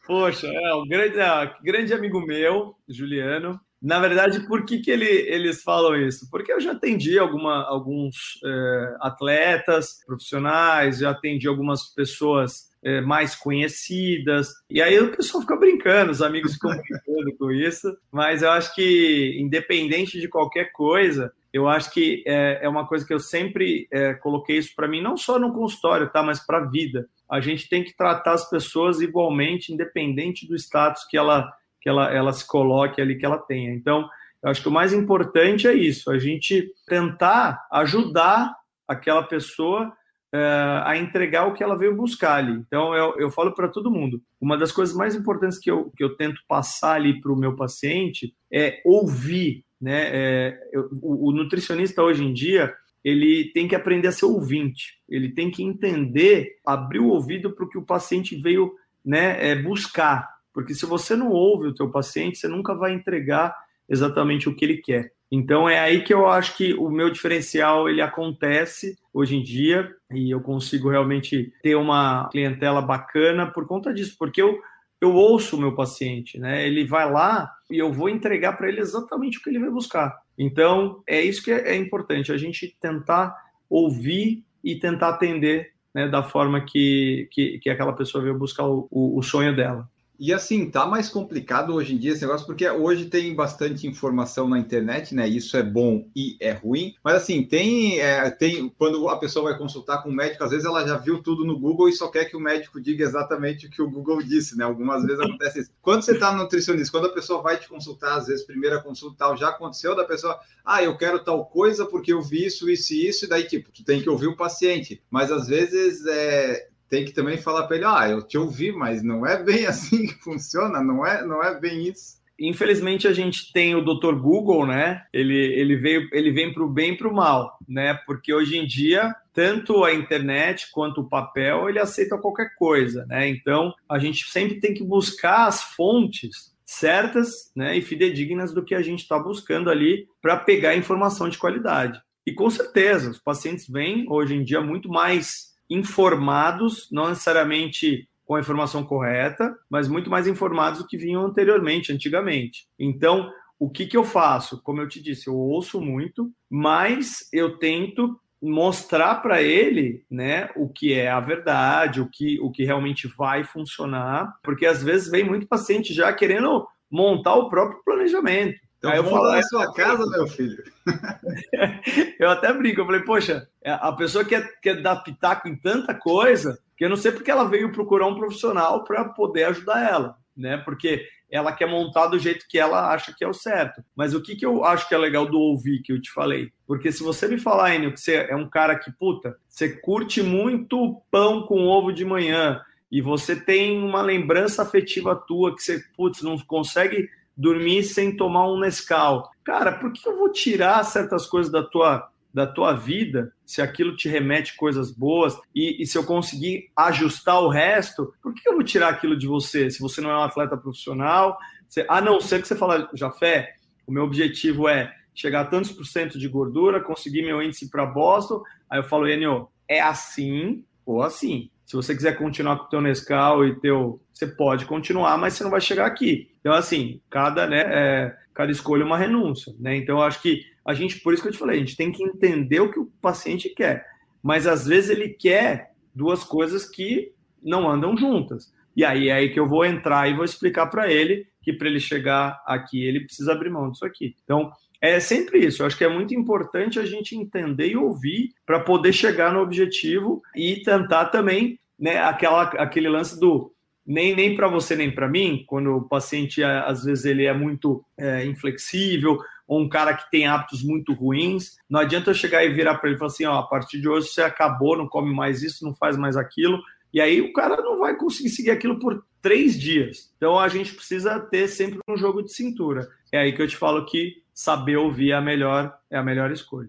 poxa, 0.09 0.49
é 0.49 0.75
um 0.75 0.89
grande, 0.89 1.21
é, 1.21 1.55
grande 1.63 1.95
amigo 1.95 2.21
meu, 2.21 2.75
Juliano, 2.89 3.61
na 3.87 4.01
verdade, 4.01 4.41
por 4.49 4.65
que, 4.65 4.81
que 4.81 4.91
ele, 4.91 5.07
eles 5.07 5.63
falam 5.63 5.95
isso? 5.95 6.29
Porque 6.29 6.53
eu 6.53 6.61
já 6.61 6.73
atendi 6.73 7.17
alguma, 7.21 7.65
alguns 7.69 8.41
é, 8.45 8.97
atletas 9.01 10.05
profissionais, 10.05 10.99
já 10.99 11.11
atendi 11.11 11.47
algumas 11.47 11.95
pessoas 11.95 12.69
é, 12.83 13.01
mais 13.01 13.37
conhecidas, 13.37 14.49
e 14.69 14.83
aí 14.83 14.99
o 14.99 15.15
pessoal 15.17 15.41
fica 15.41 15.55
brincando, 15.55 16.11
os 16.11 16.21
amigos 16.21 16.55
ficam 16.55 16.71
brincando 16.83 17.37
com 17.39 17.53
isso, 17.53 17.97
mas 18.11 18.43
eu 18.43 18.51
acho 18.51 18.75
que, 18.75 19.37
independente 19.41 20.21
de 20.21 20.27
qualquer 20.27 20.73
coisa, 20.73 21.33
eu 21.53 21.69
acho 21.69 21.93
que 21.93 22.25
é, 22.27 22.59
é 22.63 22.69
uma 22.69 22.89
coisa 22.89 23.07
que 23.07 23.15
eu 23.15 23.21
sempre 23.21 23.87
é, 23.93 24.15
coloquei 24.15 24.59
isso 24.59 24.75
para 24.75 24.89
mim, 24.89 25.01
não 25.01 25.17
só 25.17 25.39
no 25.39 25.53
consultório, 25.53 26.11
tá, 26.11 26.25
mas 26.25 26.45
para 26.45 26.59
a 26.59 26.69
vida. 26.69 27.09
A 27.31 27.41
gente 27.41 27.69
tem 27.69 27.85
que 27.85 27.97
tratar 27.97 28.33
as 28.33 28.51
pessoas 28.51 29.01
igualmente, 29.01 29.73
independente 29.73 30.45
do 30.45 30.57
status 30.57 31.05
que 31.09 31.17
ela 31.17 31.53
que 31.87 31.91
ela, 31.91 32.13
ela 32.13 32.33
se 32.33 32.45
coloque 32.45 33.01
ali, 33.01 33.17
que 33.17 33.25
ela 33.25 33.39
tenha. 33.39 33.73
Então, 33.73 34.09
eu 34.43 34.51
acho 34.51 34.61
que 34.61 34.69
o 34.69 34.73
mais 34.73 34.93
importante 34.93 35.69
é 35.69 35.73
isso, 35.73 36.11
a 36.11 36.19
gente 36.19 36.69
tentar 36.89 37.65
ajudar 37.71 38.53
aquela 38.89 39.23
pessoa 39.23 39.93
é, 40.35 40.83
a 40.85 40.97
entregar 40.97 41.47
o 41.47 41.55
que 41.55 41.63
ela 41.63 41.79
veio 41.79 41.95
buscar 41.95 42.39
ali. 42.39 42.55
Então, 42.55 42.93
eu, 42.93 43.15
eu 43.19 43.31
falo 43.31 43.55
para 43.55 43.69
todo 43.69 43.89
mundo, 43.89 44.21
uma 44.41 44.59
das 44.59 44.73
coisas 44.73 44.97
mais 44.97 45.15
importantes 45.15 45.61
que 45.61 45.71
eu, 45.71 45.93
que 45.97 46.03
eu 46.03 46.17
tento 46.17 46.41
passar 46.49 46.95
ali 46.95 47.21
para 47.21 47.33
o 47.33 47.39
meu 47.39 47.55
paciente 47.55 48.35
é 48.53 48.83
ouvir, 48.85 49.65
né? 49.81 50.11
É, 50.13 50.61
eu, 50.73 50.89
o, 51.01 51.29
o 51.29 51.33
nutricionista 51.33 52.03
hoje 52.03 52.25
em 52.25 52.33
dia, 52.33 52.75
ele 53.05 53.53
tem 53.55 53.69
que 53.69 53.77
aprender 53.77 54.09
a 54.09 54.13
ser 54.13 54.25
ouvinte, 54.25 54.95
ele 55.09 55.29
tem 55.33 55.53
que 55.53 55.63
entender, 55.63 56.57
abrir 56.67 56.99
o 56.99 57.11
ouvido 57.11 57.55
para 57.55 57.65
o 57.65 57.69
que 57.69 57.79
o 57.79 57.87
paciente 57.87 58.35
veio 58.35 58.73
né, 59.05 59.51
é, 59.51 59.55
buscar. 59.55 60.36
Porque 60.57 60.73
se 60.73 60.87
você 60.87 61.15
não 61.15 61.29
ouve 61.29 61.69
o 61.69 61.75
teu 61.75 61.91
paciente, 61.91 62.39
você 62.39 62.49
nunca 62.49 62.75
vai 62.75 62.95
entregar 62.95 63.55
exatamente 63.87 64.49
o 64.49 64.57
que 64.57 64.65
ele 64.65 64.79
quer. 64.79 65.13
Então 65.31 65.69
é 65.69 65.79
aí 65.79 66.03
que 66.03 66.15
eu 66.15 66.27
acho 66.27 66.57
que 66.57 66.73
o 66.73 66.89
meu 66.89 67.11
diferencial 67.11 67.91
ele 67.91 68.01
acontece 68.01 68.97
hoje 69.13 69.37
em 69.37 69.43
dia 69.43 69.95
e 70.11 70.31
eu 70.31 70.41
consigo 70.41 70.89
realmente 70.89 71.53
ter 71.63 71.75
uma 71.75 72.31
clientela 72.31 72.81
bacana 72.81 73.47
por 73.47 73.67
conta 73.67 73.93
disso, 73.93 74.17
porque 74.19 74.41
eu 74.41 74.59
eu 74.99 75.13
ouço 75.13 75.59
o 75.59 75.61
meu 75.61 75.75
paciente, 75.75 76.39
né? 76.39 76.67
Ele 76.67 76.87
vai 76.87 77.13
lá 77.13 77.53
e 77.71 77.77
eu 77.77 77.93
vou 77.93 78.09
entregar 78.09 78.55
para 78.55 78.71
ele 78.71 78.81
exatamente 78.81 79.37
o 79.37 79.43
que 79.43 79.51
ele 79.51 79.59
vai 79.59 79.69
buscar. 79.69 80.17
Então 80.39 81.03
é 81.07 81.21
isso 81.21 81.43
que 81.43 81.53
é, 81.53 81.73
é 81.73 81.77
importante, 81.77 82.33
a 82.33 82.39
gente 82.39 82.75
tentar 82.81 83.37
ouvir 83.69 84.43
e 84.65 84.75
tentar 84.77 85.11
atender 85.11 85.75
né, 85.95 86.09
da 86.09 86.23
forma 86.23 86.65
que, 86.65 87.29
que, 87.31 87.59
que 87.59 87.69
aquela 87.69 87.93
pessoa 87.93 88.25
veio 88.25 88.39
buscar 88.39 88.65
o, 88.65 88.89
o, 88.91 89.19
o 89.19 89.23
sonho 89.23 89.55
dela. 89.55 89.87
E 90.19 90.33
assim, 90.33 90.71
tá 90.71 90.87
mais 90.87 91.09
complicado 91.09 91.75
hoje 91.75 91.95
em 91.95 91.99
dia 91.99 92.13
esse 92.13 92.23
negócio, 92.23 92.47
porque 92.47 92.69
hoje 92.69 93.07
tem 93.07 93.35
bastante 93.35 93.87
informação 93.87 94.49
na 94.49 94.59
internet, 94.59 95.15
né? 95.15 95.29
Isso 95.29 95.57
é 95.57 95.63
bom 95.63 96.09
e 96.17 96.37
é 96.41 96.53
ruim. 96.53 96.95
Mas 97.05 97.17
assim, 97.17 97.43
tem, 97.43 98.01
é, 98.01 98.31
tem 98.31 98.69
quando 98.79 99.09
a 99.09 99.19
pessoa 99.19 99.51
vai 99.51 99.59
consultar 99.59 100.03
com 100.03 100.09
o 100.09 100.13
médico, 100.13 100.43
às 100.43 100.51
vezes 100.51 100.65
ela 100.65 100.87
já 100.87 100.97
viu 100.97 101.23
tudo 101.23 101.45
no 101.45 101.59
Google 101.59 101.89
e 101.89 101.93
só 101.93 102.09
quer 102.09 102.25
que 102.25 102.37
o 102.37 102.41
médico 102.41 102.81
diga 102.81 103.05
exatamente 103.05 103.67
o 103.67 103.71
que 103.71 103.83
o 103.83 103.91
Google 103.91 104.23
disse, 104.23 104.57
né? 104.57 104.65
Algumas 104.65 105.05
vezes 105.05 105.21
acontece 105.21 105.61
isso. 105.61 105.71
Quando 105.83 106.03
você 106.03 106.19
tá 106.19 106.33
no 106.33 106.43
nutricionista, 106.43 106.91
quando 106.91 107.07
a 107.07 107.15
pessoa 107.15 107.43
vai 107.43 107.59
te 107.59 107.69
consultar, 107.69 108.17
às 108.17 108.27
vezes, 108.27 108.47
primeira 108.47 108.83
consulta 108.83 109.17
tal, 109.19 109.37
já 109.37 109.49
aconteceu 109.49 109.95
da 109.95 110.05
pessoa, 110.05 110.39
ah, 110.65 110.83
eu 110.83 110.97
quero 110.97 111.23
tal 111.23 111.45
coisa 111.47 111.85
porque 111.85 112.13
eu 112.13 112.23
vi 112.23 112.47
isso, 112.47 112.71
isso 112.71 112.95
e 112.95 113.09
isso, 113.09 113.25
e 113.25 113.29
daí, 113.29 113.45
tipo, 113.45 113.71
tu 113.71 113.85
tem 113.85 114.01
que 114.01 114.09
ouvir 114.09 114.29
o 114.29 114.37
paciente. 114.37 115.03
Mas 115.11 115.31
às 115.31 115.47
vezes 115.47 116.05
é, 116.07 116.69
tem 116.89 117.05
que 117.05 117.13
também 117.13 117.39
falar 117.39 117.67
para 117.67 117.77
ele, 117.77 117.85
ah, 117.85 118.09
eu 118.09 118.23
te 118.23 118.39
ouvi, 118.39 118.73
mas 118.73 119.03
não 119.03 119.27
é 119.27 119.43
bem 119.43 119.67
assim 119.67 120.07
que 120.07 120.15
funciona, 120.23 120.83
não 120.83 121.05
é, 121.07 121.25
não 121.25 121.43
é 121.43 121.59
bem 121.59 121.89
isso. 121.89 122.17
Infelizmente 122.39 123.09
a 123.09 123.15
gente 123.15 123.51
tem 123.53 123.75
o 123.75 123.81
Dr. 123.83 124.15
Google, 124.15 124.67
né? 124.67 125.05
Ele, 125.11 125.35
ele 125.35 125.75
veio, 125.77 126.07
ele 126.13 126.31
vem 126.31 126.53
para 126.53 126.63
o 126.63 126.69
bem 126.69 126.93
e 126.93 126.97
para 126.97 127.09
o 127.09 127.15
mal, 127.15 127.59
né? 127.67 127.95
Porque 128.07 128.33
hoje 128.33 128.59
em 128.59 128.67
dia 128.67 129.15
tanto 129.33 129.85
a 129.85 129.93
internet 129.93 130.71
quanto 130.73 131.03
o 131.03 131.09
papel 131.09 131.69
ele 131.69 131.79
aceita 131.79 132.17
qualquer 132.17 132.55
coisa, 132.57 133.05
né? 133.07 133.29
Então 133.29 133.75
a 133.89 133.99
gente 133.99 134.31
sempre 134.31 134.61
tem 134.61 134.73
que 134.73 134.83
buscar 134.83 135.47
as 135.47 135.63
fontes 135.63 136.55
certas, 136.65 137.51
né? 137.55 137.77
E 137.77 137.83
fidedignas 137.83 138.53
do 138.53 138.65
que 138.65 138.75
a 138.75 138.83
gente 138.83 139.01
está 139.01 139.19
buscando 139.19 139.71
ali 139.71 140.09
para 140.21 140.37
pegar 140.37 140.75
informação 140.75 141.29
de 141.29 141.39
qualidade. 141.39 142.01
E 142.27 142.33
com 142.33 142.51
certeza 142.51 143.11
os 143.11 143.19
pacientes 143.19 143.69
vêm 143.69 144.05
hoje 144.09 144.35
em 144.35 144.43
dia 144.43 144.61
muito 144.61 144.89
mais 144.89 145.46
informados, 145.69 146.89
não 146.91 147.09
necessariamente 147.09 148.09
com 148.25 148.35
a 148.35 148.41
informação 148.41 148.85
correta, 148.85 149.57
mas 149.71 149.89
muito 149.89 150.11
mais 150.11 150.27
informados 150.27 150.81
do 150.81 150.87
que 150.87 150.97
vinham 150.97 151.25
anteriormente, 151.25 151.93
antigamente. 151.93 152.67
Então, 152.79 153.31
o 153.59 153.71
que, 153.71 153.87
que 153.87 153.97
eu 153.97 154.05
faço? 154.05 154.61
Como 154.63 154.81
eu 154.81 154.89
te 154.89 155.01
disse, 155.01 155.29
eu 155.29 155.35
ouço 155.37 155.81
muito, 155.81 156.31
mas 156.51 157.29
eu 157.33 157.57
tento 157.59 158.19
mostrar 158.43 159.17
para 159.17 159.43
ele, 159.43 160.05
né, 160.11 160.51
o 160.57 160.69
que 160.69 160.93
é 160.93 161.09
a 161.09 161.21
verdade, 161.21 162.01
o 162.01 162.09
que, 162.11 162.39
o 162.41 162.51
que 162.51 162.65
realmente 162.65 163.09
vai 163.17 163.45
funcionar, 163.45 164.35
porque 164.43 164.67
às 164.67 164.83
vezes 164.83 165.11
vem 165.11 165.25
muito 165.25 165.47
paciente 165.47 165.95
já 165.95 166.13
querendo 166.13 166.67
montar 166.91 167.35
o 167.35 167.49
próprio 167.49 167.83
planejamento. 167.85 168.59
Então, 168.79 168.91
Aí 168.91 168.99
eu 168.99 169.05
falo 169.05 169.33
na 169.33 169.43
sua 169.43 169.73
casa, 169.73 170.07
meu 170.07 170.27
filho. 170.27 170.63
eu 172.21 172.31
até 172.31 172.53
brinco, 172.53 172.81
eu 172.81 172.87
falei, 172.87 173.01
poxa, 173.03 173.49
é, 173.63 173.73
a 173.73 173.93
pessoa 173.93 174.25
quer, 174.25 174.61
quer 174.61 174.83
dar 174.83 174.97
pitaco 174.97 175.49
em 175.49 175.57
tanta 175.57 175.95
coisa 175.95 176.59
que 176.77 176.85
eu 176.85 176.91
não 176.91 176.97
sei 176.97 177.11
porque 177.11 177.31
ela 177.31 177.49
veio 177.49 177.73
procurar 177.73 178.07
um 178.07 178.15
profissional 178.15 178.85
para 178.85 179.05
poder 179.07 179.45
ajudar 179.45 179.91
ela, 179.91 180.17
né? 180.37 180.59
Porque 180.59 181.09
ela 181.31 181.53
quer 181.53 181.67
montar 181.67 182.07
do 182.07 182.19
jeito 182.19 182.47
que 182.49 182.59
ela 182.59 182.93
acha 182.93 183.15
que 183.17 183.25
é 183.25 183.29
o 183.29 183.33
certo. 183.33 183.83
Mas 183.95 184.15
o 184.15 184.23
que, 184.23 184.37
que 184.37 184.47
eu 184.47 184.65
acho 184.65 184.89
que 184.89 184.95
é 184.95 184.99
legal 184.99 185.27
do 185.27 185.39
ouvir 185.39 185.83
que 185.83 185.93
eu 185.93 186.01
te 186.01 186.13
falei? 186.13 186.53
Porque 186.67 186.93
se 186.93 187.03
você 187.03 187.27
me 187.27 187.39
falar, 187.39 187.75
Enio, 187.75 187.93
que 187.93 188.01
você 188.01 188.27
é 188.29 188.37
um 188.37 188.49
cara 188.49 188.79
que, 188.79 188.93
puta, 188.93 189.37
você 189.49 189.69
curte 189.69 190.23
muito 190.23 191.01
pão 191.11 191.47
com 191.47 191.67
ovo 191.67 191.93
de 191.93 192.05
manhã 192.05 192.61
e 192.91 193.01
você 193.01 193.35
tem 193.35 193.83
uma 193.83 194.03
lembrança 194.03 194.63
afetiva 194.63 195.17
tua 195.17 195.55
que 195.55 195.63
você, 195.63 195.83
putz, 195.97 196.23
não 196.23 196.39
consegue 196.39 197.09
dormir 197.37 197.83
sem 197.85 198.17
tomar 198.17 198.49
um 198.51 198.59
Nescau. 198.59 199.31
Cara, 199.45 199.73
por 199.73 199.93
que 199.93 200.09
eu 200.09 200.17
vou 200.17 200.33
tirar 200.33 200.83
certas 200.85 201.27
coisas 201.27 201.53
da 201.53 201.63
tua 201.63 202.09
da 202.37 202.47
tua 202.47 202.75
vida, 202.75 203.33
se 203.47 203.63
aquilo 203.63 203.97
te 203.97 204.11
remete 204.11 204.57
coisas 204.57 204.91
boas 204.91 205.35
e, 205.55 205.83
e, 205.83 205.87
se 205.87 205.97
eu 205.97 206.05
conseguir 206.05 206.69
ajustar 206.77 207.41
o 207.41 207.49
resto, 207.49 208.13
por 208.23 208.35
que 208.35 208.47
eu 208.47 208.53
vou 208.53 208.63
tirar 208.63 208.91
aquilo 208.91 209.17
de 209.17 209.27
você? 209.27 209.71
Se 209.71 209.81
você 209.81 210.03
não 210.03 210.11
é 210.11 210.19
um 210.19 210.23
atleta 210.23 210.55
profissional, 210.55 211.39
você, 211.67 211.87
a 211.89 211.99
não 211.99 212.21
ser 212.21 212.43
que 212.43 212.47
você 212.47 212.55
fala, 212.55 212.91
Jafé, 212.93 213.55
o 213.87 213.93
meu 213.93 214.05
objetivo 214.05 214.69
é 214.69 214.95
chegar 215.15 215.41
a 215.41 215.45
tantos 215.47 215.73
por 215.73 215.87
cento 215.87 216.19
de 216.19 216.29
gordura, 216.29 216.79
conseguir 216.79 217.23
meu 217.23 217.43
índice 217.43 217.71
para 217.71 217.87
Boston. 217.87 218.43
Aí 218.69 218.81
eu 218.81 218.85
falo, 218.85 219.09
Enio, 219.09 219.49
é 219.67 219.81
assim 219.81 220.63
ou 220.85 221.03
assim. 221.03 221.51
Se 221.67 221.75
você 221.75 221.95
quiser 221.95 222.17
continuar 222.17 222.57
com 222.59 222.65
o 222.65 222.69
teu 222.69 222.81
Nescau 222.81 223.45
e 223.45 223.59
teu, 223.61 224.01
você 224.13 224.27
pode 224.27 224.65
continuar, 224.65 225.19
mas 225.19 225.35
você 225.35 225.45
não 225.45 225.51
vai 225.51 225.61
chegar 225.61 225.85
aqui. 225.85 226.31
Então 226.41 226.53
assim, 226.53 227.01
cada, 227.11 227.47
né, 227.47 227.65
é, 227.67 228.17
cada 228.33 228.53
escolha 228.53 228.83
é 228.83 228.87
uma 228.87 228.97
renúncia, 228.97 229.53
né? 229.59 229.77
Então 229.77 229.99
eu 229.99 230.03
acho 230.03 230.23
que 230.23 230.43
a 230.65 230.73
gente, 230.73 231.01
por 231.01 231.13
isso 231.13 231.23
que 231.23 231.29
eu 231.29 231.33
te 231.33 231.39
falei, 231.39 231.57
a 231.57 231.61
gente 231.61 231.77
tem 231.77 231.93
que 231.93 232.03
entender 232.03 232.61
o 232.61 232.71
que 232.71 232.79
o 232.79 232.91
paciente 233.03 233.49
quer. 233.49 233.85
Mas 234.23 234.47
às 234.47 234.67
vezes 234.67 234.91
ele 234.91 235.09
quer 235.09 235.73
duas 235.95 236.25
coisas 236.25 236.65
que 236.65 237.13
não 237.43 237.69
andam 237.69 237.97
juntas. 237.97 238.53
E 238.77 238.85
aí 238.85 239.09
é 239.09 239.15
aí 239.15 239.33
que 239.33 239.41
eu 239.41 239.49
vou 239.49 239.65
entrar 239.65 240.09
e 240.09 240.15
vou 240.15 240.25
explicar 240.25 240.67
para 240.67 240.91
ele 240.93 241.27
que 241.47 241.53
para 241.53 241.69
ele 241.69 241.79
chegar 241.79 242.43
aqui, 242.45 242.85
ele 242.85 243.01
precisa 243.01 243.33
abrir 243.33 243.51
mão 243.51 243.71
disso 243.71 243.87
aqui. 243.87 244.17
Então, 244.25 244.51
é 244.81 245.01
sempre 245.01 245.45
isso. 245.45 245.63
Eu 245.63 245.67
acho 245.67 245.77
que 245.77 245.85
é 245.85 245.89
muito 245.89 246.15
importante 246.15 246.79
a 246.79 246.85
gente 246.85 247.17
entender 247.17 247.69
e 247.69 247.77
ouvir 247.77 248.31
para 248.45 248.61
poder 248.61 248.93
chegar 248.93 249.33
no 249.33 249.41
objetivo 249.41 250.23
e 250.35 250.63
tentar 250.63 251.07
também, 251.07 251.59
né, 251.79 251.99
aquela, 251.99 252.43
aquele 252.43 252.89
lance 252.89 253.19
do 253.19 253.53
nem, 253.87 254.17
nem 254.17 254.35
para 254.35 254.49
você 254.49 254.75
nem 254.75 254.91
para 254.91 255.09
mim, 255.09 255.45
quando 255.47 255.77
o 255.77 255.89
paciente 255.89 256.43
às 256.43 256.85
vezes 256.85 257.05
ele 257.05 257.25
é 257.25 257.33
muito 257.33 257.85
é, 257.97 258.25
inflexível 258.27 259.19
ou 259.47 259.61
um 259.61 259.69
cara 259.69 259.95
que 259.95 260.11
tem 260.11 260.27
hábitos 260.27 260.65
muito 260.65 260.93
ruins, 260.93 261.57
não 261.71 261.79
adianta 261.79 262.11
eu 262.11 262.15
chegar 262.15 262.45
e 262.45 262.53
virar 262.53 262.79
para 262.79 262.89
ele 262.89 262.97
e 262.97 262.99
falar 262.99 263.13
assim, 263.13 263.25
ó, 263.27 263.39
a 263.39 263.47
partir 263.47 263.81
de 263.81 263.89
hoje 263.89 264.09
você 264.09 264.23
acabou, 264.23 264.77
não 264.77 264.89
come 264.89 265.15
mais 265.15 265.41
isso, 265.43 265.65
não 265.65 265.73
faz 265.73 265.97
mais 265.97 266.17
aquilo, 266.17 266.61
e 266.93 267.01
aí 267.01 267.21
o 267.21 267.33
cara 267.33 267.63
não 267.63 267.79
vai 267.79 267.97
conseguir 267.97 268.31
seguir 268.31 268.51
aquilo 268.51 268.81
por 268.81 269.05
três 269.23 269.59
dias. 269.59 270.13
Então 270.17 270.39
a 270.39 270.49
gente 270.49 270.75
precisa 270.75 271.21
ter 271.21 271.47
sempre 271.47 271.79
um 271.89 271.97
jogo 271.97 272.23
de 272.23 272.33
cintura. 272.33 272.89
É 273.13 273.19
aí 273.19 273.33
que 273.33 273.43
eu 273.43 273.47
te 273.47 273.57
falo 273.57 273.85
que 273.85 274.23
saber 274.37 274.77
ouvir 274.77 275.13
é 275.13 275.15
a 275.15 275.21
melhor, 275.21 275.79
é 275.91 275.97
a 275.97 276.03
melhor 276.03 276.31
escolha. 276.31 276.69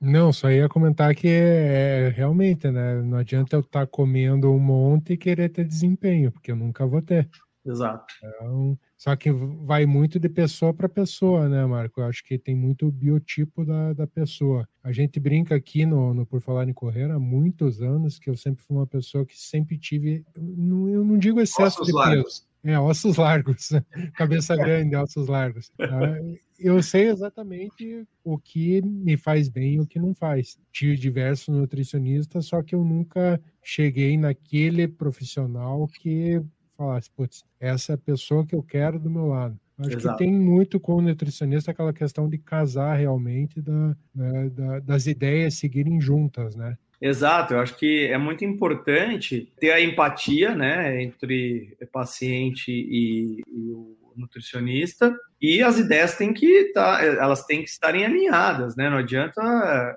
Não, 0.00 0.32
só 0.32 0.48
ia 0.48 0.68
comentar 0.68 1.12
que 1.16 1.26
é, 1.26 2.06
é 2.06 2.08
realmente, 2.10 2.70
né? 2.70 3.02
Não 3.02 3.18
adianta 3.18 3.56
eu 3.56 3.60
estar 3.60 3.80
tá 3.80 3.86
comendo 3.86 4.52
um 4.52 4.60
monte 4.60 5.14
e 5.14 5.16
querer 5.16 5.48
ter 5.48 5.64
desempenho, 5.64 6.30
porque 6.30 6.52
eu 6.52 6.56
nunca 6.56 6.86
vou 6.86 7.02
ter. 7.02 7.28
Exato. 7.66 8.06
Então, 8.22 8.78
só 8.96 9.16
que 9.16 9.32
vai 9.32 9.84
muito 9.84 10.20
de 10.20 10.28
pessoa 10.28 10.72
para 10.72 10.88
pessoa, 10.88 11.48
né, 11.48 11.66
Marco? 11.66 12.00
Eu 12.00 12.06
acho 12.06 12.22
que 12.24 12.38
tem 12.38 12.54
muito 12.54 12.90
biotipo 12.90 13.64
da, 13.64 13.92
da 13.92 14.06
pessoa. 14.06 14.66
A 14.82 14.92
gente 14.92 15.18
brinca 15.18 15.56
aqui 15.56 15.84
no, 15.84 16.14
no 16.14 16.24
Por 16.24 16.40
Falar 16.40 16.68
em 16.68 16.72
Correr 16.72 17.10
há 17.10 17.18
muitos 17.18 17.82
anos 17.82 18.18
que 18.20 18.30
eu 18.30 18.36
sempre 18.36 18.62
fui 18.62 18.76
uma 18.76 18.86
pessoa 18.86 19.26
que 19.26 19.36
sempre 19.36 19.76
tive, 19.76 20.24
não, 20.36 20.88
eu 20.88 21.04
não 21.04 21.18
digo 21.18 21.40
excesso 21.40 21.82
ossos 21.82 21.88
de 21.88 21.92
largos. 21.92 22.22
peso. 22.24 22.47
É, 22.68 22.78
ossos 22.78 23.16
largos, 23.16 23.70
cabeça 24.14 24.54
grande, 24.54 24.94
ossos 24.94 25.26
largos. 25.26 25.70
Tá? 25.70 26.20
Eu 26.58 26.82
sei 26.82 27.08
exatamente 27.08 28.06
o 28.22 28.38
que 28.38 28.82
me 28.82 29.16
faz 29.16 29.48
bem 29.48 29.76
e 29.76 29.80
o 29.80 29.86
que 29.86 29.98
não 29.98 30.14
faz. 30.14 30.58
Tive 30.70 30.94
diversos 30.96 31.48
nutricionistas, 31.56 32.44
só 32.44 32.62
que 32.62 32.74
eu 32.74 32.84
nunca 32.84 33.40
cheguei 33.62 34.18
naquele 34.18 34.86
profissional 34.86 35.86
que 35.86 36.42
falasse, 36.76 37.10
putz, 37.10 37.42
essa 37.58 37.92
é 37.92 37.94
a 37.94 37.98
pessoa 37.98 38.44
que 38.44 38.54
eu 38.54 38.62
quero 38.62 39.00
do 39.00 39.08
meu 39.08 39.28
lado. 39.28 39.58
Acho 39.78 39.96
Exato. 39.96 40.18
que 40.18 40.24
tem 40.24 40.32
muito 40.32 40.78
com 40.78 40.96
o 40.96 41.00
nutricionista 41.00 41.70
aquela 41.70 41.94
questão 41.94 42.28
de 42.28 42.36
casar 42.36 42.96
realmente, 42.96 43.62
da, 43.62 43.96
né, 44.14 44.50
da, 44.50 44.80
das 44.80 45.06
ideias 45.06 45.54
seguirem 45.54 45.98
juntas, 45.98 46.54
né? 46.54 46.76
Exato, 47.00 47.54
eu 47.54 47.60
acho 47.60 47.76
que 47.76 48.06
é 48.06 48.18
muito 48.18 48.44
importante 48.44 49.52
ter 49.60 49.70
a 49.70 49.80
empatia, 49.80 50.54
né, 50.54 51.00
entre 51.00 51.76
paciente 51.92 52.72
e, 52.72 53.40
e 53.46 53.72
o 53.72 53.96
nutricionista 54.16 55.16
e 55.40 55.62
as 55.62 55.78
ideias 55.78 56.16
têm 56.16 56.34
que 56.34 56.72
tá, 56.72 57.00
elas 57.04 57.44
têm 57.46 57.62
que 57.62 57.70
estarem 57.70 58.04
alinhadas, 58.04 58.74
né? 58.74 58.90
Não 58.90 58.98
adianta 58.98 59.40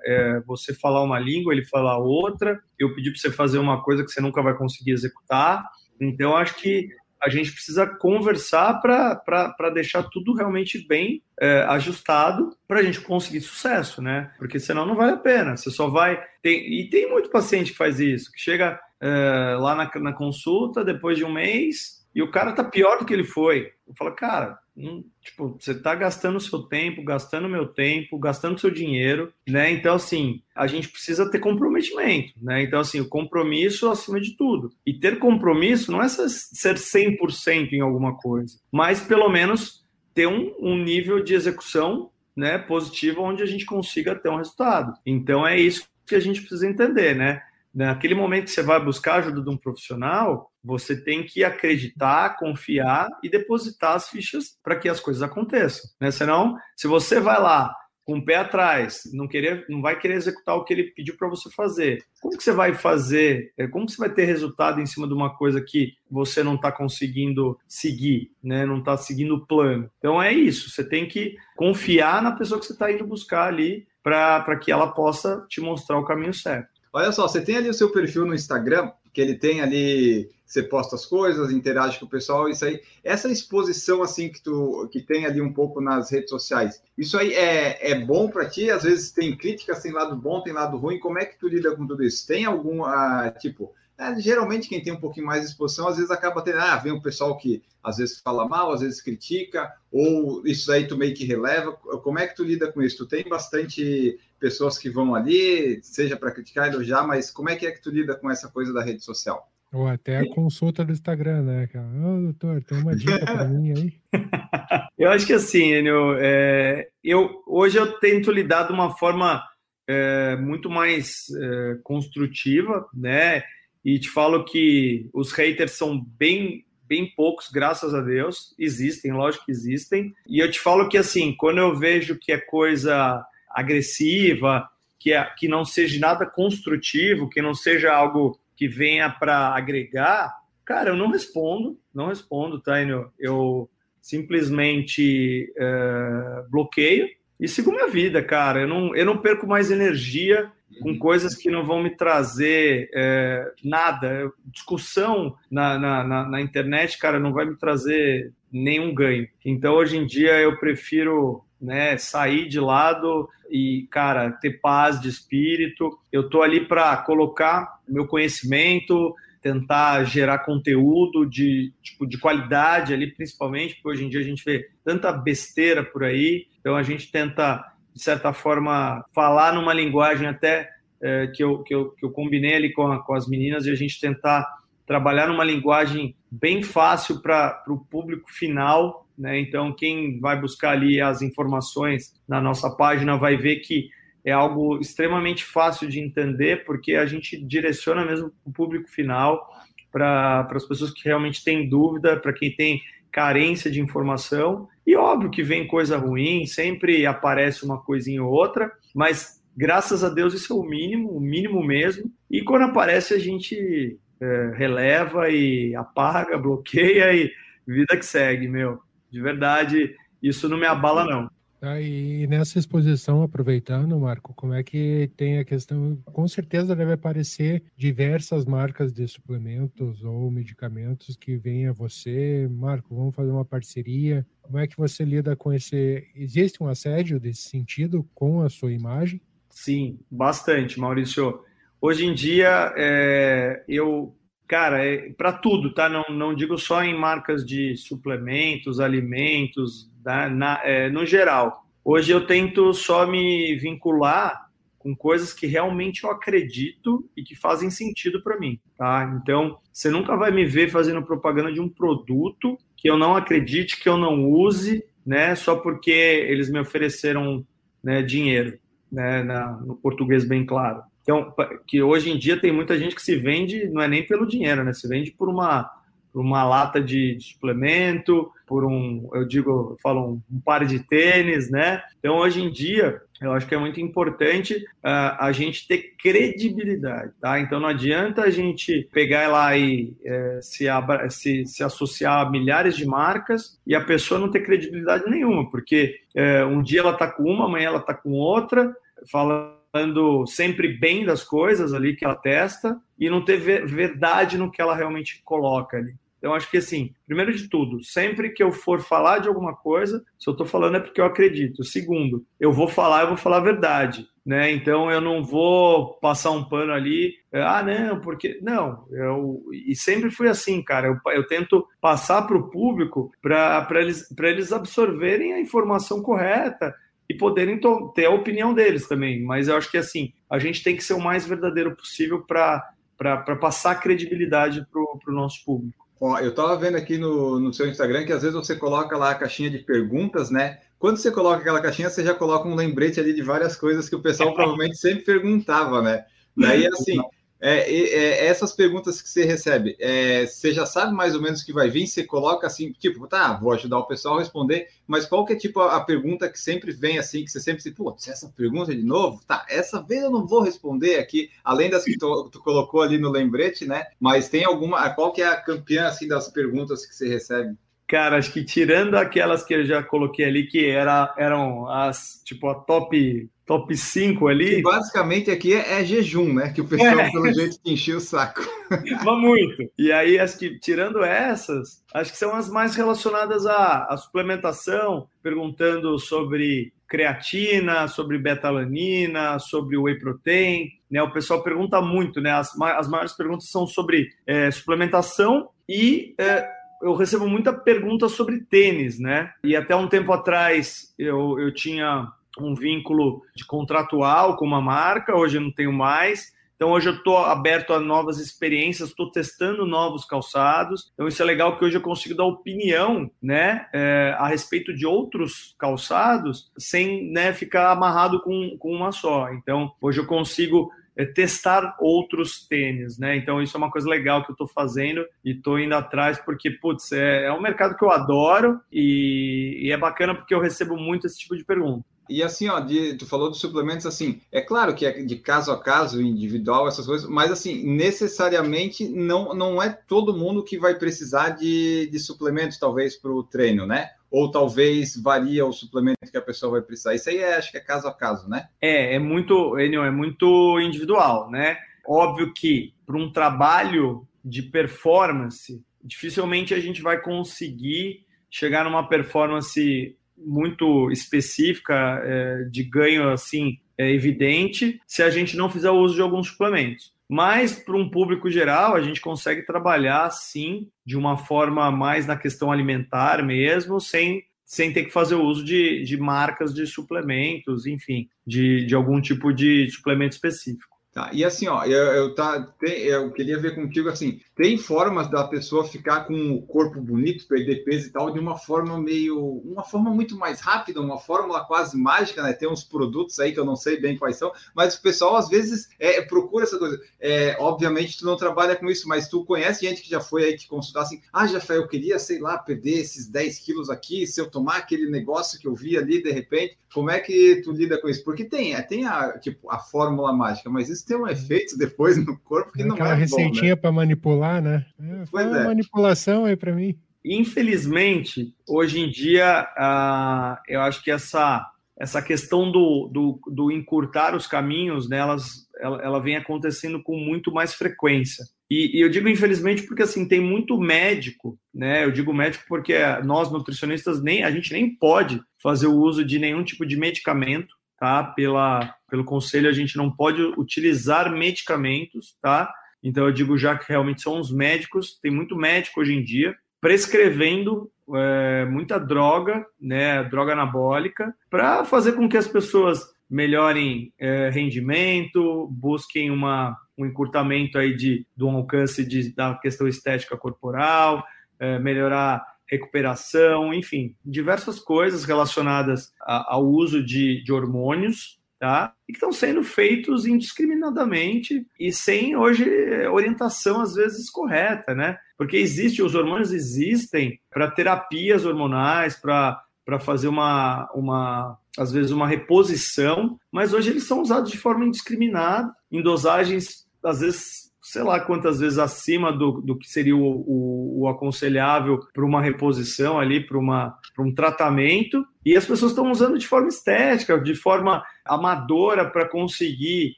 é, 0.04 0.40
você 0.46 0.72
falar 0.72 1.02
uma 1.02 1.18
língua, 1.18 1.52
ele 1.52 1.64
falar 1.64 1.98
outra, 1.98 2.60
eu 2.78 2.94
pedir 2.94 3.10
para 3.10 3.20
você 3.20 3.32
fazer 3.32 3.58
uma 3.58 3.82
coisa 3.82 4.04
que 4.04 4.10
você 4.12 4.20
nunca 4.20 4.40
vai 4.40 4.56
conseguir 4.56 4.92
executar. 4.92 5.64
Então, 6.00 6.36
acho 6.36 6.54
que 6.54 6.88
a 7.22 7.28
gente 7.28 7.52
precisa 7.52 7.86
conversar 7.86 8.80
para 8.80 9.70
deixar 9.72 10.02
tudo 10.04 10.34
realmente 10.34 10.84
bem 10.86 11.22
é, 11.40 11.62
ajustado 11.68 12.56
para 12.66 12.80
a 12.80 12.82
gente 12.82 13.00
conseguir 13.00 13.40
sucesso, 13.40 14.02
né? 14.02 14.32
Porque 14.38 14.58
senão 14.58 14.84
não 14.84 14.96
vale 14.96 15.12
a 15.12 15.16
pena. 15.16 15.56
Você 15.56 15.70
só 15.70 15.88
vai. 15.88 16.22
Tem, 16.42 16.80
e 16.80 16.90
tem 16.90 17.08
muito 17.08 17.30
paciente 17.30 17.70
que 17.72 17.78
faz 17.78 18.00
isso, 18.00 18.32
que 18.32 18.40
chega 18.40 18.80
é, 19.00 19.56
lá 19.58 19.74
na, 19.74 19.90
na 20.00 20.12
consulta 20.12 20.84
depois 20.84 21.16
de 21.16 21.24
um 21.24 21.32
mês 21.32 22.02
e 22.14 22.22
o 22.22 22.30
cara 22.30 22.52
tá 22.52 22.64
pior 22.64 22.98
do 22.98 23.04
que 23.04 23.14
ele 23.14 23.24
foi. 23.24 23.72
Eu 23.86 23.94
falo, 23.96 24.14
cara, 24.14 24.58
hum, 24.76 25.04
tipo, 25.20 25.56
você 25.58 25.74
tá 25.74 25.94
gastando 25.94 26.40
seu 26.40 26.60
tempo, 26.60 27.04
gastando 27.04 27.48
meu 27.48 27.66
tempo, 27.66 28.18
gastando 28.18 28.60
seu 28.60 28.70
dinheiro, 28.70 29.32
né? 29.46 29.70
Então, 29.70 29.94
assim, 29.94 30.42
a 30.54 30.66
gente 30.66 30.88
precisa 30.88 31.30
ter 31.30 31.38
comprometimento, 31.38 32.32
né? 32.40 32.62
Então, 32.62 32.80
assim, 32.80 33.00
o 33.00 33.08
compromisso 33.08 33.90
acima 33.90 34.20
de 34.20 34.36
tudo. 34.36 34.72
E 34.86 34.94
ter 34.94 35.18
compromisso 35.18 35.90
não 35.92 36.02
é 36.02 36.08
ser 36.08 36.76
100% 36.76 37.72
em 37.72 37.80
alguma 37.80 38.16
coisa, 38.16 38.58
mas 38.70 39.00
pelo 39.00 39.28
menos 39.28 39.84
ter 40.14 40.26
um, 40.26 40.54
um 40.58 40.76
nível 40.76 41.22
de 41.22 41.34
execução 41.34 42.10
né, 42.36 42.58
positivo 42.58 43.22
onde 43.22 43.42
a 43.42 43.46
gente 43.46 43.64
consiga 43.64 44.14
ter 44.14 44.28
um 44.28 44.36
resultado. 44.36 44.92
Então, 45.04 45.46
é 45.46 45.58
isso 45.58 45.86
que 46.06 46.14
a 46.14 46.20
gente 46.20 46.40
precisa 46.40 46.66
entender, 46.66 47.14
né? 47.14 47.42
Naquele 47.74 48.14
momento 48.14 48.44
que 48.44 48.50
você 48.50 48.62
vai 48.62 48.82
buscar 48.82 49.14
a 49.14 49.16
ajuda 49.16 49.40
de 49.42 49.50
um 49.50 49.56
profissional, 49.56 50.50
você 50.62 51.02
tem 51.02 51.24
que 51.24 51.42
acreditar, 51.42 52.36
confiar 52.36 53.08
e 53.22 53.30
depositar 53.30 53.94
as 53.94 54.08
fichas 54.08 54.58
para 54.62 54.76
que 54.76 54.88
as 54.88 55.00
coisas 55.00 55.22
aconteçam. 55.22 55.90
Né? 56.00 56.10
Senão, 56.10 56.56
se 56.76 56.86
você 56.86 57.18
vai 57.18 57.40
lá 57.40 57.74
com 58.04 58.18
o 58.18 58.24
pé 58.24 58.36
atrás, 58.36 59.02
não 59.12 59.28
querer, 59.28 59.64
não 59.68 59.80
vai 59.80 59.98
querer 59.98 60.14
executar 60.14 60.56
o 60.56 60.64
que 60.64 60.72
ele 60.72 60.90
pediu 60.90 61.16
para 61.16 61.28
você 61.28 61.48
fazer. 61.50 62.04
Como 62.20 62.36
que 62.36 62.42
você 62.42 62.52
vai 62.52 62.74
fazer? 62.74 63.52
É, 63.56 63.66
como 63.66 63.86
que 63.86 63.92
você 63.92 63.98
vai 63.98 64.12
ter 64.12 64.24
resultado 64.24 64.80
em 64.80 64.86
cima 64.86 65.06
de 65.06 65.14
uma 65.14 65.36
coisa 65.36 65.60
que 65.60 65.94
você 66.10 66.42
não 66.42 66.56
está 66.56 66.72
conseguindo 66.72 67.58
seguir, 67.68 68.32
né? 68.42 68.66
Não 68.66 68.78
está 68.78 68.96
seguindo 68.96 69.36
o 69.36 69.46
plano. 69.46 69.88
Então 69.98 70.20
é 70.20 70.32
isso. 70.32 70.70
Você 70.70 70.86
tem 70.86 71.06
que 71.06 71.36
confiar 71.56 72.20
na 72.22 72.32
pessoa 72.32 72.58
que 72.58 72.66
você 72.66 72.72
está 72.72 72.90
indo 72.90 73.06
buscar 73.06 73.46
ali 73.46 73.86
para 74.02 74.56
que 74.56 74.72
ela 74.72 74.92
possa 74.92 75.46
te 75.48 75.60
mostrar 75.60 75.96
o 75.96 76.04
caminho 76.04 76.34
certo. 76.34 76.71
Olha 76.92 77.10
só, 77.10 77.26
você 77.26 77.40
tem 77.40 77.56
ali 77.56 77.70
o 77.70 77.74
seu 77.74 77.90
perfil 77.90 78.26
no 78.26 78.34
Instagram, 78.34 78.92
que 79.12 79.20
ele 79.20 79.34
tem 79.34 79.60
ali, 79.60 80.30
você 80.44 80.62
posta 80.62 80.94
as 80.94 81.06
coisas, 81.06 81.50
interage 81.50 81.98
com 81.98 82.06
o 82.06 82.08
pessoal, 82.08 82.48
isso 82.48 82.64
aí. 82.64 82.82
Essa 83.02 83.30
exposição 83.30 84.02
assim 84.02 84.30
que 84.30 84.42
tu 84.42 84.88
que 84.92 85.00
tem 85.00 85.24
ali 85.24 85.40
um 85.40 85.52
pouco 85.52 85.80
nas 85.80 86.10
redes 86.10 86.30
sociais, 86.30 86.82
isso 86.96 87.16
aí 87.16 87.32
é, 87.32 87.92
é 87.92 87.98
bom 87.98 88.28
para 88.28 88.48
ti? 88.48 88.70
Às 88.70 88.82
vezes 88.82 89.10
tem 89.10 89.36
críticas, 89.36 89.82
tem 89.82 89.92
lado 89.92 90.14
bom, 90.16 90.42
tem 90.42 90.52
lado 90.52 90.76
ruim. 90.76 90.98
Como 90.98 91.18
é 91.18 91.24
que 91.24 91.38
tu 91.38 91.48
lida 91.48 91.74
com 91.74 91.86
tudo 91.86 92.04
isso? 92.04 92.26
Tem 92.26 92.44
algum, 92.44 92.84
ah, 92.84 93.34
tipo, 93.38 93.72
é, 93.96 94.18
geralmente 94.20 94.68
quem 94.68 94.82
tem 94.82 94.92
um 94.92 95.00
pouquinho 95.00 95.26
mais 95.26 95.42
de 95.42 95.48
exposição, 95.48 95.88
às 95.88 95.96
vezes 95.96 96.10
acaba 96.10 96.42
tendo, 96.42 96.58
ah, 96.58 96.76
vem 96.76 96.92
um 96.92 97.00
pessoal 97.00 97.36
que 97.36 97.62
às 97.82 97.96
vezes 97.96 98.20
fala 98.20 98.48
mal, 98.48 98.72
às 98.72 98.80
vezes 98.80 99.00
critica, 99.00 99.72
ou 99.90 100.46
isso 100.46 100.70
aí 100.72 100.86
tu 100.86 100.96
meio 100.96 101.14
que 101.14 101.24
releva. 101.24 101.72
Como 101.72 102.18
é 102.18 102.26
que 102.26 102.36
tu 102.36 102.44
lida 102.44 102.70
com 102.70 102.82
isso? 102.82 102.98
Tu 102.98 103.06
tem 103.06 103.24
bastante 103.28 104.18
pessoas 104.42 104.76
que 104.76 104.90
vão 104.90 105.14
ali, 105.14 105.78
seja 105.84 106.16
para 106.16 106.32
criticar, 106.32 106.66
elogiar, 106.66 107.06
mas 107.06 107.30
como 107.30 107.48
é 107.48 107.54
que 107.54 107.64
é 107.64 107.70
que 107.70 107.80
tu 107.80 107.90
lida 107.90 108.16
com 108.16 108.28
essa 108.28 108.48
coisa 108.48 108.72
da 108.72 108.82
rede 108.82 109.04
social? 109.04 109.48
Ou 109.72 109.86
até 109.86 110.18
a 110.18 110.28
consulta 110.28 110.84
do 110.84 110.90
Instagram, 110.90 111.42
né? 111.42 111.68
Ô, 111.76 112.16
oh, 112.16 112.20
doutor, 112.22 112.62
tem 112.64 112.76
uma 112.76 112.94
dica 112.94 113.20
para 113.20 113.44
mim 113.44 113.72
aí? 113.72 113.92
eu 114.98 115.10
acho 115.10 115.24
que 115.24 115.32
assim, 115.32 115.72
Enio, 115.72 116.16
é, 116.18 116.88
eu, 117.04 117.40
hoje 117.46 117.78
eu 117.78 118.00
tento 118.00 118.32
lidar 118.32 118.64
de 118.64 118.72
uma 118.72 118.94
forma 118.98 119.42
é, 119.86 120.34
muito 120.36 120.68
mais 120.68 121.26
é, 121.30 121.78
construtiva, 121.84 122.86
né? 122.92 123.44
E 123.84 124.00
te 124.00 124.10
falo 124.10 124.44
que 124.44 125.08
os 125.14 125.32
haters 125.32 125.72
são 125.72 126.04
bem 126.18 126.66
bem 126.84 127.10
poucos, 127.16 127.48
graças 127.48 127.94
a 127.94 128.02
Deus, 128.02 128.54
existem, 128.58 129.12
lógico 129.12 129.46
que 129.46 129.52
existem. 129.52 130.12
E 130.28 130.40
eu 130.40 130.50
te 130.50 130.60
falo 130.60 130.90
que 130.90 130.98
assim, 130.98 131.34
quando 131.34 131.56
eu 131.56 131.74
vejo 131.78 132.18
que 132.18 132.30
é 132.30 132.36
coisa 132.36 133.24
agressiva, 133.54 134.68
que, 134.98 135.12
é, 135.12 135.24
que 135.36 135.48
não 135.48 135.64
seja 135.64 135.98
nada 135.98 136.26
construtivo, 136.26 137.28
que 137.28 137.42
não 137.42 137.54
seja 137.54 137.92
algo 137.92 138.38
que 138.56 138.68
venha 138.68 139.10
para 139.10 139.54
agregar, 139.56 140.32
cara, 140.64 140.90
eu 140.90 140.96
não 140.96 141.10
respondo, 141.10 141.78
não 141.92 142.08
respondo, 142.08 142.60
tá? 142.60 142.76
Eu 143.18 143.68
simplesmente 144.00 145.52
uh, 145.56 146.48
bloqueio 146.50 147.08
e 147.38 147.48
sigo 147.48 147.72
minha 147.72 147.88
vida, 147.88 148.22
cara. 148.22 148.60
Eu 148.60 148.68
não, 148.68 148.94
eu 148.94 149.04
não 149.04 149.18
perco 149.18 149.46
mais 149.46 149.70
energia 149.70 150.50
com 150.80 150.90
uhum. 150.90 150.98
coisas 150.98 151.34
que 151.34 151.50
não 151.50 151.66
vão 151.66 151.82
me 151.82 151.90
trazer 151.90 152.88
é, 152.94 153.52
nada. 153.62 154.32
Discussão 154.46 155.36
na, 155.50 155.78
na, 155.78 156.04
na, 156.04 156.28
na, 156.28 156.40
internet, 156.40 156.98
cara, 156.98 157.18
não 157.18 157.32
vai 157.32 157.44
me 157.44 157.56
trazer 157.56 158.32
nenhum 158.50 158.94
ganho. 158.94 159.28
Então, 159.44 159.74
hoje 159.74 159.96
em 159.96 160.06
dia, 160.06 160.40
eu 160.40 160.56
prefiro 160.58 161.44
né, 161.62 161.96
sair 161.96 162.48
de 162.48 162.58
lado 162.58 163.28
e, 163.48 163.86
cara, 163.90 164.32
ter 164.32 164.60
paz 164.60 165.00
de 165.00 165.08
espírito. 165.08 165.96
Eu 166.10 166.28
tô 166.28 166.42
ali 166.42 166.66
para 166.66 166.96
colocar 166.98 167.78
meu 167.88 168.06
conhecimento, 168.06 169.14
tentar 169.40 170.04
gerar 170.04 170.38
conteúdo 170.40 171.24
de, 171.24 171.72
tipo, 171.82 172.06
de 172.06 172.18
qualidade 172.18 172.92
ali, 172.92 173.12
principalmente, 173.12 173.74
porque 173.76 173.88
hoje 173.88 174.04
em 174.04 174.08
dia 174.08 174.20
a 174.20 174.24
gente 174.24 174.44
vê 174.44 174.68
tanta 174.84 175.12
besteira 175.12 175.84
por 175.84 176.04
aí, 176.04 176.46
então 176.60 176.76
a 176.76 176.82
gente 176.82 177.10
tenta, 177.10 177.64
de 177.94 178.02
certa 178.02 178.32
forma, 178.32 179.04
falar 179.14 179.54
numa 179.54 179.72
linguagem 179.72 180.26
até 180.28 180.68
é, 181.00 181.26
que, 181.26 181.42
eu, 181.42 181.62
que, 181.62 181.74
eu, 181.74 181.90
que 181.90 182.04
eu 182.04 182.10
combinei 182.10 182.54
ali 182.54 182.72
com, 182.72 182.86
a, 182.86 183.04
com 183.04 183.14
as 183.14 183.28
meninas 183.28 183.66
e 183.66 183.70
a 183.70 183.74
gente 183.74 184.00
tentar 184.00 184.46
trabalhar 184.86 185.26
numa 185.26 185.44
linguagem 185.44 186.14
bem 186.30 186.62
fácil 186.62 187.20
para 187.20 187.62
o 187.68 187.78
público 187.78 188.32
final, 188.32 189.06
né? 189.22 189.38
Então, 189.38 189.72
quem 189.72 190.18
vai 190.18 190.38
buscar 190.38 190.72
ali 190.72 191.00
as 191.00 191.22
informações 191.22 192.12
na 192.28 192.40
nossa 192.40 192.68
página 192.68 193.16
vai 193.16 193.36
ver 193.36 193.60
que 193.60 193.88
é 194.24 194.32
algo 194.32 194.78
extremamente 194.80 195.44
fácil 195.44 195.88
de 195.88 196.00
entender, 196.00 196.64
porque 196.64 196.94
a 196.94 197.06
gente 197.06 197.40
direciona 197.40 198.04
mesmo 198.04 198.32
o 198.44 198.52
público 198.52 198.90
final, 198.90 199.48
para 199.92 200.48
as 200.52 200.66
pessoas 200.66 200.90
que 200.90 201.04
realmente 201.04 201.44
têm 201.44 201.68
dúvida, 201.68 202.16
para 202.16 202.32
quem 202.32 202.50
tem 202.50 202.80
carência 203.12 203.70
de 203.70 203.80
informação. 203.80 204.68
E 204.84 204.96
óbvio 204.96 205.30
que 205.30 205.42
vem 205.42 205.68
coisa 205.68 205.96
ruim, 205.96 206.44
sempre 206.46 207.06
aparece 207.06 207.64
uma 207.64 207.78
coisinha 207.78 208.24
ou 208.24 208.32
outra, 208.32 208.72
mas 208.92 209.40
graças 209.56 210.02
a 210.02 210.08
Deus 210.08 210.34
isso 210.34 210.52
é 210.52 210.56
o 210.56 210.64
mínimo, 210.64 211.10
o 211.10 211.20
mínimo 211.20 211.64
mesmo. 211.64 212.10
E 212.28 212.42
quando 212.42 212.62
aparece, 212.62 213.14
a 213.14 213.18
gente 213.18 213.98
é, 214.20 214.52
releva 214.56 215.28
e 215.28 215.76
apaga, 215.76 216.38
bloqueia 216.38 217.14
e 217.14 217.30
vida 217.66 217.96
que 217.96 218.04
segue, 218.04 218.48
meu. 218.48 218.80
De 219.12 219.20
verdade, 219.20 219.94
isso 220.22 220.48
não 220.48 220.56
me 220.56 220.66
abala, 220.66 221.04
não. 221.04 221.30
Tá, 221.60 221.80
e 221.80 222.26
nessa 222.26 222.58
exposição, 222.58 223.22
aproveitando, 223.22 223.96
Marco, 224.00 224.34
como 224.34 224.52
é 224.52 224.64
que 224.64 225.08
tem 225.16 225.38
a 225.38 225.44
questão? 225.44 225.96
Com 226.06 226.26
certeza 226.26 226.74
deve 226.74 226.94
aparecer 226.94 227.62
diversas 227.76 228.44
marcas 228.44 228.92
de 228.92 229.06
suplementos 229.06 230.02
ou 230.02 230.28
medicamentos 230.28 231.16
que 231.16 231.36
vêm 231.36 231.68
a 231.68 231.72
você. 231.72 232.48
Marco, 232.50 232.96
vamos 232.96 233.14
fazer 233.14 233.30
uma 233.30 233.44
parceria. 233.44 234.26
Como 234.40 234.58
é 234.58 234.66
que 234.66 234.76
você 234.76 235.04
lida 235.04 235.36
com 235.36 235.52
esse? 235.52 236.04
Existe 236.16 236.60
um 236.60 236.66
assédio 236.66 237.20
desse 237.20 237.42
sentido 237.42 238.04
com 238.12 238.42
a 238.42 238.48
sua 238.48 238.72
imagem? 238.72 239.20
Sim, 239.48 240.00
bastante, 240.10 240.80
Maurício. 240.80 241.44
Hoje 241.80 242.06
em 242.06 242.14
dia, 242.14 242.72
é, 242.76 243.62
eu 243.68 244.16
cara, 244.52 244.84
é 244.84 245.08
para 245.16 245.32
tudo, 245.32 245.72
tá? 245.72 245.88
Não, 245.88 246.04
não 246.10 246.34
digo 246.34 246.58
só 246.58 246.84
em 246.84 246.94
marcas 246.94 247.42
de 247.42 247.74
suplementos, 247.74 248.80
alimentos, 248.80 249.90
tá? 250.04 250.28
Na, 250.28 250.60
é, 250.62 250.90
no 250.90 251.06
geral. 251.06 251.64
Hoje 251.82 252.12
eu 252.12 252.26
tento 252.26 252.74
só 252.74 253.06
me 253.06 253.56
vincular 253.56 254.50
com 254.78 254.94
coisas 254.94 255.32
que 255.32 255.46
realmente 255.46 256.04
eu 256.04 256.10
acredito 256.10 257.08
e 257.16 257.22
que 257.22 257.34
fazem 257.34 257.70
sentido 257.70 258.22
para 258.22 258.38
mim, 258.38 258.60
tá? 258.76 259.18
Então, 259.22 259.56
você 259.72 259.88
nunca 259.88 260.14
vai 260.16 260.30
me 260.30 260.44
ver 260.44 260.68
fazendo 260.68 261.02
propaganda 261.02 261.50
de 261.50 261.58
um 261.58 261.68
produto 261.68 262.58
que 262.76 262.90
eu 262.90 262.98
não 262.98 263.16
acredite, 263.16 263.80
que 263.80 263.88
eu 263.88 263.96
não 263.96 264.22
use, 264.22 264.84
né? 265.06 265.34
Só 265.34 265.56
porque 265.56 265.90
eles 265.90 266.50
me 266.50 266.60
ofereceram 266.60 267.42
né, 267.82 268.02
dinheiro, 268.02 268.58
né? 268.90 269.22
Na, 269.22 269.52
no 269.52 269.76
português 269.76 270.28
bem 270.28 270.44
claro. 270.44 270.82
Então, 271.02 271.34
que 271.66 271.82
hoje 271.82 272.10
em 272.10 272.18
dia 272.18 272.40
tem 272.40 272.52
muita 272.52 272.78
gente 272.78 272.94
que 272.94 273.02
se 273.02 273.16
vende, 273.16 273.68
não 273.68 273.82
é 273.82 273.88
nem 273.88 274.06
pelo 274.06 274.26
dinheiro, 274.26 274.62
né? 274.62 274.72
Se 274.72 274.88
vende 274.88 275.10
por 275.10 275.28
uma, 275.28 275.68
por 276.12 276.20
uma 276.20 276.44
lata 276.44 276.80
de, 276.80 277.16
de 277.16 277.24
suplemento, 277.24 278.30
por 278.46 278.64
um, 278.64 279.08
eu 279.14 279.26
digo, 279.26 279.50
eu 279.50 279.76
falo 279.82 280.12
um, 280.12 280.22
um, 280.30 280.40
par 280.40 280.64
de 280.64 280.78
tênis, 280.80 281.50
né? 281.50 281.82
Então, 281.98 282.16
hoje 282.16 282.42
em 282.42 282.52
dia, 282.52 283.00
eu 283.20 283.32
acho 283.32 283.46
que 283.46 283.54
é 283.54 283.58
muito 283.58 283.80
importante 283.80 284.54
uh, 284.54 285.16
a 285.18 285.32
gente 285.32 285.66
ter 285.66 285.94
credibilidade, 285.98 287.12
tá? 287.20 287.40
Então, 287.40 287.58
não 287.58 287.68
adianta 287.68 288.22
a 288.22 288.30
gente 288.30 288.88
pegar 288.92 289.28
lá 289.28 289.56
e 289.56 289.96
é, 290.04 290.38
se, 290.42 290.66
se, 291.08 291.46
se, 291.46 291.64
associar 291.64 292.26
a 292.26 292.30
milhares 292.30 292.76
de 292.76 292.84
marcas 292.84 293.58
e 293.66 293.74
a 293.74 293.80
pessoa 293.80 294.20
não 294.20 294.30
ter 294.30 294.44
credibilidade 294.44 295.08
nenhuma, 295.08 295.50
porque 295.50 295.96
é, 296.14 296.44
um 296.44 296.62
dia 296.62 296.80
ela 296.80 296.92
tá 296.92 297.08
com 297.08 297.24
uma, 297.24 297.46
amanhã 297.46 297.68
ela 297.68 297.80
tá 297.80 297.94
com 297.94 298.10
outra, 298.10 298.72
fala 299.10 299.61
falando 299.72 300.26
sempre 300.26 300.68
bem 300.68 301.04
das 301.04 301.24
coisas 301.24 301.72
ali 301.72 301.96
que 301.96 302.04
ela 302.04 302.14
testa 302.14 302.78
e 302.98 303.08
não 303.08 303.24
ter 303.24 303.38
verdade 303.38 304.36
no 304.36 304.50
que 304.50 304.60
ela 304.60 304.76
realmente 304.76 305.22
coloca 305.24 305.78
ali. 305.78 305.94
Então, 306.18 306.34
acho 306.34 306.48
que 306.48 306.58
assim, 306.58 306.94
primeiro 307.04 307.34
de 307.34 307.48
tudo, 307.48 307.82
sempre 307.82 308.30
que 308.30 308.40
eu 308.40 308.52
for 308.52 308.80
falar 308.80 309.18
de 309.18 309.26
alguma 309.26 309.56
coisa, 309.56 310.04
se 310.16 310.30
eu 310.30 310.32
estou 310.32 310.46
falando 310.46 310.76
é 310.76 310.80
porque 310.80 311.00
eu 311.00 311.04
acredito. 311.04 311.64
Segundo, 311.64 312.24
eu 312.38 312.52
vou 312.52 312.68
falar, 312.68 313.00
eu 313.00 313.08
vou 313.08 313.16
falar 313.16 313.38
a 313.38 313.40
verdade. 313.40 314.06
Né? 314.24 314.52
Então 314.52 314.88
eu 314.88 315.00
não 315.00 315.24
vou 315.24 315.94
passar 315.94 316.30
um 316.30 316.44
pano 316.44 316.72
ali, 316.72 317.12
ah, 317.32 317.60
não, 317.60 318.00
porque. 318.00 318.38
Não, 318.40 318.86
eu. 318.92 319.42
E 319.66 319.74
sempre 319.74 320.12
fui 320.12 320.28
assim, 320.28 320.62
cara. 320.62 320.86
Eu, 320.86 321.12
eu 321.12 321.26
tento 321.26 321.66
passar 321.80 322.22
para 322.22 322.36
o 322.36 322.48
público 322.48 323.10
para 323.20 323.66
eles, 323.72 324.08
eles 324.16 324.52
absorverem 324.52 325.32
a 325.32 325.40
informação 325.40 326.00
correta 326.02 326.72
e 327.08 327.14
poderem 327.14 327.60
ter 327.94 328.06
a 328.06 328.10
opinião 328.10 328.54
deles 328.54 328.86
também. 328.86 329.22
Mas 329.22 329.48
eu 329.48 329.56
acho 329.56 329.70
que 329.70 329.78
assim, 329.78 330.12
a 330.30 330.38
gente 330.38 330.62
tem 330.62 330.76
que 330.76 330.84
ser 330.84 330.94
o 330.94 331.00
mais 331.00 331.26
verdadeiro 331.26 331.76
possível 331.76 332.22
para 332.22 333.36
passar 333.40 333.76
credibilidade 333.76 334.66
para 334.70 334.80
o 334.80 335.14
nosso 335.14 335.44
público. 335.44 335.82
Ó, 336.00 336.18
eu 336.18 336.30
estava 336.30 336.56
vendo 336.56 336.76
aqui 336.76 336.98
no, 336.98 337.38
no 337.38 337.52
seu 337.52 337.68
Instagram 337.68 338.04
que 338.04 338.12
às 338.12 338.22
vezes 338.22 338.36
você 338.36 338.56
coloca 338.56 338.96
lá 338.96 339.12
a 339.12 339.14
caixinha 339.14 339.48
de 339.48 339.58
perguntas, 339.58 340.30
né? 340.30 340.58
Quando 340.76 340.96
você 340.96 341.12
coloca 341.12 341.40
aquela 341.40 341.60
caixinha, 341.60 341.88
você 341.88 342.02
já 342.02 342.12
coloca 342.12 342.48
um 342.48 342.56
lembrete 342.56 342.98
ali 342.98 343.14
de 343.14 343.22
várias 343.22 343.54
coisas 343.56 343.88
que 343.88 343.94
o 343.94 344.02
pessoal 344.02 344.32
provavelmente 344.34 344.76
sempre 344.76 345.04
perguntava, 345.04 345.80
né? 345.80 346.04
Daí, 346.36 346.66
assim, 346.66 347.00
é, 347.44 347.68
é, 347.68 348.26
essas 348.26 348.52
perguntas 348.52 349.02
que 349.02 349.08
você 349.08 349.24
recebe, 349.24 349.76
é, 349.80 350.24
você 350.24 350.52
já 350.52 350.64
sabe 350.64 350.94
mais 350.94 351.12
ou 351.16 351.20
menos 351.20 351.42
o 351.42 351.44
que 351.44 351.52
vai 351.52 351.68
vir? 351.68 351.88
Você 351.88 352.04
coloca 352.04 352.46
assim, 352.46 352.70
tipo, 352.70 353.08
tá, 353.08 353.32
vou 353.32 353.52
ajudar 353.52 353.80
o 353.80 353.86
pessoal 353.86 354.16
a 354.16 354.20
responder, 354.20 354.68
mas 354.86 355.06
qual 355.06 355.24
que 355.24 355.32
é 355.32 355.36
tipo 355.36 355.58
a, 355.58 355.76
a 355.76 355.80
pergunta 355.80 356.28
que 356.28 356.38
sempre 356.38 356.70
vem 356.70 356.98
assim, 356.98 357.24
que 357.24 357.32
você 357.32 357.40
sempre 357.40 357.60
se, 357.60 357.74
essa 358.08 358.28
pergunta 358.28 358.72
de 358.72 358.84
novo? 358.84 359.20
Tá, 359.26 359.44
essa 359.48 359.82
vez 359.82 360.04
eu 360.04 360.10
não 360.10 360.24
vou 360.24 360.40
responder 360.40 361.00
aqui, 361.00 361.30
além 361.42 361.68
das 361.68 361.82
que 361.82 361.98
tu, 361.98 362.30
tu, 362.30 362.40
colocou 362.40 362.80
ali 362.80 362.96
no 362.96 363.10
lembrete, 363.10 363.66
né? 363.66 363.86
Mas 363.98 364.28
tem 364.28 364.44
alguma, 364.44 364.88
qual 364.90 365.12
que 365.12 365.20
é 365.20 365.26
a 365.26 365.40
campeã 365.40 365.88
assim 365.88 366.06
das 366.06 366.28
perguntas 366.28 366.86
que 366.86 366.94
você 366.94 367.08
recebe? 367.08 367.56
Cara, 367.88 368.18
acho 368.18 368.32
que 368.32 368.44
tirando 368.44 368.94
aquelas 368.94 369.44
que 369.44 369.52
eu 369.52 369.66
já 369.66 369.82
coloquei 369.82 370.24
ali, 370.24 370.46
que 370.46 370.70
era, 370.70 371.12
eram 371.18 371.68
as, 371.68 372.22
tipo, 372.24 372.48
a 372.48 372.54
top 372.54 373.28
top 373.46 373.76
5 373.76 374.28
ali. 374.28 374.58
E 374.58 374.62
basicamente 374.62 375.30
aqui 375.30 375.54
é, 375.54 375.80
é, 375.80 375.84
jejum, 375.84 376.32
né? 376.34 376.52
Que 376.52 376.60
o 376.60 376.68
pessoal, 376.68 377.00
é. 377.00 377.10
pelo 377.10 377.32
jeito, 377.32 377.58
encheu 377.64 377.98
o 377.98 378.00
saco. 378.00 378.42
Mas 379.04 379.18
muito. 379.18 379.70
E 379.78 379.92
aí, 379.92 380.18
acho 380.18 380.38
que 380.38 380.58
tirando 380.58 381.02
essas, 381.02 381.82
acho 381.92 382.12
que 382.12 382.18
são 382.18 382.34
as 382.34 382.48
mais 382.48 382.74
relacionadas 382.74 383.46
à, 383.46 383.84
à 383.84 383.96
suplementação, 383.96 385.08
perguntando 385.22 385.98
sobre 385.98 386.72
creatina, 386.86 387.88
sobre 387.88 388.18
betalanina, 388.18 389.38
sobre 389.38 389.76
whey 389.76 389.98
protein. 389.98 390.70
Né? 390.90 391.02
O 391.02 391.12
pessoal 391.12 391.42
pergunta 391.42 391.80
muito, 391.80 392.20
né? 392.20 392.32
As, 392.32 392.58
as 392.60 392.88
maiores 392.88 393.12
perguntas 393.12 393.48
são 393.50 393.66
sobre 393.66 394.08
é, 394.26 394.50
suplementação 394.50 395.48
e. 395.68 396.14
É, 396.18 396.62
eu 396.82 396.96
recebo 396.96 397.28
muita 397.28 397.52
pergunta 397.52 398.08
sobre 398.08 398.40
tênis, 398.40 398.98
né? 398.98 399.32
E 399.44 399.54
até 399.54 399.76
um 399.76 399.86
tempo 399.86 400.12
atrás 400.12 400.92
eu, 400.98 401.38
eu 401.38 401.54
tinha 401.54 402.08
um 402.38 402.54
vínculo 402.54 403.22
de 403.34 403.44
contratual 403.46 404.36
com 404.36 404.44
uma 404.44 404.60
marca, 404.60 405.16
hoje 405.16 405.36
eu 405.36 405.42
não 405.42 405.52
tenho 405.52 405.72
mais. 405.72 406.32
Então 406.62 406.70
hoje 406.70 406.90
eu 406.90 406.94
estou 406.94 407.18
aberto 407.18 407.72
a 407.72 407.80
novas 407.80 408.18
experiências, 408.18 408.90
estou 408.90 409.10
testando 409.10 409.66
novos 409.66 410.04
calçados. 410.04 410.92
Então 410.94 411.08
isso 411.08 411.20
é 411.20 411.24
legal 411.24 411.58
que 411.58 411.64
hoje 411.64 411.76
eu 411.76 411.82
consigo 411.82 412.14
dar 412.14 412.24
opinião, 412.24 413.10
né, 413.20 413.66
é, 413.74 414.14
a 414.16 414.28
respeito 414.28 414.72
de 414.72 414.86
outros 414.86 415.56
calçados, 415.58 416.52
sem 416.56 417.10
né, 417.10 417.32
ficar 417.32 417.72
amarrado 417.72 418.22
com, 418.22 418.56
com 418.58 418.70
uma 418.70 418.92
só. 418.92 419.32
Então 419.32 419.72
hoje 419.80 419.98
eu 419.98 420.06
consigo 420.06 420.70
é 420.96 421.04
testar 421.06 421.76
outros 421.80 422.46
tênis, 422.46 422.98
né? 422.98 423.16
Então 423.16 423.42
isso 423.42 423.56
é 423.56 423.58
uma 423.58 423.70
coisa 423.70 423.88
legal 423.88 424.22
que 424.22 424.30
eu 424.30 424.34
estou 424.34 424.46
fazendo 424.46 425.04
e 425.24 425.32
estou 425.32 425.58
indo 425.58 425.74
atrás 425.74 426.18
porque, 426.18 426.50
putz, 426.50 426.92
é, 426.92 427.24
é 427.26 427.32
um 427.32 427.40
mercado 427.40 427.76
que 427.76 427.84
eu 427.84 427.90
adoro 427.90 428.60
e, 428.70 429.58
e, 429.62 429.72
é 429.72 429.76
bacana 429.76 430.14
porque 430.14 430.34
eu 430.34 430.40
recebo 430.40 430.76
muito 430.76 431.06
esse 431.06 431.18
tipo 431.18 431.36
de 431.36 431.44
pergunta. 431.44 431.84
E 432.12 432.22
assim, 432.22 432.48
ó, 432.48 432.60
de, 432.60 432.94
tu 432.94 433.06
falou 433.06 433.30
dos 433.30 433.40
suplementos, 433.40 433.86
assim, 433.86 434.20
é 434.30 434.42
claro 434.42 434.74
que 434.74 434.84
é 434.84 435.02
de 435.02 435.16
caso 435.16 435.50
a 435.50 435.58
caso, 435.58 436.02
individual, 436.02 436.68
essas 436.68 436.84
coisas, 436.84 437.08
mas 437.08 437.30
assim, 437.30 437.64
necessariamente 437.64 438.86
não, 438.86 439.34
não 439.34 439.62
é 439.62 439.70
todo 439.70 440.16
mundo 440.16 440.44
que 440.44 440.58
vai 440.58 440.74
precisar 440.78 441.30
de, 441.30 441.88
de 441.90 441.98
suplementos, 441.98 442.58
talvez, 442.58 442.96
para 442.96 443.10
o 443.10 443.22
treino, 443.22 443.66
né? 443.66 443.90
Ou 444.10 444.30
talvez 444.30 444.94
varia 445.02 445.46
o 445.46 445.52
suplemento 445.52 446.10
que 446.10 446.18
a 446.18 446.22
pessoa 446.22 446.52
vai 446.52 446.60
precisar. 446.60 446.94
Isso 446.94 447.08
aí 447.08 447.16
é, 447.16 447.36
acho 447.36 447.50
que 447.50 447.56
é 447.56 447.60
caso 447.60 447.88
a 447.88 447.94
caso, 447.94 448.28
né? 448.28 448.48
É, 448.60 448.96
é 448.96 448.98
muito, 448.98 449.56
é 449.58 449.90
muito 449.90 450.60
individual, 450.60 451.30
né? 451.30 451.56
Óbvio 451.86 452.32
que 452.34 452.74
para 452.84 452.96
um 452.98 453.10
trabalho 453.10 454.06
de 454.22 454.42
performance, 454.42 455.64
dificilmente 455.82 456.52
a 456.52 456.60
gente 456.60 456.82
vai 456.82 457.00
conseguir 457.00 458.04
chegar 458.30 458.64
numa 458.64 458.86
performance 458.88 459.96
muito 460.24 460.90
específica 460.90 462.02
é, 462.04 462.44
de 462.50 462.62
ganho 462.64 463.08
assim 463.10 463.58
é 463.76 463.90
evidente 463.90 464.80
se 464.86 465.02
a 465.02 465.10
gente 465.10 465.36
não 465.36 465.50
fizer 465.50 465.70
uso 465.70 465.94
de 465.94 466.02
alguns 466.02 466.28
suplementos. 466.28 466.92
Mas 467.08 467.52
para 467.52 467.76
um 467.76 467.90
público 467.90 468.30
geral, 468.30 468.74
a 468.74 468.80
gente 468.80 469.00
consegue 469.00 469.42
trabalhar 469.42 470.10
sim 470.10 470.68
de 470.84 470.96
uma 470.96 471.16
forma 471.16 471.70
mais 471.70 472.06
na 472.06 472.16
questão 472.16 472.50
alimentar 472.50 473.22
mesmo, 473.22 473.80
sem, 473.80 474.24
sem 474.44 474.72
ter 474.72 474.84
que 474.84 474.90
fazer 474.90 475.16
o 475.16 475.24
uso 475.24 475.44
de, 475.44 475.82
de 475.84 475.96
marcas 475.98 476.54
de 476.54 476.66
suplementos, 476.66 477.66
enfim, 477.66 478.08
de, 478.26 478.64
de 478.64 478.74
algum 478.74 479.00
tipo 479.00 479.32
de 479.32 479.70
suplemento 479.70 480.14
específico. 480.14 480.72
Tá, 480.92 481.10
e 481.12 481.24
assim, 481.24 481.48
ó, 481.48 481.64
eu, 481.64 481.72
eu, 481.72 482.14
tá, 482.14 482.54
eu 482.62 483.10
queria 483.12 483.38
ver 483.38 483.54
contigo 483.54 483.88
assim, 483.88 484.20
tem 484.42 484.58
formas 484.58 485.08
da 485.08 485.22
pessoa 485.22 485.68
ficar 485.68 486.00
com 486.00 486.32
o 486.32 486.42
corpo 486.42 486.80
bonito, 486.80 487.28
perder 487.28 487.62
peso 487.62 487.86
e 487.86 487.92
tal, 487.92 488.10
de 488.10 488.18
uma 488.18 488.36
forma 488.36 488.76
meio, 488.76 489.16
uma 489.44 489.62
forma 489.62 489.88
muito 489.88 490.16
mais 490.16 490.40
rápida, 490.40 490.80
uma 490.80 490.98
fórmula 490.98 491.44
quase 491.44 491.78
mágica, 491.78 492.24
né? 492.24 492.32
Tem 492.32 492.48
uns 492.48 492.64
produtos 492.64 493.20
aí 493.20 493.30
que 493.30 493.38
eu 493.38 493.44
não 493.44 493.54
sei 493.54 493.80
bem 493.80 493.96
quais 493.96 494.16
são, 494.16 494.32
mas 494.52 494.74
o 494.74 494.82
pessoal 494.82 495.14
às 495.14 495.28
vezes 495.28 495.68
é, 495.78 496.02
procura 496.02 496.42
essa 496.42 496.58
coisa. 496.58 496.80
É, 496.98 497.36
obviamente 497.38 497.96
tu 497.96 498.04
não 498.04 498.16
trabalha 498.16 498.56
com 498.56 498.68
isso, 498.68 498.88
mas 498.88 499.06
tu 499.06 499.24
conhece 499.24 499.64
gente 499.64 499.80
que 499.80 499.88
já 499.88 500.00
foi 500.00 500.24
aí 500.24 500.36
te 500.36 500.48
consultar 500.48 500.82
assim, 500.82 501.00
ah, 501.12 501.24
Jafé, 501.24 501.56
eu 501.56 501.68
queria, 501.68 501.96
sei 502.00 502.18
lá, 502.18 502.36
perder 502.36 502.80
esses 502.80 503.06
10 503.06 503.38
quilos 503.38 503.70
aqui, 503.70 504.08
se 504.08 504.20
eu 504.20 504.28
tomar 504.28 504.56
aquele 504.56 504.90
negócio 504.90 505.38
que 505.38 505.46
eu 505.46 505.54
vi 505.54 505.76
ali 505.76 506.02
de 506.02 506.10
repente, 506.10 506.58
como 506.72 506.90
é 506.90 506.98
que 507.00 507.42
tu 507.44 507.52
lida 507.52 507.80
com 507.80 507.88
isso? 507.88 508.02
Porque 508.02 508.24
tem, 508.24 508.54
é, 508.54 508.62
tem 508.62 508.86
a, 508.86 509.18
tipo, 509.18 509.50
a 509.50 509.58
fórmula 509.58 510.12
mágica, 510.12 510.48
mas 510.48 510.68
isso 510.68 510.86
tem 510.86 510.96
um 510.96 511.06
efeito 511.06 511.56
depois 511.58 511.96
no 511.96 512.18
corpo 512.18 512.52
que 512.52 512.62
é 512.62 512.64
não 512.64 512.74
Aquela 512.74 512.92
é 512.92 512.94
receitinha 512.94 513.50
né? 513.50 513.56
para 513.56 513.70
manipular, 513.70 514.31
né? 514.40 514.66
É, 514.80 515.06
foi 515.06 515.24
uma 515.24 515.40
é. 515.40 515.44
manipulação 515.44 516.24
aí 516.24 516.36
para 516.36 516.52
mim. 516.52 516.76
Infelizmente, 517.04 518.32
hoje 518.48 518.80
em 518.80 518.88
dia, 518.88 519.46
uh, 519.58 520.40
eu 520.48 520.60
acho 520.60 520.82
que 520.82 520.90
essa, 520.90 521.44
essa 521.76 522.00
questão 522.00 522.50
do, 522.50 522.88
do, 522.92 523.20
do 523.26 523.50
encurtar 523.50 524.14
os 524.14 524.26
caminhos, 524.26 524.88
né, 524.88 524.98
elas, 524.98 525.48
ela, 525.60 525.82
ela 525.82 526.00
vem 526.00 526.16
acontecendo 526.16 526.80
com 526.80 526.96
muito 526.96 527.32
mais 527.32 527.54
frequência. 527.54 528.24
E, 528.48 528.78
e, 528.78 528.80
eu 528.80 528.88
digo 528.88 529.08
infelizmente 529.08 529.62
porque 529.62 529.82
assim 529.82 530.06
tem 530.06 530.20
muito 530.20 530.58
médico, 530.58 531.38
né? 531.52 531.84
Eu 531.84 531.90
digo 531.90 532.12
médico 532.12 532.44
porque 532.46 532.74
nós 533.02 533.32
nutricionistas 533.32 534.02
nem 534.02 534.22
a 534.22 534.30
gente 534.30 534.52
nem 534.52 534.76
pode 534.76 535.20
fazer 535.42 535.66
o 535.66 535.76
uso 535.76 536.04
de 536.04 536.18
nenhum 536.18 536.44
tipo 536.44 536.66
de 536.66 536.76
medicamento 536.76 537.54
tá? 537.82 538.04
Pela, 538.04 538.76
pelo 538.88 539.04
conselho, 539.04 539.48
a 539.48 539.52
gente 539.52 539.76
não 539.76 539.90
pode 539.90 540.22
utilizar 540.38 541.10
medicamentos, 541.10 542.14
tá? 542.22 542.48
Então, 542.82 543.06
eu 543.06 543.12
digo 543.12 543.36
já 543.36 543.56
que 543.56 543.68
realmente 543.68 544.02
são 544.02 544.18
os 544.18 544.32
médicos, 544.32 544.98
tem 545.00 545.10
muito 545.10 545.36
médico 545.36 545.80
hoje 545.80 545.94
em 545.94 546.02
dia 546.02 546.36
prescrevendo 546.62 547.68
é, 547.92 548.44
muita 548.44 548.78
droga, 548.78 549.44
né, 549.60 550.04
droga 550.04 550.32
anabólica, 550.32 551.12
para 551.28 551.64
fazer 551.64 551.92
com 551.92 552.08
que 552.08 552.16
as 552.16 552.28
pessoas 552.28 552.86
melhorem 553.10 553.92
é, 553.98 554.30
rendimento, 554.30 555.48
busquem 555.50 556.08
uma, 556.08 556.56
um 556.78 556.86
encurtamento 556.86 557.58
aí 557.58 557.76
de, 557.76 558.06
do 558.16 558.28
alcance 558.28 558.84
de, 558.84 559.12
da 559.12 559.34
questão 559.34 559.66
estética 559.66 560.16
corporal, 560.16 561.04
é, 561.40 561.58
melhorar 561.58 562.24
recuperação, 562.48 563.52
enfim, 563.52 563.96
diversas 564.04 564.60
coisas 564.60 565.04
relacionadas 565.04 565.92
a, 566.00 566.34
ao 566.34 566.46
uso 566.46 566.82
de, 566.82 567.24
de 567.24 567.32
hormônios, 567.32 568.21
tá? 568.42 568.74
E 568.88 568.92
que 568.92 568.96
estão 568.96 569.12
sendo 569.12 569.44
feitos 569.44 570.04
indiscriminadamente 570.04 571.46
e 571.60 571.72
sem 571.72 572.16
hoje 572.16 572.44
orientação 572.88 573.60
às 573.60 573.76
vezes 573.76 574.10
correta, 574.10 574.74
né? 574.74 574.98
Porque 575.16 575.36
existe, 575.36 575.80
os 575.80 575.94
hormônios 575.94 576.32
existem 576.32 577.20
para 577.30 577.48
terapias 577.48 578.24
hormonais, 578.24 578.96
para 578.96 579.78
fazer 579.78 580.08
uma, 580.08 580.68
uma, 580.74 581.38
às 581.56 581.70
vezes, 581.70 581.92
uma 581.92 582.08
reposição, 582.08 583.16
mas 583.30 583.54
hoje 583.54 583.70
eles 583.70 583.84
são 583.84 584.02
usados 584.02 584.32
de 584.32 584.38
forma 584.38 584.64
indiscriminada, 584.64 585.54
em 585.70 585.80
dosagens, 585.80 586.66
às 586.82 586.98
vezes, 586.98 587.51
sei 587.72 587.82
lá 587.82 587.98
quantas 588.00 588.38
vezes 588.38 588.58
acima 588.58 589.10
do, 589.10 589.40
do 589.40 589.56
que 589.56 589.66
seria 589.66 589.96
o, 589.96 590.04
o, 590.26 590.82
o 590.82 590.88
aconselhável 590.88 591.80
para 591.94 592.04
uma 592.04 592.20
reposição 592.20 592.98
ali, 592.98 593.26
para 593.26 593.38
um 593.38 594.14
tratamento, 594.14 595.02
e 595.24 595.34
as 595.34 595.46
pessoas 595.46 595.72
estão 595.72 595.90
usando 595.90 596.18
de 596.18 596.28
forma 596.28 596.48
estética, 596.48 597.18
de 597.18 597.34
forma 597.34 597.82
amadora 598.04 598.90
para 598.90 599.08
conseguir 599.08 599.96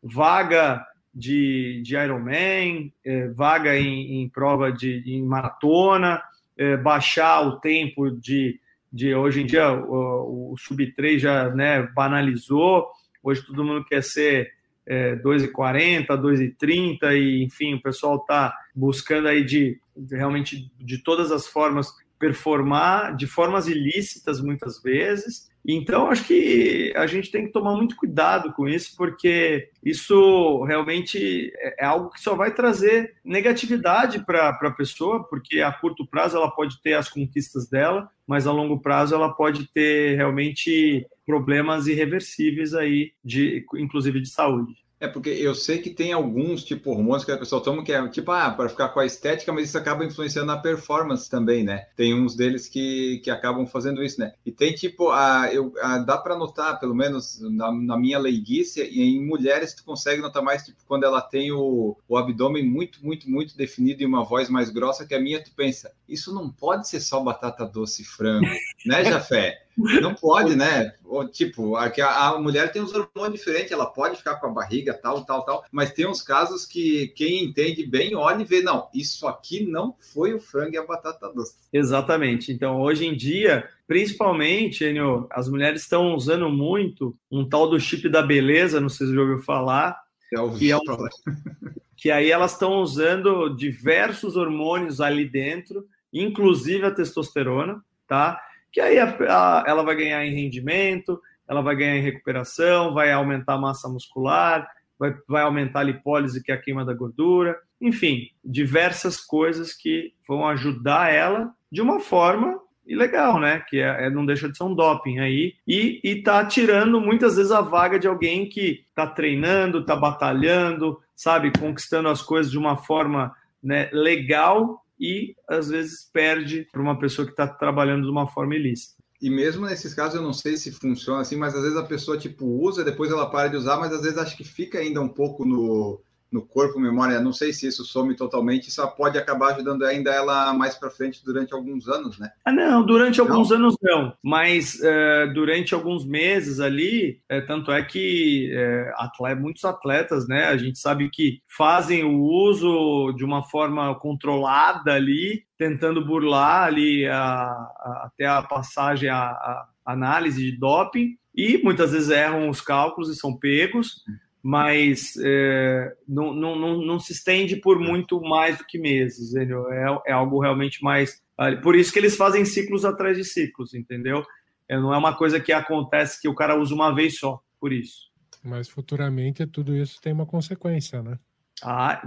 vaga 0.00 0.80
de, 1.12 1.82
de 1.84 1.96
Ironman, 1.96 2.92
é, 3.04 3.26
vaga 3.30 3.76
em, 3.76 4.22
em, 4.22 4.28
prova 4.28 4.70
de 4.70 5.02
em 5.04 5.24
maratona, 5.24 6.22
é, 6.56 6.76
baixar 6.76 7.48
o 7.48 7.58
tempo 7.58 8.12
de, 8.12 8.60
de 8.92 9.12
hoje 9.12 9.42
em 9.42 9.46
dia 9.46 9.72
o, 9.72 10.52
o 10.52 10.56
sub 10.56 10.86
3 10.92 11.20
já 11.20 11.50
né, 11.50 11.82
banalizou, 11.82 12.86
hoje 13.24 13.44
todo 13.44 13.64
mundo 13.64 13.84
quer 13.84 14.04
ser 14.04 14.54
é, 14.86 15.16
2,40, 15.16 16.06
2,30 16.08 17.16
e 17.16 17.42
enfim, 17.42 17.74
o 17.74 17.82
pessoal 17.82 18.16
está 18.16 18.56
buscando 18.74 19.28
aí 19.28 19.44
de, 19.44 19.80
de, 19.96 20.16
realmente 20.16 20.70
de 20.78 20.98
todas 20.98 21.32
as 21.32 21.46
formas 21.46 21.92
performar 22.18 23.16
de 23.16 23.26
formas 23.26 23.68
ilícitas 23.68 24.40
muitas 24.40 24.82
vezes. 24.82 25.50
Então, 25.68 26.08
acho 26.08 26.24
que 26.24 26.92
a 26.94 27.06
gente 27.08 27.30
tem 27.30 27.46
que 27.46 27.52
tomar 27.52 27.74
muito 27.74 27.96
cuidado 27.96 28.52
com 28.52 28.68
isso, 28.68 28.96
porque 28.96 29.68
isso 29.84 30.62
realmente 30.62 31.52
é, 31.56 31.84
é 31.84 31.86
algo 31.86 32.10
que 32.10 32.20
só 32.20 32.36
vai 32.36 32.54
trazer 32.54 33.16
negatividade 33.24 34.24
para 34.24 34.50
a 34.50 34.70
pessoa, 34.70 35.24
porque 35.24 35.60
a 35.60 35.72
curto 35.72 36.06
prazo 36.06 36.36
ela 36.36 36.50
pode 36.50 36.80
ter 36.82 36.94
as 36.94 37.08
conquistas 37.08 37.68
dela, 37.68 38.08
mas 38.26 38.46
a 38.46 38.52
longo 38.52 38.78
prazo 38.78 39.14
ela 39.16 39.34
pode 39.34 39.66
ter 39.72 40.14
realmente 40.14 41.04
problemas 41.26 41.88
irreversíveis 41.88 42.72
aí, 42.72 43.12
de, 43.24 43.66
inclusive 43.74 44.20
de 44.20 44.28
saúde. 44.30 44.85
É 44.98 45.06
porque 45.06 45.28
eu 45.28 45.54
sei 45.54 45.78
que 45.78 45.90
tem 45.90 46.12
alguns 46.12 46.64
tipo 46.64 46.90
hormônios 46.90 47.24
que 47.24 47.30
a 47.30 47.36
pessoa 47.36 47.62
toma 47.62 47.84
que 47.84 47.92
é 47.92 48.08
tipo 48.08 48.32
ah, 48.32 48.50
para 48.50 48.68
ficar 48.68 48.88
com 48.88 49.00
a 49.00 49.04
estética, 49.04 49.52
mas 49.52 49.68
isso 49.68 49.76
acaba 49.76 50.04
influenciando 50.04 50.46
na 50.46 50.56
performance 50.56 51.28
também, 51.28 51.62
né? 51.62 51.86
Tem 51.94 52.14
uns 52.14 52.34
deles 52.34 52.66
que, 52.66 53.20
que 53.22 53.30
acabam 53.30 53.66
fazendo 53.66 54.02
isso, 54.02 54.18
né? 54.18 54.32
E 54.44 54.50
tem 54.50 54.72
tipo 54.72 55.10
a 55.10 55.52
eu 55.52 55.74
a, 55.82 55.98
dá 55.98 56.16
para 56.16 56.36
notar, 56.36 56.80
pelo 56.80 56.94
menos 56.94 57.38
na, 57.40 57.70
na, 57.70 57.98
minha 57.98 58.18
leiguice, 58.18 58.80
em 58.82 59.22
mulheres 59.24 59.74
tu 59.74 59.84
consegue 59.84 60.22
notar 60.22 60.42
mais 60.42 60.64
tipo 60.64 60.78
quando 60.86 61.04
ela 61.04 61.20
tem 61.20 61.52
o, 61.52 61.96
o 62.08 62.16
abdômen 62.16 62.64
muito, 62.64 63.04
muito, 63.04 63.28
muito 63.28 63.54
definido 63.56 64.02
e 64.02 64.06
uma 64.06 64.24
voz 64.24 64.48
mais 64.48 64.70
grossa 64.70 65.06
que 65.06 65.14
a 65.14 65.20
minha, 65.20 65.42
tu 65.44 65.50
pensa, 65.54 65.92
isso 66.08 66.32
não 66.32 66.50
pode 66.50 66.88
ser 66.88 67.00
só 67.00 67.20
batata 67.20 67.66
doce 67.66 68.00
e 68.00 68.04
frango, 68.04 68.46
né, 68.86 69.04
Jafé? 69.04 69.65
Não 69.76 70.14
pode, 70.14 70.56
né? 70.56 70.94
Tipo, 71.32 71.76
a, 71.76 71.90
a 72.28 72.40
mulher 72.40 72.72
tem 72.72 72.80
uns 72.80 72.94
hormônios 72.94 73.38
diferentes, 73.38 73.72
ela 73.72 73.86
pode 73.86 74.16
ficar 74.16 74.36
com 74.36 74.46
a 74.46 74.50
barriga, 74.50 74.94
tal, 74.94 75.24
tal, 75.24 75.44
tal, 75.44 75.64
mas 75.70 75.92
tem 75.92 76.06
uns 76.06 76.22
casos 76.22 76.64
que 76.64 77.08
quem 77.08 77.44
entende 77.44 77.84
bem 77.84 78.14
olha 78.14 78.40
e 78.40 78.44
vê, 78.44 78.62
não, 78.62 78.88
isso 78.94 79.26
aqui 79.28 79.66
não 79.66 79.94
foi 80.14 80.32
o 80.32 80.40
frango 80.40 80.74
e 80.74 80.78
a 80.78 80.86
batata 80.86 81.30
doce. 81.32 81.56
Exatamente. 81.72 82.50
Então, 82.50 82.80
hoje 82.80 83.06
em 83.06 83.14
dia, 83.14 83.68
principalmente, 83.86 84.84
Enio, 84.84 85.26
as 85.30 85.48
mulheres 85.48 85.82
estão 85.82 86.14
usando 86.14 86.48
muito 86.48 87.14
um 87.30 87.46
tal 87.46 87.68
do 87.68 87.78
chip 87.78 88.08
da 88.08 88.22
beleza, 88.22 88.80
não 88.80 88.88
sei 88.88 89.06
se 89.06 89.12
você 89.12 89.16
já 89.16 89.22
ouviu 89.22 89.42
falar, 89.42 90.00
é 90.32 90.58
que, 90.58 90.70
é 90.70 90.76
um, 90.76 90.80
que 91.96 92.10
aí 92.10 92.30
elas 92.30 92.52
estão 92.52 92.80
usando 92.80 93.50
diversos 93.50 94.36
hormônios 94.36 95.00
ali 95.00 95.28
dentro, 95.28 95.86
inclusive 96.12 96.84
a 96.86 96.90
testosterona, 96.90 97.84
tá? 98.08 98.40
Que 98.76 98.80
aí 98.82 98.98
a, 98.98 99.06
a, 99.06 99.64
ela 99.66 99.82
vai 99.82 99.96
ganhar 99.96 100.22
em 100.26 100.34
rendimento, 100.34 101.18
ela 101.48 101.62
vai 101.62 101.74
ganhar 101.74 101.96
em 101.96 102.02
recuperação, 102.02 102.92
vai 102.92 103.10
aumentar 103.10 103.54
a 103.54 103.58
massa 103.58 103.88
muscular, 103.88 104.68
vai, 104.98 105.14
vai 105.26 105.44
aumentar 105.44 105.80
a 105.80 105.84
lipólise, 105.84 106.42
que 106.42 106.52
é 106.52 106.54
a 106.54 106.60
queima 106.60 106.84
da 106.84 106.92
gordura. 106.92 107.56
Enfim, 107.80 108.28
diversas 108.44 109.16
coisas 109.16 109.72
que 109.72 110.12
vão 110.28 110.46
ajudar 110.46 111.10
ela 111.10 111.50
de 111.72 111.80
uma 111.80 112.00
forma 112.00 112.60
ilegal, 112.86 113.40
né? 113.40 113.64
Que 113.66 113.80
é, 113.80 114.08
é, 114.08 114.10
não 114.10 114.26
deixa 114.26 114.46
de 114.46 114.54
ser 114.54 114.64
um 114.64 114.74
doping 114.74 115.20
aí. 115.20 115.54
E, 115.66 115.98
e 116.04 116.22
tá 116.22 116.44
tirando 116.44 117.00
muitas 117.00 117.36
vezes 117.36 117.52
a 117.52 117.62
vaga 117.62 117.98
de 117.98 118.06
alguém 118.06 118.46
que 118.46 118.84
tá 118.94 119.06
treinando, 119.06 119.86
tá 119.86 119.96
batalhando, 119.96 121.00
sabe, 121.14 121.50
conquistando 121.58 122.10
as 122.10 122.20
coisas 122.20 122.52
de 122.52 122.58
uma 122.58 122.76
forma 122.76 123.34
né, 123.62 123.88
legal 123.90 124.84
e 124.98 125.34
às 125.48 125.68
vezes 125.68 126.08
perde 126.12 126.66
para 126.72 126.82
uma 126.82 126.98
pessoa 126.98 127.26
que 127.26 127.32
está 127.32 127.46
trabalhando 127.46 128.04
de 128.04 128.10
uma 128.10 128.26
forma 128.26 128.54
ilícita. 128.54 128.96
E 129.20 129.30
mesmo 129.30 129.64
nesses 129.64 129.94
casos, 129.94 130.16
eu 130.16 130.22
não 130.22 130.32
sei 130.32 130.56
se 130.56 130.70
funciona 130.70 131.22
assim, 131.22 131.36
mas 131.36 131.54
às 131.54 131.62
vezes 131.62 131.76
a 131.76 131.84
pessoa 131.84 132.18
tipo 132.18 132.44
usa, 132.46 132.84
depois 132.84 133.10
ela 133.10 133.30
para 133.30 133.48
de 133.48 133.56
usar, 133.56 133.78
mas 133.78 133.92
às 133.92 134.02
vezes 134.02 134.18
acho 134.18 134.36
que 134.36 134.44
fica 134.44 134.78
ainda 134.78 135.00
um 135.00 135.08
pouco 135.08 135.44
no, 135.44 136.00
no 136.36 136.46
corpo, 136.46 136.78
memória, 136.78 137.18
não 137.18 137.32
sei 137.32 137.52
se 137.52 137.66
isso 137.66 137.82
some 137.82 138.14
totalmente, 138.14 138.68
isso 138.68 138.86
pode 138.88 139.18
acabar 139.18 139.54
ajudando 139.54 139.84
ainda 139.84 140.10
ela 140.10 140.52
mais 140.52 140.74
para 140.74 140.90
frente 140.90 141.24
durante 141.24 141.54
alguns 141.54 141.88
anos, 141.88 142.18
né? 142.18 142.30
Ah, 142.44 142.52
não, 142.52 142.84
durante 142.84 143.18
não. 143.18 143.26
alguns 143.26 143.50
anos 143.50 143.74
não, 143.82 144.12
mas 144.22 144.74
uh, 144.74 145.32
durante 145.32 145.74
alguns 145.74 146.04
meses 146.04 146.60
ali, 146.60 147.20
é, 147.28 147.40
tanto 147.40 147.72
é 147.72 147.82
que 147.82 148.50
é, 148.52 148.92
atleta, 148.96 149.40
muitos 149.40 149.64
atletas, 149.64 150.28
né, 150.28 150.44
a 150.44 150.56
gente 150.58 150.78
sabe 150.78 151.08
que 151.08 151.40
fazem 151.48 152.04
o 152.04 152.20
uso 152.20 153.12
de 153.16 153.24
uma 153.24 153.42
forma 153.42 153.94
controlada 153.98 154.92
ali, 154.92 155.44
tentando 155.56 156.04
burlar 156.04 156.64
ali 156.64 157.06
a, 157.06 157.16
a, 157.16 158.10
até 158.12 158.26
a 158.26 158.42
passagem, 158.42 159.08
a, 159.08 159.16
a 159.16 159.66
análise 159.86 160.42
de 160.42 160.58
doping, 160.58 161.16
e 161.34 161.58
muitas 161.62 161.92
vezes 161.92 162.10
erram 162.10 162.50
os 162.50 162.60
cálculos 162.60 163.10
e 163.10 163.16
são 163.16 163.36
pegos 163.36 164.02
mas 164.48 165.14
é, 165.24 165.92
não, 166.06 166.32
não, 166.32 166.80
não, 166.80 167.00
se 167.00 167.12
estende 167.12 167.56
por 167.56 167.80
muito 167.80 168.20
mais 168.20 168.56
do 168.56 168.64
que 168.64 168.78
meses, 168.78 169.34
entendeu? 169.34 169.68
É, 169.72 170.02
é 170.06 170.12
algo 170.12 170.40
realmente 170.40 170.80
mais. 170.84 171.20
Por 171.64 171.74
isso 171.74 171.92
que 171.92 171.98
eles 171.98 172.16
fazem 172.16 172.44
ciclos 172.44 172.84
atrás 172.84 173.16
de 173.16 173.24
ciclos, 173.24 173.74
entendeu? 173.74 174.24
É, 174.68 174.78
não 174.78 174.94
é 174.94 174.96
uma 174.96 175.16
coisa 175.16 175.40
que 175.40 175.52
acontece 175.52 176.22
que 176.22 176.28
o 176.28 176.34
cara 176.34 176.56
usa 176.56 176.72
uma 176.72 176.94
vez 176.94 177.18
só, 177.18 177.42
por 177.58 177.72
isso. 177.72 178.08
Mas 178.40 178.68
futuramente 178.68 179.44
tudo 179.48 179.74
isso 179.74 180.00
tem 180.00 180.12
uma 180.12 180.26
consequência, 180.26 181.02
né? 181.02 181.18
Há 181.62 182.02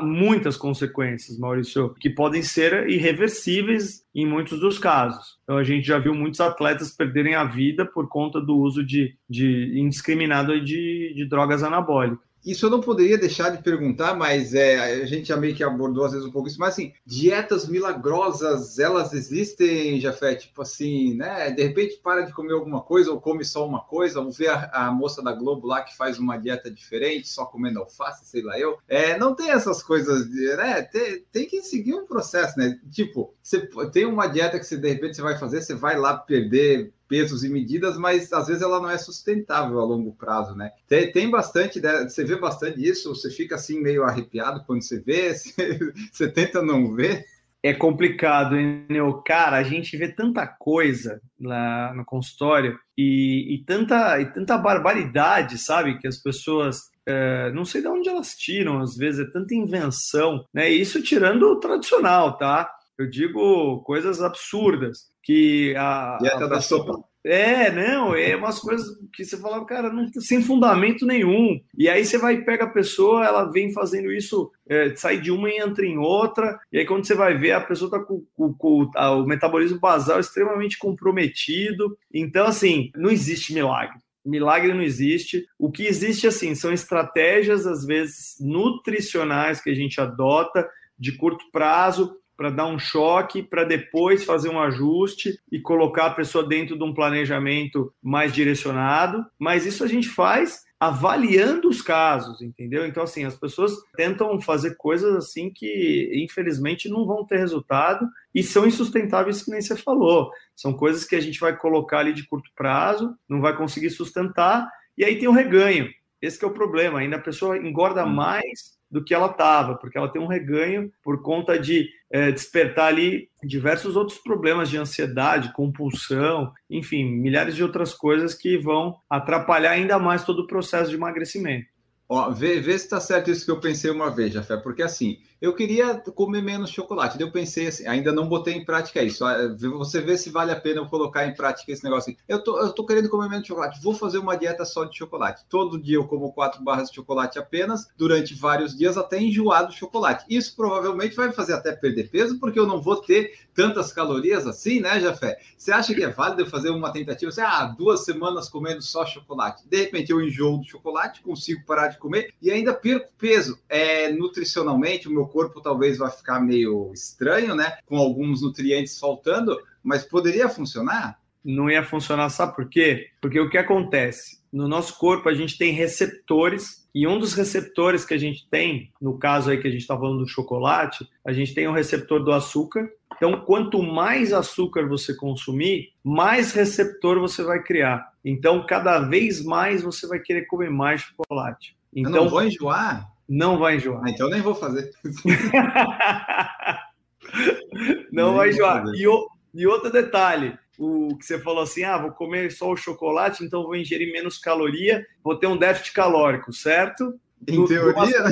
muitas 0.00 0.56
consequências, 0.56 1.38
Maurício, 1.38 1.94
que 2.00 2.08
podem 2.08 2.42
ser 2.42 2.88
irreversíveis 2.88 4.04
em 4.14 4.26
muitos 4.26 4.60
dos 4.60 4.78
casos. 4.78 5.38
Então, 5.42 5.58
a 5.58 5.64
gente 5.64 5.86
já 5.86 5.98
viu 5.98 6.14
muitos 6.14 6.40
atletas 6.40 6.90
perderem 6.90 7.34
a 7.34 7.44
vida 7.44 7.84
por 7.84 8.08
conta 8.08 8.40
do 8.40 8.56
uso 8.56 8.84
de, 8.84 9.16
de 9.28 9.78
indiscriminado 9.78 10.60
de, 10.60 11.12
de 11.14 11.28
drogas 11.28 11.62
anabólicas. 11.62 12.25
Isso 12.46 12.64
eu 12.64 12.70
não 12.70 12.80
poderia 12.80 13.18
deixar 13.18 13.50
de 13.50 13.60
perguntar, 13.60 14.14
mas 14.14 14.54
é, 14.54 15.02
a 15.02 15.04
gente 15.04 15.26
já 15.26 15.36
meio 15.36 15.52
que 15.52 15.64
abordou 15.64 16.04
às 16.04 16.12
vezes 16.12 16.24
um 16.24 16.30
pouco 16.30 16.46
isso, 16.46 16.60
mas 16.60 16.74
assim, 16.74 16.92
dietas 17.04 17.66
milagrosas, 17.66 18.78
elas 18.78 19.12
existem, 19.12 20.00
Jafé? 20.00 20.36
Tipo 20.36 20.62
assim, 20.62 21.14
né? 21.14 21.50
De 21.50 21.62
repente 21.64 21.98
para 22.00 22.22
de 22.22 22.32
comer 22.32 22.52
alguma 22.52 22.80
coisa 22.80 23.10
ou 23.10 23.20
come 23.20 23.44
só 23.44 23.66
uma 23.66 23.80
coisa, 23.80 24.20
ou 24.20 24.30
ver 24.30 24.48
a, 24.48 24.70
a, 24.72 24.92
moça 24.92 25.20
da 25.20 25.32
Globo 25.32 25.66
lá 25.66 25.82
que 25.82 25.96
faz 25.96 26.20
uma 26.20 26.36
dieta 26.36 26.70
diferente, 26.70 27.28
só 27.28 27.44
comendo 27.44 27.80
alface, 27.80 28.24
sei 28.24 28.42
lá 28.42 28.56
eu. 28.56 28.78
É, 28.86 29.18
não 29.18 29.34
tem 29.34 29.50
essas 29.50 29.82
coisas, 29.82 30.28
né? 30.28 30.82
Tem, 30.82 31.24
tem 31.32 31.46
que 31.46 31.62
seguir 31.62 31.94
um 31.94 32.06
processo, 32.06 32.56
né? 32.56 32.78
Tipo, 32.92 33.34
você 33.46 33.64
tem 33.92 34.04
uma 34.04 34.26
dieta 34.26 34.58
que 34.58 34.66
você, 34.66 34.76
de 34.76 34.88
repente 34.88 35.14
você 35.14 35.22
vai 35.22 35.38
fazer, 35.38 35.62
você 35.62 35.72
vai 35.72 35.96
lá 35.96 36.16
perder 36.16 36.92
pesos 37.08 37.44
e 37.44 37.48
medidas, 37.48 37.96
mas 37.96 38.32
às 38.32 38.48
vezes 38.48 38.60
ela 38.60 38.80
não 38.80 38.90
é 38.90 38.98
sustentável 38.98 39.78
a 39.78 39.84
longo 39.84 40.12
prazo, 40.16 40.56
né? 40.56 40.72
Tem, 40.88 41.12
tem 41.12 41.30
bastante, 41.30 41.80
né? 41.80 42.08
você 42.08 42.24
vê 42.24 42.34
bastante 42.34 42.84
isso, 42.84 43.14
você 43.14 43.30
fica 43.30 43.54
assim 43.54 43.80
meio 43.80 44.02
arrepiado 44.02 44.64
quando 44.66 44.82
você 44.82 44.98
vê, 44.98 45.30
você, 45.32 45.92
você 46.10 46.28
tenta 46.28 46.60
não 46.60 46.92
ver. 46.92 47.24
É 47.62 47.72
complicado, 47.72 48.56
hein, 48.56 48.84
Cara, 49.24 49.58
a 49.58 49.62
gente 49.62 49.96
vê 49.96 50.08
tanta 50.08 50.44
coisa 50.44 51.20
lá 51.40 51.94
no 51.94 52.04
consultório 52.04 52.76
e, 52.98 53.54
e 53.54 53.64
tanta, 53.64 54.20
e 54.20 54.26
tanta 54.26 54.58
barbaridade, 54.58 55.56
sabe? 55.56 55.98
Que 55.98 56.08
as 56.08 56.16
pessoas 56.16 56.90
é, 57.06 57.52
não 57.52 57.64
sei 57.64 57.80
de 57.80 57.86
onde 57.86 58.08
elas 58.08 58.34
tiram, 58.34 58.80
às 58.80 58.96
vezes 58.96 59.20
é 59.20 59.30
tanta 59.30 59.54
invenção, 59.54 60.44
né? 60.52 60.68
Isso 60.68 61.00
tirando 61.00 61.44
o 61.44 61.60
tradicional, 61.60 62.36
tá? 62.36 62.75
Eu 62.98 63.08
digo 63.08 63.82
coisas 63.82 64.22
absurdas 64.22 65.10
que 65.22 65.74
a 65.76 66.18
dieta 66.20 66.44
a 66.44 66.48
da 66.48 66.60
sopa. 66.60 67.04
É, 67.26 67.72
não, 67.72 68.14
é 68.14 68.36
umas 68.36 68.60
coisas 68.60 68.86
que 69.12 69.24
você 69.24 69.36
fala, 69.36 69.64
cara, 69.66 69.92
não 69.92 70.08
sem 70.20 70.40
fundamento 70.40 71.04
nenhum. 71.04 71.60
E 71.76 71.88
aí 71.88 72.04
você 72.04 72.16
vai 72.16 72.34
e 72.34 72.44
pega 72.44 72.64
a 72.64 72.70
pessoa, 72.70 73.26
ela 73.26 73.50
vem 73.50 73.72
fazendo 73.72 74.12
isso, 74.12 74.48
é, 74.68 74.94
sai 74.94 75.20
de 75.20 75.32
uma 75.32 75.50
e 75.50 75.58
entra 75.58 75.84
em 75.84 75.98
outra, 75.98 76.56
e 76.72 76.78
aí 76.78 76.86
quando 76.86 77.04
você 77.04 77.16
vai 77.16 77.36
ver, 77.36 77.50
a 77.50 77.60
pessoa 77.60 77.90
tá 77.90 77.98
com, 77.98 78.24
com, 78.36 78.54
com 78.54 78.90
a, 78.94 79.10
o 79.10 79.26
metabolismo 79.26 79.80
basal 79.80 80.20
extremamente 80.20 80.78
comprometido. 80.78 81.98
Então, 82.14 82.46
assim, 82.46 82.92
não 82.94 83.10
existe 83.10 83.52
milagre. 83.52 83.98
Milagre 84.24 84.72
não 84.72 84.82
existe. 84.82 85.44
O 85.58 85.70
que 85.70 85.84
existe, 85.84 86.28
assim, 86.28 86.54
são 86.54 86.72
estratégias, 86.72 87.66
às 87.66 87.84
vezes, 87.84 88.36
nutricionais 88.40 89.60
que 89.60 89.70
a 89.70 89.74
gente 89.74 90.00
adota 90.00 90.68
de 90.96 91.12
curto 91.16 91.44
prazo 91.50 92.16
para 92.36 92.50
dar 92.50 92.66
um 92.66 92.78
choque, 92.78 93.42
para 93.42 93.64
depois 93.64 94.24
fazer 94.24 94.48
um 94.48 94.60
ajuste 94.60 95.38
e 95.50 95.60
colocar 95.60 96.06
a 96.06 96.14
pessoa 96.14 96.46
dentro 96.46 96.76
de 96.76 96.84
um 96.84 96.94
planejamento 96.94 97.92
mais 98.02 98.32
direcionado. 98.32 99.24
Mas 99.38 99.64
isso 99.64 99.82
a 99.82 99.86
gente 99.86 100.08
faz 100.08 100.66
avaliando 100.78 101.68
os 101.68 101.80
casos, 101.80 102.42
entendeu? 102.42 102.86
Então, 102.86 103.02
assim, 103.02 103.24
as 103.24 103.34
pessoas 103.34 103.72
tentam 103.96 104.38
fazer 104.40 104.76
coisas 104.76 105.14
assim 105.16 105.50
que, 105.50 106.10
infelizmente, 106.14 106.88
não 106.88 107.06
vão 107.06 107.24
ter 107.24 107.38
resultado 107.38 108.06
e 108.34 108.42
são 108.42 108.66
insustentáveis, 108.66 109.42
que 109.42 109.50
nem 109.50 109.62
você 109.62 109.74
falou. 109.74 110.30
São 110.54 110.74
coisas 110.74 111.04
que 111.04 111.16
a 111.16 111.20
gente 111.20 111.40
vai 111.40 111.56
colocar 111.56 112.00
ali 112.00 112.12
de 112.12 112.26
curto 112.26 112.50
prazo, 112.54 113.16
não 113.26 113.40
vai 113.40 113.56
conseguir 113.56 113.88
sustentar, 113.90 114.70
e 114.98 115.04
aí 115.04 115.18
tem 115.18 115.28
o 115.28 115.32
reganho. 115.32 115.88
Esse 116.20 116.42
é 116.44 116.46
o 116.46 116.52
problema. 116.52 116.98
Ainda 116.98 117.16
a 117.16 117.22
pessoa 117.22 117.56
engorda 117.56 118.04
mais 118.04 118.75
do 118.90 119.02
que 119.02 119.14
ela 119.14 119.26
estava, 119.26 119.74
porque 119.74 119.98
ela 119.98 120.08
tem 120.08 120.20
um 120.20 120.26
reganho 120.26 120.90
por 121.02 121.22
conta 121.22 121.58
de 121.58 121.88
é, 122.10 122.30
despertar 122.30 122.88
ali 122.88 123.28
diversos 123.42 123.96
outros 123.96 124.18
problemas 124.18 124.68
de 124.68 124.78
ansiedade, 124.78 125.52
compulsão, 125.52 126.52
enfim, 126.70 127.04
milhares 127.04 127.54
de 127.54 127.62
outras 127.62 127.92
coisas 127.92 128.34
que 128.34 128.56
vão 128.56 128.96
atrapalhar 129.10 129.72
ainda 129.72 129.98
mais 129.98 130.24
todo 130.24 130.40
o 130.40 130.46
processo 130.46 130.90
de 130.90 130.96
emagrecimento. 130.96 131.66
Ó, 132.08 132.30
vê, 132.30 132.60
vê 132.60 132.78
se 132.78 132.84
está 132.84 133.00
certo 133.00 133.30
isso 133.30 133.44
que 133.44 133.50
eu 133.50 133.60
pensei 133.60 133.90
uma 133.90 134.14
vez, 134.14 134.32
Jafé, 134.32 134.56
porque 134.56 134.82
assim, 134.82 135.18
eu 135.40 135.54
queria 135.54 135.94
comer 136.14 136.42
menos 136.42 136.70
chocolate. 136.70 137.20
eu 137.20 137.30
pensei 137.30 137.66
assim, 137.66 137.86
ainda 137.86 138.12
não 138.12 138.28
botei 138.28 138.54
em 138.54 138.64
prática 138.64 139.02
isso. 139.02 139.24
Ah, 139.24 139.54
você 139.78 140.00
vê 140.00 140.16
se 140.16 140.30
vale 140.30 140.50
a 140.50 140.60
pena 140.60 140.80
eu 140.80 140.86
colocar 140.86 141.26
em 141.26 141.34
prática 141.34 141.70
esse 141.72 141.84
negócio. 141.84 142.16
Eu 142.26 142.42
tô, 142.42 142.58
eu 142.58 142.72
tô 142.72 142.86
querendo 142.86 143.08
comer 143.08 143.28
menos 143.28 143.46
chocolate. 143.46 143.82
Vou 143.82 143.94
fazer 143.94 144.18
uma 144.18 144.36
dieta 144.36 144.64
só 144.64 144.84
de 144.84 144.96
chocolate. 144.96 145.44
Todo 145.48 145.78
dia 145.78 145.96
eu 145.96 146.06
como 146.06 146.32
quatro 146.32 146.62
barras 146.62 146.88
de 146.88 146.96
chocolate 146.96 147.38
apenas, 147.38 147.88
durante 147.96 148.34
vários 148.34 148.76
dias, 148.76 148.96
até 148.96 149.20
enjoar 149.20 149.66
do 149.66 149.72
chocolate. 149.72 150.24
Isso 150.28 150.54
provavelmente 150.56 151.14
vai 151.14 151.28
me 151.28 151.34
fazer 151.34 151.52
até 151.52 151.72
perder 151.72 152.10
peso, 152.10 152.38
porque 152.38 152.58
eu 152.58 152.66
não 152.66 152.80
vou 152.80 152.96
ter 152.96 153.46
tantas 153.54 153.92
calorias 153.92 154.46
assim, 154.46 154.80
né, 154.80 155.00
Jafé? 155.00 155.38
Você 155.56 155.72
acha 155.72 155.94
que 155.94 156.02
é 156.02 156.08
válido 156.08 156.42
eu 156.42 156.46
fazer 156.46 156.70
uma 156.70 156.92
tentativa? 156.92 157.30
Assim, 157.30 157.40
ah, 157.40 157.74
duas 157.76 158.04
semanas 158.04 158.48
comendo 158.48 158.82
só 158.82 159.04
chocolate. 159.04 159.66
De 159.68 159.76
repente 159.76 160.12
eu 160.12 160.20
enjoo 160.20 160.58
do 160.58 160.64
chocolate, 160.64 161.22
consigo 161.22 161.64
parar 161.66 161.88
de 161.88 161.98
comer 161.98 162.32
e 162.40 162.50
ainda 162.50 162.72
perco 162.72 163.08
peso. 163.18 163.58
É, 163.68 164.12
nutricionalmente, 164.12 165.08
o 165.08 165.10
meu 165.10 165.25
corpo 165.28 165.60
talvez 165.60 165.98
vai 165.98 166.10
ficar 166.10 166.40
meio 166.40 166.90
estranho, 166.92 167.54
né? 167.54 167.78
Com 167.86 167.96
alguns 167.96 168.42
nutrientes 168.42 168.98
faltando, 168.98 169.58
mas 169.82 170.04
poderia 170.04 170.48
funcionar? 170.48 171.18
Não 171.44 171.70
ia 171.70 171.84
funcionar, 171.84 172.28
sabe 172.28 172.56
por 172.56 172.68
quê? 172.68 173.10
Porque 173.20 173.38
o 173.38 173.48
que 173.48 173.56
acontece? 173.56 174.40
No 174.52 174.66
nosso 174.66 174.98
corpo, 174.98 175.28
a 175.28 175.34
gente 175.34 175.56
tem 175.56 175.72
receptores, 175.72 176.88
e 176.94 177.06
um 177.06 177.18
dos 177.18 177.34
receptores 177.34 178.04
que 178.04 178.14
a 178.14 178.18
gente 178.18 178.48
tem, 178.48 178.90
no 179.00 179.18
caso 179.18 179.50
aí 179.50 179.58
que 179.58 179.68
a 179.68 179.70
gente 179.70 179.82
está 179.82 179.96
falando 179.96 180.20
do 180.20 180.28
chocolate, 180.28 181.06
a 181.24 181.32
gente 181.32 181.54
tem 181.54 181.68
o 181.68 181.70
um 181.70 181.74
receptor 181.74 182.24
do 182.24 182.32
açúcar. 182.32 182.90
Então, 183.14 183.40
quanto 183.42 183.82
mais 183.82 184.32
açúcar 184.32 184.88
você 184.88 185.14
consumir, 185.14 185.92
mais 186.02 186.52
receptor 186.52 187.20
você 187.20 187.42
vai 187.42 187.62
criar. 187.62 188.10
Então, 188.24 188.64
cada 188.66 188.98
vez 188.98 189.44
mais 189.44 189.82
você 189.82 190.06
vai 190.06 190.18
querer 190.18 190.46
comer 190.46 190.70
mais 190.70 191.02
chocolate. 191.02 191.76
Então, 191.94 192.12
Eu 192.12 192.22
não 192.24 192.28
vou 192.28 192.42
enjoar? 192.42 193.08
Não 193.28 193.58
vai 193.58 193.76
enjoar. 193.76 194.02
Ah, 194.04 194.10
então 194.10 194.30
nem 194.30 194.40
vou 194.40 194.54
fazer. 194.54 194.90
não 198.12 198.28
nem 198.28 198.36
vai 198.36 198.50
enjoar. 198.50 198.84
E, 198.94 199.06
o, 199.06 199.28
e 199.54 199.66
outro 199.66 199.90
detalhe, 199.90 200.56
o 200.78 201.16
que 201.16 201.24
você 201.24 201.38
falou 201.38 201.62
assim, 201.62 201.84
ah, 201.84 201.98
vou 201.98 202.12
comer 202.12 202.52
só 202.52 202.70
o 202.70 202.76
chocolate, 202.76 203.44
então 203.44 203.64
vou 203.64 203.74
ingerir 203.74 204.12
menos 204.12 204.38
caloria, 204.38 205.04
vou 205.24 205.36
ter 205.36 205.46
um 205.46 205.56
déficit 205.56 205.92
calórico, 205.92 206.52
certo? 206.52 207.18
Em 207.46 207.64
teoria, 207.66 207.92
de 207.92 207.98
uma, 207.98 208.06
certa, 208.06 208.30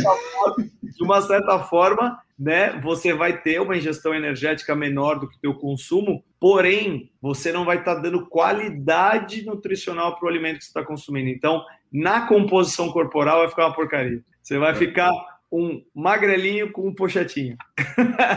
de 0.83 1.03
uma 1.03 1.23
certa 1.23 1.59
forma, 1.61 2.19
né, 2.39 2.81
você 2.83 3.13
vai 3.13 3.41
ter 3.41 3.61
uma 3.61 3.77
ingestão 3.77 4.15
energética 4.15 4.75
menor 4.75 5.21
do 5.21 5.29
que 5.29 5.37
o 5.37 5.41
teu 5.41 5.55
consumo, 5.55 6.25
porém, 6.41 7.11
você 7.21 7.53
não 7.53 7.65
vai 7.65 7.79
estar 7.79 7.97
tá 7.97 8.01
dando 8.01 8.27
qualidade 8.27 9.45
nutricional 9.45 10.17
para 10.17 10.27
o 10.27 10.29
alimento 10.29 10.59
que 10.59 10.65
você 10.65 10.71
está 10.71 10.85
consumindo. 10.85 11.29
Então, 11.29 11.63
na 11.93 12.27
composição 12.27 12.91
corporal 12.91 13.41
vai 13.41 13.49
ficar 13.49 13.67
uma 13.67 13.75
porcaria. 13.75 14.23
Você 14.45 14.59
vai 14.59 14.75
ficar 14.75 15.11
um 15.51 15.83
magrelinho 15.95 16.71
com 16.71 16.87
um 16.87 16.95
pochetinho. 16.95 17.57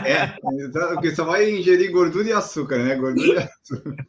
É, 0.06 0.28
porque 0.94 1.14
só 1.14 1.24
vai 1.24 1.50
ingerir 1.50 1.92
gordura 1.92 2.28
e 2.28 2.32
açúcar, 2.32 2.78
né? 2.78 2.94
Gordura 2.94 3.42
e 3.42 3.74
açúcar. 3.76 4.06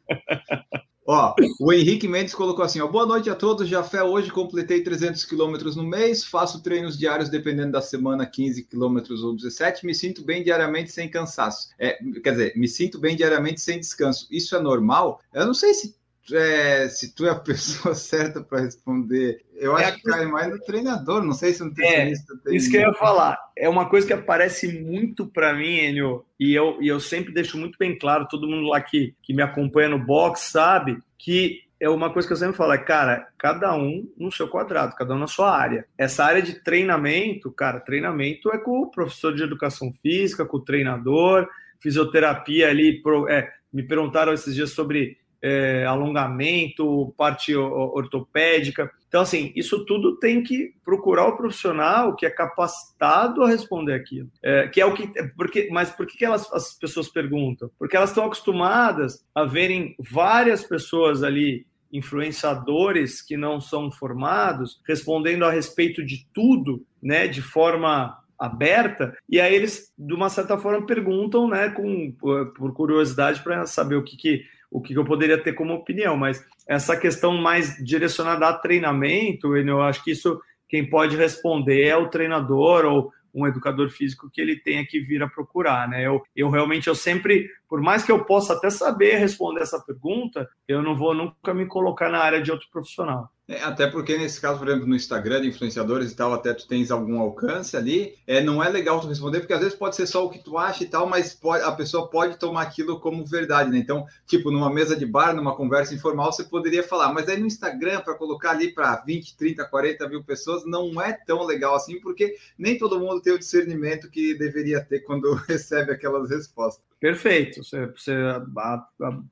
Ó, 1.06 1.34
o 1.60 1.74
Henrique 1.74 2.08
Mendes 2.08 2.34
colocou 2.34 2.64
assim: 2.64 2.80
ó, 2.80 2.88
boa 2.88 3.06
noite 3.06 3.30
a 3.30 3.36
todos. 3.36 3.68
Jafé, 3.68 4.02
hoje 4.02 4.32
completei 4.32 4.82
300 4.82 5.26
quilômetros 5.26 5.76
no 5.76 5.84
mês, 5.84 6.24
faço 6.24 6.62
treinos 6.62 6.98
diários 6.98 7.30
dependendo 7.30 7.74
da 7.74 7.82
semana, 7.82 8.26
15 8.26 8.64
quilômetros 8.64 9.24
ou 9.24 9.36
17. 9.36 9.86
Me 9.86 9.94
sinto 9.94 10.24
bem 10.24 10.42
diariamente 10.42 10.92
sem 10.92 11.10
cansaço. 11.10 11.70
É, 11.80 11.98
quer 12.24 12.32
dizer, 12.32 12.54
me 12.56 12.68
sinto 12.68 13.00
bem 13.00 13.16
diariamente 13.16 13.60
sem 13.60 13.80
descanso. 13.80 14.28
Isso 14.32 14.56
é 14.56 14.62
normal? 14.62 15.20
Eu 15.34 15.48
não 15.48 15.54
sei 15.54 15.74
se 15.74 15.99
é, 16.34 16.88
se 16.90 17.14
tu 17.14 17.26
é 17.26 17.30
a 17.30 17.36
pessoa 17.36 17.94
certa 17.96 18.42
para 18.42 18.62
responder. 18.62 19.42
Eu 19.56 19.78
é 19.78 19.86
acho 19.86 19.98
que 19.98 20.04
cai 20.04 20.26
mais 20.26 20.50
no 20.50 20.60
treinador, 20.60 21.24
não 21.24 21.34
sei 21.34 21.54
se 21.54 21.62
o 21.62 21.66
nutricionista 21.66 22.34
é, 22.34 22.38
tem. 22.44 22.56
Isso 22.56 22.70
que 22.70 22.78
eu 22.78 22.82
ia 22.82 22.94
falar. 22.94 23.38
É 23.58 23.68
uma 23.68 23.90
coisa 23.90 24.08
que 24.08 24.14
aparece 24.14 24.80
muito 24.80 25.28
para 25.28 25.54
mim, 25.54 25.78
Enio, 25.78 26.26
e 26.40 26.54
eu, 26.54 26.78
e 26.82 26.88
eu 26.88 27.00
sempre 27.00 27.34
deixo 27.34 27.58
muito 27.58 27.78
bem 27.78 27.98
claro, 27.98 28.28
todo 28.28 28.48
mundo 28.48 28.68
lá 28.68 28.82
que, 28.82 29.14
que 29.22 29.34
me 29.34 29.42
acompanha 29.42 29.90
no 29.90 30.00
box 30.00 30.42
sabe 30.52 30.98
que 31.18 31.64
é 31.80 31.90
uma 31.90 32.12
coisa 32.12 32.28
que 32.28 32.34
eu 32.34 32.38
sempre 32.38 32.58
falo, 32.58 32.74
é, 32.74 32.78
cara, 32.78 33.30
cada 33.38 33.74
um 33.74 34.12
no 34.18 34.32
seu 34.32 34.48
quadrado, 34.48 34.96
cada 34.96 35.14
um 35.14 35.20
na 35.20 35.28
sua 35.28 35.56
área. 35.56 35.86
Essa 35.98 36.26
área 36.26 36.42
de 36.42 36.62
treinamento, 36.62 37.52
cara, 37.52 37.80
treinamento 37.80 38.52
é 38.52 38.58
com 38.58 38.82
o 38.82 38.92
professor 38.92 39.34
de 39.34 39.44
educação 39.44 39.94
física, 40.02 40.46
com 40.46 40.58
o 40.58 40.64
treinador, 40.64 41.48
fisioterapia 41.80 42.70
ali, 42.70 43.02
é, 43.30 43.50
me 43.72 43.84
perguntaram 43.84 44.34
esses 44.34 44.54
dias 44.54 44.72
sobre 44.72 45.18
é, 45.42 45.86
alongamento, 45.86 47.14
parte 47.18 47.56
ortopédica. 47.56 48.92
Então, 49.08 49.22
assim, 49.22 49.52
isso 49.56 49.86
tudo 49.86 50.18
tem 50.18 50.44
que 50.44 50.74
procurar 50.84 51.28
o 51.28 51.38
profissional 51.38 52.16
que 52.16 52.26
é 52.26 52.30
capacitado 52.30 53.44
a 53.44 53.50
responder 53.50 53.94
aquilo. 53.94 54.30
É, 54.44 54.68
que 54.68 54.80
é 54.80 54.86
o 54.86 54.94
que. 54.94 55.08
Porque, 55.36 55.70
mas 55.72 55.90
por 55.90 56.06
que 56.06 56.24
elas, 56.24 56.52
as 56.54 56.78
pessoas 56.78 57.10
perguntam? 57.10 57.72
Porque 57.80 57.98
elas 57.98 58.10
estão 58.10 58.26
acostumadas 58.26 59.26
a 59.34 59.46
verem 59.46 59.96
várias 60.00 60.64
pessoas 60.64 61.24
ali 61.24 61.66
influenciadores 61.92 63.22
que 63.22 63.36
não 63.36 63.60
são 63.60 63.92
formados 63.92 64.80
respondendo 64.88 65.44
a 65.44 65.52
respeito 65.52 66.06
de 66.06 66.28
tudo, 66.32 66.86
né, 67.02 67.28
de 67.28 67.42
forma 67.42 68.20
aberta, 68.38 69.18
e 69.28 69.42
aí 69.42 69.54
eles, 69.54 69.92
de 69.98 70.14
uma 70.14 70.30
certa 70.30 70.58
forma, 70.58 70.86
perguntam, 70.86 71.48
né, 71.50 71.70
com, 71.70 72.12
por 72.12 72.74
curiosidade 72.74 73.42
para 73.44 73.66
saber 73.66 73.96
o 73.96 74.04
que, 74.04 74.16
que 74.16 74.46
o 74.72 74.82
que 74.82 74.94
eu 74.94 75.04
poderia 75.04 75.42
ter 75.42 75.54
como 75.54 75.74
opinião, 75.74 76.16
mas 76.16 76.46
essa 76.68 76.96
questão 76.96 77.38
mais 77.38 77.76
direcionada 77.84 78.48
a 78.48 78.54
treinamento, 78.54 79.56
eu 79.56 79.82
acho 79.82 80.04
que 80.04 80.12
isso 80.12 80.40
quem 80.68 80.88
pode 80.88 81.18
responder 81.18 81.88
é 81.88 81.98
o 81.98 82.10
treinador 82.10 82.86
ou 82.86 83.12
um 83.34 83.48
educador 83.48 83.90
físico 83.90 84.30
que 84.32 84.40
ele 84.40 84.56
tenha 84.56 84.86
que 84.86 85.00
vir 85.00 85.22
a 85.22 85.28
procurar, 85.28 85.88
né? 85.88 86.06
Eu, 86.06 86.22
eu 86.36 86.50
realmente, 86.50 86.88
eu 86.88 86.96
sempre, 86.96 87.50
por 87.68 87.82
mais 87.82 88.04
que 88.04 88.12
eu 88.12 88.24
possa 88.26 88.54
até 88.54 88.70
saber 88.70 89.18
responder 89.18 89.62
essa 89.62 89.80
pergunta, 89.80 90.48
eu 90.68 90.82
não 90.82 90.96
vou 90.96 91.14
nunca 91.14 91.54
me 91.54 91.66
colocar 91.66 92.10
na 92.10 92.20
área 92.20 92.42
de 92.42 92.52
outro 92.52 92.68
profissional. 92.72 93.30
É, 93.50 93.64
até 93.64 93.88
porque 93.88 94.16
nesse 94.16 94.40
caso, 94.40 94.60
por 94.60 94.68
exemplo, 94.68 94.86
no 94.86 94.96
Instagram, 94.96 95.44
influenciadores 95.44 96.12
e 96.12 96.16
tal, 96.16 96.32
até 96.32 96.54
tu 96.54 96.68
tens 96.68 96.92
algum 96.92 97.20
alcance 97.20 97.76
ali, 97.76 98.16
é, 98.28 98.40
não 98.40 98.64
é 98.64 98.70
legal 98.70 99.02
tu 99.02 99.08
responder, 99.08 99.40
porque 99.40 99.54
às 99.54 99.60
vezes 99.60 99.74
pode 99.74 99.96
ser 99.96 100.06
só 100.06 100.24
o 100.24 100.30
que 100.30 100.38
tu 100.38 100.56
acha 100.56 100.84
e 100.84 100.88
tal, 100.88 101.10
mas 101.10 101.34
pode, 101.34 101.64
a 101.64 101.72
pessoa 101.72 102.08
pode 102.08 102.38
tomar 102.38 102.62
aquilo 102.62 103.00
como 103.00 103.26
verdade, 103.26 103.72
né? 103.72 103.80
Então, 103.80 104.06
tipo, 104.28 104.52
numa 104.52 104.72
mesa 104.72 104.96
de 104.96 105.04
bar, 105.04 105.36
numa 105.36 105.56
conversa 105.56 105.96
informal, 105.96 106.32
você 106.32 106.44
poderia 106.44 106.84
falar, 106.84 107.12
mas 107.12 107.28
aí 107.28 107.40
no 107.40 107.48
Instagram, 107.48 108.02
para 108.02 108.14
colocar 108.14 108.52
ali 108.52 108.72
para 108.72 108.98
20, 108.98 109.36
30, 109.36 109.66
40 109.66 110.08
mil 110.08 110.24
pessoas, 110.24 110.64
não 110.64 111.02
é 111.02 111.12
tão 111.12 111.44
legal 111.44 111.74
assim, 111.74 112.00
porque 112.00 112.36
nem 112.56 112.78
todo 112.78 113.00
mundo 113.00 113.20
tem 113.20 113.34
o 113.34 113.40
discernimento 113.40 114.12
que 114.12 114.38
deveria 114.38 114.80
ter 114.80 115.00
quando 115.00 115.34
recebe 115.50 115.92
aquelas 115.92 116.30
respostas. 116.30 116.84
Perfeito, 117.00 117.64
você, 117.64 117.88
você 117.88 118.14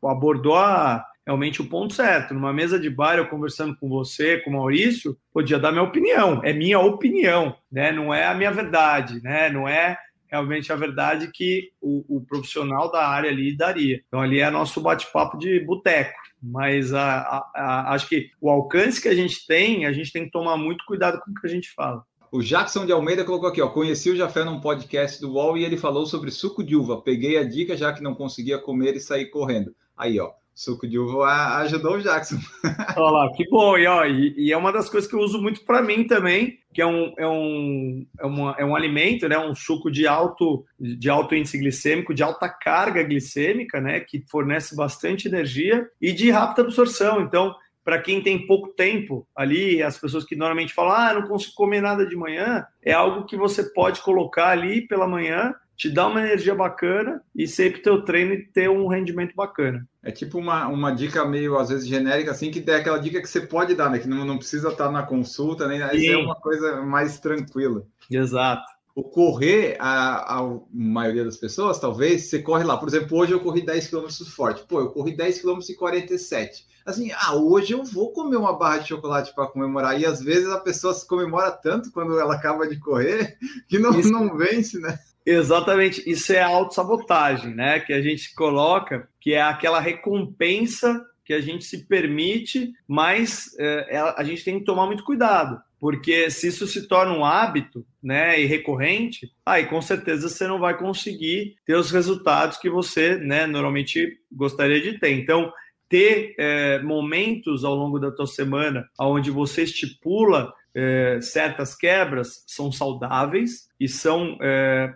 abordou 0.01 0.55
a 0.55 1.05
realmente 1.27 1.61
o 1.61 1.67
ponto 1.67 1.93
certo. 1.93 2.33
Numa 2.33 2.53
mesa 2.53 2.79
de 2.79 2.89
bar, 2.89 3.17
eu 3.17 3.27
conversando 3.27 3.75
com 3.75 3.89
você, 3.89 4.37
com 4.37 4.49
o 4.49 4.53
Maurício, 4.53 5.17
podia 5.33 5.59
dar 5.59 5.73
minha 5.73 5.83
opinião. 5.83 6.41
É 6.41 6.53
minha 6.53 6.79
opinião, 6.79 7.53
né? 7.69 7.91
Não 7.91 8.13
é 8.13 8.25
a 8.25 8.33
minha 8.33 8.49
verdade, 8.49 9.21
né? 9.21 9.49
Não 9.49 9.67
é 9.67 9.97
realmente 10.31 10.71
a 10.71 10.75
verdade 10.77 11.29
que 11.33 11.69
o, 11.81 12.17
o 12.17 12.21
profissional 12.21 12.89
da 12.89 13.05
área 13.05 13.29
ali 13.29 13.55
daria. 13.55 14.01
Então, 14.07 14.21
ali 14.21 14.39
é 14.39 14.49
nosso 14.49 14.79
bate-papo 14.79 15.37
de 15.37 15.59
boteco. 15.59 16.17
Mas 16.41 16.93
a, 16.93 17.19
a, 17.19 17.51
a, 17.55 17.93
acho 17.93 18.07
que 18.07 18.29
o 18.39 18.49
alcance 18.49 19.01
que 19.01 19.09
a 19.09 19.15
gente 19.15 19.45
tem, 19.45 19.85
a 19.85 19.91
gente 19.91 20.13
tem 20.13 20.23
que 20.23 20.31
tomar 20.31 20.55
muito 20.55 20.85
cuidado 20.85 21.19
com 21.19 21.31
o 21.31 21.33
que 21.33 21.45
a 21.45 21.49
gente 21.49 21.73
fala. 21.73 22.03
O 22.31 22.41
Jackson 22.41 22.85
de 22.85 22.93
Almeida 22.93 23.25
colocou 23.25 23.49
aqui, 23.49 23.61
ó. 23.61 23.67
Conheci 23.67 24.11
o 24.11 24.15
Jafé 24.15 24.45
num 24.45 24.61
podcast 24.61 25.19
do 25.19 25.33
UOL 25.33 25.57
e 25.57 25.65
ele 25.65 25.75
falou 25.75 26.05
sobre 26.05 26.31
suco 26.31 26.63
de 26.63 26.75
uva. 26.75 27.01
Peguei 27.01 27.37
a 27.37 27.43
dica 27.43 27.75
já 27.75 27.91
que 27.91 28.03
não 28.03 28.15
conseguia 28.15 28.57
comer 28.57 28.95
e 28.95 29.01
saí 29.01 29.25
correndo. 29.25 29.75
Aí, 29.97 30.19
ó 30.21 30.31
suco 30.57 30.87
de 30.87 30.97
uva 30.97 31.57
ajudou 31.59 31.97
o 31.97 32.01
Jackson. 32.01 32.39
Olha 32.97 33.11
lá, 33.11 33.31
que 33.33 33.47
bom. 33.47 33.77
E, 33.77 33.85
ó, 33.85 34.03
e, 34.05 34.33
e, 34.35 34.51
é 34.51 34.57
uma 34.57 34.71
das 34.71 34.89
coisas 34.89 35.07
que 35.07 35.15
eu 35.15 35.19
uso 35.19 35.39
muito 35.39 35.63
para 35.63 35.83
mim 35.83 36.05
também, 36.05 36.57
que 36.73 36.81
é 36.81 36.85
um, 36.85 37.13
é, 37.15 37.27
um, 37.27 38.07
é, 38.19 38.25
uma, 38.25 38.55
é 38.57 38.65
um 38.65 38.75
alimento, 38.75 39.29
né? 39.29 39.37
Um 39.37 39.53
suco 39.53 39.91
de 39.91 40.07
alto, 40.07 40.65
de 40.79 41.11
alto 41.11 41.35
índice 41.35 41.59
glicêmico, 41.59 42.11
de 42.11 42.23
alta 42.23 42.49
carga 42.49 43.03
glicêmica, 43.03 43.79
né? 43.79 43.99
Que 43.99 44.25
fornece 44.31 44.75
bastante 44.75 45.27
energia 45.27 45.87
e 46.01 46.11
de 46.11 46.31
rápida 46.31 46.63
absorção. 46.63 47.21
Então, 47.21 47.55
para 47.83 48.01
quem 48.01 48.19
tem 48.19 48.47
pouco 48.47 48.69
tempo 48.69 49.27
ali, 49.35 49.83
as 49.83 49.99
pessoas 49.99 50.25
que 50.25 50.35
normalmente 50.35 50.73
falam, 50.73 50.93
ah, 50.93 51.13
não 51.13 51.27
consigo 51.27 51.53
comer 51.53 51.81
nada 51.81 52.03
de 52.03 52.15
manhã, 52.15 52.65
é 52.83 52.93
algo 52.93 53.27
que 53.27 53.37
você 53.37 53.63
pode 53.63 54.01
colocar 54.01 54.49
ali 54.49 54.81
pela 54.87 55.07
manhã 55.07 55.53
te 55.77 55.91
dá 55.91 56.07
uma 56.07 56.19
energia 56.19 56.55
bacana 56.55 57.21
e 57.35 57.47
sempre 57.47 57.81
teu 57.81 58.01
treino 58.01 58.43
ter 58.51 58.67
um 58.67 58.87
rendimento 58.87 59.35
bacana. 59.35 59.87
É 60.07 60.11
tipo 60.11 60.37
uma, 60.37 60.69
uma 60.69 60.89
dica 60.89 61.25
meio, 61.25 61.57
às 61.57 61.67
vezes, 61.67 61.85
genérica, 61.85 62.31
assim, 62.31 62.49
que 62.49 62.63
é 62.71 62.75
aquela 62.75 62.97
dica 62.97 63.19
que 63.21 63.27
você 63.27 63.41
pode 63.41 63.75
dar, 63.75 63.89
né? 63.89 63.99
Que 63.99 64.07
não, 64.07 64.23
não 64.23 64.37
precisa 64.37 64.69
estar 64.69 64.89
na 64.89 65.03
consulta, 65.03 65.67
nem 65.67 65.79
Isso 65.93 66.11
é 66.13 66.15
uma 66.15 66.35
coisa 66.35 66.81
mais 66.81 67.19
tranquila. 67.19 67.85
Exato. 68.09 68.63
O 68.95 69.03
correr, 69.03 69.75
a, 69.81 70.39
a 70.39 70.59
maioria 70.73 71.25
das 71.25 71.35
pessoas, 71.35 71.77
talvez, 71.77 72.21
você 72.21 72.41
corre 72.41 72.63
lá. 72.63 72.77
Por 72.77 72.87
exemplo, 72.87 73.17
hoje 73.17 73.33
eu 73.33 73.41
corri 73.41 73.65
10 73.65 73.89
km 73.89 74.07
forte. 74.33 74.63
Pô, 74.65 74.79
eu 74.79 74.91
corri 74.91 75.13
10 75.13 75.41
km 75.41 75.59
e 75.67 75.75
47 75.75 76.65
assim, 76.85 77.11
ah, 77.11 77.35
hoje 77.35 77.73
eu 77.73 77.83
vou 77.83 78.13
comer 78.13 78.37
uma 78.37 78.57
barra 78.57 78.77
de 78.77 78.87
chocolate 78.87 79.35
para 79.35 79.47
comemorar. 79.47 79.99
E 79.99 80.05
às 80.05 80.21
vezes 80.21 80.47
a 80.47 80.57
pessoa 80.57 80.93
se 80.93 81.05
comemora 81.05 81.51
tanto 81.51 81.91
quando 81.91 82.17
ela 82.17 82.33
acaba 82.33 82.65
de 82.65 82.79
correr 82.79 83.37
que 83.67 83.77
não, 83.77 83.91
não 83.91 84.37
vence, 84.37 84.79
né? 84.79 84.97
Exatamente, 85.29 86.09
isso 86.09 86.31
é 86.31 86.39
a 86.39 86.47
autossabotagem, 86.47 87.53
né? 87.53 87.81
Que 87.81 87.91
a 87.91 88.01
gente 88.01 88.33
coloca, 88.33 89.09
que 89.19 89.33
é 89.33 89.41
aquela 89.41 89.77
recompensa 89.77 91.05
que 91.25 91.33
a 91.33 91.41
gente 91.41 91.65
se 91.65 91.85
permite, 91.85 92.71
mas 92.87 93.53
é, 93.59 93.97
a 94.15 94.23
gente 94.23 94.45
tem 94.45 94.57
que 94.57 94.63
tomar 94.63 94.85
muito 94.85 95.03
cuidado, 95.03 95.61
porque 95.77 96.31
se 96.31 96.47
isso 96.47 96.65
se 96.65 96.87
torna 96.87 97.11
um 97.11 97.25
hábito, 97.25 97.85
né, 98.01 98.39
e 98.39 98.45
recorrente, 98.45 99.29
aí 99.45 99.65
com 99.65 99.81
certeza 99.81 100.29
você 100.29 100.47
não 100.47 100.57
vai 100.57 100.77
conseguir 100.77 101.57
ter 101.65 101.75
os 101.75 101.91
resultados 101.91 102.57
que 102.57 102.69
você, 102.69 103.17
né, 103.17 103.45
normalmente 103.45 104.17
gostaria 104.31 104.79
de 104.79 104.97
ter. 104.97 105.11
Então, 105.11 105.51
ter 105.89 106.33
é, 106.39 106.81
momentos 106.81 107.65
ao 107.65 107.75
longo 107.75 107.99
da 107.99 108.11
tua 108.11 108.27
semana 108.27 108.87
onde 108.97 109.29
você 109.29 109.63
estipula 109.63 110.53
é, 110.73 111.19
certas 111.21 111.75
quebras 111.75 112.45
são 112.47 112.71
saudáveis 112.71 113.67
e 113.77 113.89
são 113.89 114.37
é, 114.41 114.93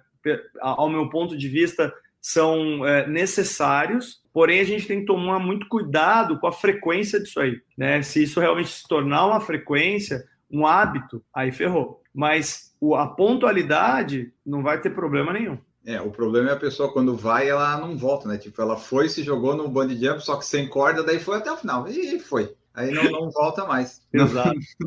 ao 0.59 0.89
meu 0.89 1.09
ponto 1.09 1.37
de 1.37 1.47
vista, 1.47 1.93
são 2.21 2.85
é, 2.85 3.07
necessários, 3.07 4.21
porém 4.31 4.59
a 4.59 4.63
gente 4.63 4.87
tem 4.87 4.99
que 4.99 5.05
tomar 5.05 5.39
muito 5.39 5.67
cuidado 5.67 6.39
com 6.39 6.47
a 6.47 6.51
frequência 6.51 7.19
disso 7.19 7.39
aí, 7.39 7.59
né? 7.75 8.01
Se 8.03 8.23
isso 8.23 8.39
realmente 8.39 8.69
se 8.69 8.87
tornar 8.87 9.25
uma 9.25 9.41
frequência, 9.41 10.23
um 10.49 10.65
hábito, 10.65 11.23
aí 11.33 11.51
ferrou. 11.51 12.01
Mas 12.13 12.75
o, 12.79 12.95
a 12.95 13.07
pontualidade 13.07 14.31
não 14.45 14.61
vai 14.61 14.79
ter 14.79 14.91
problema 14.91 15.33
nenhum. 15.33 15.57
É, 15.83 15.99
o 15.99 16.11
problema 16.11 16.49
é 16.49 16.53
a 16.53 16.59
pessoa 16.59 16.93
quando 16.93 17.15
vai, 17.15 17.49
ela 17.49 17.79
não 17.79 17.97
volta, 17.97 18.27
né? 18.27 18.37
Tipo, 18.37 18.61
ela 18.61 18.77
foi, 18.77 19.09
se 19.09 19.23
jogou 19.23 19.55
no 19.55 19.67
band 19.67 19.89
jump, 19.89 20.19
só 20.19 20.35
que 20.37 20.45
sem 20.45 20.67
corda, 20.67 21.03
daí 21.03 21.19
foi 21.19 21.37
até 21.37 21.51
o 21.51 21.57
final. 21.57 21.87
E 21.87 22.19
foi. 22.19 22.53
Aí 22.73 22.91
não, 22.91 23.03
não 23.03 23.31
volta 23.31 23.65
mais. 23.65 24.01
não, 24.13 24.27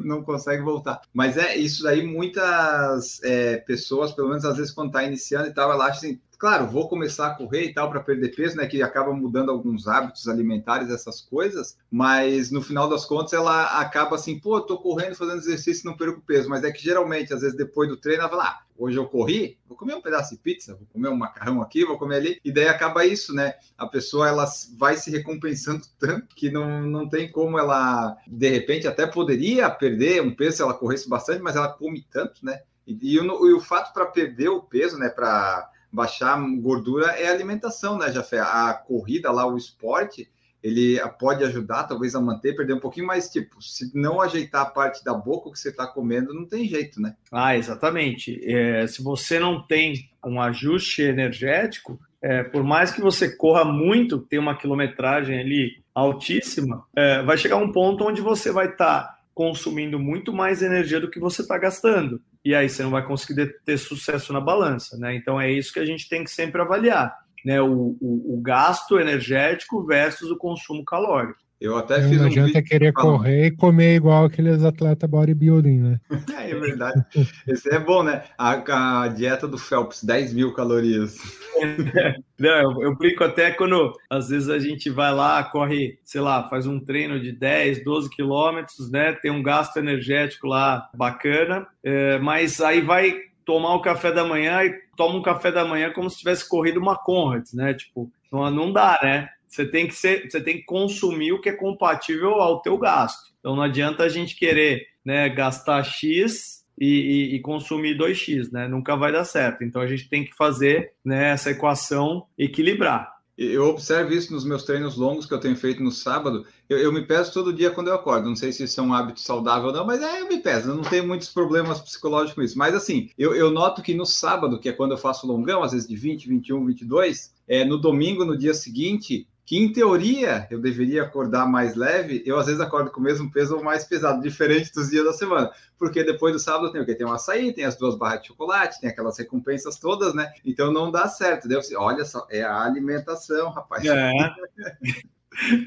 não, 0.04 0.22
consegue 0.22 0.62
voltar. 0.62 1.02
Mas 1.12 1.36
é 1.36 1.56
isso 1.56 1.82
daí, 1.82 2.06
muitas 2.06 3.22
é, 3.22 3.58
pessoas, 3.58 4.12
pelo 4.12 4.28
menos 4.28 4.44
às 4.44 4.56
vezes 4.56 4.72
quando 4.72 4.88
está 4.88 5.04
iniciando 5.04 5.48
e 5.48 5.54
tal, 5.54 5.70
ela 5.70 5.86
acha 5.86 5.98
assim, 5.98 6.20
claro, 6.38 6.66
vou 6.66 6.88
começar 6.88 7.28
a 7.28 7.34
correr 7.34 7.64
e 7.64 7.74
tal 7.74 7.90
para 7.90 8.00
perder 8.00 8.34
peso, 8.34 8.56
né? 8.56 8.66
Que 8.66 8.82
acaba 8.82 9.12
mudando 9.12 9.50
alguns 9.50 9.86
hábitos 9.88 10.28
alimentares, 10.28 10.90
essas 10.90 11.20
coisas, 11.20 11.76
mas 11.90 12.50
no 12.50 12.62
final 12.62 12.88
das 12.88 13.04
contas 13.04 13.32
ela 13.32 13.80
acaba 13.80 14.16
assim, 14.16 14.38
pô, 14.38 14.60
tô 14.60 14.78
correndo, 14.78 15.14
fazendo 15.14 15.38
exercício, 15.38 15.86
não 15.88 15.96
perco 15.96 16.20
peso. 16.20 16.48
Mas 16.48 16.64
é 16.64 16.72
que 16.72 16.82
geralmente, 16.82 17.32
às 17.32 17.40
vezes, 17.40 17.56
depois 17.56 17.88
do 17.88 17.96
treino, 17.96 18.22
ela 18.22 18.30
fala, 18.30 18.44
ah, 18.44 18.60
hoje 18.76 18.98
eu 18.98 19.06
corri, 19.06 19.58
vou 19.66 19.76
comer 19.76 19.94
um 19.94 20.02
pedaço 20.02 20.34
de 20.34 20.40
pizza, 20.40 20.74
vou 20.74 20.86
comer 20.92 21.08
um 21.08 21.16
macarrão 21.16 21.62
aqui, 21.62 21.84
vou 21.84 21.98
comer 21.98 22.16
ali, 22.16 22.40
e 22.44 22.52
daí 22.52 22.68
acaba 22.68 23.06
isso, 23.06 23.34
né? 23.34 23.54
A 23.78 23.86
pessoa 23.86 24.28
ela 24.28 24.46
vai 24.76 24.96
se 24.96 25.10
recompensando 25.10 25.82
tanto 25.98 26.34
que 26.34 26.50
não, 26.50 26.82
não 26.82 27.08
tem 27.08 27.30
como 27.30 27.58
ela, 27.58 28.16
de 28.26 28.48
repente, 28.48 28.86
até 28.86 29.06
poderia 29.06 29.70
perder 29.70 30.22
um 30.22 30.34
peso 30.34 30.56
se 30.56 30.62
ela 30.62 30.74
corresse 30.74 31.08
bastante, 31.08 31.42
mas 31.42 31.56
ela 31.56 31.68
come 31.68 32.04
tanto, 32.10 32.44
né? 32.44 32.60
E, 32.86 33.14
e, 33.14 33.20
o, 33.20 33.48
e 33.48 33.52
o 33.54 33.60
fato 33.60 33.92
para 33.92 34.06
perder 34.06 34.48
o 34.48 34.62
peso, 34.62 34.98
né, 34.98 35.08
para 35.08 35.70
baixar 35.94 36.38
gordura 36.60 37.06
é 37.12 37.28
alimentação, 37.28 37.96
né, 37.96 38.12
Jafé? 38.12 38.40
A 38.40 38.74
corrida 38.74 39.30
lá, 39.30 39.46
o 39.46 39.56
esporte, 39.56 40.28
ele 40.62 40.98
pode 41.20 41.44
ajudar, 41.44 41.84
talvez, 41.84 42.14
a 42.14 42.20
manter, 42.20 42.56
perder 42.56 42.74
um 42.74 42.80
pouquinho, 42.80 43.06
mas, 43.06 43.30
tipo, 43.30 43.62
se 43.62 43.96
não 43.96 44.20
ajeitar 44.20 44.62
a 44.62 44.70
parte 44.70 45.04
da 45.04 45.14
boca 45.14 45.52
que 45.52 45.58
você 45.58 45.68
está 45.68 45.86
comendo, 45.86 46.34
não 46.34 46.46
tem 46.46 46.66
jeito, 46.66 47.00
né? 47.00 47.14
Ah, 47.30 47.56
exatamente. 47.56 48.40
É, 48.44 48.86
se 48.86 49.02
você 49.02 49.38
não 49.38 49.64
tem 49.64 50.10
um 50.26 50.40
ajuste 50.40 51.02
energético, 51.02 52.00
é, 52.20 52.42
por 52.42 52.64
mais 52.64 52.90
que 52.90 53.00
você 53.00 53.36
corra 53.36 53.64
muito, 53.64 54.18
tem 54.18 54.38
uma 54.38 54.56
quilometragem 54.56 55.38
ali 55.38 55.82
altíssima, 55.94 56.84
é, 56.96 57.22
vai 57.22 57.36
chegar 57.36 57.56
um 57.56 57.70
ponto 57.70 58.04
onde 58.04 58.20
você 58.20 58.50
vai 58.50 58.66
estar 58.66 59.02
tá 59.02 59.18
consumindo 59.34 59.98
muito 59.98 60.32
mais 60.32 60.62
energia 60.62 60.98
do 60.98 61.10
que 61.10 61.20
você 61.20 61.42
está 61.42 61.58
gastando 61.58 62.20
e 62.44 62.54
aí 62.54 62.68
você 62.68 62.82
não 62.82 62.90
vai 62.90 63.04
conseguir 63.04 63.58
ter 63.64 63.78
sucesso 63.78 64.32
na 64.32 64.40
balança, 64.40 64.98
né? 64.98 65.14
Então 65.14 65.40
é 65.40 65.50
isso 65.50 65.72
que 65.72 65.80
a 65.80 65.84
gente 65.84 66.08
tem 66.08 66.22
que 66.22 66.30
sempre 66.30 66.60
avaliar, 66.60 67.16
né? 67.44 67.60
O, 67.60 67.96
o, 68.00 68.34
o 68.34 68.40
gasto 68.42 68.98
energético 68.98 69.84
versus 69.86 70.30
o 70.30 70.36
consumo 70.36 70.84
calórico. 70.84 71.43
Eu 71.64 71.78
até 71.78 72.02
fiz 72.02 72.18
não 72.18 72.24
um 72.24 72.26
adianta 72.26 72.48
vídeo 72.48 72.64
querer 72.64 72.92
falando. 72.92 73.16
correr 73.16 73.46
e 73.46 73.50
comer 73.50 73.96
igual 73.96 74.26
aqueles 74.26 74.62
atletas 74.62 75.08
bodybuilding, 75.08 75.78
né? 75.78 76.00
É, 76.36 76.50
é 76.52 76.54
verdade. 76.54 77.02
Esse 77.48 77.74
é 77.74 77.78
bom, 77.78 78.02
né? 78.02 78.24
A, 78.36 79.04
a, 79.04 79.08
dieta 79.08 79.48
do 79.48 79.56
Phelps, 79.56 80.04
10 80.04 80.34
mil 80.34 80.52
calorias. 80.52 81.16
Não, 82.38 82.50
eu, 82.50 82.82
eu 82.82 82.94
brinco 82.94 83.24
até 83.24 83.50
quando 83.50 83.94
às 84.10 84.28
vezes 84.28 84.50
a 84.50 84.58
gente 84.58 84.90
vai 84.90 85.10
lá, 85.14 85.42
corre, 85.42 85.98
sei 86.04 86.20
lá, 86.20 86.46
faz 86.50 86.66
um 86.66 86.78
treino 86.78 87.18
de 87.18 87.32
10, 87.32 87.82
12 87.82 88.10
quilômetros, 88.10 88.90
né? 88.90 89.14
Tem 89.14 89.30
um 89.30 89.42
gasto 89.42 89.78
energético 89.78 90.46
lá 90.46 90.90
bacana, 90.94 91.66
é, 91.82 92.18
mas 92.18 92.60
aí 92.60 92.82
vai 92.82 93.16
tomar 93.42 93.74
o 93.74 93.80
café 93.80 94.12
da 94.12 94.22
manhã 94.22 94.62
e 94.64 94.74
toma 94.94 95.16
um 95.16 95.22
café 95.22 95.50
da 95.50 95.64
manhã 95.64 95.90
como 95.90 96.10
se 96.10 96.18
tivesse 96.18 96.46
corrido 96.46 96.78
uma 96.78 96.94
Conrads, 96.94 97.54
né? 97.54 97.72
Tipo, 97.72 98.10
não, 98.30 98.50
não 98.50 98.70
dá, 98.70 99.00
né? 99.02 99.30
Você 99.54 99.64
tem 99.64 99.86
que 99.86 99.94
ser, 99.94 100.28
você 100.28 100.40
tem 100.40 100.56
que 100.56 100.64
consumir 100.64 101.32
o 101.32 101.40
que 101.40 101.48
é 101.48 101.52
compatível 101.52 102.40
ao 102.40 102.60
teu 102.60 102.76
gasto. 102.76 103.32
Então 103.38 103.54
não 103.54 103.62
adianta 103.62 104.02
a 104.02 104.08
gente 104.08 104.34
querer, 104.34 104.88
né, 105.04 105.28
gastar 105.28 105.84
X 105.84 106.64
e, 106.76 106.86
e, 106.86 107.34
e, 107.36 107.40
consumir 107.40 107.96
2x, 107.96 108.50
né? 108.50 108.66
Nunca 108.66 108.96
vai 108.96 109.12
dar 109.12 109.24
certo. 109.24 109.62
Então 109.62 109.80
a 109.80 109.86
gente 109.86 110.08
tem 110.08 110.24
que 110.24 110.34
fazer 110.34 110.94
né, 111.04 111.30
essa 111.30 111.52
equação 111.52 112.26
equilibrar. 112.36 113.14
Eu 113.38 113.66
observo 113.66 114.12
isso 114.12 114.32
nos 114.32 114.44
meus 114.44 114.64
treinos 114.64 114.96
longos 114.96 115.26
que 115.26 115.34
eu 115.34 115.40
tenho 115.40 115.56
feito 115.56 115.82
no 115.82 115.92
sábado. 115.92 116.44
Eu, 116.68 116.78
eu, 116.78 116.92
me 116.92 117.02
peso 117.02 117.32
todo 117.32 117.52
dia 117.52 117.70
quando 117.70 117.88
eu 117.88 117.94
acordo. 117.94 118.28
Não 118.28 118.36
sei 118.36 118.52
se 118.52 118.64
isso 118.64 118.80
é 118.80 118.82
um 118.82 118.94
hábito 118.94 119.20
saudável 119.20 119.68
ou 119.68 119.72
não, 119.72 119.86
mas 119.86 120.02
é, 120.02 120.20
eu 120.20 120.28
me 120.28 120.38
peso. 120.40 120.70
Eu 120.70 120.74
não 120.74 120.82
tenho 120.82 121.06
muitos 121.06 121.28
problemas 121.28 121.80
psicológicos 121.80 122.34
com 122.34 122.42
isso. 122.42 122.58
Mas 122.58 122.74
assim, 122.74 123.08
eu, 123.16 123.34
eu 123.36 123.50
noto 123.52 123.82
que 123.82 123.94
no 123.94 124.06
sábado, 124.06 124.58
que 124.58 124.68
é 124.68 124.72
quando 124.72 124.92
eu 124.92 124.98
faço 124.98 125.26
longão, 125.26 125.62
às 125.62 125.72
vezes 125.72 125.88
de 125.88 125.94
20, 125.94 126.28
21, 126.28 126.64
22, 126.64 127.34
é, 127.46 127.64
no 127.64 127.78
domingo, 127.78 128.24
no 128.24 128.38
dia 128.38 128.54
seguinte, 128.54 129.26
que 129.46 129.58
em 129.58 129.72
teoria 129.72 130.46
eu 130.50 130.58
deveria 130.58 131.02
acordar 131.02 131.46
mais 131.46 131.74
leve, 131.74 132.22
eu 132.24 132.38
às 132.38 132.46
vezes 132.46 132.60
acordo 132.60 132.90
com 132.90 133.00
o 133.00 133.02
mesmo 133.02 133.30
peso 133.30 133.56
ou 133.56 133.62
mais 133.62 133.84
pesado, 133.84 134.22
diferente 134.22 134.72
dos 134.72 134.88
dias 134.88 135.04
da 135.04 135.12
semana. 135.12 135.50
Porque 135.78 136.02
depois 136.02 136.32
do 136.32 136.38
sábado 136.38 136.72
tem 136.72 136.80
o 136.80 136.86
que? 136.86 136.94
Tem 136.94 137.06
um 137.06 137.12
açaí, 137.12 137.52
tem 137.52 137.64
as 137.64 137.76
duas 137.76 137.96
barras 137.96 138.22
de 138.22 138.28
chocolate, 138.28 138.80
tem 138.80 138.88
aquelas 138.88 139.18
recompensas 139.18 139.78
todas, 139.78 140.14
né? 140.14 140.32
Então 140.44 140.72
não 140.72 140.90
dá 140.90 141.08
certo. 141.08 141.46
Deu, 141.46 141.60
olha 141.76 142.04
só, 142.04 142.26
é 142.30 142.42
a 142.42 142.62
alimentação, 142.62 143.50
rapaz. 143.50 143.84
É. 143.84 144.12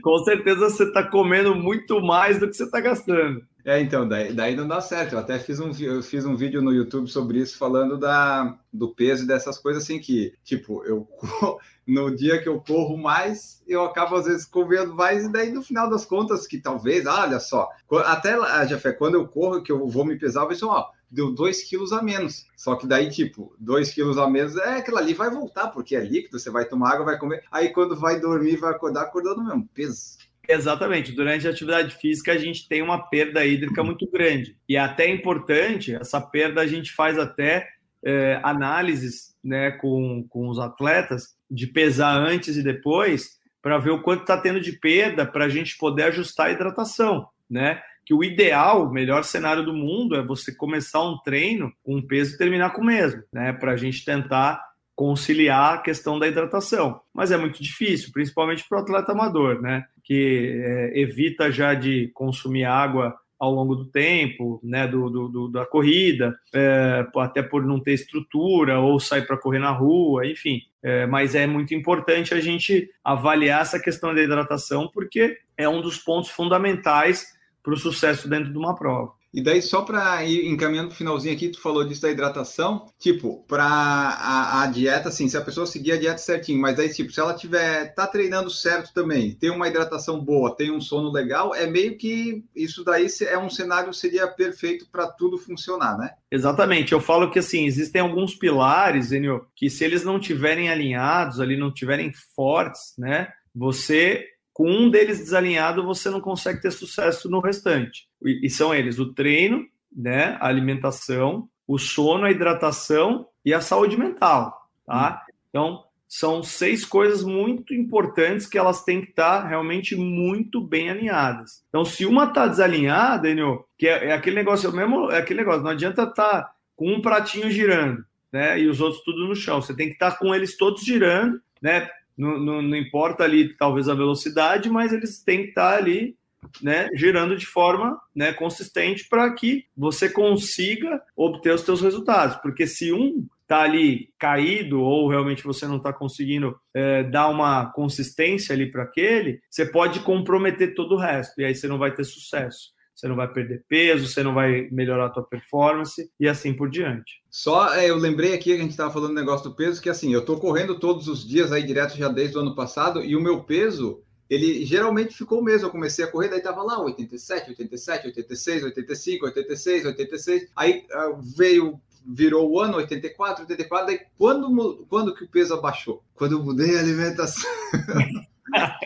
com 0.02 0.18
certeza 0.20 0.70
você 0.70 0.84
está 0.84 1.04
comendo 1.04 1.56
muito 1.56 2.02
mais 2.02 2.40
do 2.40 2.48
que 2.48 2.56
você 2.56 2.64
está 2.64 2.80
gastando. 2.80 3.44
É, 3.66 3.82
então, 3.82 4.08
daí, 4.08 4.32
daí 4.32 4.56
não 4.56 4.66
dá 4.66 4.80
certo. 4.80 5.14
Eu 5.14 5.20
até 5.20 5.38
fiz 5.38 5.60
um, 5.60 5.72
eu 5.82 6.02
fiz 6.02 6.26
um 6.26 6.38
vídeo 6.38 6.62
no 6.62 6.72
YouTube 6.72 7.10
sobre 7.10 7.40
isso, 7.40 7.58
falando 7.58 7.98
da, 7.98 8.58
do 8.72 8.96
peso 8.96 9.26
e 9.26 9.28
dessas 9.28 9.58
coisas 9.58 9.84
assim 9.84 10.00
que, 10.00 10.34
tipo, 10.42 10.86
eu 10.86 11.06
no 11.86 12.16
dia 12.16 12.42
que 12.42 12.48
eu 12.48 12.62
corro 12.62 12.98
mais, 12.98 13.62
eu 13.68 13.84
acabo 13.84 14.16
às 14.16 14.26
vezes 14.26 14.46
comendo 14.46 14.94
mais, 14.94 15.26
e 15.26 15.32
daí 15.32 15.52
no 15.52 15.62
final 15.62 15.90
das 15.90 16.06
contas, 16.06 16.48
que 16.48 16.60
talvez, 16.60 17.06
olha 17.06 17.40
só, 17.40 17.70
até 18.06 18.38
já 18.68 18.80
foi 18.80 18.94
quando 18.94 19.16
eu 19.16 19.28
corro, 19.28 19.62
que 19.62 19.72
eu 19.72 19.88
vou 19.88 20.06
me 20.06 20.18
pesar, 20.18 20.44
eu 20.44 20.50
vejo, 20.50 20.68
ó, 20.68 20.86
deu 21.10 21.34
2 21.34 21.64
quilos 21.64 21.94
a 21.94 22.02
menos. 22.02 22.46
Só 22.56 22.76
que 22.76 22.88
daí, 22.88 23.10
tipo, 23.10 23.56
2 23.60 23.94
quilos 23.94 24.18
a 24.18 24.30
menos, 24.30 24.56
é 24.58 24.78
aquilo 24.78 24.98
ali 24.98 25.14
vai 25.14 25.30
voltar, 25.30 25.68
porque 25.68 25.96
é 25.96 26.00
líquido, 26.00 26.40
você 26.40 26.50
vai 26.50 26.66
tomar 26.66 26.94
água, 26.94 27.06
vai 27.06 27.18
comer. 27.18 27.44
Aí 27.52 27.70
quando 27.70 27.96
vai 27.96 28.20
dormir, 28.20 28.58
vai 28.58 28.72
acordar, 28.72 29.04
acordando 29.04 29.44
mesmo 29.44 29.68
peso. 29.74 30.18
Exatamente. 30.48 31.12
Durante 31.12 31.48
a 31.48 31.52
atividade 31.52 31.96
física, 31.96 32.32
a 32.32 32.38
gente 32.38 32.68
tem 32.68 32.82
uma 32.82 33.10
perda 33.10 33.46
hídrica 33.46 33.84
muito 33.84 34.10
grande. 34.10 34.58
E 34.68 34.76
é 34.76 34.80
até 34.80 35.10
importante, 35.10 35.94
essa 35.94 36.22
perda 36.22 36.62
a 36.62 36.68
gente 36.68 36.94
faz 36.94 37.20
até 37.20 37.68
é, 38.04 38.40
análises 38.44 39.36
né, 39.44 39.72
com, 39.72 40.26
com 40.30 40.48
os 40.48 40.60
atletas 40.60 41.36
de 41.50 41.68
pesar 41.68 42.18
antes 42.18 42.56
e 42.56 42.64
depois 42.64 43.38
para 43.62 43.78
ver 43.78 43.92
o 43.92 44.02
quanto 44.02 44.22
está 44.22 44.38
tendo 44.38 44.62
de 44.62 44.74
perda 44.74 45.26
para 45.26 45.46
a 45.46 45.50
gente 45.50 45.78
poder 45.78 46.04
ajustar 46.04 46.48
a 46.48 46.52
hidratação, 46.52 47.28
né? 47.50 47.82
Que 48.08 48.14
o 48.14 48.24
ideal, 48.24 48.86
o 48.86 48.94
melhor 48.94 49.26
cenário 49.26 49.66
do 49.66 49.74
mundo 49.74 50.16
é 50.16 50.24
você 50.24 50.56
começar 50.56 51.04
um 51.04 51.18
treino 51.18 51.74
com 51.84 51.98
um 51.98 52.02
peso 52.02 52.36
e 52.36 52.38
terminar 52.38 52.70
com 52.70 52.82
o 52.82 52.86
mesmo, 52.86 53.22
né? 53.34 53.52
Para 53.52 53.74
a 53.74 53.76
gente 53.76 54.06
tentar 54.06 54.64
conciliar 54.96 55.74
a 55.74 55.78
questão 55.80 56.18
da 56.18 56.26
hidratação. 56.26 57.02
Mas 57.14 57.34
é 57.34 57.38
muito 57.38 57.62
difícil, 57.62 58.10
principalmente 58.14 58.66
para 58.66 58.78
o 58.78 58.82
atleta 58.82 59.12
amador, 59.12 59.62
né? 59.62 59.84
Que 60.06 60.64
é, 60.64 61.02
evita 61.02 61.52
já 61.52 61.74
de 61.74 62.10
consumir 62.14 62.64
água 62.64 63.14
ao 63.38 63.52
longo 63.52 63.76
do 63.76 63.86
tempo, 63.86 64.60
né, 64.64 64.88
do, 64.88 65.10
do, 65.10 65.28
do 65.28 65.48
da 65.50 65.66
corrida, 65.66 66.34
é, 66.56 67.06
até 67.18 67.44
por 67.44 67.64
não 67.66 67.80
ter 67.80 67.94
estrutura 67.94 68.80
ou 68.80 69.00
sair 69.00 69.28
para 69.28 69.38
correr 69.38 69.60
na 69.60 69.70
rua, 69.70 70.26
enfim. 70.26 70.62
É, 70.82 71.06
mas 71.06 71.36
é 71.36 71.46
muito 71.46 71.76
importante 71.76 72.34
a 72.34 72.40
gente 72.40 72.90
avaliar 73.04 73.62
essa 73.62 73.80
questão 73.80 74.16
da 74.16 74.24
hidratação, 74.24 74.90
porque 74.92 75.38
é 75.58 75.68
um 75.68 75.82
dos 75.82 75.98
pontos 75.98 76.32
fundamentais 76.32 77.37
para 77.68 77.74
o 77.74 77.78
sucesso 77.78 78.30
dentro 78.30 78.50
de 78.50 78.58
uma 78.58 78.74
prova. 78.74 79.12
E 79.34 79.44
daí, 79.44 79.62
só 79.62 79.82
para 79.82 80.24
ir 80.24 80.48
encaminhando 80.48 80.88
o 80.88 80.96
finalzinho 80.96 81.36
aqui, 81.36 81.50
tu 81.50 81.60
falou 81.60 81.84
disso 81.84 82.02
da 82.02 82.10
hidratação. 82.10 82.86
Tipo, 82.98 83.44
para 83.46 83.66
a, 83.66 84.64
a, 84.64 84.68
dieta, 84.68 85.10
assim, 85.10 85.28
se 85.28 85.36
a 85.36 85.42
pessoa 85.42 85.68
seguir 85.68 85.92
a 85.92 86.00
dieta 86.00 86.18
certinho, 86.18 86.62
mas 86.62 86.80
aí, 86.80 86.88
tipo, 86.88 87.12
se 87.12 87.20
ela 87.20 87.34
tiver, 87.34 87.94
tá 87.94 88.08
treinando 88.08 88.50
certo 88.50 88.94
também, 88.94 89.36
tem 89.36 89.50
uma 89.50 89.68
hidratação 89.68 90.18
boa, 90.24 90.56
tem 90.56 90.72
um 90.72 90.80
sono 90.80 91.12
legal, 91.12 91.54
é 91.54 91.68
meio 91.68 91.98
que 91.98 92.42
isso 92.56 92.86
daí 92.86 93.08
é 93.28 93.38
um 93.38 93.50
cenário 93.50 93.94
seria 93.94 94.30
perfeito 94.30 94.88
para 94.90 95.06
tudo 95.06 95.38
funcionar, 95.38 95.98
né? 95.98 96.12
Exatamente. 96.32 96.94
Eu 96.94 97.02
falo 97.02 97.30
que, 97.30 97.40
assim, 97.40 97.66
existem 97.66 98.02
alguns 98.02 98.34
pilares, 98.34 99.12
Enio, 99.12 99.46
que 99.54 99.70
se 99.70 99.84
eles 99.84 100.06
não 100.06 100.22
tiverem 100.22 100.70
alinhados, 100.70 101.42
ali 101.42 101.58
não 101.58 101.70
tiverem 101.70 102.14
fortes, 102.34 102.94
né? 102.98 103.28
Você 103.54 104.26
com 104.58 104.68
um 104.68 104.90
deles 104.90 105.20
desalinhado, 105.20 105.86
você 105.86 106.10
não 106.10 106.20
consegue 106.20 106.60
ter 106.60 106.72
sucesso 106.72 107.30
no 107.30 107.40
restante. 107.40 108.08
E, 108.26 108.50
são 108.50 108.74
eles 108.74 108.98
o 108.98 109.14
treino, 109.14 109.64
né, 109.96 110.36
a 110.42 110.48
alimentação, 110.48 111.48
o 111.68 111.78
sono, 111.78 112.26
a 112.26 112.32
hidratação 112.32 113.28
e 113.46 113.54
a 113.54 113.62
saúde 113.62 113.96
mental, 113.96 114.68
tá? 114.84 115.24
Hum. 115.30 115.34
Então, 115.50 115.84
são 116.08 116.42
seis 116.42 116.84
coisas 116.84 117.24
muito 117.24 117.72
importantes 117.72 118.48
que 118.48 118.58
elas 118.58 118.84
têm 118.84 119.00
que 119.00 119.12
estar 119.12 119.46
realmente 119.46 119.96
muito 119.96 120.60
bem 120.60 120.90
alinhadas. 120.90 121.64
Então, 121.70 121.86
se 121.86 122.08
uma 122.08 122.24
está 122.24 122.48
desalinhada, 122.48 123.30
Enio, 123.30 123.64
que 123.78 123.88
é, 123.88 124.08
é, 124.08 124.12
aquele 124.12 124.38
negócio, 124.38 124.72
é 124.72 124.74
mesmo, 124.74 125.12
é 125.12 125.20
aquele 125.20 125.42
negócio, 125.42 125.62
não 125.62 125.70
adianta 125.70 126.02
estar 126.02 126.16
tá 126.16 126.52
com 126.76 126.94
um 126.94 127.00
pratinho 127.00 127.52
girando, 127.52 128.04
né, 128.32 128.60
e 128.60 128.68
os 128.68 128.82
outros 128.82 129.04
tudo 129.04 129.28
no 129.28 129.36
chão. 129.36 129.62
Você 129.62 129.76
tem 129.76 129.86
que 129.86 129.94
estar 129.94 130.14
tá 130.14 130.18
com 130.18 130.34
eles 130.34 130.58
todos 130.58 130.84
girando, 130.84 131.40
né, 131.62 131.88
não, 132.18 132.40
não, 132.40 132.62
não, 132.62 132.78
importa 132.78 133.24
ali 133.24 133.56
talvez 133.56 133.88
a 133.88 133.94
velocidade, 133.94 134.70
mas 134.70 134.92
eles 134.92 135.24
têm 135.24 135.44
que 135.44 135.50
estar 135.50 135.78
ali 135.78 136.16
né, 136.62 136.88
girando 136.94 137.36
de 137.36 137.46
forma 137.46 138.00
né, 138.16 138.34
consistente 138.34 139.08
para 139.08 139.32
que 139.34 139.66
você 139.76 140.10
consiga 140.10 141.02
obter 141.16 141.54
os 141.54 141.62
seus 141.62 141.82
resultados. 141.82 142.38
Porque 142.38 142.66
se 142.66 142.92
um 142.92 143.28
está 143.42 143.62
ali 143.62 144.10
caído 144.20 144.82
ou 144.82 145.08
realmente 145.08 145.44
você 145.44 145.66
não 145.66 145.78
está 145.78 145.94
conseguindo 145.94 146.60
é, 146.74 147.04
dar 147.04 147.30
uma 147.30 147.72
consistência 147.72 148.54
ali 148.54 148.70
para 148.70 148.84
aquele, 148.84 149.42
você 149.50 149.66
pode 149.66 150.02
comprometer 150.02 150.76
todo 150.76 150.96
o 150.96 151.00
resto 151.00 151.40
e 151.40 151.46
aí 151.46 151.56
você 151.56 151.68
não 151.68 151.78
vai 151.78 151.94
ter 151.94 152.04
sucesso. 152.04 152.76
Você 152.98 153.08
não 153.08 153.16
vai 153.16 153.32
perder 153.32 153.64
peso, 153.70 154.08
você 154.08 154.24
não 154.24 154.34
vai 154.34 154.68
melhorar 154.72 155.06
a 155.06 155.10
tua 155.10 155.24
performance 155.24 156.10
e 156.20 156.28
assim 156.28 156.52
por 156.52 156.68
diante. 156.68 157.22
Só 157.30 157.72
é, 157.76 157.88
eu 157.88 157.96
lembrei 157.96 158.34
aqui 158.34 158.46
que 158.46 158.54
a 158.54 158.58
gente 158.58 158.72
estava 158.72 158.92
falando 158.92 159.10
do 159.10 159.16
negócio 159.16 159.48
do 159.48 159.56
peso, 159.56 159.80
que 159.80 159.90
assim, 159.90 160.12
eu 160.12 160.22
estou 160.22 160.40
correndo 160.40 160.80
todos 160.80 161.08
os 161.08 161.24
dias 161.24 161.52
aí 161.52 161.62
direto 161.62 161.96
já 161.96 162.10
desde 162.10 162.36
o 162.36 162.42
ano 162.42 162.56
passado, 162.56 163.04
e 163.04 163.16
o 163.16 163.22
meu 163.22 163.44
peso, 163.44 164.02
ele 164.28 164.66
geralmente 164.66 165.16
ficou 165.16 165.40
o 165.40 165.44
mesmo. 165.44 165.68
Eu 165.68 165.72
comecei 165.72 166.06
a 166.06 166.08
correr, 166.08 166.30
daí 166.30 166.42
tava 166.42 166.64
lá 166.64 166.82
87, 166.82 167.52
87, 167.52 168.08
86, 168.08 168.64
85, 168.64 169.26
86, 169.28 169.86
86. 169.86 170.48
Aí 170.56 170.84
uh, 170.92 171.22
veio 171.38 171.80
virou 172.10 172.50
o 172.50 172.60
ano 172.62 172.78
84, 172.78 173.44
84, 173.44 173.86
daí 173.86 174.00
quando, 174.18 174.86
quando 174.90 175.14
que 175.14 175.26
o 175.26 175.30
peso 175.30 175.54
abaixou? 175.54 176.02
Quando 176.16 176.32
eu 176.38 176.44
mudei 176.44 176.78
a 176.78 176.80
alimentação. 176.80 177.52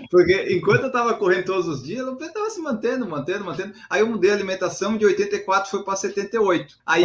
Porque 0.10 0.54
enquanto 0.54 0.82
eu 0.82 0.88
estava 0.88 1.14
correndo 1.14 1.46
todos 1.46 1.68
os 1.68 1.84
dias, 1.84 2.06
eu 2.06 2.18
estava 2.18 2.50
se 2.50 2.62
mantendo, 2.62 3.08
mantendo, 3.08 3.46
mantendo. 3.46 3.74
Aí 3.90 4.02
eu 4.02 4.08
mudei 4.08 4.32
a 4.32 4.34
alimentação 4.34 4.98
de 4.98 5.06
84 5.06 5.70
foi 5.70 5.84
para 5.84 5.96
78. 5.96 6.76
Aí, 6.86 7.04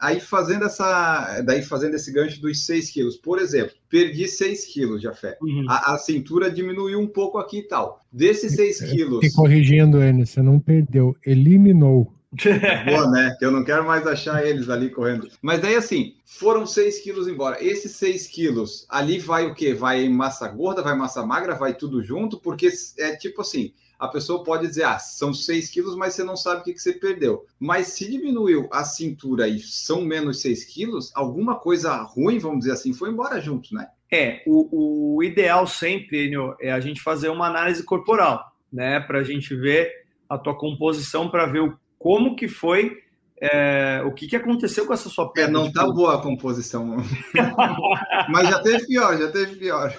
aí 0.00 0.20
fazendo 0.20 0.64
essa, 0.64 1.40
daí 1.42 1.62
fazendo 1.62 1.94
esse 1.94 2.12
gancho 2.12 2.40
dos 2.40 2.64
6 2.64 2.90
quilos, 2.90 3.16
por 3.16 3.38
exemplo, 3.38 3.74
perdi 3.88 4.26
6 4.26 4.64
quilos 4.66 5.00
de 5.00 5.12
fé. 5.14 5.36
Uhum. 5.40 5.66
A, 5.68 5.94
a, 5.94 5.98
cintura 5.98 6.50
diminuiu 6.50 6.98
um 6.98 7.06
pouco 7.06 7.38
aqui 7.38 7.58
e 7.58 7.68
tal. 7.68 8.00
Desses 8.12 8.54
6 8.54 8.80
quilos. 8.90 9.24
E 9.24 9.32
corrigindo, 9.32 10.02
Enio, 10.02 10.26
você 10.26 10.42
não 10.42 10.58
perdeu, 10.58 11.16
eliminou. 11.24 12.12
Boa, 12.86 13.10
né? 13.10 13.34
Que 13.38 13.44
eu 13.44 13.50
não 13.50 13.64
quero 13.64 13.86
mais 13.86 14.06
achar 14.06 14.44
eles 14.46 14.68
ali 14.68 14.90
correndo. 14.90 15.28
Mas 15.40 15.60
daí, 15.60 15.74
assim, 15.74 16.14
foram 16.24 16.66
6 16.66 17.00
quilos 17.00 17.26
embora. 17.26 17.62
Esses 17.62 17.92
6 17.92 18.26
quilos, 18.26 18.86
ali 18.88 19.18
vai 19.18 19.46
o 19.46 19.54
quê? 19.54 19.72
Vai 19.72 20.08
massa 20.08 20.46
gorda, 20.48 20.82
vai 20.82 20.94
massa 20.94 21.24
magra, 21.24 21.54
vai 21.54 21.74
tudo 21.74 22.02
junto? 22.02 22.38
Porque 22.38 22.68
é 22.98 23.16
tipo 23.16 23.40
assim, 23.40 23.72
a 23.98 24.06
pessoa 24.06 24.44
pode 24.44 24.66
dizer, 24.66 24.84
ah, 24.84 24.98
são 24.98 25.32
6 25.32 25.70
quilos, 25.70 25.96
mas 25.96 26.14
você 26.14 26.22
não 26.22 26.36
sabe 26.36 26.60
o 26.60 26.64
que, 26.64 26.74
que 26.74 26.82
você 26.82 26.92
perdeu. 26.92 27.46
Mas 27.58 27.88
se 27.88 28.08
diminuiu 28.08 28.68
a 28.70 28.84
cintura 28.84 29.48
e 29.48 29.58
são 29.58 30.02
menos 30.02 30.40
6 30.42 30.64
quilos, 30.64 31.10
alguma 31.14 31.56
coisa 31.56 31.96
ruim, 31.96 32.38
vamos 32.38 32.60
dizer 32.60 32.72
assim, 32.72 32.92
foi 32.92 33.10
embora 33.10 33.40
junto, 33.40 33.74
né? 33.74 33.88
É, 34.10 34.42
o, 34.46 35.16
o 35.16 35.22
ideal 35.22 35.66
sempre, 35.66 36.26
Enio, 36.26 36.54
é 36.60 36.72
a 36.72 36.80
gente 36.80 37.00
fazer 37.00 37.28
uma 37.28 37.46
análise 37.46 37.82
corporal, 37.82 38.52
né? 38.72 39.00
Para 39.00 39.18
a 39.18 39.24
gente 39.24 39.54
ver 39.54 39.90
a 40.28 40.38
tua 40.38 40.56
composição, 40.56 41.30
para 41.30 41.46
ver 41.46 41.60
o 41.60 41.78
como 41.98 42.36
que 42.36 42.48
foi, 42.48 42.98
é, 43.40 44.02
o 44.04 44.12
que, 44.12 44.26
que 44.26 44.36
aconteceu 44.36 44.86
com 44.86 44.92
essa 44.92 45.08
sua 45.08 45.24
é, 45.26 45.28
perna. 45.28 45.58
É, 45.58 45.62
não 45.62 45.72
tá 45.72 45.86
boa 45.86 46.16
a 46.16 46.22
composição. 46.22 46.96
Mas 48.28 48.48
já 48.48 48.60
teve 48.60 48.86
pior, 48.86 49.16
já 49.16 49.30
teve 49.30 49.56
pior. 49.56 49.94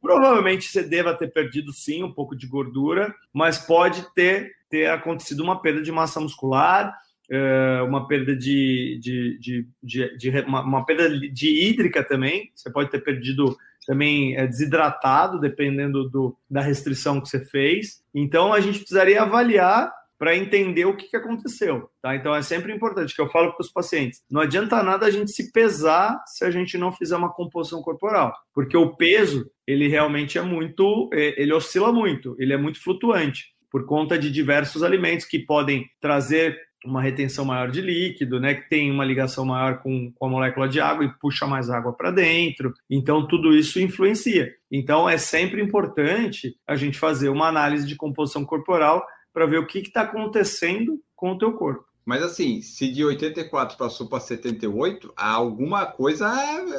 Provavelmente 0.00 0.66
você 0.66 0.82
deva 0.82 1.14
ter 1.14 1.28
perdido 1.28 1.72
sim 1.72 2.02
um 2.02 2.12
pouco 2.12 2.34
de 2.34 2.46
gordura, 2.46 3.14
mas 3.34 3.58
pode 3.58 4.06
ter, 4.14 4.52
ter 4.70 4.88
acontecido 4.90 5.42
uma 5.42 5.60
perda 5.60 5.82
de 5.82 5.92
massa 5.92 6.20
muscular, 6.20 6.96
é, 7.30 7.82
uma 7.82 8.08
perda 8.08 8.34
de, 8.34 8.98
de, 9.02 9.38
de, 9.38 9.68
de, 9.82 10.16
de 10.16 10.40
uma, 10.40 10.62
uma, 10.62 10.86
perda 10.86 11.10
de 11.10 11.68
hídrica 11.68 12.02
também. 12.02 12.50
Você 12.54 12.70
pode 12.70 12.90
ter 12.90 13.00
perdido 13.00 13.56
também 13.86 14.36
é, 14.36 14.46
desidratado, 14.46 15.38
dependendo 15.38 16.08
do, 16.08 16.36
da 16.48 16.60
restrição 16.60 17.20
que 17.20 17.28
você 17.28 17.44
fez. 17.44 18.02
Então 18.14 18.52
a 18.52 18.60
gente 18.60 18.78
precisaria 18.78 19.22
avaliar 19.22 19.92
para 20.20 20.36
entender 20.36 20.84
o 20.84 20.94
que, 20.94 21.08
que 21.08 21.16
aconteceu. 21.16 21.88
Tá? 22.02 22.14
Então 22.14 22.34
é 22.34 22.42
sempre 22.42 22.74
importante 22.74 23.14
que 23.14 23.22
eu 23.22 23.30
falo 23.30 23.54
para 23.54 23.62
os 23.62 23.72
pacientes: 23.72 24.20
não 24.30 24.42
adianta 24.42 24.82
nada 24.82 25.06
a 25.06 25.10
gente 25.10 25.32
se 25.32 25.50
pesar 25.50 26.22
se 26.26 26.44
a 26.44 26.50
gente 26.50 26.76
não 26.76 26.92
fizer 26.92 27.16
uma 27.16 27.32
composição 27.32 27.80
corporal, 27.80 28.36
porque 28.54 28.76
o 28.76 28.94
peso 28.94 29.50
ele 29.66 29.88
realmente 29.88 30.36
é 30.36 30.42
muito, 30.42 31.08
é, 31.14 31.40
ele 31.40 31.54
oscila 31.54 31.90
muito, 31.90 32.36
ele 32.38 32.52
é 32.52 32.58
muito 32.58 32.82
flutuante 32.82 33.46
por 33.70 33.86
conta 33.86 34.18
de 34.18 34.30
diversos 34.30 34.82
alimentos 34.82 35.24
que 35.24 35.38
podem 35.38 35.86
trazer 36.00 36.58
uma 36.84 37.00
retenção 37.00 37.44
maior 37.44 37.70
de 37.70 37.80
líquido, 37.80 38.40
né, 38.40 38.54
que 38.54 38.68
tem 38.68 38.90
uma 38.90 39.04
ligação 39.04 39.44
maior 39.44 39.80
com, 39.82 40.10
com 40.14 40.26
a 40.26 40.28
molécula 40.28 40.68
de 40.68 40.80
água 40.80 41.04
e 41.04 41.12
puxa 41.20 41.46
mais 41.46 41.68
água 41.68 41.92
para 41.92 42.10
dentro. 42.10 42.72
Então, 42.88 43.28
tudo 43.28 43.54
isso 43.54 43.78
influencia. 43.78 44.50
Então, 44.72 45.08
é 45.08 45.18
sempre 45.18 45.62
importante 45.62 46.56
a 46.66 46.76
gente 46.76 46.98
fazer 46.98 47.28
uma 47.28 47.48
análise 47.48 47.86
de 47.86 47.96
composição 47.96 48.44
corporal 48.46 49.06
para 49.32 49.46
ver 49.46 49.58
o 49.58 49.66
que 49.66 49.78
está 49.78 50.02
acontecendo 50.02 51.00
com 51.14 51.32
o 51.32 51.38
teu 51.38 51.52
corpo. 51.52 51.90
Mas 52.04 52.22
assim, 52.22 52.60
se 52.62 52.90
de 52.90 53.04
84 53.04 53.76
passou 53.76 54.08
para 54.08 54.18
78, 54.18 55.12
alguma 55.16 55.86
coisa 55.86 56.28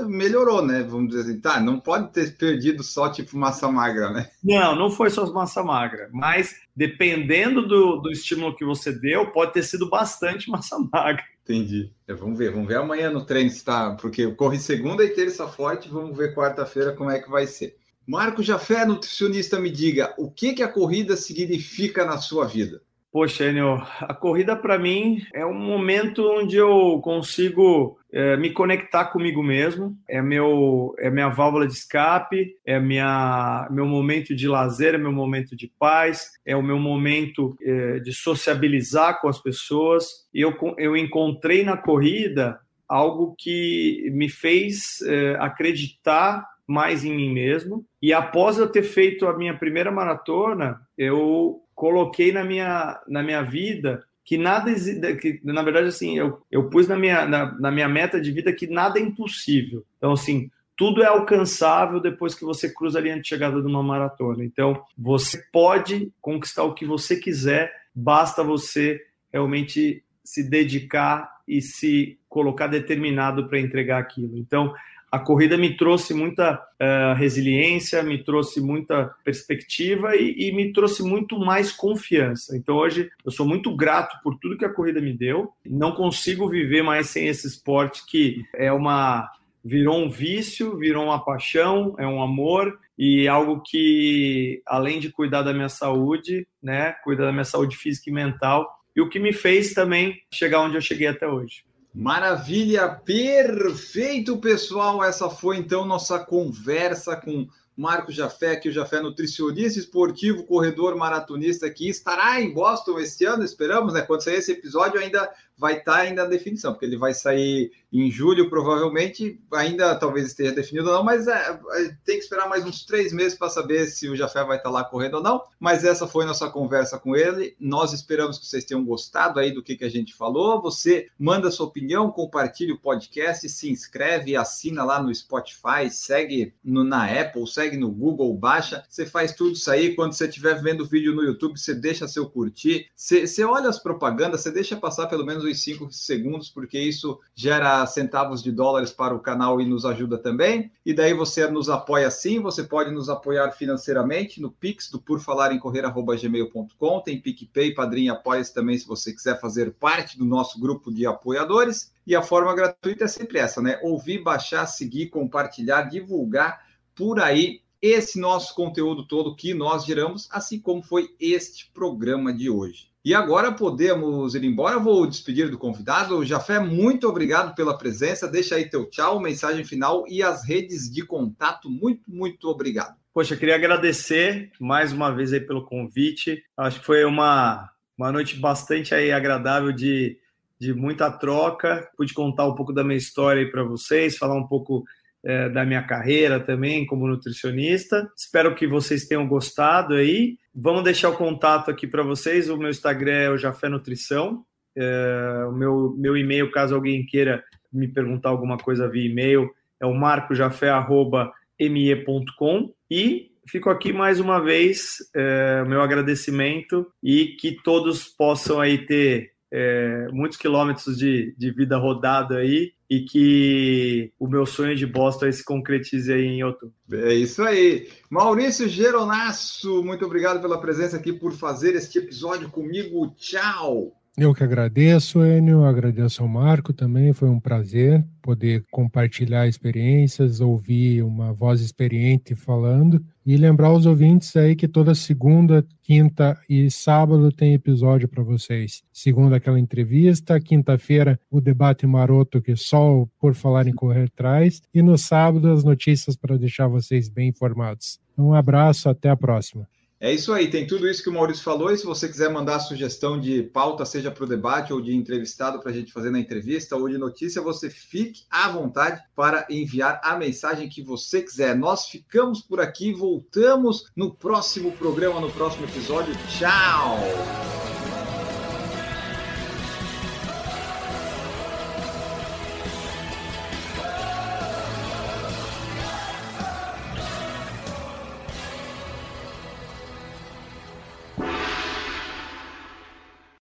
melhorou, 0.06 0.66
né? 0.66 0.84
Vamos 0.84 1.10
dizer 1.10 1.22
assim, 1.22 1.40
tá, 1.40 1.60
não 1.60 1.80
pode 1.80 2.12
ter 2.12 2.36
perdido 2.36 2.84
só 2.84 3.08
tipo 3.08 3.38
massa 3.38 3.72
magra, 3.72 4.10
né? 4.10 4.30
Não, 4.44 4.76
não 4.76 4.90
foi 4.90 5.10
só 5.10 5.32
massa 5.32 5.64
magra, 5.64 6.10
mas 6.12 6.56
dependendo 6.76 7.66
do, 7.68 7.98
do 7.98 8.12
estímulo 8.12 8.56
que 8.56 8.66
você 8.66 8.92
deu, 8.92 9.32
pode 9.32 9.54
ter 9.54 9.64
sido 9.64 9.90
bastante 9.90 10.50
massa 10.52 10.78
magra. 10.92 11.24
Entendi. 11.44 11.92
É, 12.08 12.14
vamos 12.14 12.38
ver, 12.38 12.52
vamos 12.52 12.68
ver 12.68 12.78
amanhã 12.78 13.10
no 13.10 13.26
treino 13.26 13.50
se 13.50 13.64
tá, 13.64 13.96
porque 13.96 14.24
eu 14.24 14.36
corri 14.36 14.60
segunda 14.60 15.04
e 15.04 15.10
terça 15.10 15.48
forte, 15.48 15.90
vamos 15.90 16.18
ver 16.18 16.36
quarta-feira 16.36 16.94
como 16.94 17.10
é 17.10 17.20
que 17.20 17.30
vai 17.30 17.48
ser. 17.48 17.78
Marco 18.08 18.42
Jafé, 18.42 18.86
nutricionista, 18.86 19.60
me 19.60 19.70
diga, 19.70 20.14
o 20.18 20.30
que, 20.30 20.54
que 20.54 20.64
a 20.64 20.68
corrida 20.68 21.16
significa 21.16 22.06
na 22.06 22.18
sua 22.18 22.46
vida? 22.46 22.82
Poxa, 23.12 23.50
Enio, 23.50 23.74
a 24.00 24.14
corrida 24.14 24.56
para 24.56 24.80
mim 24.80 25.22
é 25.34 25.46
um 25.46 25.54
momento 25.54 26.26
onde 26.32 26.56
eu 26.56 27.02
consigo 27.04 28.00
é, 28.10 28.38
me 28.38 28.52
conectar 28.52 29.04
comigo 29.06 29.44
mesmo. 29.44 29.98
É 30.08 30.22
meu, 30.22 30.96
é 30.98 31.10
minha 31.10 31.28
válvula 31.28 31.68
de 31.68 31.74
escape, 31.74 32.56
é 32.66 32.80
minha, 32.80 33.68
meu 33.70 33.86
momento 33.86 34.34
de 34.34 34.48
lazer, 34.48 34.96
é 34.96 34.98
meu 34.98 35.12
momento 35.12 35.58
de 35.58 35.70
paz, 35.78 36.32
é 36.46 36.56
o 36.56 36.64
meu 36.64 36.80
momento 36.80 37.58
é, 37.62 38.00
de 38.00 38.14
sociabilizar 38.14 39.20
com 39.20 39.28
as 39.28 39.40
pessoas. 39.40 40.26
E 40.34 40.40
eu, 40.40 40.56
eu 40.78 40.96
encontrei 40.96 41.66
na 41.66 41.76
corrida 41.76 42.62
algo 42.88 43.36
que 43.38 44.10
me 44.14 44.30
fez 44.30 45.02
é, 45.02 45.36
acreditar 45.38 46.46
mais 46.72 47.04
em 47.04 47.16
mim 47.16 47.32
mesmo. 47.32 47.86
E 48.02 48.14
após 48.14 48.58
eu 48.58 48.68
ter 48.68 48.84
feito 48.84 49.28
a 49.28 49.38
minha 49.38 49.54
primeira 49.54 49.92
maratona, 49.92 50.82
eu 50.98 51.62
coloquei 51.76 52.32
na 52.32 52.44
minha, 52.44 53.00
na 53.08 53.22
minha 53.22 53.42
vida 53.42 54.04
que 54.24 54.38
nada 54.38 54.72
que 55.16 55.42
na 55.44 55.62
verdade 55.64 55.88
assim 55.88 56.18
eu, 56.18 56.42
eu 56.50 56.70
pus 56.70 56.88
na 56.88 56.96
minha, 56.96 57.26
na, 57.26 57.60
na 57.60 57.72
minha 57.72 57.90
meta 57.90 58.22
de 58.22 58.32
vida 58.32 58.54
que 58.54 58.68
nada 58.68 59.00
é 59.00 59.02
impossível. 59.02 59.84
Então 59.98 60.14
assim 60.14 60.50
tudo 60.78 61.04
é 61.04 61.08
alcançável 61.08 62.00
depois 62.00 62.34
que 62.34 62.46
você 62.46 62.74
cruza 62.74 62.98
a 62.98 63.02
linha 63.02 63.20
de 63.20 63.28
chegada 63.28 63.62
de 63.62 63.68
uma 63.68 63.84
maratona. 63.84 64.44
Então 64.44 64.82
você 64.98 65.44
pode 65.52 66.12
conquistar 66.22 66.64
o 66.64 66.74
que 66.74 66.86
você 66.86 67.16
quiser 67.18 67.72
basta 67.94 68.44
você 68.44 69.02
realmente 69.32 70.04
se 70.24 70.50
dedicar 70.50 71.30
e 71.48 71.62
se 71.62 72.18
colocar 72.30 72.68
determinado 72.68 73.48
para 73.48 73.60
entregar 73.60 74.00
aquilo. 74.00 74.38
Então 74.38 74.74
a 75.12 75.20
corrida 75.20 75.58
me 75.58 75.76
trouxe 75.76 76.14
muita 76.14 76.54
uh, 76.54 77.14
resiliência, 77.16 78.02
me 78.02 78.24
trouxe 78.24 78.62
muita 78.62 79.14
perspectiva 79.26 80.16
e, 80.16 80.48
e, 80.48 80.52
me 80.54 80.72
trouxe 80.72 81.04
muito 81.04 81.38
mais 81.38 81.72
confiança. 81.72 82.56
Então 82.56 82.78
hoje 82.78 83.12
eu 83.26 83.30
sou 83.30 83.46
muito 83.46 83.76
grato 83.76 84.18
por 84.24 84.40
tudo 84.40 84.58
que 84.58 84.64
a 84.64 84.74
corrida 84.74 85.02
me 85.02 85.12
deu. 85.12 85.52
Não 85.66 85.92
consigo 85.92 86.48
viver 86.48 86.82
mais 86.82 87.08
sem 87.08 87.28
esse 87.28 87.46
esporte 87.46 88.06
que 88.06 88.42
é 88.56 88.72
uma 88.72 89.30
virou 89.64 90.00
um 90.00 90.10
vício, 90.10 90.78
virou 90.78 91.04
uma 91.04 91.24
paixão, 91.24 91.94
é 92.00 92.08
um 92.08 92.22
amor 92.22 92.80
e 92.98 93.28
algo 93.28 93.62
que 93.62 94.62
além 94.66 95.00
de 95.00 95.12
cuidar 95.12 95.44
da 95.44 95.54
minha 95.54 95.70
saúde, 95.70 96.48
né, 96.64 96.94
cuidar 97.04 97.26
da 97.26 97.32
minha 97.32 97.46
saúde 97.46 97.76
física 97.76 98.10
e 98.10 98.14
mental, 98.14 98.80
e 98.96 99.02
o 99.02 99.10
que 99.10 99.20
me 99.20 99.34
fez 99.34 99.74
também 99.74 100.20
chegar 100.34 100.62
onde 100.62 100.78
eu 100.78 100.82
cheguei 100.82 101.08
até 101.08 101.28
hoje. 101.28 101.64
Maravilha, 101.94 102.88
perfeito, 102.90 104.38
pessoal. 104.38 105.04
Essa 105.04 105.30
foi 105.30 105.58
então 105.58 105.86
nossa 105.86 106.18
conversa 106.20 107.18
com 107.18 107.48
Marco 107.76 108.12
Jafé, 108.12 108.56
que 108.56 108.70
o 108.70 108.72
Jafé 108.72 108.98
é 108.98 109.02
nutricionista 109.02 109.80
esportivo, 109.80 110.44
corredor 110.44 110.96
maratonista, 110.96 111.70
que 111.70 111.90
estará 111.90 112.42
em 112.42 112.54
Boston 112.54 113.00
este 113.00 113.26
ano, 113.26 113.44
esperamos, 113.44 113.94
né? 113.94 114.02
Quando 114.02 114.24
sair 114.24 114.36
esse 114.36 114.52
episódio, 114.52 115.00
ainda 115.00 115.30
vai 115.62 115.78
estar 115.78 115.98
ainda 115.98 116.24
a 116.24 116.28
definição, 116.28 116.74
porque 116.74 116.86
ele 116.86 116.98
vai 116.98 117.14
sair 117.14 117.72
em 117.94 118.10
julho, 118.10 118.50
provavelmente, 118.50 119.40
ainda 119.54 119.94
talvez 119.96 120.26
esteja 120.26 120.52
definido 120.52 120.90
ou 120.90 120.96
não, 120.96 121.04
mas 121.04 121.28
é, 121.28 121.34
é, 121.34 121.96
tem 122.04 122.18
que 122.18 122.24
esperar 122.24 122.50
mais 122.50 122.66
uns 122.66 122.84
três 122.84 123.14
meses 123.14 123.38
para 123.38 123.48
saber 123.48 123.86
se 123.86 124.10
o 124.10 124.16
Jafé 124.16 124.44
vai 124.44 124.58
estar 124.58 124.72
lá 124.72 124.84
correndo 124.84 125.16
ou 125.16 125.24
não. 125.24 125.44
Mas 125.60 125.84
essa 125.84 126.08
foi 126.08 126.26
nossa 126.26 126.50
conversa 126.50 126.98
com 126.98 127.16
ele. 127.16 127.56
Nós 127.60 127.94
esperamos 127.94 128.40
que 128.40 128.48
vocês 128.48 128.66
tenham 128.66 128.84
gostado 128.84 129.40
aí 129.40 129.52
do 129.52 129.62
que, 129.62 129.76
que 129.76 129.86
a 129.86 129.90
gente 129.90 130.16
falou. 130.16 130.60
Você 130.64 131.10
manda 131.20 131.52
sua 131.52 131.68
opinião, 131.68 132.10
compartilha 132.10 132.74
o 132.74 132.80
podcast, 132.80 133.48
se 133.48 133.70
inscreve, 133.70 134.36
assina 134.36 134.84
lá 134.84 135.00
no 135.00 135.14
Spotify, 135.14 135.92
segue 135.92 136.56
no, 136.64 136.84
na 136.84 137.06
Apple, 137.06 137.46
segue 137.46 137.61
no 137.70 137.92
Google, 137.92 138.36
baixa. 138.36 138.84
Você 138.90 139.06
faz 139.06 139.34
tudo 139.34 139.54
isso 139.54 139.70
aí. 139.70 139.96
Quando 139.96 140.14
você 140.14 140.28
estiver 140.28 140.62
vendo 140.62 140.82
o 140.82 140.88
vídeo 140.88 141.14
no 141.14 141.24
YouTube, 141.24 141.60
você 141.60 141.74
deixa 141.74 142.08
seu 142.08 142.30
curtir. 142.30 142.88
Você, 142.96 143.28
você 143.28 143.44
olha 143.44 143.70
as 143.70 143.78
propagandas, 143.78 144.42
você 144.42 144.52
deixa 144.52 144.76
passar 144.76 145.08
pelo 145.08 145.26
menos 145.26 145.44
os 145.44 145.62
cinco 145.62 145.92
segundos, 145.92 146.50
porque 146.50 146.80
isso 146.80 147.20
gera 147.36 147.86
centavos 147.86 148.42
de 148.42 148.52
dólares 148.52 148.92
para 148.92 149.14
o 149.14 149.20
canal 149.20 149.62
e 149.62 149.66
nos 149.66 149.86
ajuda 149.86 150.18
também. 150.18 150.72
E 150.86 150.94
daí 150.94 151.14
você 151.14 151.48
nos 151.50 151.70
apoia 151.70 152.08
assim, 152.08 152.40
você 152.40 152.64
pode 152.64 152.92
nos 152.92 153.10
apoiar 153.10 153.52
financeiramente 153.52 154.42
no 154.42 154.52
Pix 154.52 154.90
do 154.90 155.00
por 155.00 155.20
falar 155.20 155.54
em 155.54 155.60
correr@gmail.com, 155.60 157.02
tem 157.02 157.22
PicPay, 157.22 157.74
Padrinho 157.74 158.14
apoia 158.14 158.42
também 158.46 158.78
se 158.78 158.88
você 158.88 159.14
quiser 159.14 159.40
fazer 159.40 159.74
parte 159.74 160.18
do 160.18 160.26
nosso 160.26 160.60
grupo 160.60 160.92
de 160.92 161.06
apoiadores. 161.06 161.92
E 162.06 162.16
a 162.16 162.22
forma 162.22 162.56
gratuita 162.56 163.06
é 163.06 163.08
sempre 163.08 163.38
essa, 163.38 163.62
né? 163.62 163.80
Ouvir, 163.84 164.24
baixar, 164.24 164.66
seguir, 164.66 165.08
compartilhar, 165.08 165.84
divulgar 165.84 166.71
por 166.96 167.20
aí 167.20 167.62
esse 167.82 168.20
nosso 168.20 168.54
conteúdo 168.54 169.08
todo 169.08 169.36
que 169.36 169.54
nós 169.54 169.86
geramos, 169.86 170.28
assim 170.32 170.60
como 170.60 170.84
foi 170.84 171.10
este 171.20 171.70
programa 171.74 172.32
de 172.32 172.50
hoje. 172.50 172.92
E 173.04 173.16
agora 173.16 173.52
podemos 173.52 174.36
ir 174.36 174.44
embora. 174.44 174.78
Vou 174.78 175.08
despedir 175.08 175.50
do 175.50 175.58
convidado. 175.58 176.24
Jafé, 176.24 176.60
muito 176.60 177.10
obrigado 177.10 177.56
pela 177.56 177.76
presença. 177.76 178.28
Deixa 178.28 178.56
aí 178.56 178.70
teu 178.70 178.88
tchau, 178.88 179.20
mensagem 179.20 179.66
final 179.66 180.06
e 180.08 180.22
as 180.22 180.46
redes 180.46 180.92
de 180.92 181.04
contato. 181.04 181.68
Muito, 181.68 182.04
muito 182.08 182.48
obrigado. 182.48 182.96
Poxa, 183.12 183.36
queria 183.36 183.56
agradecer 183.56 184.52
mais 184.60 184.94
uma 184.94 185.10
vez 185.10 185.34
aí 185.34 185.40
pelo 185.40 185.66
convite. 185.66 186.44
Acho 186.56 186.80
que 186.80 186.86
foi 186.86 187.04
uma, 187.04 187.72
uma 187.98 188.12
noite 188.12 188.38
bastante 188.38 188.94
aí 188.94 189.12
agradável 189.12 189.72
de, 189.72 190.20
de 190.60 190.72
muita 190.72 191.10
troca. 191.10 191.90
Pude 191.98 192.14
contar 192.14 192.46
um 192.46 192.54
pouco 192.54 192.72
da 192.72 192.84
minha 192.84 192.98
história 192.98 193.42
aí 193.42 193.52
para 193.52 193.64
vocês, 193.64 194.16
falar 194.16 194.36
um 194.36 194.48
pouco 194.48 194.86
é, 195.24 195.50
da 195.50 195.66
minha 195.66 195.84
carreira 195.84 196.40
também 196.40 196.86
como 196.86 197.08
nutricionista. 197.08 198.10
Espero 198.18 198.56
que 198.56 198.66
vocês 198.68 199.06
tenham 199.06 199.28
gostado 199.28 199.96
aí. 199.96 200.38
Vamos 200.54 200.84
deixar 200.84 201.10
o 201.10 201.18
contato 201.18 201.70
aqui 201.70 201.88
para 201.88 202.04
vocês. 202.04 202.50
O 202.50 202.58
meu 202.58 202.70
Instagram 202.70 203.14
é 203.14 203.30
o 203.30 203.38
Jafé 203.38 203.70
Nutrição. 203.70 204.44
É, 204.76 205.46
o 205.48 205.52
meu, 205.52 205.96
meu 205.98 206.18
e-mail, 206.18 206.52
caso 206.52 206.76
alguém 206.76 207.06
queira 207.06 207.44
me 207.72 207.88
perguntar 207.88 208.30
alguma 208.30 208.58
coisa 208.58 208.90
via 208.90 209.10
e-mail, 209.10 209.50
é 209.80 209.86
o 209.86 209.94
marcojafé.me.com. 209.94 212.74
E 212.90 213.32
fico 213.48 213.70
aqui 213.70 213.94
mais 213.94 214.20
uma 214.20 214.40
vez, 214.40 214.98
é, 215.16 215.64
meu 215.66 215.82
agradecimento 215.82 216.88
e 217.02 217.38
que 217.40 217.56
todos 217.64 218.06
possam 218.06 218.60
aí 218.60 218.86
ter 218.86 219.32
é, 219.52 220.08
muitos 220.12 220.38
quilômetros 220.38 220.98
de, 220.98 221.34
de 221.38 221.52
vida 221.52 221.78
rodada 221.78 222.38
aí 222.38 222.74
e 222.92 223.06
que 223.06 224.12
o 224.20 224.28
meu 224.28 224.46
sonho 224.46 224.76
de 224.76 224.86
Boston 224.86 225.32
se 225.32 225.46
concretize 225.46 226.12
aí 226.12 226.26
em 226.26 226.44
outubro. 226.44 226.76
É 226.92 227.14
isso 227.14 227.42
aí. 227.42 227.88
Maurício 228.10 228.68
Geronasso, 228.68 229.82
muito 229.82 230.06
obrigado 230.06 230.42
pela 230.42 230.60
presença 230.60 230.98
aqui, 230.98 231.14
por 231.14 231.32
fazer 231.32 231.74
este 231.74 232.00
episódio 232.00 232.50
comigo. 232.50 233.16
Tchau! 233.16 234.01
Eu 234.18 234.34
que 234.34 234.44
agradeço, 234.44 235.24
Enio, 235.24 235.64
agradeço 235.64 236.22
ao 236.22 236.28
Marco 236.28 236.74
também, 236.74 237.14
foi 237.14 237.30
um 237.30 237.40
prazer 237.40 238.06
poder 238.22 238.66
compartilhar 238.70 239.48
experiências, 239.48 240.42
ouvir 240.42 241.02
uma 241.02 241.32
voz 241.32 241.62
experiente 241.62 242.36
falando 242.36 243.02
e 243.26 243.38
lembrar 243.38 243.72
os 243.72 243.86
ouvintes 243.86 244.36
aí 244.36 244.54
que 244.54 244.68
toda 244.68 244.94
segunda, 244.94 245.66
quinta 245.82 246.38
e 246.50 246.70
sábado 246.70 247.32
tem 247.32 247.54
episódio 247.54 248.10
para 248.10 248.22
vocês. 248.22 248.84
Segunda 248.92 249.38
aquela 249.38 249.60
entrevista, 249.60 250.42
quinta-feira 250.42 251.18
o 251.32 251.40
debate 251.40 251.88
maroto 251.88 252.42
que 252.42 252.54
só 252.58 253.08
por 253.18 253.34
falar 253.34 253.66
em 253.66 253.74
correr 253.74 254.10
traz 254.10 254.62
e 254.74 254.82
no 254.82 254.98
sábado 254.98 255.50
as 255.50 255.64
notícias 255.64 256.18
para 256.18 256.38
deixar 256.38 256.68
vocês 256.68 257.08
bem 257.08 257.30
informados. 257.30 257.98
Um 258.18 258.34
abraço, 258.34 258.90
até 258.90 259.10
a 259.10 259.16
próxima. 259.16 259.66
É 260.04 260.12
isso 260.12 260.34
aí, 260.34 260.50
tem 260.50 260.66
tudo 260.66 260.90
isso 260.90 261.04
que 261.04 261.10
o 261.10 261.14
Maurício 261.14 261.44
falou. 261.44 261.72
E 261.72 261.78
se 261.78 261.86
você 261.86 262.08
quiser 262.08 262.28
mandar 262.28 262.60
sugestão 262.60 263.20
de 263.20 263.44
pauta, 263.44 263.86
seja 263.86 264.10
para 264.10 264.24
o 264.24 264.28
debate 264.28 264.74
ou 264.74 264.82
de 264.82 264.96
entrevistado 264.96 265.60
para 265.60 265.70
a 265.70 265.74
gente 265.74 265.94
fazer 265.94 266.10
na 266.10 266.18
entrevista 266.18 266.76
ou 266.76 266.90
de 266.90 266.98
notícia, 266.98 267.40
você 267.40 267.70
fique 267.70 268.24
à 268.28 268.50
vontade 268.50 269.00
para 269.16 269.46
enviar 269.48 270.02
a 270.04 270.18
mensagem 270.18 270.68
que 270.68 270.82
você 270.82 271.22
quiser. 271.22 271.56
Nós 271.56 271.86
ficamos 271.86 272.42
por 272.42 272.60
aqui, 272.60 272.92
voltamos 272.92 273.92
no 273.96 274.12
próximo 274.12 274.72
programa, 274.72 275.22
no 275.22 275.30
próximo 275.30 275.66
episódio. 275.66 276.16
Tchau! 276.28 277.61